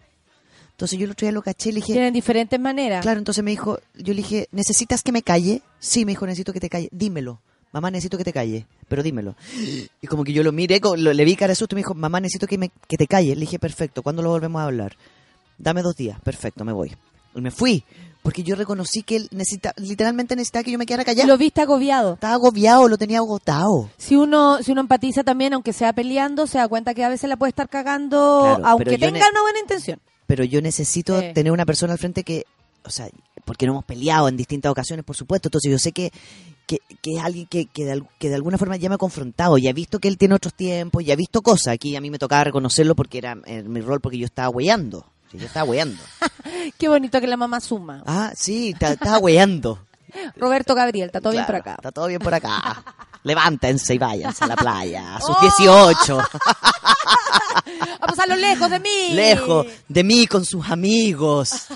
Entonces 0.71 0.97
yo 0.97 1.05
el 1.05 1.11
otro 1.11 1.25
día 1.25 1.31
lo 1.31 1.43
caché 1.43 1.69
y 1.69 1.73
le 1.73 1.81
dije, 1.81 1.93
Tienen 1.93 2.13
diferentes 2.13 2.59
maneras. 2.59 3.03
Claro, 3.03 3.19
entonces 3.19 3.43
me 3.43 3.51
dijo, 3.51 3.77
yo 3.93 4.13
le 4.15 4.23
dije, 4.23 4.47
¿necesitas 4.51 5.03
que 5.03 5.11
me 5.11 5.21
calle? 5.21 5.61
Sí, 5.79 6.05
me 6.05 6.13
dijo, 6.13 6.25
necesito 6.25 6.53
que 6.53 6.59
te 6.59 6.69
calle. 6.69 6.89
Dímelo. 6.91 7.39
Mamá, 7.73 7.89
necesito 7.89 8.17
que 8.17 8.23
te 8.25 8.33
calle, 8.33 8.65
pero 8.89 9.01
dímelo. 9.01 9.35
Y 10.01 10.07
como 10.07 10.23
que 10.23 10.33
yo 10.33 10.43
lo 10.43 10.51
miré, 10.51 10.81
le 10.97 11.25
vi 11.25 11.35
cara 11.35 11.51
de 11.51 11.55
susto 11.55 11.75
y 11.75 11.77
me 11.77 11.79
dijo, 11.79 11.93
mamá, 11.93 12.19
necesito 12.19 12.47
que, 12.47 12.57
me, 12.57 12.69
que 12.87 12.97
te 12.97 13.07
calle. 13.07 13.33
Le 13.33 13.41
dije, 13.41 13.59
perfecto, 13.59 14.03
¿cuándo 14.03 14.21
lo 14.21 14.29
volvemos 14.29 14.61
a 14.61 14.65
hablar? 14.65 14.97
Dame 15.57 15.81
dos 15.81 15.95
días, 15.95 16.19
perfecto, 16.21 16.65
me 16.65 16.73
voy. 16.73 16.95
Y 17.33 17.39
me 17.39 17.51
fui. 17.51 17.83
Porque 18.23 18.43
yo 18.43 18.55
reconocí 18.55 19.01
que 19.01 19.15
él 19.15 19.27
necesita, 19.31 19.73
literalmente 19.77 20.35
necesitaba 20.35 20.63
que 20.63 20.71
yo 20.71 20.77
me 20.77 20.85
quedara 20.85 21.05
callado. 21.05 21.27
Lo 21.27 21.37
viste 21.37 21.61
agobiado. 21.61 22.13
Estaba 22.13 22.35
agobiado, 22.35 22.87
lo 22.87 22.97
tenía 22.97 23.17
agotado. 23.17 23.89
Si 23.97 24.15
uno, 24.15 24.61
si 24.61 24.73
uno 24.73 24.81
empatiza 24.81 25.23
también, 25.23 25.53
aunque 25.53 25.73
sea 25.73 25.93
peleando, 25.93 26.45
se 26.45 26.59
da 26.59 26.67
cuenta 26.67 26.93
que 26.93 27.03
a 27.03 27.09
veces 27.09 27.29
la 27.29 27.37
puede 27.37 27.49
estar 27.49 27.67
cagando, 27.67 28.41
Claro, 28.43 28.67
aunque 28.67 28.97
tenga 28.97 29.27
una 29.29 29.41
buena 29.41 29.59
intención. 29.59 29.99
Pero 30.27 30.43
yo 30.43 30.61
necesito 30.61 31.19
tener 31.33 31.51
una 31.51 31.65
persona 31.65 31.93
al 31.93 31.99
frente 31.99 32.23
que, 32.23 32.45
o 32.83 32.89
sea, 32.89 33.07
porque 33.45 33.65
no 33.65 33.73
hemos 33.73 33.85
peleado 33.85 34.27
en 34.27 34.37
distintas 34.37 34.71
ocasiones, 34.71 35.05
por 35.05 35.15
supuesto. 35.15 35.47
Entonces 35.49 35.71
yo 35.71 35.77
sé 35.79 35.91
que, 35.91 36.11
que, 36.67 36.77
que 37.01 37.15
es 37.17 37.23
alguien 37.23 37.47
que, 37.47 37.65
que, 37.65 37.85
de, 37.85 38.03
que 38.19 38.29
de 38.29 38.35
alguna 38.35 38.57
forma 38.57 38.75
ya 38.77 38.89
me 38.89 38.95
ha 38.95 38.97
confrontado, 38.97 39.57
ya 39.57 39.69
ha 39.71 39.73
visto 39.73 39.99
que 39.99 40.07
él 40.07 40.17
tiene 40.17 40.35
otros 40.35 40.53
tiempos, 40.53 41.03
ya 41.03 41.13
ha 41.13 41.17
visto 41.17 41.41
cosas. 41.41 41.73
Aquí 41.73 41.95
a 41.95 42.01
mí 42.01 42.09
me 42.09 42.19
tocaba 42.19 42.43
reconocerlo 42.45 42.95
porque 42.95 43.17
era 43.17 43.37
eh, 43.45 43.63
mi 43.63 43.81
rol, 43.81 43.99
porque 44.01 44.17
yo 44.17 44.25
estaba 44.25 44.49
hueando. 44.49 45.05
Yo 45.33 45.45
estaba 45.45 45.63
hueando. 45.69 46.01
Qué 46.77 46.89
bonito 46.89 47.19
que 47.21 47.27
la 47.27 47.37
mamá 47.37 47.59
suma. 47.61 48.03
Ah, 48.05 48.33
sí, 48.35 48.75
ta- 48.77 48.91
estaba 48.93 49.17
hueando. 49.19 49.79
Roberto 50.35 50.75
Gabriel, 50.75 51.05
está 51.07 51.21
todo 51.21 51.31
bien 51.31 51.45
por 51.45 51.55
acá. 51.55 51.75
Está 51.75 51.91
todo 51.91 52.07
bien 52.07 52.19
por 52.19 52.33
acá. 52.33 52.83
Levántense 53.23 53.93
y 53.93 53.97
váyanse 53.97 54.43
a 54.43 54.47
la 54.47 54.55
playa. 54.57 55.15
A 55.15 55.21
sus 55.21 55.35
¡Oh! 55.37 55.41
18. 55.41 56.19
A 58.01 58.07
pasarlo 58.07 58.35
lejos 58.35 58.69
de 58.69 58.79
mí. 58.79 59.09
Lejos 59.13 59.67
de 59.87 60.03
mí 60.03 60.27
con 60.27 60.43
sus 60.43 60.69
amigos. 60.69 61.67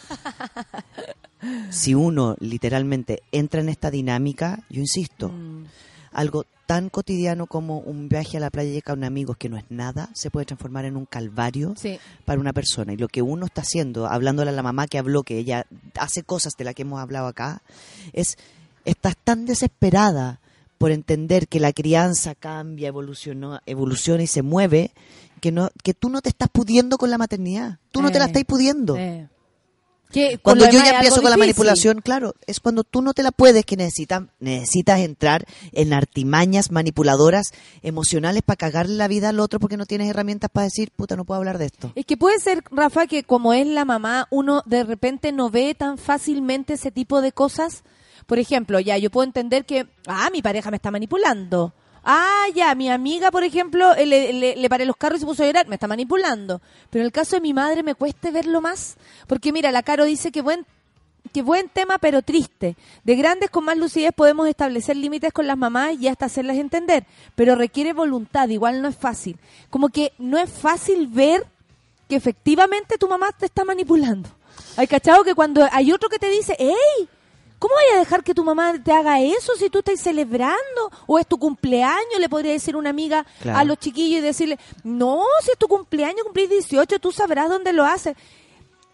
Si 1.70 1.94
uno 1.96 2.36
literalmente 2.40 3.22
entra 3.32 3.62
en 3.62 3.70
esta 3.70 3.92
dinámica, 3.92 4.64
yo 4.70 4.80
insisto, 4.82 5.30
Mm. 5.30 5.66
algo 6.12 6.46
tan 6.66 6.90
cotidiano 6.90 7.46
como 7.46 7.78
un 7.80 8.10
viaje 8.10 8.38
a 8.38 8.40
la 8.40 8.50
playa 8.50 8.82
con 8.82 9.04
amigos 9.04 9.38
que 9.38 9.50
no 9.50 9.58
es 9.58 9.66
nada, 9.70 10.10
se 10.14 10.32
puede 10.32 10.46
transformar 10.48 10.86
en 10.86 10.98
un 10.98 11.06
calvario 11.06 11.74
Sí. 11.78 12.00
para 12.26 12.40
una 12.40 12.54
persona. 12.54 12.94
Y 12.94 12.98
lo 12.98 13.08
que 13.08 13.22
uno 13.22 13.46
está 13.46 13.62
haciendo, 13.62 14.08
hablándole 14.08 14.50
a 14.50 14.54
la 14.54 14.64
mamá 14.64 14.88
que 14.88 14.98
habló, 14.98 15.22
que 15.24 15.38
ella 15.38 15.68
hace 16.00 16.24
cosas 16.24 16.54
de 16.58 16.64
las 16.66 16.74
que 16.74 16.82
hemos 16.82 17.00
hablado 17.00 17.28
acá, 17.28 17.62
es, 18.14 18.38
estás 18.86 19.16
tan 19.24 19.46
desesperada 19.46 20.40
por 20.80 20.92
entender 20.92 21.48
que 21.48 21.60
la 21.60 21.72
crianza 21.72 22.34
cambia, 22.36 22.88
evoluciona, 22.88 23.62
evoluciona 23.66 24.24
y 24.24 24.28
se 24.28 24.42
mueve, 24.42 24.92
que, 25.42 25.52
no, 25.52 25.70
que 25.84 25.94
tú 25.94 26.10
no 26.10 26.22
te 26.22 26.30
estás 26.30 26.50
pudiendo 26.52 26.98
con 26.98 27.12
la 27.12 27.18
maternidad. 27.20 27.78
Tú 27.92 28.02
no 28.02 28.12
te 28.12 28.18
la 28.20 28.26
estás 28.26 28.44
pudiendo. 28.46 28.96
Que 30.16 30.38
Cuando 30.38 30.64
yo 30.66 30.80
ya 30.80 30.92
empiezo 30.92 31.16
con 31.16 31.26
la 31.26 31.32
difícil. 31.32 31.40
manipulación, 31.40 32.02
claro, 32.02 32.36
es 32.48 32.62
cuando 32.62 32.86
tú 32.86 33.02
no 33.02 33.14
te 33.14 33.22
la 33.22 33.32
puedes 33.32 33.66
que 33.66 33.76
necesitas, 33.76 34.24
necesitas 34.40 35.02
entrar 35.02 35.46
en 35.74 35.92
artimañas 35.92 36.72
manipuladoras 36.72 37.52
emocionales 37.84 38.42
para 38.42 38.56
cagarle 38.56 38.96
la 38.96 39.10
vida 39.10 39.28
al 39.28 39.42
otro 39.42 39.60
porque 39.60 39.76
no 39.76 39.86
tienes 39.86 40.10
herramientas 40.10 40.50
para 40.50 40.64
decir, 40.64 40.92
puta, 40.96 41.18
no 41.18 41.26
puedo 41.26 41.40
hablar 41.40 41.58
de 41.58 41.66
esto. 41.66 41.92
Es 41.96 42.06
que 42.06 42.16
puede 42.16 42.40
ser, 42.40 42.64
Rafa, 42.72 43.08
que 43.08 43.24
como 43.24 43.52
es 43.52 43.68
la 43.68 43.84
mamá, 43.84 44.28
uno 44.32 44.64
de 44.66 44.86
repente 44.86 45.34
no 45.34 45.50
ve 45.50 45.76
tan 45.76 45.98
fácilmente 45.98 46.76
ese 46.76 46.92
tipo 46.92 47.22
de 47.22 47.34
cosas. 47.34 47.84
Por 48.26 48.40
ejemplo, 48.40 48.80
ya 48.80 48.98
yo 48.98 49.12
puedo 49.12 49.26
entender 49.26 49.66
que, 49.66 49.86
ah, 50.08 50.30
mi 50.32 50.42
pareja 50.42 50.72
me 50.72 50.78
está 50.78 50.92
manipulando. 50.92 51.74
Ah, 52.08 52.46
ya, 52.54 52.76
mi 52.76 52.88
amiga, 52.88 53.32
por 53.32 53.44
ejemplo, 53.44 53.96
eh, 53.96 54.06
le, 54.56 54.70
paré 54.70 54.86
los 54.86 54.96
carros 54.96 55.18
y 55.18 55.20
se 55.22 55.26
puso 55.26 55.42
a 55.42 55.48
llorar, 55.48 55.68
me 55.68 55.74
está 55.74 55.88
manipulando. 55.88 56.62
Pero 56.92 57.02
en 57.02 57.08
el 57.08 57.12
caso 57.12 57.36
de 57.36 57.42
mi 57.42 57.52
madre 57.52 57.82
me 57.82 57.96
cueste 57.96 58.30
verlo 58.30 58.62
más. 58.62 58.96
Porque 59.26 59.52
mira, 59.52 59.72
la 59.72 59.82
Caro 59.82 60.06
dice 60.06 60.32
que 60.32 60.42
buen 60.42 60.66
Qué 61.34 61.42
buen 61.42 61.68
tema, 61.70 61.98
pero 61.98 62.22
triste. 62.22 62.78
De 63.04 63.16
grandes 63.16 63.50
con 63.50 63.66
más 63.66 63.76
lucidez 63.78 64.14
podemos 64.16 64.48
establecer 64.48 64.96
límites 64.96 65.34
con 65.34 65.48
las 65.48 65.58
mamás 65.58 65.96
y 66.00 66.08
hasta 66.08 66.28
hacerlas 66.28 66.58
entender, 66.58 67.06
pero 67.34 67.56
requiere 67.56 67.94
voluntad, 67.94 68.48
igual 68.50 68.82
no 68.82 68.88
es 68.88 68.96
fácil. 68.96 69.38
Como 69.72 69.90
que 69.90 70.14
no 70.20 70.38
es 70.38 70.50
fácil 70.50 71.08
ver 71.08 71.46
que 72.08 72.16
efectivamente 72.16 72.98
tu 72.98 73.10
mamá 73.10 73.32
te 73.38 73.48
está 73.48 73.66
manipulando. 73.66 74.30
Hay 74.78 74.88
cachado 74.88 75.24
que 75.24 75.34
cuando 75.34 75.68
hay 75.72 75.92
otro 75.92 76.10
que 76.10 76.20
te 76.20 76.30
dice, 76.30 76.56
hey, 76.60 77.10
¿cómo 77.60 77.74
vaya 77.76 77.96
a 77.98 78.00
dejar 78.00 78.24
que 78.24 78.34
tu 78.34 78.44
mamá 78.44 78.74
te 78.84 78.92
haga 78.92 79.20
eso 79.22 79.54
si 79.58 79.70
tú 79.70 79.80
estás 79.80 80.00
celebrando? 80.02 80.92
¿O 81.08 81.20
es 81.20 81.28
tu 81.28 81.38
cumpleaños? 81.38 82.20
Le 82.20 82.30
podría 82.30 82.52
decir 82.54 82.76
una 82.76 82.90
amiga 82.90 83.26
Claro. 83.42 83.60
a 83.60 83.64
los 83.64 83.78
chiquillos 83.80 84.20
y 84.20 84.22
decirle, 84.22 84.60
no, 84.84 85.22
si 85.44 85.52
es 85.52 85.58
tu 85.58 85.68
cumpleaños, 85.68 86.24
cumplís 86.24 86.50
18, 86.50 87.00
tú 87.00 87.12
sabrás 87.12 87.50
dónde 87.50 87.74
lo 87.74 87.86
haces 87.86 88.16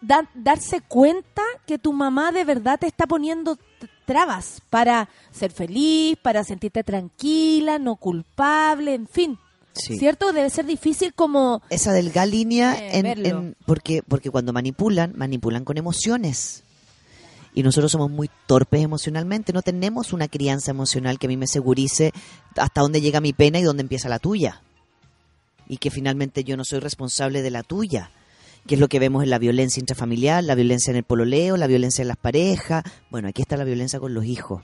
da- 0.02 0.30
darse 0.34 0.82
cuenta 0.82 1.44
que 1.68 1.78
tu 1.78 1.94
mamá 1.94 2.32
de 2.32 2.44
verdad 2.44 2.80
te 2.80 2.88
está 2.88 3.06
poniendo 3.08 3.58
trabas 4.06 4.62
para 4.70 5.10
ser 5.32 5.52
feliz, 5.52 6.18
para 6.22 6.44
sentirte 6.44 6.84
tranquila, 6.84 7.78
no 7.80 7.96
culpable, 7.96 8.94
en 8.96 9.08
fin. 9.08 9.38
Sí. 9.74 9.98
¿Cierto? 9.98 10.34
Debe 10.34 10.50
ser 10.50 10.66
difícil 10.66 11.14
como... 11.14 11.62
Esa 11.70 11.94
delgada 11.94 12.26
línea, 12.26 12.76
Eh, 12.78 13.00
en- 13.24 13.56
porque, 13.66 14.04
porque 14.06 14.30
cuando 14.30 14.52
manipulan, 14.52 15.14
manipulan 15.16 15.64
con 15.64 15.78
emociones. 15.78 16.64
Y 17.54 17.64
nosotros 17.64 17.92
somos 17.92 18.10
muy 18.10 18.30
torpes 18.48 18.82
emocionalmente, 18.82 19.52
no 19.54 19.62
tenemos 19.62 20.14
una 20.14 20.28
crianza 20.28 20.72
emocional 20.72 21.20
que 21.20 21.28
a 21.28 21.30
mí 21.30 21.38
me 21.38 21.48
segurice 21.48 22.14
hasta 22.56 22.82
dónde 22.82 23.02
llega 23.02 23.20
mi 23.20 23.34
pena 23.34 23.60
y 23.60 23.64
dónde 23.64 23.82
empieza 23.82 24.08
la 24.08 24.20
tuya. 24.20 24.62
Y 25.68 25.78
que 25.78 25.92
finalmente 25.92 26.44
yo 26.44 26.56
no 26.58 26.64
soy 26.64 26.80
responsable 26.80 27.42
de 27.42 27.52
la 27.52 27.64
tuya. 27.64 28.12
Que 28.68 28.76
es 28.76 28.82
lo 28.82 28.90
que 28.90 29.00
vemos 29.00 29.24
en 29.24 29.32
la 29.32 29.40
violencia 29.40 29.80
intrafamiliar, 29.80 30.44
la 30.44 30.56
violencia 30.56 30.92
en 30.92 30.98
el 30.98 31.04
pololeo, 31.04 31.58
la 31.58 31.68
violencia 31.68 32.04
en 32.04 32.10
las 32.10 32.18
parejas. 32.18 32.84
Bueno, 33.10 33.28
aquí 33.28 33.42
está 33.42 33.58
la 33.58 33.64
violencia 33.64 34.00
con 34.00 34.14
los 34.14 34.26
hijos. 34.26 34.64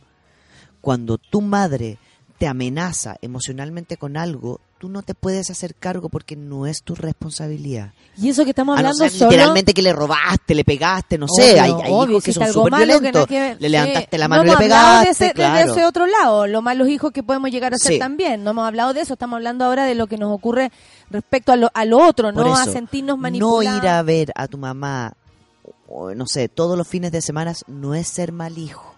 Cuando 0.81 1.17
tu 1.17 1.41
madre 1.41 1.97
te 2.37 2.47
amenaza 2.47 3.17
emocionalmente 3.21 3.97
con 3.97 4.15
algo, 4.15 4.61
tú 4.79 4.89
no 4.89 5.01
te 5.01 5.13
puedes 5.15 5.49
hacer 5.49 5.73
cargo 5.75 6.07
porque 6.09 6.35
no 6.35 6.67
es 6.67 6.83
tu 6.83 6.93
responsabilidad. 6.95 7.93
Y 8.17 8.29
eso 8.29 8.43
que 8.43 8.51
estamos 8.51 8.73
no 8.75 8.79
hablando 8.79 9.09
solo... 9.09 9.31
literalmente 9.31 9.73
que 9.73 9.81
le 9.81 9.91
robaste, 9.93 10.53
le 10.55 10.63
pegaste, 10.63 11.17
no 11.17 11.27
sé, 11.27 11.59
hay, 11.59 11.71
hay 11.71 11.91
obvio, 11.91 12.11
hijos 12.13 12.23
que 12.23 12.33
son 12.33 12.47
súper 12.53 12.73
que 12.73 12.85
violentos. 12.85 13.27
que. 13.27 13.57
Le 13.59 13.69
levantaste 13.69 14.17
la 14.17 14.25
No 14.25 14.29
mano 14.29 14.43
y 14.43 14.47
hemos 14.49 14.59
le 14.59 14.65
pegaste, 14.65 15.05
de 15.05 15.11
ese, 15.11 15.25
de- 15.25 15.33
claro. 15.33 15.65
de 15.65 15.71
ese 15.71 15.85
otro 15.85 16.05
lado, 16.07 16.47
los 16.47 16.61
malos 16.63 16.87
hijos 16.89 17.11
que 17.11 17.23
podemos 17.23 17.49
llegar 17.51 17.73
a 17.73 17.77
ser 17.77 17.93
Sí. 17.93 17.99
también. 17.99 18.43
No 18.43 18.51
hemos 18.51 18.67
hablado 18.67 18.93
de 18.93 19.01
eso, 19.01 19.13
estamos 19.13 19.37
hablando 19.37 19.65
ahora 19.65 19.85
de 19.85 19.95
lo 19.95 20.07
que 20.07 20.17
nos 20.17 20.31
ocurre 20.33 20.71
respecto 21.09 21.51
a 21.51 21.55
lo, 21.55 21.69
a 21.73 21.85
lo 21.85 21.97
otro, 22.05 22.31
Por 22.33 22.45
no 22.45 22.55
a 22.55 22.65
sentirnos 22.65 23.17
no 23.17 23.21
manipulados. 23.21 23.83
ir 23.83 23.87
a 23.89 24.01
ver 24.03 24.31
a 24.35 24.47
tu 24.47 24.57
mamá, 24.57 25.13
o, 25.87 26.13
no 26.13 26.25
sé, 26.27 26.49
todos 26.49 26.77
los 26.77 26.87
fines 26.87 27.11
de 27.11 27.21
semana 27.21 27.53
no 27.67 27.93
es 27.95 28.07
ser 28.07 28.31
mal 28.31 28.57
hijo. 28.57 28.93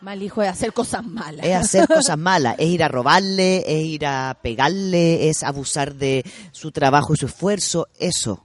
Mal 0.00 0.22
hijo 0.22 0.42
es 0.42 0.48
hacer 0.48 0.72
cosas 0.72 1.04
malas. 1.04 1.44
Es 1.44 1.54
hacer 1.54 1.88
cosas 1.88 2.18
malas, 2.18 2.56
es 2.58 2.66
ir 2.66 2.82
a 2.82 2.88
robarle, 2.88 3.64
es 3.66 3.84
ir 3.84 4.06
a 4.06 4.36
pegarle, 4.42 5.28
es 5.28 5.42
abusar 5.42 5.94
de 5.94 6.24
su 6.52 6.70
trabajo 6.70 7.14
y 7.14 7.16
su 7.16 7.26
esfuerzo, 7.26 7.88
eso. 7.98 8.42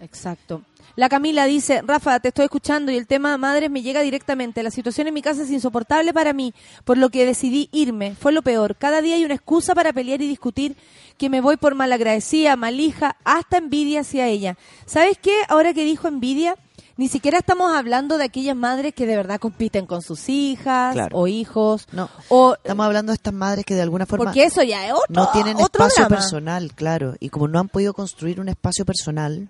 Exacto. 0.00 0.62
La 0.94 1.08
Camila 1.08 1.46
dice, 1.46 1.80
Rafa, 1.80 2.20
te 2.20 2.28
estoy 2.28 2.44
escuchando 2.44 2.92
y 2.92 2.98
el 2.98 3.06
tema 3.06 3.38
madres 3.38 3.70
me 3.70 3.80
llega 3.80 4.02
directamente. 4.02 4.62
La 4.62 4.70
situación 4.70 5.06
en 5.06 5.14
mi 5.14 5.22
casa 5.22 5.42
es 5.42 5.50
insoportable 5.50 6.12
para 6.12 6.34
mí, 6.34 6.52
por 6.84 6.98
lo 6.98 7.08
que 7.08 7.24
decidí 7.24 7.70
irme. 7.72 8.14
Fue 8.14 8.30
lo 8.30 8.42
peor. 8.42 8.76
Cada 8.76 9.00
día 9.00 9.14
hay 9.14 9.24
una 9.24 9.34
excusa 9.34 9.74
para 9.74 9.94
pelear 9.94 10.20
y 10.20 10.28
discutir 10.28 10.76
que 11.16 11.30
me 11.30 11.40
voy 11.40 11.56
por 11.56 11.74
malagradecida, 11.74 12.56
malija, 12.56 13.16
hasta 13.24 13.56
envidia 13.56 14.00
hacia 14.00 14.26
ella. 14.26 14.58
¿Sabes 14.84 15.16
qué? 15.16 15.34
Ahora 15.48 15.72
que 15.72 15.86
dijo 15.86 16.08
envidia, 16.08 16.56
ni 17.02 17.08
siquiera 17.08 17.38
estamos 17.38 17.74
hablando 17.74 18.16
de 18.16 18.22
aquellas 18.22 18.54
madres 18.54 18.94
que 18.94 19.06
de 19.06 19.16
verdad 19.16 19.40
compiten 19.40 19.86
con 19.86 20.02
sus 20.02 20.28
hijas 20.28 20.94
Claro. 20.94 21.18
o 21.18 21.26
hijos. 21.26 21.88
No, 21.90 22.08
O, 22.28 22.54
estamos 22.54 22.86
hablando 22.86 23.10
de 23.10 23.14
estas 23.16 23.34
madres 23.34 23.64
que 23.64 23.74
de 23.74 23.82
alguna 23.82 24.06
forma 24.06 24.26
porque 24.26 24.44
eso 24.44 24.62
ya 24.62 24.86
es 24.86 24.92
otro, 24.92 25.06
no 25.08 25.28
tienen 25.32 25.56
otro 25.56 25.84
espacio 25.84 26.04
drama. 26.04 26.16
personal, 26.16 26.72
claro. 26.76 27.14
Y 27.18 27.28
como 27.30 27.48
no 27.48 27.58
han 27.58 27.68
podido 27.68 27.92
construir 27.92 28.38
un 28.38 28.48
espacio 28.48 28.84
personal, 28.84 29.48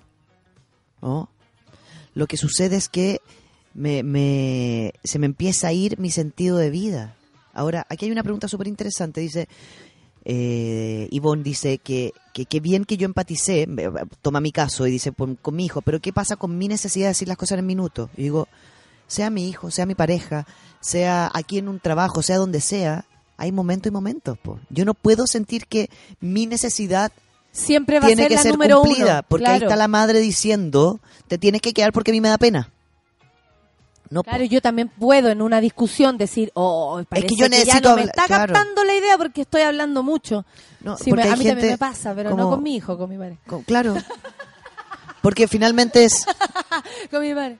¿no? 1.02 1.28
lo 2.14 2.26
que 2.26 2.38
sucede 2.38 2.76
es 2.76 2.88
que 2.88 3.20
me, 3.74 4.02
me- 4.02 4.94
se 5.04 5.18
me 5.18 5.26
empieza 5.26 5.68
a 5.68 5.72
ir 5.72 5.98
mi 5.98 6.10
sentido 6.10 6.56
de 6.56 6.70
vida. 6.70 7.16
Ahora, 7.52 7.86
aquí 7.90 8.06
hay 8.06 8.10
una 8.12 8.22
pregunta 8.22 8.48
súper 8.48 8.66
interesante. 8.66 9.20
Dice, 9.20 9.46
eh, 10.24 11.08
Ivonne 11.10 11.42
dice 11.42 11.78
que 11.78 12.12
que 12.32 12.60
bien 12.60 12.84
que 12.84 12.96
yo 12.96 13.04
empaticé, 13.04 13.68
toma 14.22 14.40
mi 14.40 14.52
caso 14.52 14.86
y 14.86 14.90
dice 14.90 15.12
con, 15.12 15.36
con 15.36 15.54
mi 15.54 15.66
hijo, 15.66 15.82
pero 15.82 16.00
¿qué 16.00 16.12
pasa 16.12 16.36
con 16.36 16.56
mi 16.56 16.66
necesidad 16.66 17.06
de 17.06 17.10
decir 17.10 17.28
las 17.28 17.36
cosas 17.36 17.58
en 17.58 17.66
minutos? 17.66 18.08
Y 18.16 18.22
digo, 18.22 18.48
sea 19.06 19.28
mi 19.28 19.48
hijo, 19.48 19.70
sea 19.70 19.84
mi 19.84 19.94
pareja, 19.94 20.46
sea 20.80 21.30
aquí 21.34 21.58
en 21.58 21.68
un 21.68 21.78
trabajo, 21.78 22.22
sea 22.22 22.38
donde 22.38 22.60
sea, 22.60 23.04
hay 23.36 23.52
momentos 23.52 23.90
y 23.90 23.92
momentos. 23.92 24.38
po. 24.38 24.58
Yo 24.70 24.84
no 24.84 24.94
puedo 24.94 25.26
sentir 25.26 25.66
que 25.66 25.90
mi 26.20 26.46
necesidad 26.46 27.12
Siempre 27.50 28.00
va 28.00 28.06
tiene 28.06 28.22
a 28.22 28.24
ser 28.24 28.28
que 28.30 28.34
la 28.36 28.42
ser 28.42 28.52
número 28.52 28.80
cumplida, 28.80 29.12
uno. 29.12 29.26
porque 29.28 29.46
ahí 29.46 29.60
está 29.60 29.76
la 29.76 29.88
madre 29.88 30.20
diciendo, 30.20 31.00
te 31.28 31.36
tienes 31.36 31.60
que 31.60 31.74
quedar 31.74 31.92
porque 31.92 32.10
a 32.10 32.14
mí 32.14 32.20
me 32.22 32.30
da 32.30 32.38
pena. 32.38 32.70
No, 34.12 34.22
po. 34.22 34.30
Claro, 34.30 34.44
yo 34.44 34.60
también 34.60 34.88
puedo 34.88 35.30
en 35.30 35.40
una 35.40 35.60
discusión 35.60 36.18
decir, 36.18 36.50
oh, 36.54 37.02
parece 37.08 37.28
que 37.28 37.34
yo 37.36 37.46
ya 37.46 37.48
necesito 37.48 37.90
no 37.90 37.96
me 37.96 38.02
está 38.02 38.26
claro. 38.26 38.52
captando 38.52 38.84
la 38.84 38.94
idea 38.94 39.16
porque 39.16 39.40
estoy 39.42 39.62
hablando 39.62 40.02
mucho. 40.02 40.44
No, 40.80 40.98
Sí, 40.98 41.10
me- 41.12 41.22
a 41.22 41.34
mí 41.36 41.44
también 41.46 41.70
me 41.70 41.78
pasa, 41.78 42.14
pero 42.14 42.36
no 42.36 42.50
con 42.50 42.62
mi 42.62 42.76
hijo, 42.76 42.98
con 42.98 43.08
mi 43.08 43.16
padre. 43.16 43.38
Claro. 43.66 43.94
Porque 45.22 45.46
finalmente 45.48 46.04
es 46.04 46.26
Con 47.10 47.22
mi 47.22 47.32
padre. 47.34 47.58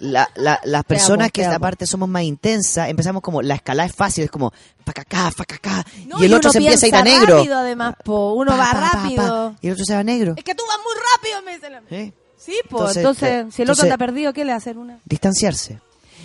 la, 0.00 0.28
la- 0.34 0.60
las 0.64 0.84
personas 0.84 1.26
amo, 1.26 1.30
que 1.32 1.42
esta 1.42 1.58
parte 1.58 1.86
somos 1.86 2.08
más 2.08 2.24
intensas, 2.24 2.88
empezamos 2.88 3.22
como 3.22 3.40
la 3.42 3.54
escalada 3.54 3.88
es 3.88 3.94
fácil, 3.94 4.24
es 4.24 4.30
como 4.30 4.52
acá, 4.84 5.28
acá, 5.28 5.84
No, 6.06 6.20
y 6.20 6.26
el 6.26 6.34
otro 6.34 6.50
se 6.50 6.58
empieza 6.58 6.86
a 6.86 6.88
ir 6.88 6.94
a 6.96 7.02
negro. 7.04 7.36
rápido, 7.38 7.56
además, 7.58 7.94
po. 8.04 8.32
Uno 8.34 8.50
Pa, 8.50 8.56
va 8.58 8.64
pa, 8.64 8.72
pa, 8.72 8.80
pa, 8.92 9.02
rápido. 9.02 9.54
y 9.62 9.66
el 9.68 9.72
otro 9.74 9.84
se 9.84 9.94
va 9.94 10.00
a 10.00 10.04
negro. 10.04 10.34
Es 10.36 10.44
que 10.44 10.54
tú 10.54 10.64
vas 10.66 10.76
muy 10.84 10.94
rápido, 11.14 11.42
me 11.42 11.54
dice 11.54 11.70
la... 11.70 11.82
¿Sí? 11.88 12.12
Sí, 12.36 12.58
pues, 12.68 12.96
Entonces, 12.98 13.54
si 13.54 13.62
el 13.62 13.70
otro 13.70 13.84
entonces- 13.84 13.84
anda 13.84 13.96
perdido, 13.96 14.32
¿qué 14.34 14.44
le 14.44 14.52
hacer 14.52 14.76
una? 14.76 14.98
Distanciarse. 15.06 15.80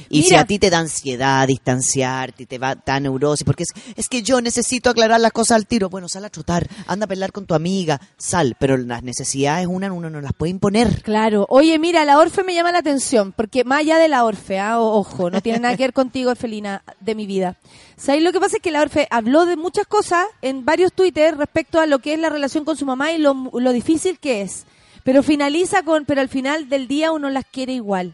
Y 0.10 0.24
si 0.24 0.36
a 0.36 0.46
ti 0.46 0.58
te 0.60 0.70
da 0.70 0.80
ansiedad 0.80 1.48
distanciarte 1.48 2.44
y 2.44 2.46
te 2.46 2.58
va 2.58 2.76
da 2.76 3.00
neurosis, 3.00 3.44
porque 3.46 3.64
es, 3.64 3.70
es 3.96 4.10
que 4.10 4.22
yo 4.24 4.42
necesito 4.42 4.90
aclarar 4.90 5.20
las 5.22 5.32
cosas 5.32 5.56
al 5.58 5.68
tiro. 5.68 5.90
Bueno, 5.90 6.10
sal 6.10 6.26
a 6.26 6.30
trotar, 6.30 6.68
anda 6.88 7.06
a 7.06 7.08
pelear 7.08 7.32
con 7.32 7.46
tu 7.46 7.54
amiga, 7.54 8.02
sal, 8.18 8.56
pero 8.60 8.76
las 8.78 9.04
necesidades 9.04 9.68
una 9.68 9.92
uno 9.94 10.10
no 10.10 10.22
las 10.22 10.34
puede 10.34 10.50
imponer. 10.52 11.02
Claro. 11.04 11.46
Oye, 11.50 11.78
mira, 11.80 12.06
la 12.06 12.18
Orfe 12.18 12.44
me 12.44 12.54
llama 12.54 12.72
la 12.72 12.80
atención, 12.80 13.32
porque 13.34 13.64
más 13.64 13.80
allá 13.80 13.98
de 13.98 14.08
la 14.08 14.26
Orfe, 14.26 14.60
ah, 14.60 14.80
o- 14.80 14.98
ojo, 15.00 15.30
no 15.30 15.42
tiene 15.42 15.60
nada 15.60 15.78
que 15.78 15.84
ver 15.84 15.94
contigo, 15.94 16.32
Orfelina, 16.32 16.84
de 17.00 17.16
mi 17.16 17.26
vida. 17.28 17.56
¿Sabes? 17.98 18.24
Lo 18.24 18.32
que 18.32 18.40
pasa 18.40 18.58
es 18.58 18.62
que 18.64 18.72
la 18.72 18.82
Orfe 18.82 19.08
habló 19.12 19.46
de 19.46 19.58
muchas 19.58 19.86
cosas 19.86 20.26
en 20.42 20.66
varios 20.66 20.94
Twitter 20.94 21.38
respecto 21.38 21.80
a 21.80 21.86
lo 21.86 22.00
que 22.00 22.14
es 22.14 22.20
la 22.20 22.30
relación 22.30 22.66
con 22.66 22.78
su 22.78 22.86
mamá 22.86 23.12
y 23.12 23.18
lo, 23.18 23.34
lo 23.54 23.72
difícil 23.74 24.18
que 24.20 24.42
es. 24.42 24.66
Pero 25.04 25.24
finaliza 25.24 25.84
con, 25.84 26.06
pero 26.06 26.22
al 26.22 26.30
final 26.30 26.70
del 26.70 26.88
día 26.88 27.12
uno 27.12 27.30
las 27.30 27.46
quiere 27.46 27.74
igual. 27.74 28.14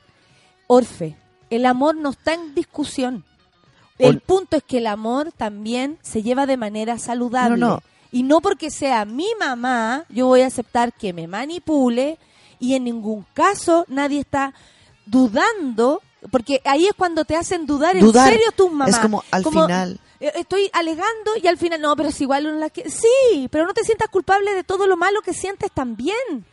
Orfe, 0.68 1.16
el 1.50 1.66
amor 1.66 1.96
no 1.96 2.10
está 2.12 2.34
en 2.34 2.54
discusión. 2.56 3.24
El 3.98 4.20
punto 4.20 4.58
es 4.58 4.64
que 4.64 4.80
el 4.80 4.88
amor 4.88 5.32
también 5.32 5.98
se 6.02 6.22
lleva 6.22 6.46
de 6.46 6.58
manera 6.58 7.00
saludable. 7.00 7.58
No, 7.58 7.68
no. 7.76 7.84
Y 8.12 8.24
no 8.24 8.42
porque 8.42 8.70
sea 8.70 9.06
mi 9.06 9.28
mamá, 9.40 10.06
yo 10.10 10.28
voy 10.28 10.42
a 10.42 10.48
aceptar 10.48 10.92
que 10.94 11.14
me 11.14 11.28
manipule 11.28 12.18
y 12.60 12.76
en 12.76 12.84
ningún 12.86 13.26
caso 13.34 13.86
nadie 13.88 14.20
está 14.20 14.54
dudando, 15.06 16.02
porque 16.32 16.62
ahí 16.66 16.88
es 16.88 16.94
cuando 16.94 17.26
te 17.26 17.36
hacen 17.36 17.66
dudar, 17.66 17.98
Dudar. 18.00 18.28
en 18.28 18.34
serio 18.40 18.52
tus 18.56 18.72
mamás. 18.72 18.96
Es 18.96 19.00
como 19.00 19.24
al 19.32 19.44
final. 19.46 20.00
eh, 20.20 20.32
Estoy 20.36 20.70
alegando 20.74 21.32
y 21.42 21.48
al 21.48 21.58
final, 21.58 21.80
no, 21.82 21.96
pero 21.96 22.10
es 22.10 22.20
igual 22.22 22.48
uno 22.48 22.58
la 22.58 22.70
que... 22.70 22.90
Sí, 22.90 23.48
pero 23.52 23.66
no 23.66 23.74
te 23.74 23.84
sientas 23.84 24.10
culpable 24.10 24.54
de 24.54 24.64
todo 24.64 24.88
lo 24.88 24.98
malo 24.98 25.22
que 25.22 25.34
sientes 25.34 25.72
también. 25.72 26.46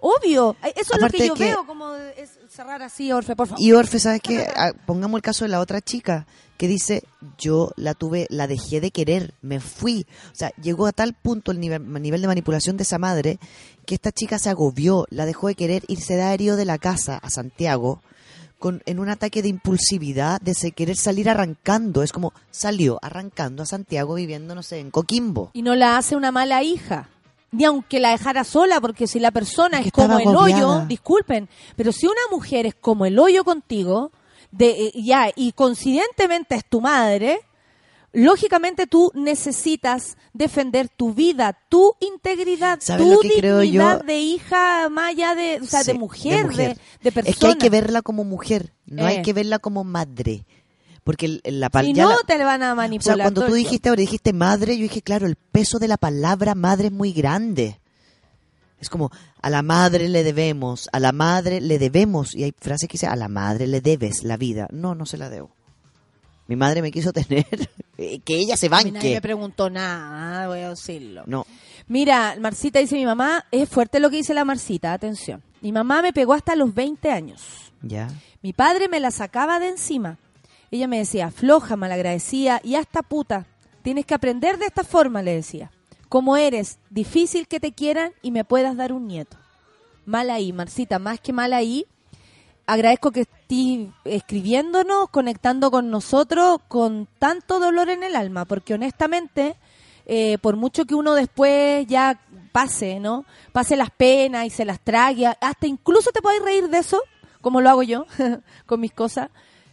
Obvio. 0.00 0.56
Eso 0.76 0.94
es 0.94 1.00
lo 1.00 1.08
que 1.08 1.26
yo 1.28 1.34
que- 1.34 1.44
veo, 1.44 1.66
como 1.66 1.94
es 1.94 2.38
cerrar 2.48 2.82
así, 2.82 3.12
Orfe, 3.12 3.36
por 3.36 3.48
favor. 3.48 3.62
Y 3.62 3.72
Orfe, 3.72 3.98
¿sabes 3.98 4.20
qué? 4.22 4.46
Ah, 4.56 4.72
Pongamos 4.86 5.18
el 5.18 5.22
caso 5.22 5.44
de 5.44 5.50
la 5.50 5.60
otra 5.60 5.80
chica 5.80 6.26
que 6.56 6.68
dice, 6.68 7.04
yo 7.38 7.72
la 7.76 7.94
tuve, 7.94 8.26
la 8.28 8.46
dejé 8.46 8.80
de 8.80 8.90
querer, 8.90 9.32
me 9.40 9.60
fui. 9.60 10.06
O 10.32 10.34
sea, 10.34 10.50
llegó 10.62 10.86
a 10.86 10.92
tal 10.92 11.14
punto 11.14 11.52
el 11.52 11.60
nivel, 11.60 11.90
nivel 12.02 12.20
de 12.20 12.26
manipulación 12.26 12.76
de 12.76 12.82
esa 12.82 12.98
madre 12.98 13.38
que 13.86 13.94
esta 13.94 14.12
chica 14.12 14.38
se 14.38 14.50
agobió, 14.50 15.06
la 15.10 15.24
dejó 15.26 15.48
de 15.48 15.54
querer 15.54 15.84
y 15.88 15.96
se 15.96 16.16
da 16.16 16.34
herido 16.34 16.56
de 16.56 16.64
la 16.66 16.78
casa 16.78 17.16
a 17.22 17.30
Santiago 17.30 18.02
con, 18.58 18.82
en 18.84 18.98
un 19.00 19.08
ataque 19.08 19.40
de 19.40 19.48
impulsividad, 19.48 20.38
de 20.42 20.52
se 20.54 20.72
querer 20.72 20.96
salir 20.96 21.30
arrancando. 21.30 22.02
Es 22.02 22.12
como 22.12 22.34
salió 22.50 22.98
arrancando 23.00 23.62
a 23.62 23.66
Santiago 23.66 24.14
viviendo, 24.14 24.54
no 24.54 24.62
sé, 24.62 24.80
en 24.80 24.90
Coquimbo. 24.90 25.50
y 25.54 25.62
no 25.62 25.74
la 25.74 25.96
hace 25.96 26.14
una 26.14 26.30
mala 26.30 26.62
hija. 26.62 27.08
Ni 27.52 27.64
aunque 27.64 27.98
la 28.00 28.10
dejara 28.10 28.44
sola, 28.44 28.80
porque 28.80 29.06
si 29.06 29.18
la 29.18 29.30
persona 29.32 29.80
Es 29.80 29.90
como 29.92 30.18
el 30.18 30.28
hoyo, 30.28 30.84
disculpen, 30.86 31.48
pero 31.76 31.90
si 31.92 32.06
una 32.06 32.20
mujer 32.30 32.66
es 32.66 32.74
como 32.74 33.06
el 33.06 33.18
hoyo 33.18 33.42
contigo, 33.44 34.12
de 34.52 34.70
eh, 34.86 34.92
ya, 34.94 35.30
y 35.34 35.52
coincidentemente 35.52 36.54
es 36.54 36.64
tu 36.64 36.80
madre, 36.80 37.40
lógicamente 38.12 38.86
tú 38.86 39.10
necesitas 39.14 40.16
defender 40.32 40.88
tu 40.88 41.12
vida, 41.14 41.56
tu 41.68 41.94
integridad, 42.00 42.78
¿Sabes 42.80 43.06
tu 43.06 43.20
dignidad 43.20 44.04
de 44.04 44.18
hija, 44.18 44.88
más 44.88 45.10
allá 45.10 45.34
de, 45.34 45.60
o 45.62 45.66
sea, 45.66 45.82
Sí, 45.84 45.92
de 45.92 45.98
mujer, 45.98 46.48
de, 46.54 46.76
de 47.02 47.12
persona. 47.12 47.30
Es 47.30 47.36
que 47.36 47.46
hay 47.46 47.54
que 47.56 47.70
verla 47.70 48.02
como 48.02 48.24
mujer, 48.24 48.72
no 48.86 49.02
Eh. 49.02 49.06
hay 49.06 49.22
que 49.22 49.32
verla 49.32 49.58
como 49.58 49.84
madre. 49.84 50.46
Porque 51.10 51.40
la 51.44 51.70
pal- 51.70 51.86
Si 51.86 51.92
no, 51.92 52.08
la- 52.10 52.16
te 52.24 52.38
le 52.38 52.44
van 52.44 52.62
a 52.62 52.72
O 52.72 52.76
manipular. 52.76 53.16
sea, 53.16 53.24
cuando 53.24 53.44
tú 53.44 53.52
dijiste 53.54 53.88
ahora 53.88 54.00
dijiste 54.00 54.32
madre, 54.32 54.76
yo 54.76 54.84
dije, 54.84 55.02
claro, 55.02 55.26
el 55.26 55.34
peso 55.34 55.80
de 55.80 55.88
la 55.88 55.96
palabra 55.96 56.54
madre 56.54 56.86
es 56.86 56.92
muy 56.92 57.12
grande. 57.12 57.80
Es 58.80 58.88
como, 58.88 59.10
a 59.42 59.50
la 59.50 59.62
madre 59.62 60.08
le 60.08 60.22
debemos, 60.22 60.88
a 60.92 61.00
la 61.00 61.10
madre 61.10 61.60
le 61.60 61.78
debemos. 61.80 62.34
Y 62.34 62.44
hay 62.44 62.54
frases 62.58 62.88
que 62.88 62.92
dicen, 62.92 63.10
a 63.10 63.16
la 63.16 63.26
madre 63.28 63.66
le 63.66 63.80
debes 63.80 64.22
la 64.22 64.36
vida. 64.36 64.68
No, 64.70 64.94
no 64.94 65.04
se 65.04 65.16
la 65.18 65.28
debo. 65.28 65.50
Mi 66.46 66.54
madre 66.56 66.80
me 66.80 66.92
quiso 66.92 67.12
tener, 67.12 67.44
que 67.96 68.22
ella 68.36 68.56
se 68.56 68.68
mí 68.68 68.70
nadie 68.72 68.92
me 68.92 68.98
banque. 69.00 69.20
preguntó 69.20 69.68
nada, 69.68 70.46
voy 70.46 70.60
a 70.60 70.70
decirlo. 70.70 71.24
No, 71.26 71.44
Mira, 71.88 72.36
Marcita 72.40 72.78
dice 72.78 72.94
mi 72.94 73.04
mamá, 73.04 73.46
es 73.50 73.68
fuerte 73.68 73.98
lo 73.98 74.10
que 74.10 74.16
dice 74.18 74.32
la 74.32 74.44
Marcita, 74.44 74.92
atención. 74.92 75.42
Mi 75.60 75.72
mamá 75.72 76.02
me 76.02 76.12
pegó 76.12 76.34
hasta 76.34 76.54
los 76.54 76.72
20 76.72 77.10
años. 77.10 77.42
ya. 77.82 78.08
Mi 78.42 78.52
padre 78.54 78.88
me 78.88 79.00
la 79.00 79.10
sacaba 79.10 79.58
de 79.58 79.68
encima. 79.68 80.16
Ella 80.70 80.86
me 80.86 80.98
decía, 80.98 81.30
floja, 81.30 81.76
malagradecida 81.76 82.60
y 82.62 82.76
hasta 82.76 83.02
puta. 83.02 83.46
Tienes 83.82 84.06
que 84.06 84.14
aprender 84.14 84.58
de 84.58 84.66
esta 84.66 84.84
forma, 84.84 85.22
le 85.22 85.34
decía. 85.34 85.70
Como 86.08 86.36
eres, 86.36 86.78
difícil 86.90 87.48
que 87.48 87.60
te 87.60 87.72
quieran 87.72 88.12
y 88.22 88.30
me 88.30 88.44
puedas 88.44 88.76
dar 88.76 88.92
un 88.92 89.06
nieto. 89.06 89.36
Mal 90.06 90.30
ahí, 90.30 90.52
Marcita, 90.52 90.98
más 90.98 91.20
que 91.20 91.32
mal 91.32 91.52
ahí. 91.52 91.86
Agradezco 92.66 93.10
que 93.10 93.22
estés 93.22 93.40
escribiéndonos, 94.04 95.08
conectando 95.10 95.70
con 95.70 95.90
nosotros 95.90 96.60
con 96.68 97.08
tanto 97.18 97.58
dolor 97.58 97.88
en 97.88 98.04
el 98.04 98.14
alma, 98.14 98.44
porque 98.44 98.74
honestamente, 98.74 99.56
eh, 100.06 100.38
por 100.38 100.56
mucho 100.56 100.84
que 100.84 100.94
uno 100.94 101.14
después 101.14 101.86
ya 101.88 102.20
pase, 102.52 103.00
¿no? 103.00 103.24
Pase 103.52 103.76
las 103.76 103.90
penas 103.90 104.46
y 104.46 104.50
se 104.50 104.64
las 104.64 104.80
trague, 104.80 105.26
hasta 105.26 105.66
incluso 105.66 106.10
te 106.12 106.22
podéis 106.22 106.42
reír 106.42 106.68
de 106.68 106.78
eso, 106.78 107.02
como 107.40 107.60
lo 107.60 107.70
hago 107.70 107.82
yo 107.82 108.06
con 108.66 108.80
mis 108.80 108.92
cosas, 108.92 109.30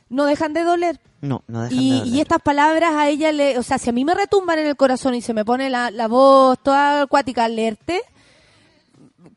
no 0.10 0.26
dejan 0.26 0.54
de 0.54 0.64
doler. 0.64 1.00
No, 1.22 1.44
no 1.48 1.62
dejan 1.64 1.78
Y, 1.80 1.90
de 1.92 1.96
y 1.98 2.00
doler. 2.10 2.22
estas 2.22 2.42
palabras 2.42 2.94
a 2.94 3.10
ella 3.10 3.32
le, 3.32 3.58
o 3.58 3.64
sea, 3.64 3.78
si 3.78 3.90
a 3.90 3.94
mí 3.94 4.06
me 4.06 4.14
retumban 4.14 4.60
en 4.60 4.68
el 4.68 4.76
corazón 4.76 5.16
y 5.16 5.22
se 5.22 5.34
me 5.34 5.44
pone 5.46 5.70
la, 5.70 5.92
la 5.92 6.08
voz 6.08 6.58
toda 6.64 7.02
acuática 7.04 7.46
al 7.46 7.56
leerte, 7.56 8.02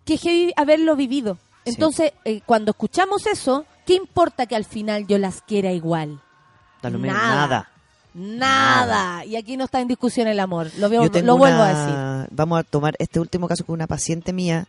que 0.04 0.52
haberlo 0.56 0.96
vivido. 0.96 1.34
Sí. 1.64 1.72
Entonces, 1.72 2.12
eh, 2.24 2.40
cuando 2.46 2.70
escuchamos 2.72 3.26
eso, 3.26 3.64
¿qué 3.86 3.94
importa 3.94 4.46
que 4.46 4.56
al 4.56 4.64
final 4.64 5.06
yo 5.06 5.18
las 5.18 5.42
quiera 5.42 5.72
igual? 5.72 6.20
Nada. 6.82 6.98
nada. 6.98 7.70
Nada. 8.14 9.24
Y 9.24 9.36
aquí 9.36 9.56
no 9.56 9.64
está 9.64 9.80
en 9.80 9.88
discusión 9.88 10.26
el 10.26 10.40
amor. 10.40 10.70
Lo, 10.78 10.88
veo, 10.88 11.04
lo 11.04 11.36
vuelvo 11.36 11.62
a 11.62 11.68
decir. 11.68 12.28
Vamos 12.34 12.58
a 12.58 12.62
tomar 12.64 12.96
este 12.98 13.20
último 13.20 13.46
caso 13.46 13.64
con 13.64 13.74
una 13.74 13.86
paciente 13.86 14.32
mía 14.32 14.66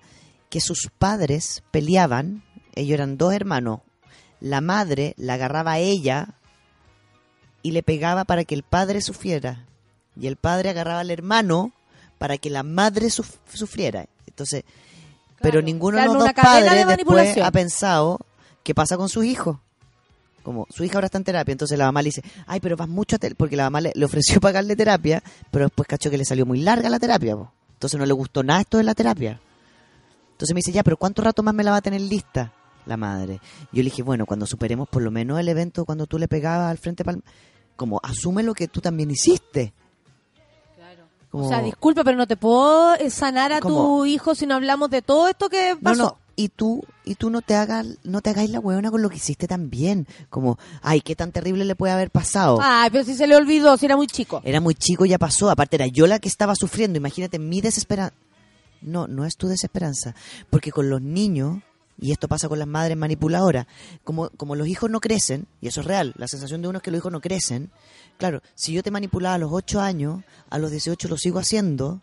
que 0.50 0.62
sus 0.62 0.90
padres 0.98 1.64
peleaban. 1.72 2.44
Ellos 2.76 2.94
eran 2.94 3.18
dos 3.18 3.34
hermanos. 3.34 3.80
La 4.42 4.60
madre 4.60 5.14
la 5.18 5.36
agarraba 5.36 5.74
a 5.74 5.80
ella 5.80 6.30
y 7.64 7.72
le 7.72 7.84
pegaba 7.84 8.26
para 8.26 8.44
que 8.44 8.56
el 8.56 8.64
padre 8.64 9.02
sufriera. 9.02 9.66
Y 10.20 10.28
el 10.28 10.36
padre 10.36 10.70
agarraba 10.72 11.00
al 11.00 11.12
hermano 11.12 11.72
para 12.18 12.38
que 12.38 12.50
la 12.50 12.64
madre 12.64 13.08
suf- 13.08 13.38
sufriera. 13.54 14.06
Entonces, 14.28 14.64
pero 15.42 15.62
ninguno 15.62 15.98
de 15.98 16.06
los 16.06 16.14
dos 16.16 16.24
de 16.28 16.34
padres 16.34 16.86
después 16.98 17.38
ha 17.48 17.52
pensado 17.52 18.20
qué 18.64 18.74
pasa 18.76 18.98
con 18.98 19.10
sus 19.10 19.26
hijos. 19.26 19.58
Como 20.44 20.66
su 20.72 20.84
hija 20.84 20.96
ahora 20.96 21.06
está 21.06 21.20
en 21.20 21.24
terapia, 21.24 21.52
entonces 21.52 21.78
la 21.78 21.86
mamá 21.86 22.02
le 22.02 22.08
dice, 22.08 22.24
ay, 22.48 22.60
pero 22.60 22.76
vas 22.76 22.90
mucho 22.90 23.16
a 23.16 23.20
terapia, 23.20 23.38
porque 23.38 23.56
la 23.56 23.64
mamá 23.66 23.80
le, 23.82 23.92
le 23.94 24.06
ofreció 24.06 24.40
pagarle 24.42 24.76
terapia, 24.76 25.22
pero 25.52 25.66
después 25.66 25.88
cachó 25.88 26.10
que 26.10 26.18
le 26.18 26.26
salió 26.26 26.48
muy 26.48 26.62
larga 26.62 26.90
la 26.90 26.98
terapia, 27.00 27.36
po. 27.36 27.52
entonces 27.74 28.00
no 28.00 28.06
le 28.08 28.14
gustó 28.14 28.42
nada 28.42 28.62
esto 28.62 28.78
de 28.80 28.84
la 28.84 28.96
terapia. 28.96 29.40
Entonces 30.32 30.56
me 30.56 30.60
dice, 30.60 30.72
ya, 30.72 30.82
pero 30.84 30.98
¿cuánto 30.98 31.22
rato 31.22 31.44
más 31.44 31.54
me 31.54 31.64
la 31.64 31.70
va 31.72 31.78
a 31.78 31.82
tener 31.82 32.02
lista 32.02 32.52
la 32.86 32.98
madre? 32.98 33.40
Yo 33.72 33.84
le 33.84 33.90
dije, 33.90 34.04
bueno, 34.04 34.26
cuando 34.26 34.46
superemos 34.46 34.88
por 34.90 35.02
lo 35.02 35.12
menos 35.12 35.40
el 35.40 35.48
evento 35.50 35.86
cuando 35.86 36.06
tú 36.08 36.18
le 36.18 36.28
pegabas 36.28 36.72
al 36.72 36.78
frente, 36.78 37.04
pal- 37.04 37.22
como 37.76 38.00
asume 38.04 38.44
lo 38.44 38.54
que 38.54 38.68
tú 38.68 38.82
también 38.82 39.12
hiciste. 39.12 39.74
Como- 41.30 41.46
O 41.46 41.50
sea, 41.50 41.62
disculpa, 41.62 42.04
pero 42.04 42.18
no 42.18 42.28
te 42.28 42.36
puedo 42.36 42.96
eh, 42.96 43.10
sanar 43.10 43.54
a 43.54 43.62
tu 43.62 44.06
hijo 44.06 44.36
si 44.36 44.46
no 44.46 44.56
hablamos 44.56 44.90
de 44.90 45.02
todo 45.02 45.30
esto 45.30 45.48
que 45.48 45.76
No, 45.76 45.80
pasó. 45.82 46.04
no, 46.04 46.18
y 46.36 46.50
tú, 46.50 46.84
y 47.06 47.16
tú 47.16 47.30
no 47.30 47.42
te 47.42 47.56
hagas, 47.56 47.88
no 48.04 48.20
te 48.20 48.32
hagáis 48.32 48.50
la 48.50 48.60
huevona 48.60 48.92
con 48.92 49.02
lo 49.02 49.10
que 49.10 49.16
hiciste 49.16 49.48
también. 49.48 50.08
Como, 50.30 50.60
ay, 50.82 51.00
qué 51.00 51.16
tan 51.16 51.32
terrible 51.32 51.64
le 51.64 51.76
puede 51.76 51.94
haber 51.94 52.12
pasado. 52.12 52.60
Ay, 52.62 52.90
pero 52.92 53.06
si 53.06 53.14
se 53.16 53.28
le 53.28 53.38
olvidó, 53.38 53.78
si 53.78 53.86
era 53.86 53.96
muy 53.96 54.08
chico. 54.08 54.42
Era 54.44 54.60
muy 54.60 54.76
chico, 54.76 55.06
ya 55.06 55.18
pasó. 55.18 55.50
Aparte 55.50 55.78
era 55.78 55.88
yo 55.88 56.06
la 56.06 56.20
que 56.20 56.28
estaba 56.28 56.54
sufriendo. 56.54 56.98
Imagínate 56.98 57.40
mi 57.40 57.62
desesperanza. 57.62 58.14
No, 58.82 59.08
no 59.08 59.24
es 59.26 59.38
tu 59.38 59.48
desesperanza. 59.48 60.14
Porque 60.50 60.72
con 60.74 60.90
los 60.90 61.02
niños, 61.02 61.60
y 62.02 62.12
esto 62.12 62.28
pasa 62.28 62.50
con 62.50 62.60
las 62.60 62.68
madres 62.68 62.98
manipuladoras, 62.98 63.68
como, 64.04 64.30
como 64.32 64.56
los 64.56 64.68
hijos 64.68 64.90
no 64.90 65.00
crecen, 65.00 65.48
y 65.62 65.68
eso 65.68 65.80
es 65.80 65.88
real, 65.88 66.14
la 66.18 66.28
sensación 66.28 66.62
de 66.62 66.68
uno 66.68 66.80
es 66.80 66.84
que 66.84 66.92
los 66.92 66.98
hijos 66.98 67.12
no 67.12 67.22
crecen. 67.22 67.70
Claro, 68.18 68.42
si 68.56 68.74
yo 68.74 68.84
te 68.84 68.92
manipulaba 68.92 69.36
a 69.36 69.38
los 69.38 69.52
8 69.54 69.80
años, 69.80 70.24
a 70.50 70.58
los 70.58 70.72
18 70.72 71.08
lo 71.08 71.18
sigo 71.18 71.40
haciendo, 71.40 72.02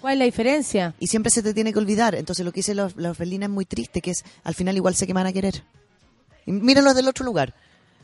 ¿Cuál 0.00 0.14
es 0.14 0.18
la 0.20 0.24
diferencia? 0.26 0.94
y 1.00 1.08
siempre 1.08 1.30
se 1.30 1.42
te 1.42 1.52
tiene 1.52 1.72
que 1.72 1.78
olvidar. 1.78 2.14
Entonces 2.14 2.44
lo 2.44 2.52
que 2.52 2.60
dice 2.60 2.74
la, 2.74 2.90
la 2.96 3.10
orfelina 3.10 3.46
es 3.46 3.50
muy 3.50 3.64
triste, 3.64 4.00
que 4.00 4.12
es, 4.12 4.24
al 4.44 4.54
final 4.54 4.76
igual 4.76 4.94
sé 4.94 5.06
que 5.06 5.14
me 5.14 5.20
van 5.20 5.26
a 5.26 5.32
querer. 5.32 5.64
Y 6.46 6.52
mírenlo 6.52 6.94
del 6.94 7.08
otro 7.08 7.24
lugar. 7.24 7.54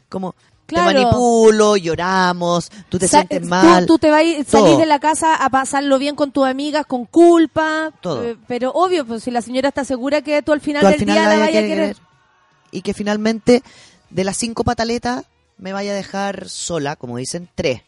Como, 0.08 0.34
Claro. 0.66 0.88
te 0.90 0.94
manipulo, 1.04 1.76
lloramos, 1.76 2.70
tú 2.88 2.98
te 2.98 3.06
Sa- 3.06 3.18
sientes 3.18 3.42
tú- 3.42 3.48
mal. 3.48 3.86
Tú, 3.86 3.98
te 3.98 4.10
vas 4.10 4.22
salís 4.48 4.78
de 4.78 4.86
la 4.86 4.98
casa 4.98 5.34
a 5.36 5.48
pasarlo 5.50 5.98
bien 5.98 6.16
con 6.16 6.32
tus 6.32 6.44
amigas, 6.46 6.84
con 6.86 7.04
culpa. 7.06 7.92
Todo. 8.00 8.24
eh, 8.24 8.36
pero 8.48 8.72
obvio, 8.72 9.06
pues 9.06 9.22
si 9.22 9.30
la 9.30 9.42
señora 9.42 9.68
está 9.68 9.84
segura 9.84 10.22
que 10.22 10.42
tú 10.42 10.52
al 10.52 10.60
final 10.60 10.80
tú 10.82 10.86
al 10.88 10.92
del 10.94 11.00
final 11.00 11.14
día 11.18 11.28
la 11.28 11.38
vaya 11.38 11.44
a 11.58 11.62
querer 11.62 11.68
querer. 11.68 11.96
Y 12.72 12.82
que 12.82 12.94
finalmente, 12.94 13.62
de 14.10 14.24
las 14.24 14.36
cinco 14.36 14.64
pataletas, 14.64 15.24
me 15.58 15.72
vaya 15.72 15.92
a 15.92 15.94
dejar 15.94 16.48
sola, 16.48 16.96
como 16.96 17.16
dicen, 17.16 17.48
tres. 17.54 17.82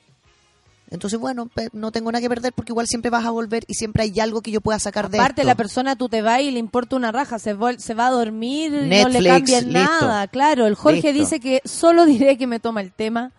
Entonces, 0.90 1.19
bueno, 1.20 1.51
no 1.73 1.93
tengo 1.93 2.10
nada 2.10 2.23
que 2.23 2.28
perder 2.31 2.52
porque 2.55 2.73
igual 2.73 2.86
siempre 2.86 3.10
vas 3.10 3.24
a 3.27 3.31
volver 3.31 3.65
y 3.66 3.74
siempre 3.74 4.05
hay 4.05 4.20
algo 4.20 4.40
que 4.40 4.51
yo 4.51 4.60
pueda 4.62 4.78
sacar 4.78 5.10
de 5.10 5.19
Aparte, 5.19 5.44
la 5.44 5.55
persona 5.55 5.97
tú 5.97 6.09
te 6.09 6.23
vas 6.23 6.40
y 6.40 6.51
le 6.51 6.59
importa 6.59 6.97
una 6.97 7.12
raja, 7.12 7.39
se, 7.39 7.55
vol- 7.55 7.78
se 7.78 7.93
va 7.94 8.06
a 8.06 8.10
dormir, 8.10 8.70
no 8.73 8.78
le 8.81 8.89
Netflix, 9.20 9.27
cambia 9.28 9.60
listo. 9.60 9.78
nada. 9.78 10.27
Claro, 10.28 10.66
el 10.66 10.74
Jorge 10.74 11.12
Listo. 11.12 11.19
dice 11.20 11.40
que 11.40 11.60
solo 11.65 12.06
diré 12.06 12.39
que 12.39 12.47
me 12.47 12.59
toma 12.59 12.81
el 12.81 12.93
tema. 12.93 13.32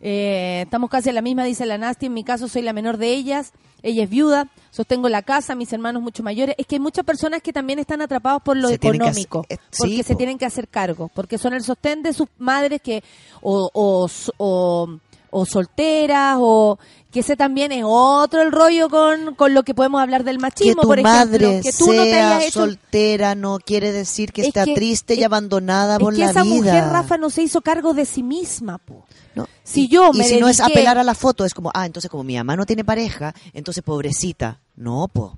Eh, 0.00 0.62
estamos 0.64 0.90
casi 0.90 1.08
en 1.10 1.14
la 1.14 1.22
misma, 1.22 1.44
dice 1.44 1.64
la 1.66 1.78
Nasty. 1.78 2.06
En 2.06 2.14
mi 2.14 2.24
caso, 2.24 2.48
soy 2.48 2.62
la 2.62 2.72
menor 2.72 2.96
de 2.98 3.12
ellas. 3.12 3.52
Ella 3.84 4.04
es 4.04 4.10
viuda, 4.10 4.48
sostengo 4.70 5.08
la 5.08 5.22
casa, 5.22 5.56
mis 5.56 5.72
hermanos 5.72 6.02
mucho 6.02 6.22
mayores. 6.22 6.54
Es 6.58 6.66
que 6.66 6.76
hay 6.76 6.80
muchas 6.80 7.04
personas 7.04 7.42
que 7.42 7.52
también 7.52 7.80
están 7.80 8.00
atrapados 8.00 8.40
por 8.42 8.56
lo 8.56 8.68
Se 8.68 8.74
económico, 8.74 9.40
hacer- 9.40 9.58
eh, 9.58 9.60
porque 9.76 9.96
sí, 9.96 10.02
se 10.04 10.12
po. 10.12 10.18
tienen 10.18 10.38
que 10.38 10.46
hacer 10.46 10.68
cargo, 10.68 11.10
porque 11.14 11.36
son 11.36 11.52
el 11.54 11.64
sostén 11.64 12.00
de 12.02 12.12
sus 12.12 12.28
madres 12.38 12.80
que 12.80 13.02
o, 13.40 13.68
o, 13.72 14.08
o, 14.36 14.98
o 15.34 15.46
solteras 15.46 16.36
o 16.38 16.78
que 17.10 17.20
ese 17.20 17.36
también 17.36 17.72
es 17.72 17.84
otro 17.86 18.42
el 18.42 18.52
rollo 18.52 18.88
con, 18.88 19.34
con 19.34 19.52
lo 19.54 19.62
que 19.64 19.74
podemos 19.74 20.00
hablar 20.00 20.24
del 20.24 20.36
que 20.36 20.42
machismo, 20.42 20.82
tu 20.82 20.88
por 20.88 20.98
ejemplo, 20.98 21.18
madre 21.48 21.60
que 21.62 21.72
tú 21.72 21.86
no 21.92 22.02
te 22.04 22.10
sea 22.10 22.36
hayas 22.36 22.48
hecho 22.48 22.60
soltera 22.60 23.34
no 23.34 23.58
quiere 23.58 23.92
decir 23.92 24.32
que 24.32 24.42
Es 24.42 24.48
está 24.48 24.64
que- 24.64 24.74
triste 24.74 25.14
y 25.14 25.20
es- 25.20 25.24
abandonada 25.26 25.94
es 25.96 26.00
por 26.00 26.14
que 26.14 26.20
la 26.20 26.30
esa 26.30 26.42
vida. 26.42 26.54
mujer, 26.54 26.84
Rafa, 26.84 27.16
no 27.18 27.28
se 27.30 27.42
hizo 27.42 27.60
cargo 27.62 27.92
de 27.94 28.04
sí 28.04 28.22
misma, 28.22 28.78
po. 28.78 29.04
No. 29.34 29.48
Si 29.64 29.84
y, 29.84 29.88
yo 29.88 30.10
y 30.12 30.18
me 30.18 30.24
si 30.24 30.38
no 30.38 30.48
es 30.48 30.60
apelar 30.60 30.98
a 30.98 31.04
la 31.04 31.14
foto, 31.14 31.44
es 31.46 31.54
como, 31.54 31.70
ah, 31.74 31.86
entonces 31.86 32.10
como 32.10 32.22
mi 32.24 32.36
mamá 32.36 32.54
no 32.56 32.66
tiene 32.66 32.84
pareja, 32.84 33.34
entonces 33.54 33.82
pobrecita. 33.82 34.60
No, 34.76 35.08
po. 35.08 35.36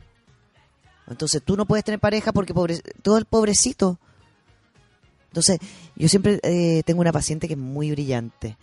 Entonces 1.08 1.42
tú 1.44 1.56
no 1.56 1.66
puedes 1.66 1.84
tener 1.84 2.00
pareja 2.00 2.32
porque 2.32 2.52
pobre, 2.54 2.80
todo 3.02 3.16
el 3.18 3.24
pobrecito. 3.26 3.98
Entonces, 5.28 5.58
yo 5.96 6.08
siempre 6.08 6.38
eh, 6.42 6.82
tengo 6.84 7.00
una 7.00 7.12
paciente 7.12 7.46
que 7.48 7.54
es 7.54 7.58
muy 7.58 7.90
brillante. 7.90 8.56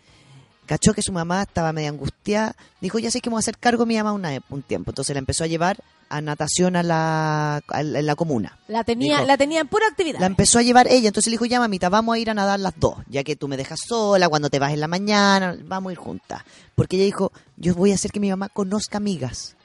Cachó 0.72 0.94
que 0.94 1.02
su 1.02 1.12
mamá 1.12 1.42
estaba 1.42 1.74
media 1.74 1.90
angustiada. 1.90 2.56
Dijo, 2.80 2.98
ya 2.98 3.12
sé 3.12 3.20
que 3.20 3.30
me 3.30 3.34
voy 3.34 3.40
a 3.40 3.42
hacer 3.42 3.58
cargo 3.58 3.84
de 3.84 3.88
mi 3.90 3.98
mamá 3.98 4.14
una- 4.14 4.40
un 4.50 4.62
tiempo. 4.62 4.92
Entonces 4.92 5.14
la 5.14 5.20
empezó 5.20 5.44
a 5.44 5.48
llevar 5.48 5.84
a 6.08 6.22
natación 6.22 6.78
a 6.78 6.82
la, 6.84 7.58
a 7.68 7.84
la, 7.84 8.00
en 8.00 8.06
la 8.06 8.16
comuna. 8.16 8.58
La 8.70 8.86
tenía, 8.86 9.16
Dijo, 9.18 9.28
la 9.28 9.38
tenía 9.38 9.60
en 9.60 9.68
pura 9.68 9.86
actividad. 9.88 10.22
la 10.22 10.28
empezó 10.28 10.60
a 10.60 10.62
llevar 10.62 10.88
ella, 10.88 11.10
entonces 11.10 11.30
le 11.30 11.34
dijo, 11.34 11.44
ya 11.46 11.60
mamita, 11.60 11.90
vamos 11.90 12.16
a 12.16 12.20
ir 12.20 12.30
a 12.30 12.34
nadar 12.34 12.62
las 12.62 12.74
dos, 12.80 12.96
ya 13.10 13.24
que 13.26 13.36
tú 13.36 13.50
me 13.50 13.58
dejas 13.58 13.82
sola 13.86 14.30
cuando 14.30 14.50
te 14.50 14.60
vas 14.60 14.72
en 14.72 14.80
la 14.80 14.88
mañana, 14.88 15.58
vamos 15.66 15.90
a 15.90 15.92
ir 15.94 15.98
juntas. 15.98 16.42
Porque 16.74 16.96
ella 16.96 17.06
dijo, 17.06 17.34
yo 17.58 17.76
voy 17.76 17.92
a 17.92 17.96
hacer 17.96 18.12
que 18.12 18.22
mi 18.22 18.30
mamá 18.30 18.48
conozca 18.48 18.98
amigas. 18.98 19.58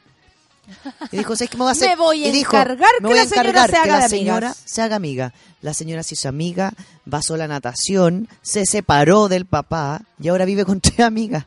Y 1.12 1.18
dijo, 1.18 1.36
¿sabes 1.36 1.50
qué 1.50 1.56
me 1.56 1.64
voy 1.64 1.68
a 1.70 1.72
hacer? 1.72 1.88
Me 1.90 1.96
voy 1.96 2.24
a 2.24 2.30
dijo, 2.32 2.56
encargar 2.56 2.90
que 2.98 3.06
voy 3.06 3.18
a 3.18 3.24
la 3.24 3.28
señora 3.28 3.66
se 3.66 3.72
que 3.72 3.76
haga 3.78 3.86
la 3.86 4.02
de 4.02 4.08
señora 4.08 4.36
amigas". 4.48 4.62
se 4.64 4.82
haga 4.82 4.96
amiga. 4.96 5.32
La 5.60 5.74
señora 5.74 6.02
se 6.02 6.14
hizo 6.14 6.28
amiga, 6.28 6.72
va 7.12 7.22
sola 7.22 7.44
a 7.44 7.48
natación, 7.48 8.28
se 8.42 8.66
separó 8.66 9.28
del 9.28 9.46
papá 9.46 10.02
y 10.20 10.28
ahora 10.28 10.44
vive 10.44 10.64
con 10.64 10.80
tres 10.80 11.00
amigas. 11.00 11.46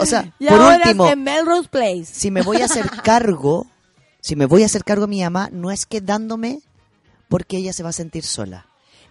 O 0.00 0.06
sea, 0.06 0.32
y 0.38 0.46
por 0.46 0.60
ahora 0.60 0.76
último, 0.84 1.08
en 1.08 1.22
Melrose 1.22 1.68
Place. 1.68 2.06
si 2.06 2.30
me 2.30 2.42
voy 2.42 2.62
a 2.62 2.66
hacer 2.66 2.88
cargo, 3.02 3.66
si 4.20 4.36
me 4.36 4.46
voy 4.46 4.62
a 4.62 4.66
hacer 4.66 4.84
cargo 4.84 5.06
de 5.06 5.10
mi 5.10 5.22
mamá, 5.22 5.48
no 5.52 5.70
es 5.70 5.86
quedándome 5.86 6.60
porque 7.28 7.58
ella 7.58 7.72
se 7.72 7.82
va 7.82 7.90
a 7.90 7.92
sentir 7.92 8.24
sola. 8.24 8.66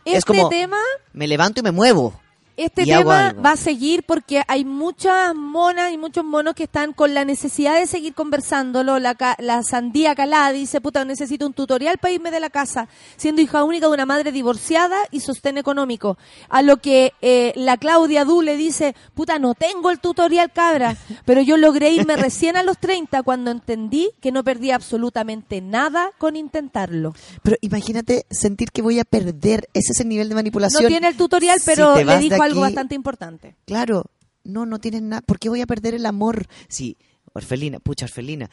Este 0.05 0.19
es 0.19 0.25
como, 0.25 0.49
tema, 0.49 0.77
me 1.13 1.27
levanto 1.27 1.59
y 1.59 1.63
me 1.63 1.71
muevo. 1.71 2.19
Este 2.57 2.81
y 2.81 2.85
tema 2.85 3.33
va 3.33 3.51
a 3.51 3.57
seguir 3.57 4.03
porque 4.03 4.43
hay 4.47 4.65
muchas 4.65 5.35
monas 5.35 5.91
y 5.91 5.97
muchos 5.97 6.25
monos 6.25 6.55
que 6.55 6.63
están 6.63 6.91
con 6.91 7.13
la 7.13 7.23
necesidad 7.23 7.79
de 7.79 7.85
seguir 7.85 8.15
conversándolo. 8.15 8.97
La, 8.99 9.15
la 9.37 9.61
sandía 9.63 10.15
calada 10.15 10.51
dice, 10.51 10.81
puta, 10.81 11.05
necesito 11.05 11.45
un 11.45 11.53
tutorial 11.53 11.99
para 11.99 12.13
irme 12.13 12.31
de 12.31 12.39
la 12.39 12.49
casa, 12.49 12.87
siendo 13.15 13.41
hija 13.41 13.63
única 13.63 13.87
de 13.87 13.93
una 13.93 14.07
madre 14.07 14.31
divorciada 14.31 14.97
y 15.11 15.19
sostén 15.19 15.57
económico. 15.59 16.17
A 16.49 16.63
lo 16.63 16.77
que 16.77 17.13
eh, 17.21 17.53
la 17.55 17.77
Claudia 17.77 18.25
Du 18.25 18.41
le 18.41 18.57
dice, 18.57 18.95
puta, 19.13 19.37
no 19.37 19.53
tengo 19.53 19.91
el 19.91 19.99
tutorial, 19.99 20.51
cabra, 20.51 20.97
pero 21.25 21.41
yo 21.41 21.57
logré 21.57 21.91
irme 21.91 22.15
recién 22.15 22.57
a 22.57 22.63
los 22.63 22.79
30 22.79 23.21
cuando 23.21 23.51
entendí 23.51 24.09
que 24.19 24.31
no 24.31 24.43
perdí 24.43 24.71
absolutamente 24.71 25.61
nada 25.61 26.11
con 26.17 26.35
intentarlo. 26.35 27.13
Pero 27.43 27.57
imagínate 27.61 28.25
sentir 28.31 28.71
que 28.71 28.81
voy 28.81 28.99
a 28.99 29.05
perder. 29.05 29.69
Ese 29.73 29.93
es 29.93 29.99
el 29.99 30.09
nivel 30.09 30.29
de 30.29 30.35
manipulación. 30.35 30.83
No 30.83 30.89
tiene 30.89 31.07
el 31.09 31.17
tutorial, 31.17 31.59
Si 31.59 31.65
pero 31.65 31.93
te 31.93 32.03
le 32.03 32.17
dijo 32.17 32.46
algo 32.47 32.61
bastante 32.61 32.95
importante. 32.95 33.55
Claro, 33.65 34.05
no, 34.43 34.65
no 34.65 34.79
tienes 34.79 35.01
nada. 35.01 35.21
¿Por 35.21 35.39
qué 35.39 35.49
voy 35.49 35.61
a 35.61 35.67
perder 35.67 35.93
el 35.93 36.05
amor? 36.05 36.47
Sí, 36.67 36.97
orfelina, 37.33 37.79
pucha, 37.79 38.05
orfelina. 38.05 38.49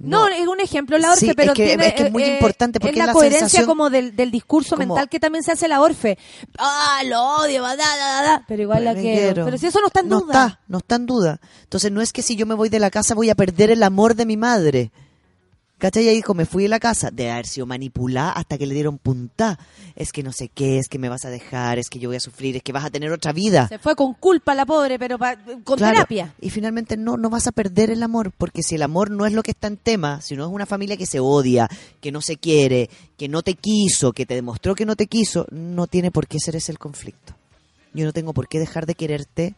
No, 0.00 0.28
es 0.28 0.46
un 0.46 0.60
ejemplo 0.60 0.96
la 0.96 1.10
Orfe, 1.10 1.26
Sí, 1.26 1.32
pero 1.34 1.50
es 1.50 1.56
que- 1.56 1.66
tiene, 1.66 1.88
es 1.88 1.94
que 1.94 2.02
es 2.04 2.12
muy 2.12 2.22
eh, 2.22 2.34
importante 2.34 2.78
porque 2.78 2.92
es 2.92 2.98
la, 2.98 3.06
la 3.06 3.12
coherencia 3.12 3.48
sensación 3.48 3.66
como 3.66 3.90
del, 3.90 4.14
del 4.14 4.30
discurso 4.30 4.76
como- 4.76 4.94
mental 4.94 5.08
que 5.08 5.18
también 5.18 5.42
se 5.42 5.50
hace 5.50 5.66
la 5.66 5.80
Orfe. 5.80 6.16
Ah, 6.56 7.02
lo 7.04 7.20
odio, 7.38 7.62
da, 7.62 7.74
da, 7.74 7.96
da, 7.96 8.22
da, 8.22 8.44
pero 8.46 8.62
igual 8.62 8.84
la 8.84 8.94
Me 8.94 9.00
quiero. 9.00 9.44
Pero 9.44 9.58
si 9.58 9.66
eso 9.66 9.80
no 9.80 9.88
está 9.88 9.98
en 10.00 10.08
no 10.08 10.20
duda. 10.20 10.32
Está, 10.46 10.60
no 10.68 10.78
está 10.78 10.94
en 10.94 11.06
duda. 11.06 11.40
Entonces 11.64 11.90
no 11.90 12.00
es 12.00 12.12
que 12.12 12.22
si 12.22 12.36
yo 12.36 12.46
me 12.46 12.54
voy 12.54 12.68
de 12.68 12.78
la 12.78 12.92
casa 12.92 13.16
voy 13.16 13.28
a 13.28 13.34
perder 13.34 13.72
el 13.72 13.82
amor 13.82 14.14
de 14.14 14.24
mi 14.26 14.36
madre. 14.36 14.92
¿Cachai? 15.78 16.02
Ella 16.02 16.12
dijo, 16.12 16.34
me 16.34 16.44
fui 16.44 16.64
de 16.64 16.68
la 16.68 16.80
casa 16.80 17.10
de 17.12 17.30
haber 17.30 17.46
sido 17.46 17.64
manipulada 17.64 18.32
hasta 18.32 18.58
que 18.58 18.66
le 18.66 18.74
dieron 18.74 18.98
punta. 18.98 19.58
Es 19.94 20.10
que 20.12 20.22
no 20.24 20.32
sé 20.32 20.48
qué, 20.48 20.78
es 20.78 20.88
que 20.88 20.98
me 20.98 21.08
vas 21.08 21.24
a 21.24 21.30
dejar, 21.30 21.78
es 21.78 21.88
que 21.88 21.98
yo 22.00 22.08
voy 22.08 22.16
a 22.16 22.20
sufrir, 22.20 22.56
es 22.56 22.62
que 22.64 22.72
vas 22.72 22.84
a 22.84 22.90
tener 22.90 23.12
otra 23.12 23.32
vida. 23.32 23.68
Se 23.68 23.78
fue 23.78 23.94
con 23.94 24.14
culpa 24.14 24.54
la 24.56 24.66
pobre, 24.66 24.98
pero 24.98 25.18
pa- 25.18 25.36
con 25.64 25.76
Claro, 25.78 25.94
terapia. 25.94 26.34
Y 26.40 26.50
finalmente 26.50 26.96
no, 26.96 27.16
no 27.16 27.30
vas 27.30 27.46
a 27.46 27.52
perder 27.52 27.90
el 27.90 28.02
amor, 28.02 28.32
porque 28.36 28.62
si 28.64 28.74
el 28.74 28.82
amor 28.82 29.10
no 29.10 29.24
es 29.24 29.32
lo 29.32 29.42
que 29.44 29.52
está 29.52 29.68
en 29.68 29.76
tema, 29.76 30.20
si 30.20 30.34
no 30.36 30.44
es 30.46 30.50
una 30.52 30.66
familia 30.66 30.96
que 30.96 31.06
se 31.06 31.20
odia, 31.20 31.68
que 32.00 32.10
no 32.10 32.20
se 32.22 32.36
quiere, 32.36 32.90
que 33.16 33.28
no 33.28 33.42
te 33.42 33.54
quiso, 33.54 34.12
que 34.12 34.26
te 34.26 34.34
demostró 34.34 34.74
que 34.74 34.84
no 34.86 34.96
te 34.96 35.06
quiso, 35.06 35.46
no 35.50 35.86
tiene 35.86 36.10
por 36.10 36.26
qué 36.26 36.40
ser 36.40 36.56
ese 36.56 36.72
el 36.72 36.78
conflicto. 36.78 37.34
Yo 37.94 38.04
no 38.04 38.12
tengo 38.12 38.32
por 38.32 38.48
qué 38.48 38.58
dejar 38.58 38.84
de 38.86 38.94
quererte 38.94 39.54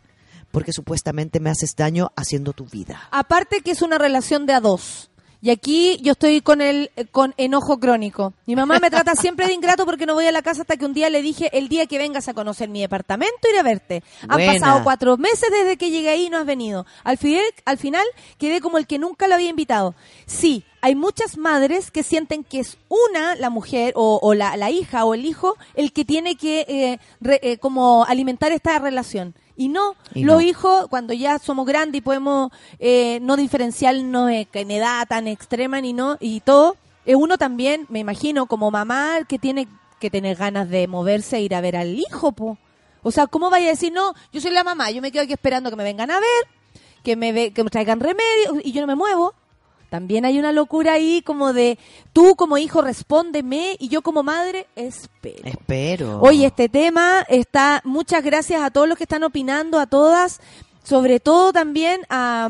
porque 0.52 0.72
supuestamente 0.72 1.38
me 1.38 1.50
haces 1.50 1.76
daño 1.76 2.10
haciendo 2.16 2.52
tu 2.52 2.64
vida. 2.64 3.00
Aparte 3.12 3.60
que 3.60 3.70
es 3.70 3.82
una 3.82 3.98
relación 3.98 4.46
de 4.46 4.52
a 4.52 4.60
dos. 4.60 5.09
Y 5.42 5.48
aquí 5.48 5.98
yo 6.02 6.12
estoy 6.12 6.42
con 6.42 6.60
el 6.60 6.90
con 7.12 7.32
enojo 7.38 7.80
crónico. 7.80 8.34
Mi 8.44 8.54
mamá 8.54 8.78
me 8.78 8.90
trata 8.90 9.14
siempre 9.14 9.46
de 9.46 9.54
ingrato 9.54 9.86
porque 9.86 10.04
no 10.04 10.12
voy 10.14 10.26
a 10.26 10.32
la 10.32 10.42
casa 10.42 10.60
hasta 10.60 10.76
que 10.76 10.84
un 10.84 10.92
día 10.92 11.08
le 11.08 11.22
dije, 11.22 11.48
el 11.56 11.68
día 11.68 11.86
que 11.86 11.96
vengas 11.96 12.28
a 12.28 12.34
conocer 12.34 12.68
mi 12.68 12.82
departamento, 12.82 13.48
iré 13.48 13.58
a 13.58 13.62
verte. 13.62 14.02
Han 14.22 14.36
Buena. 14.36 14.52
pasado 14.52 14.84
cuatro 14.84 15.16
meses 15.16 15.48
desde 15.50 15.78
que 15.78 15.90
llegué 15.90 16.10
ahí 16.10 16.26
y 16.26 16.30
no 16.30 16.36
has 16.36 16.44
venido. 16.46 16.84
Al 17.04 17.16
final, 17.16 17.42
al 17.64 17.78
final 17.78 18.04
quedé 18.38 18.60
como 18.60 18.76
el 18.76 18.86
que 18.86 18.98
nunca 18.98 19.28
lo 19.28 19.34
había 19.34 19.48
invitado. 19.48 19.94
Sí, 20.26 20.62
hay 20.82 20.94
muchas 20.94 21.38
madres 21.38 21.90
que 21.90 22.02
sienten 22.02 22.44
que 22.44 22.60
es 22.60 22.76
una, 22.88 23.34
la 23.36 23.48
mujer 23.48 23.94
o, 23.96 24.18
o 24.22 24.34
la, 24.34 24.58
la 24.58 24.70
hija 24.70 25.06
o 25.06 25.14
el 25.14 25.24
hijo, 25.24 25.56
el 25.74 25.92
que 25.92 26.04
tiene 26.04 26.36
que 26.36 26.66
eh, 26.68 26.98
re- 27.20 27.40
eh, 27.42 27.56
como 27.56 28.04
alimentar 28.04 28.52
esta 28.52 28.78
relación. 28.78 29.34
Y 29.60 29.68
no, 29.68 29.94
Y 30.14 30.24
los 30.24 30.36
no. 30.36 30.40
hijos, 30.40 30.86
cuando 30.88 31.12
ya 31.12 31.38
somos 31.38 31.66
grandes 31.66 31.98
y 31.98 32.00
podemos 32.00 32.50
eh, 32.78 33.18
no 33.20 33.36
diferenciarnos 33.36 34.30
eh, 34.30 34.48
en 34.54 34.70
edad 34.70 35.06
tan 35.06 35.26
extrema 35.28 35.82
ni 35.82 35.92
no, 35.92 36.16
y 36.18 36.40
todo, 36.40 36.76
eh, 37.04 37.14
uno 37.14 37.36
también, 37.36 37.84
me 37.90 37.98
imagino, 37.98 38.46
como 38.46 38.70
mamá, 38.70 39.18
que 39.28 39.38
tiene 39.38 39.68
que 40.00 40.08
tener 40.08 40.36
ganas 40.38 40.70
de 40.70 40.88
moverse 40.88 41.36
e 41.36 41.42
ir 41.42 41.54
a 41.54 41.60
ver 41.60 41.76
al 41.76 41.98
hijo, 41.98 42.32
po. 42.32 42.56
O 43.02 43.10
sea, 43.10 43.26
¿cómo 43.26 43.50
vaya 43.50 43.66
a 43.66 43.70
decir, 43.70 43.92
no, 43.92 44.14
yo 44.32 44.40
soy 44.40 44.50
la 44.50 44.64
mamá, 44.64 44.90
yo 44.92 45.02
me 45.02 45.12
quedo 45.12 45.24
aquí 45.24 45.34
esperando 45.34 45.68
que 45.68 45.76
me 45.76 45.84
vengan 45.84 46.10
a 46.10 46.20
ver, 46.20 46.46
que 47.04 47.16
me, 47.16 47.32
ve- 47.32 47.50
que 47.52 47.62
me 47.62 47.68
traigan 47.68 48.00
remedio, 48.00 48.62
y 48.64 48.72
yo 48.72 48.80
no 48.80 48.86
me 48.86 48.94
muevo? 48.94 49.34
También 49.90 50.24
hay 50.24 50.38
una 50.38 50.52
locura 50.52 50.94
ahí 50.94 51.20
como 51.20 51.52
de, 51.52 51.78
tú 52.14 52.36
como 52.36 52.56
hijo 52.56 52.80
respóndeme, 52.80 53.76
y 53.78 53.88
yo 53.88 54.00
como 54.02 54.22
madre 54.22 54.66
espero. 54.76 55.42
Espero. 55.44 56.20
Oye, 56.22 56.46
este 56.46 56.68
tema 56.70 57.26
está. 57.28 57.82
Muchas 57.84 58.22
gracias 58.24 58.62
a 58.62 58.70
todos 58.70 58.88
los 58.88 58.96
que 58.96 59.04
están 59.04 59.24
opinando, 59.24 59.78
a 59.78 59.86
todas, 59.86 60.40
sobre 60.84 61.20
todo 61.20 61.52
también 61.52 62.00
a, 62.08 62.48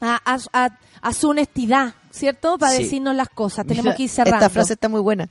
a, 0.00 0.20
a- 0.24 0.38
a- 0.52 0.78
a 1.02 1.12
su 1.12 1.28
honestidad, 1.28 1.94
¿cierto? 2.10 2.58
Para 2.58 2.72
Sí. 2.72 2.82
decirnos 2.82 3.14
las 3.14 3.28
cosas. 3.28 3.64
Tenemos 3.64 3.84
Mira, 3.84 3.96
que 3.96 4.02
ir 4.02 4.08
cerrando. 4.10 4.36
Esta 4.38 4.50
frase 4.50 4.72
está 4.72 4.88
muy 4.88 5.00
buena. 5.00 5.28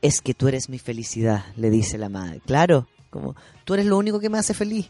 Es 0.00 0.20
que 0.22 0.32
tú 0.34 0.48
eres 0.48 0.68
mi 0.70 0.78
felicidad, 0.78 1.44
le 1.56 1.68
dice 1.70 1.98
la 1.98 2.08
madre. 2.08 2.40
Claro, 2.46 2.88
como 3.10 3.36
tú 3.64 3.74
eres 3.74 3.84
lo 3.86 3.98
único 3.98 4.18
que 4.20 4.30
me 4.30 4.38
hace 4.38 4.54
feliz. 4.54 4.88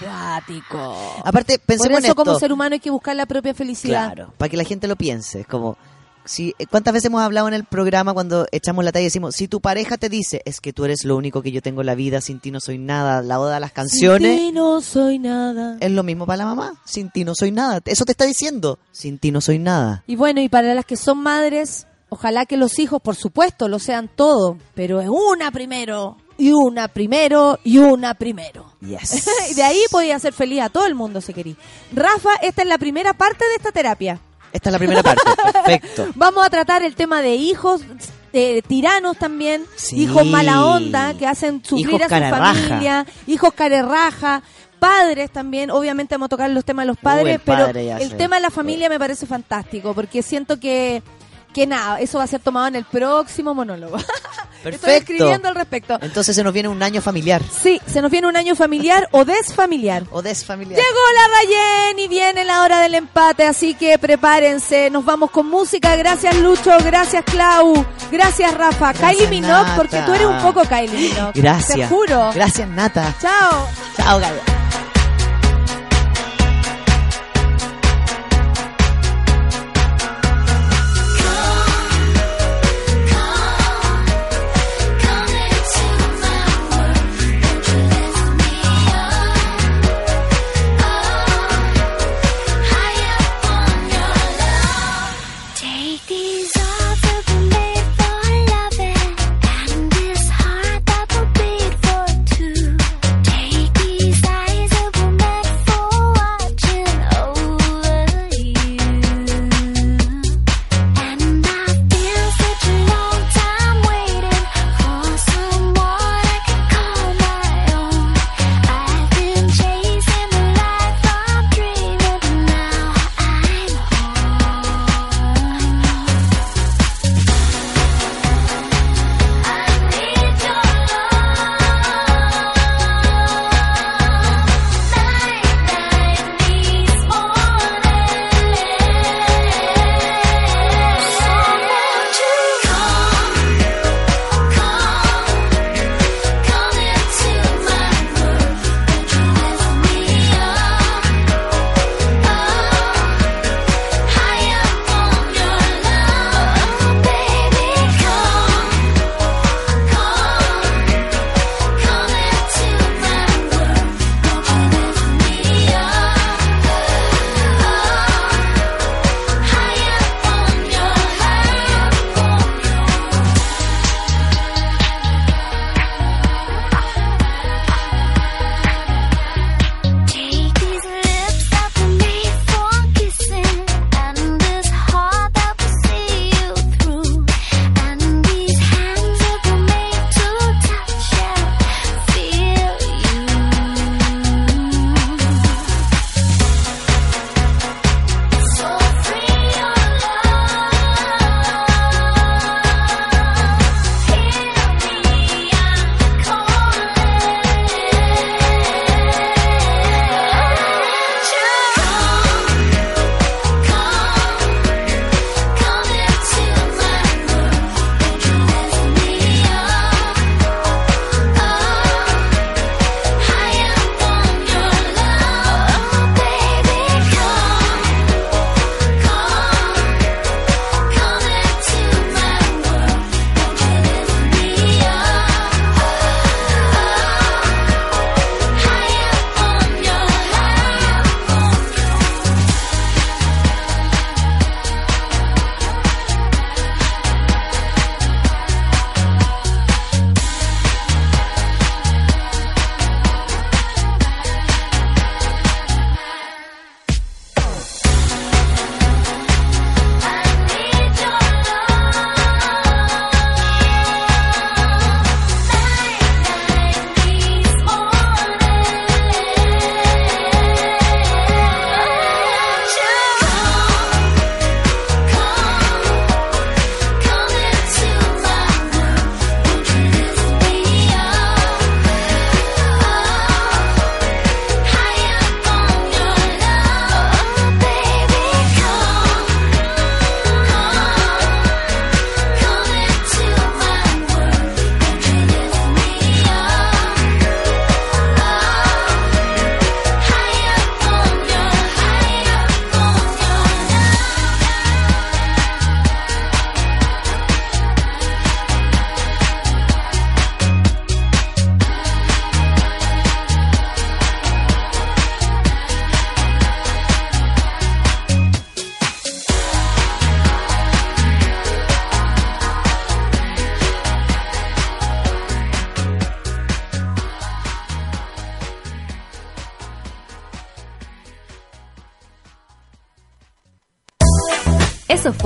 Cuático. 0.00 0.96
Aparte, 1.24 1.58
Por 1.58 1.66
pensemos 1.66 1.98
eso, 1.98 2.06
en 2.06 2.10
esto. 2.10 2.14
como 2.24 2.38
ser 2.38 2.52
humano, 2.52 2.74
hay 2.74 2.80
que 2.80 2.90
buscar 2.90 3.16
la 3.16 3.26
propia 3.26 3.54
felicidad. 3.54 4.12
Claro, 4.12 4.32
para 4.36 4.48
que 4.48 4.56
la 4.56 4.64
gente 4.64 4.86
lo 4.88 4.96
piense. 4.96 5.40
Es 5.40 5.46
como, 5.46 5.76
si, 6.24 6.54
¿cuántas 6.70 6.92
veces 6.92 7.06
hemos 7.06 7.22
hablado 7.22 7.48
en 7.48 7.54
el 7.54 7.64
programa 7.64 8.12
cuando 8.12 8.46
echamos 8.52 8.84
la 8.84 8.92
talla 8.92 9.02
y 9.02 9.06
decimos, 9.06 9.34
si 9.34 9.48
tu 9.48 9.60
pareja 9.60 9.96
te 9.96 10.08
dice, 10.08 10.42
es 10.44 10.60
que 10.60 10.72
tú 10.72 10.84
eres 10.84 11.04
lo 11.04 11.16
único 11.16 11.42
que 11.42 11.50
yo 11.52 11.62
tengo 11.62 11.80
en 11.80 11.86
la 11.86 11.94
vida, 11.94 12.20
sin 12.20 12.38
ti 12.40 12.50
no 12.50 12.60
soy 12.60 12.78
nada, 12.78 13.22
la 13.22 13.40
oda 13.40 13.56
a 13.56 13.60
las 13.60 13.72
canciones, 13.72 14.36
Sin 14.38 14.48
ti 14.48 14.52
no 14.52 14.80
soy 14.80 15.18
nada. 15.18 15.76
es 15.80 15.90
lo 15.90 16.02
mismo 16.02 16.26
para 16.26 16.38
la 16.38 16.44
mamá, 16.46 16.74
sin 16.84 17.10
ti 17.10 17.24
no 17.24 17.34
soy 17.34 17.50
nada. 17.50 17.80
Eso 17.84 18.04
te 18.04 18.12
está 18.12 18.24
diciendo, 18.24 18.78
sin 18.92 19.18
ti 19.18 19.30
no 19.30 19.40
soy 19.40 19.58
nada. 19.58 20.04
Y 20.06 20.16
bueno, 20.16 20.40
y 20.40 20.48
para 20.48 20.74
las 20.74 20.84
que 20.84 20.96
son 20.96 21.18
madres, 21.18 21.86
ojalá 22.10 22.44
que 22.46 22.56
los 22.56 22.78
hijos, 22.78 23.00
por 23.00 23.16
supuesto, 23.16 23.68
lo 23.68 23.78
sean 23.78 24.08
todo, 24.14 24.58
pero 24.74 25.00
es 25.00 25.08
una 25.08 25.50
primero, 25.50 26.18
y 26.38 26.52
una 26.52 26.88
primero, 26.88 27.58
y 27.64 27.76
una 27.78 28.14
primero. 28.14 28.72
Yes. 28.80 29.28
y 29.50 29.54
de 29.54 29.62
ahí 29.62 29.80
podía 29.90 30.16
hacer 30.16 30.32
feliz 30.32 30.62
a 30.62 30.68
todo 30.70 30.86
el 30.86 30.94
mundo 30.94 31.20
si 31.20 31.34
querí. 31.34 31.56
Rafa, 31.92 32.30
esta 32.40 32.62
es 32.62 32.68
la 32.68 32.78
primera 32.78 33.12
parte 33.12 33.44
de 33.44 33.56
esta 33.56 33.70
terapia. 33.72 34.18
Esta 34.52 34.70
es 34.70 34.72
la 34.72 34.78
primera 34.78 35.02
parte, 35.02 35.20
perfecto. 35.52 36.08
Vamos 36.14 36.46
a 36.46 36.48
tratar 36.48 36.82
el 36.82 36.94
tema 36.94 37.20
de 37.20 37.34
hijos, 37.34 37.82
eh, 38.32 38.62
tiranos 38.66 39.18
también, 39.18 39.66
Sí. 39.76 40.02
hijos 40.04 40.24
mala 40.24 40.64
onda 40.64 41.12
que 41.18 41.26
hacen 41.26 41.62
sufrir 41.62 41.88
Hijos 41.88 42.00
a 42.00 42.04
su 42.04 42.08
cara 42.08 42.30
raja. 42.30 42.54
familia, 42.54 43.06
hijos 43.26 43.52
carerraja. 43.52 44.42
padres 44.78 45.30
también, 45.32 45.70
obviamente 45.72 46.14
vamos 46.14 46.26
a 46.26 46.28
tocar 46.28 46.48
los 46.50 46.64
temas 46.64 46.84
de 46.84 46.86
los 46.86 46.96
padres, 46.98 47.34
el 47.34 47.40
pero 47.40 47.66
padre 47.66 47.90
el 48.00 48.10
sé. 48.10 48.14
tema 48.16 48.36
de 48.36 48.42
la 48.42 48.50
familia 48.50 48.88
me 48.88 48.96
parece 48.98 49.26
fantástico, 49.26 49.92
porque 49.92 50.22
siento 50.22 50.60
que, 50.60 51.02
que 51.58 51.66
nada, 51.66 51.98
eso 51.98 52.18
va 52.18 52.24
a 52.24 52.26
ser 52.28 52.40
tomado 52.40 52.68
en 52.68 52.76
el 52.76 52.84
próximo 52.84 53.52
monólogo. 53.52 53.96
Estoy 54.58 54.72
Perfecto. 54.72 55.12
escribiendo 55.12 55.48
al 55.48 55.56
respecto. 55.56 55.98
Entonces 56.00 56.36
se 56.36 56.44
nos 56.44 56.52
viene 56.52 56.68
un 56.68 56.80
año 56.82 57.02
familiar. 57.02 57.42
Sí, 57.62 57.80
se 57.86 58.00
nos 58.00 58.10
viene 58.12 58.28
un 58.28 58.36
año 58.36 58.54
familiar 58.54 59.08
o 59.10 59.24
desfamiliar. 59.24 60.04
O 60.10 60.22
desfamiliar. 60.22 60.78
Llegó 60.78 61.00
la 61.14 61.28
Rayen 61.36 61.98
y 61.98 62.06
viene 62.08 62.44
la 62.44 62.62
hora 62.62 62.78
del 62.80 62.94
empate, 62.94 63.44
así 63.44 63.74
que 63.74 63.98
prepárense. 63.98 64.88
Nos 64.90 65.04
vamos 65.04 65.32
con 65.32 65.48
música. 65.48 65.96
Gracias 65.96 66.36
Lucho, 66.36 66.76
gracias 66.84 67.24
Clau, 67.24 67.84
gracias 68.12 68.54
Rafa. 68.54 68.92
Gracias, 68.92 69.12
Kylie 69.12 69.28
Minogue, 69.28 69.52
Nata. 69.52 69.76
porque 69.76 69.98
tú 70.02 70.14
eres 70.14 70.26
un 70.26 70.38
poco 70.42 70.62
Kylie 70.62 71.08
Minogue. 71.08 71.32
Gracias. 71.34 71.76
Te 71.76 71.86
juro. 71.86 72.30
Gracias, 72.34 72.68
Nata. 72.68 73.14
Chao. 73.20 73.66
Chao, 73.96 74.20
Gaia. 74.20 74.87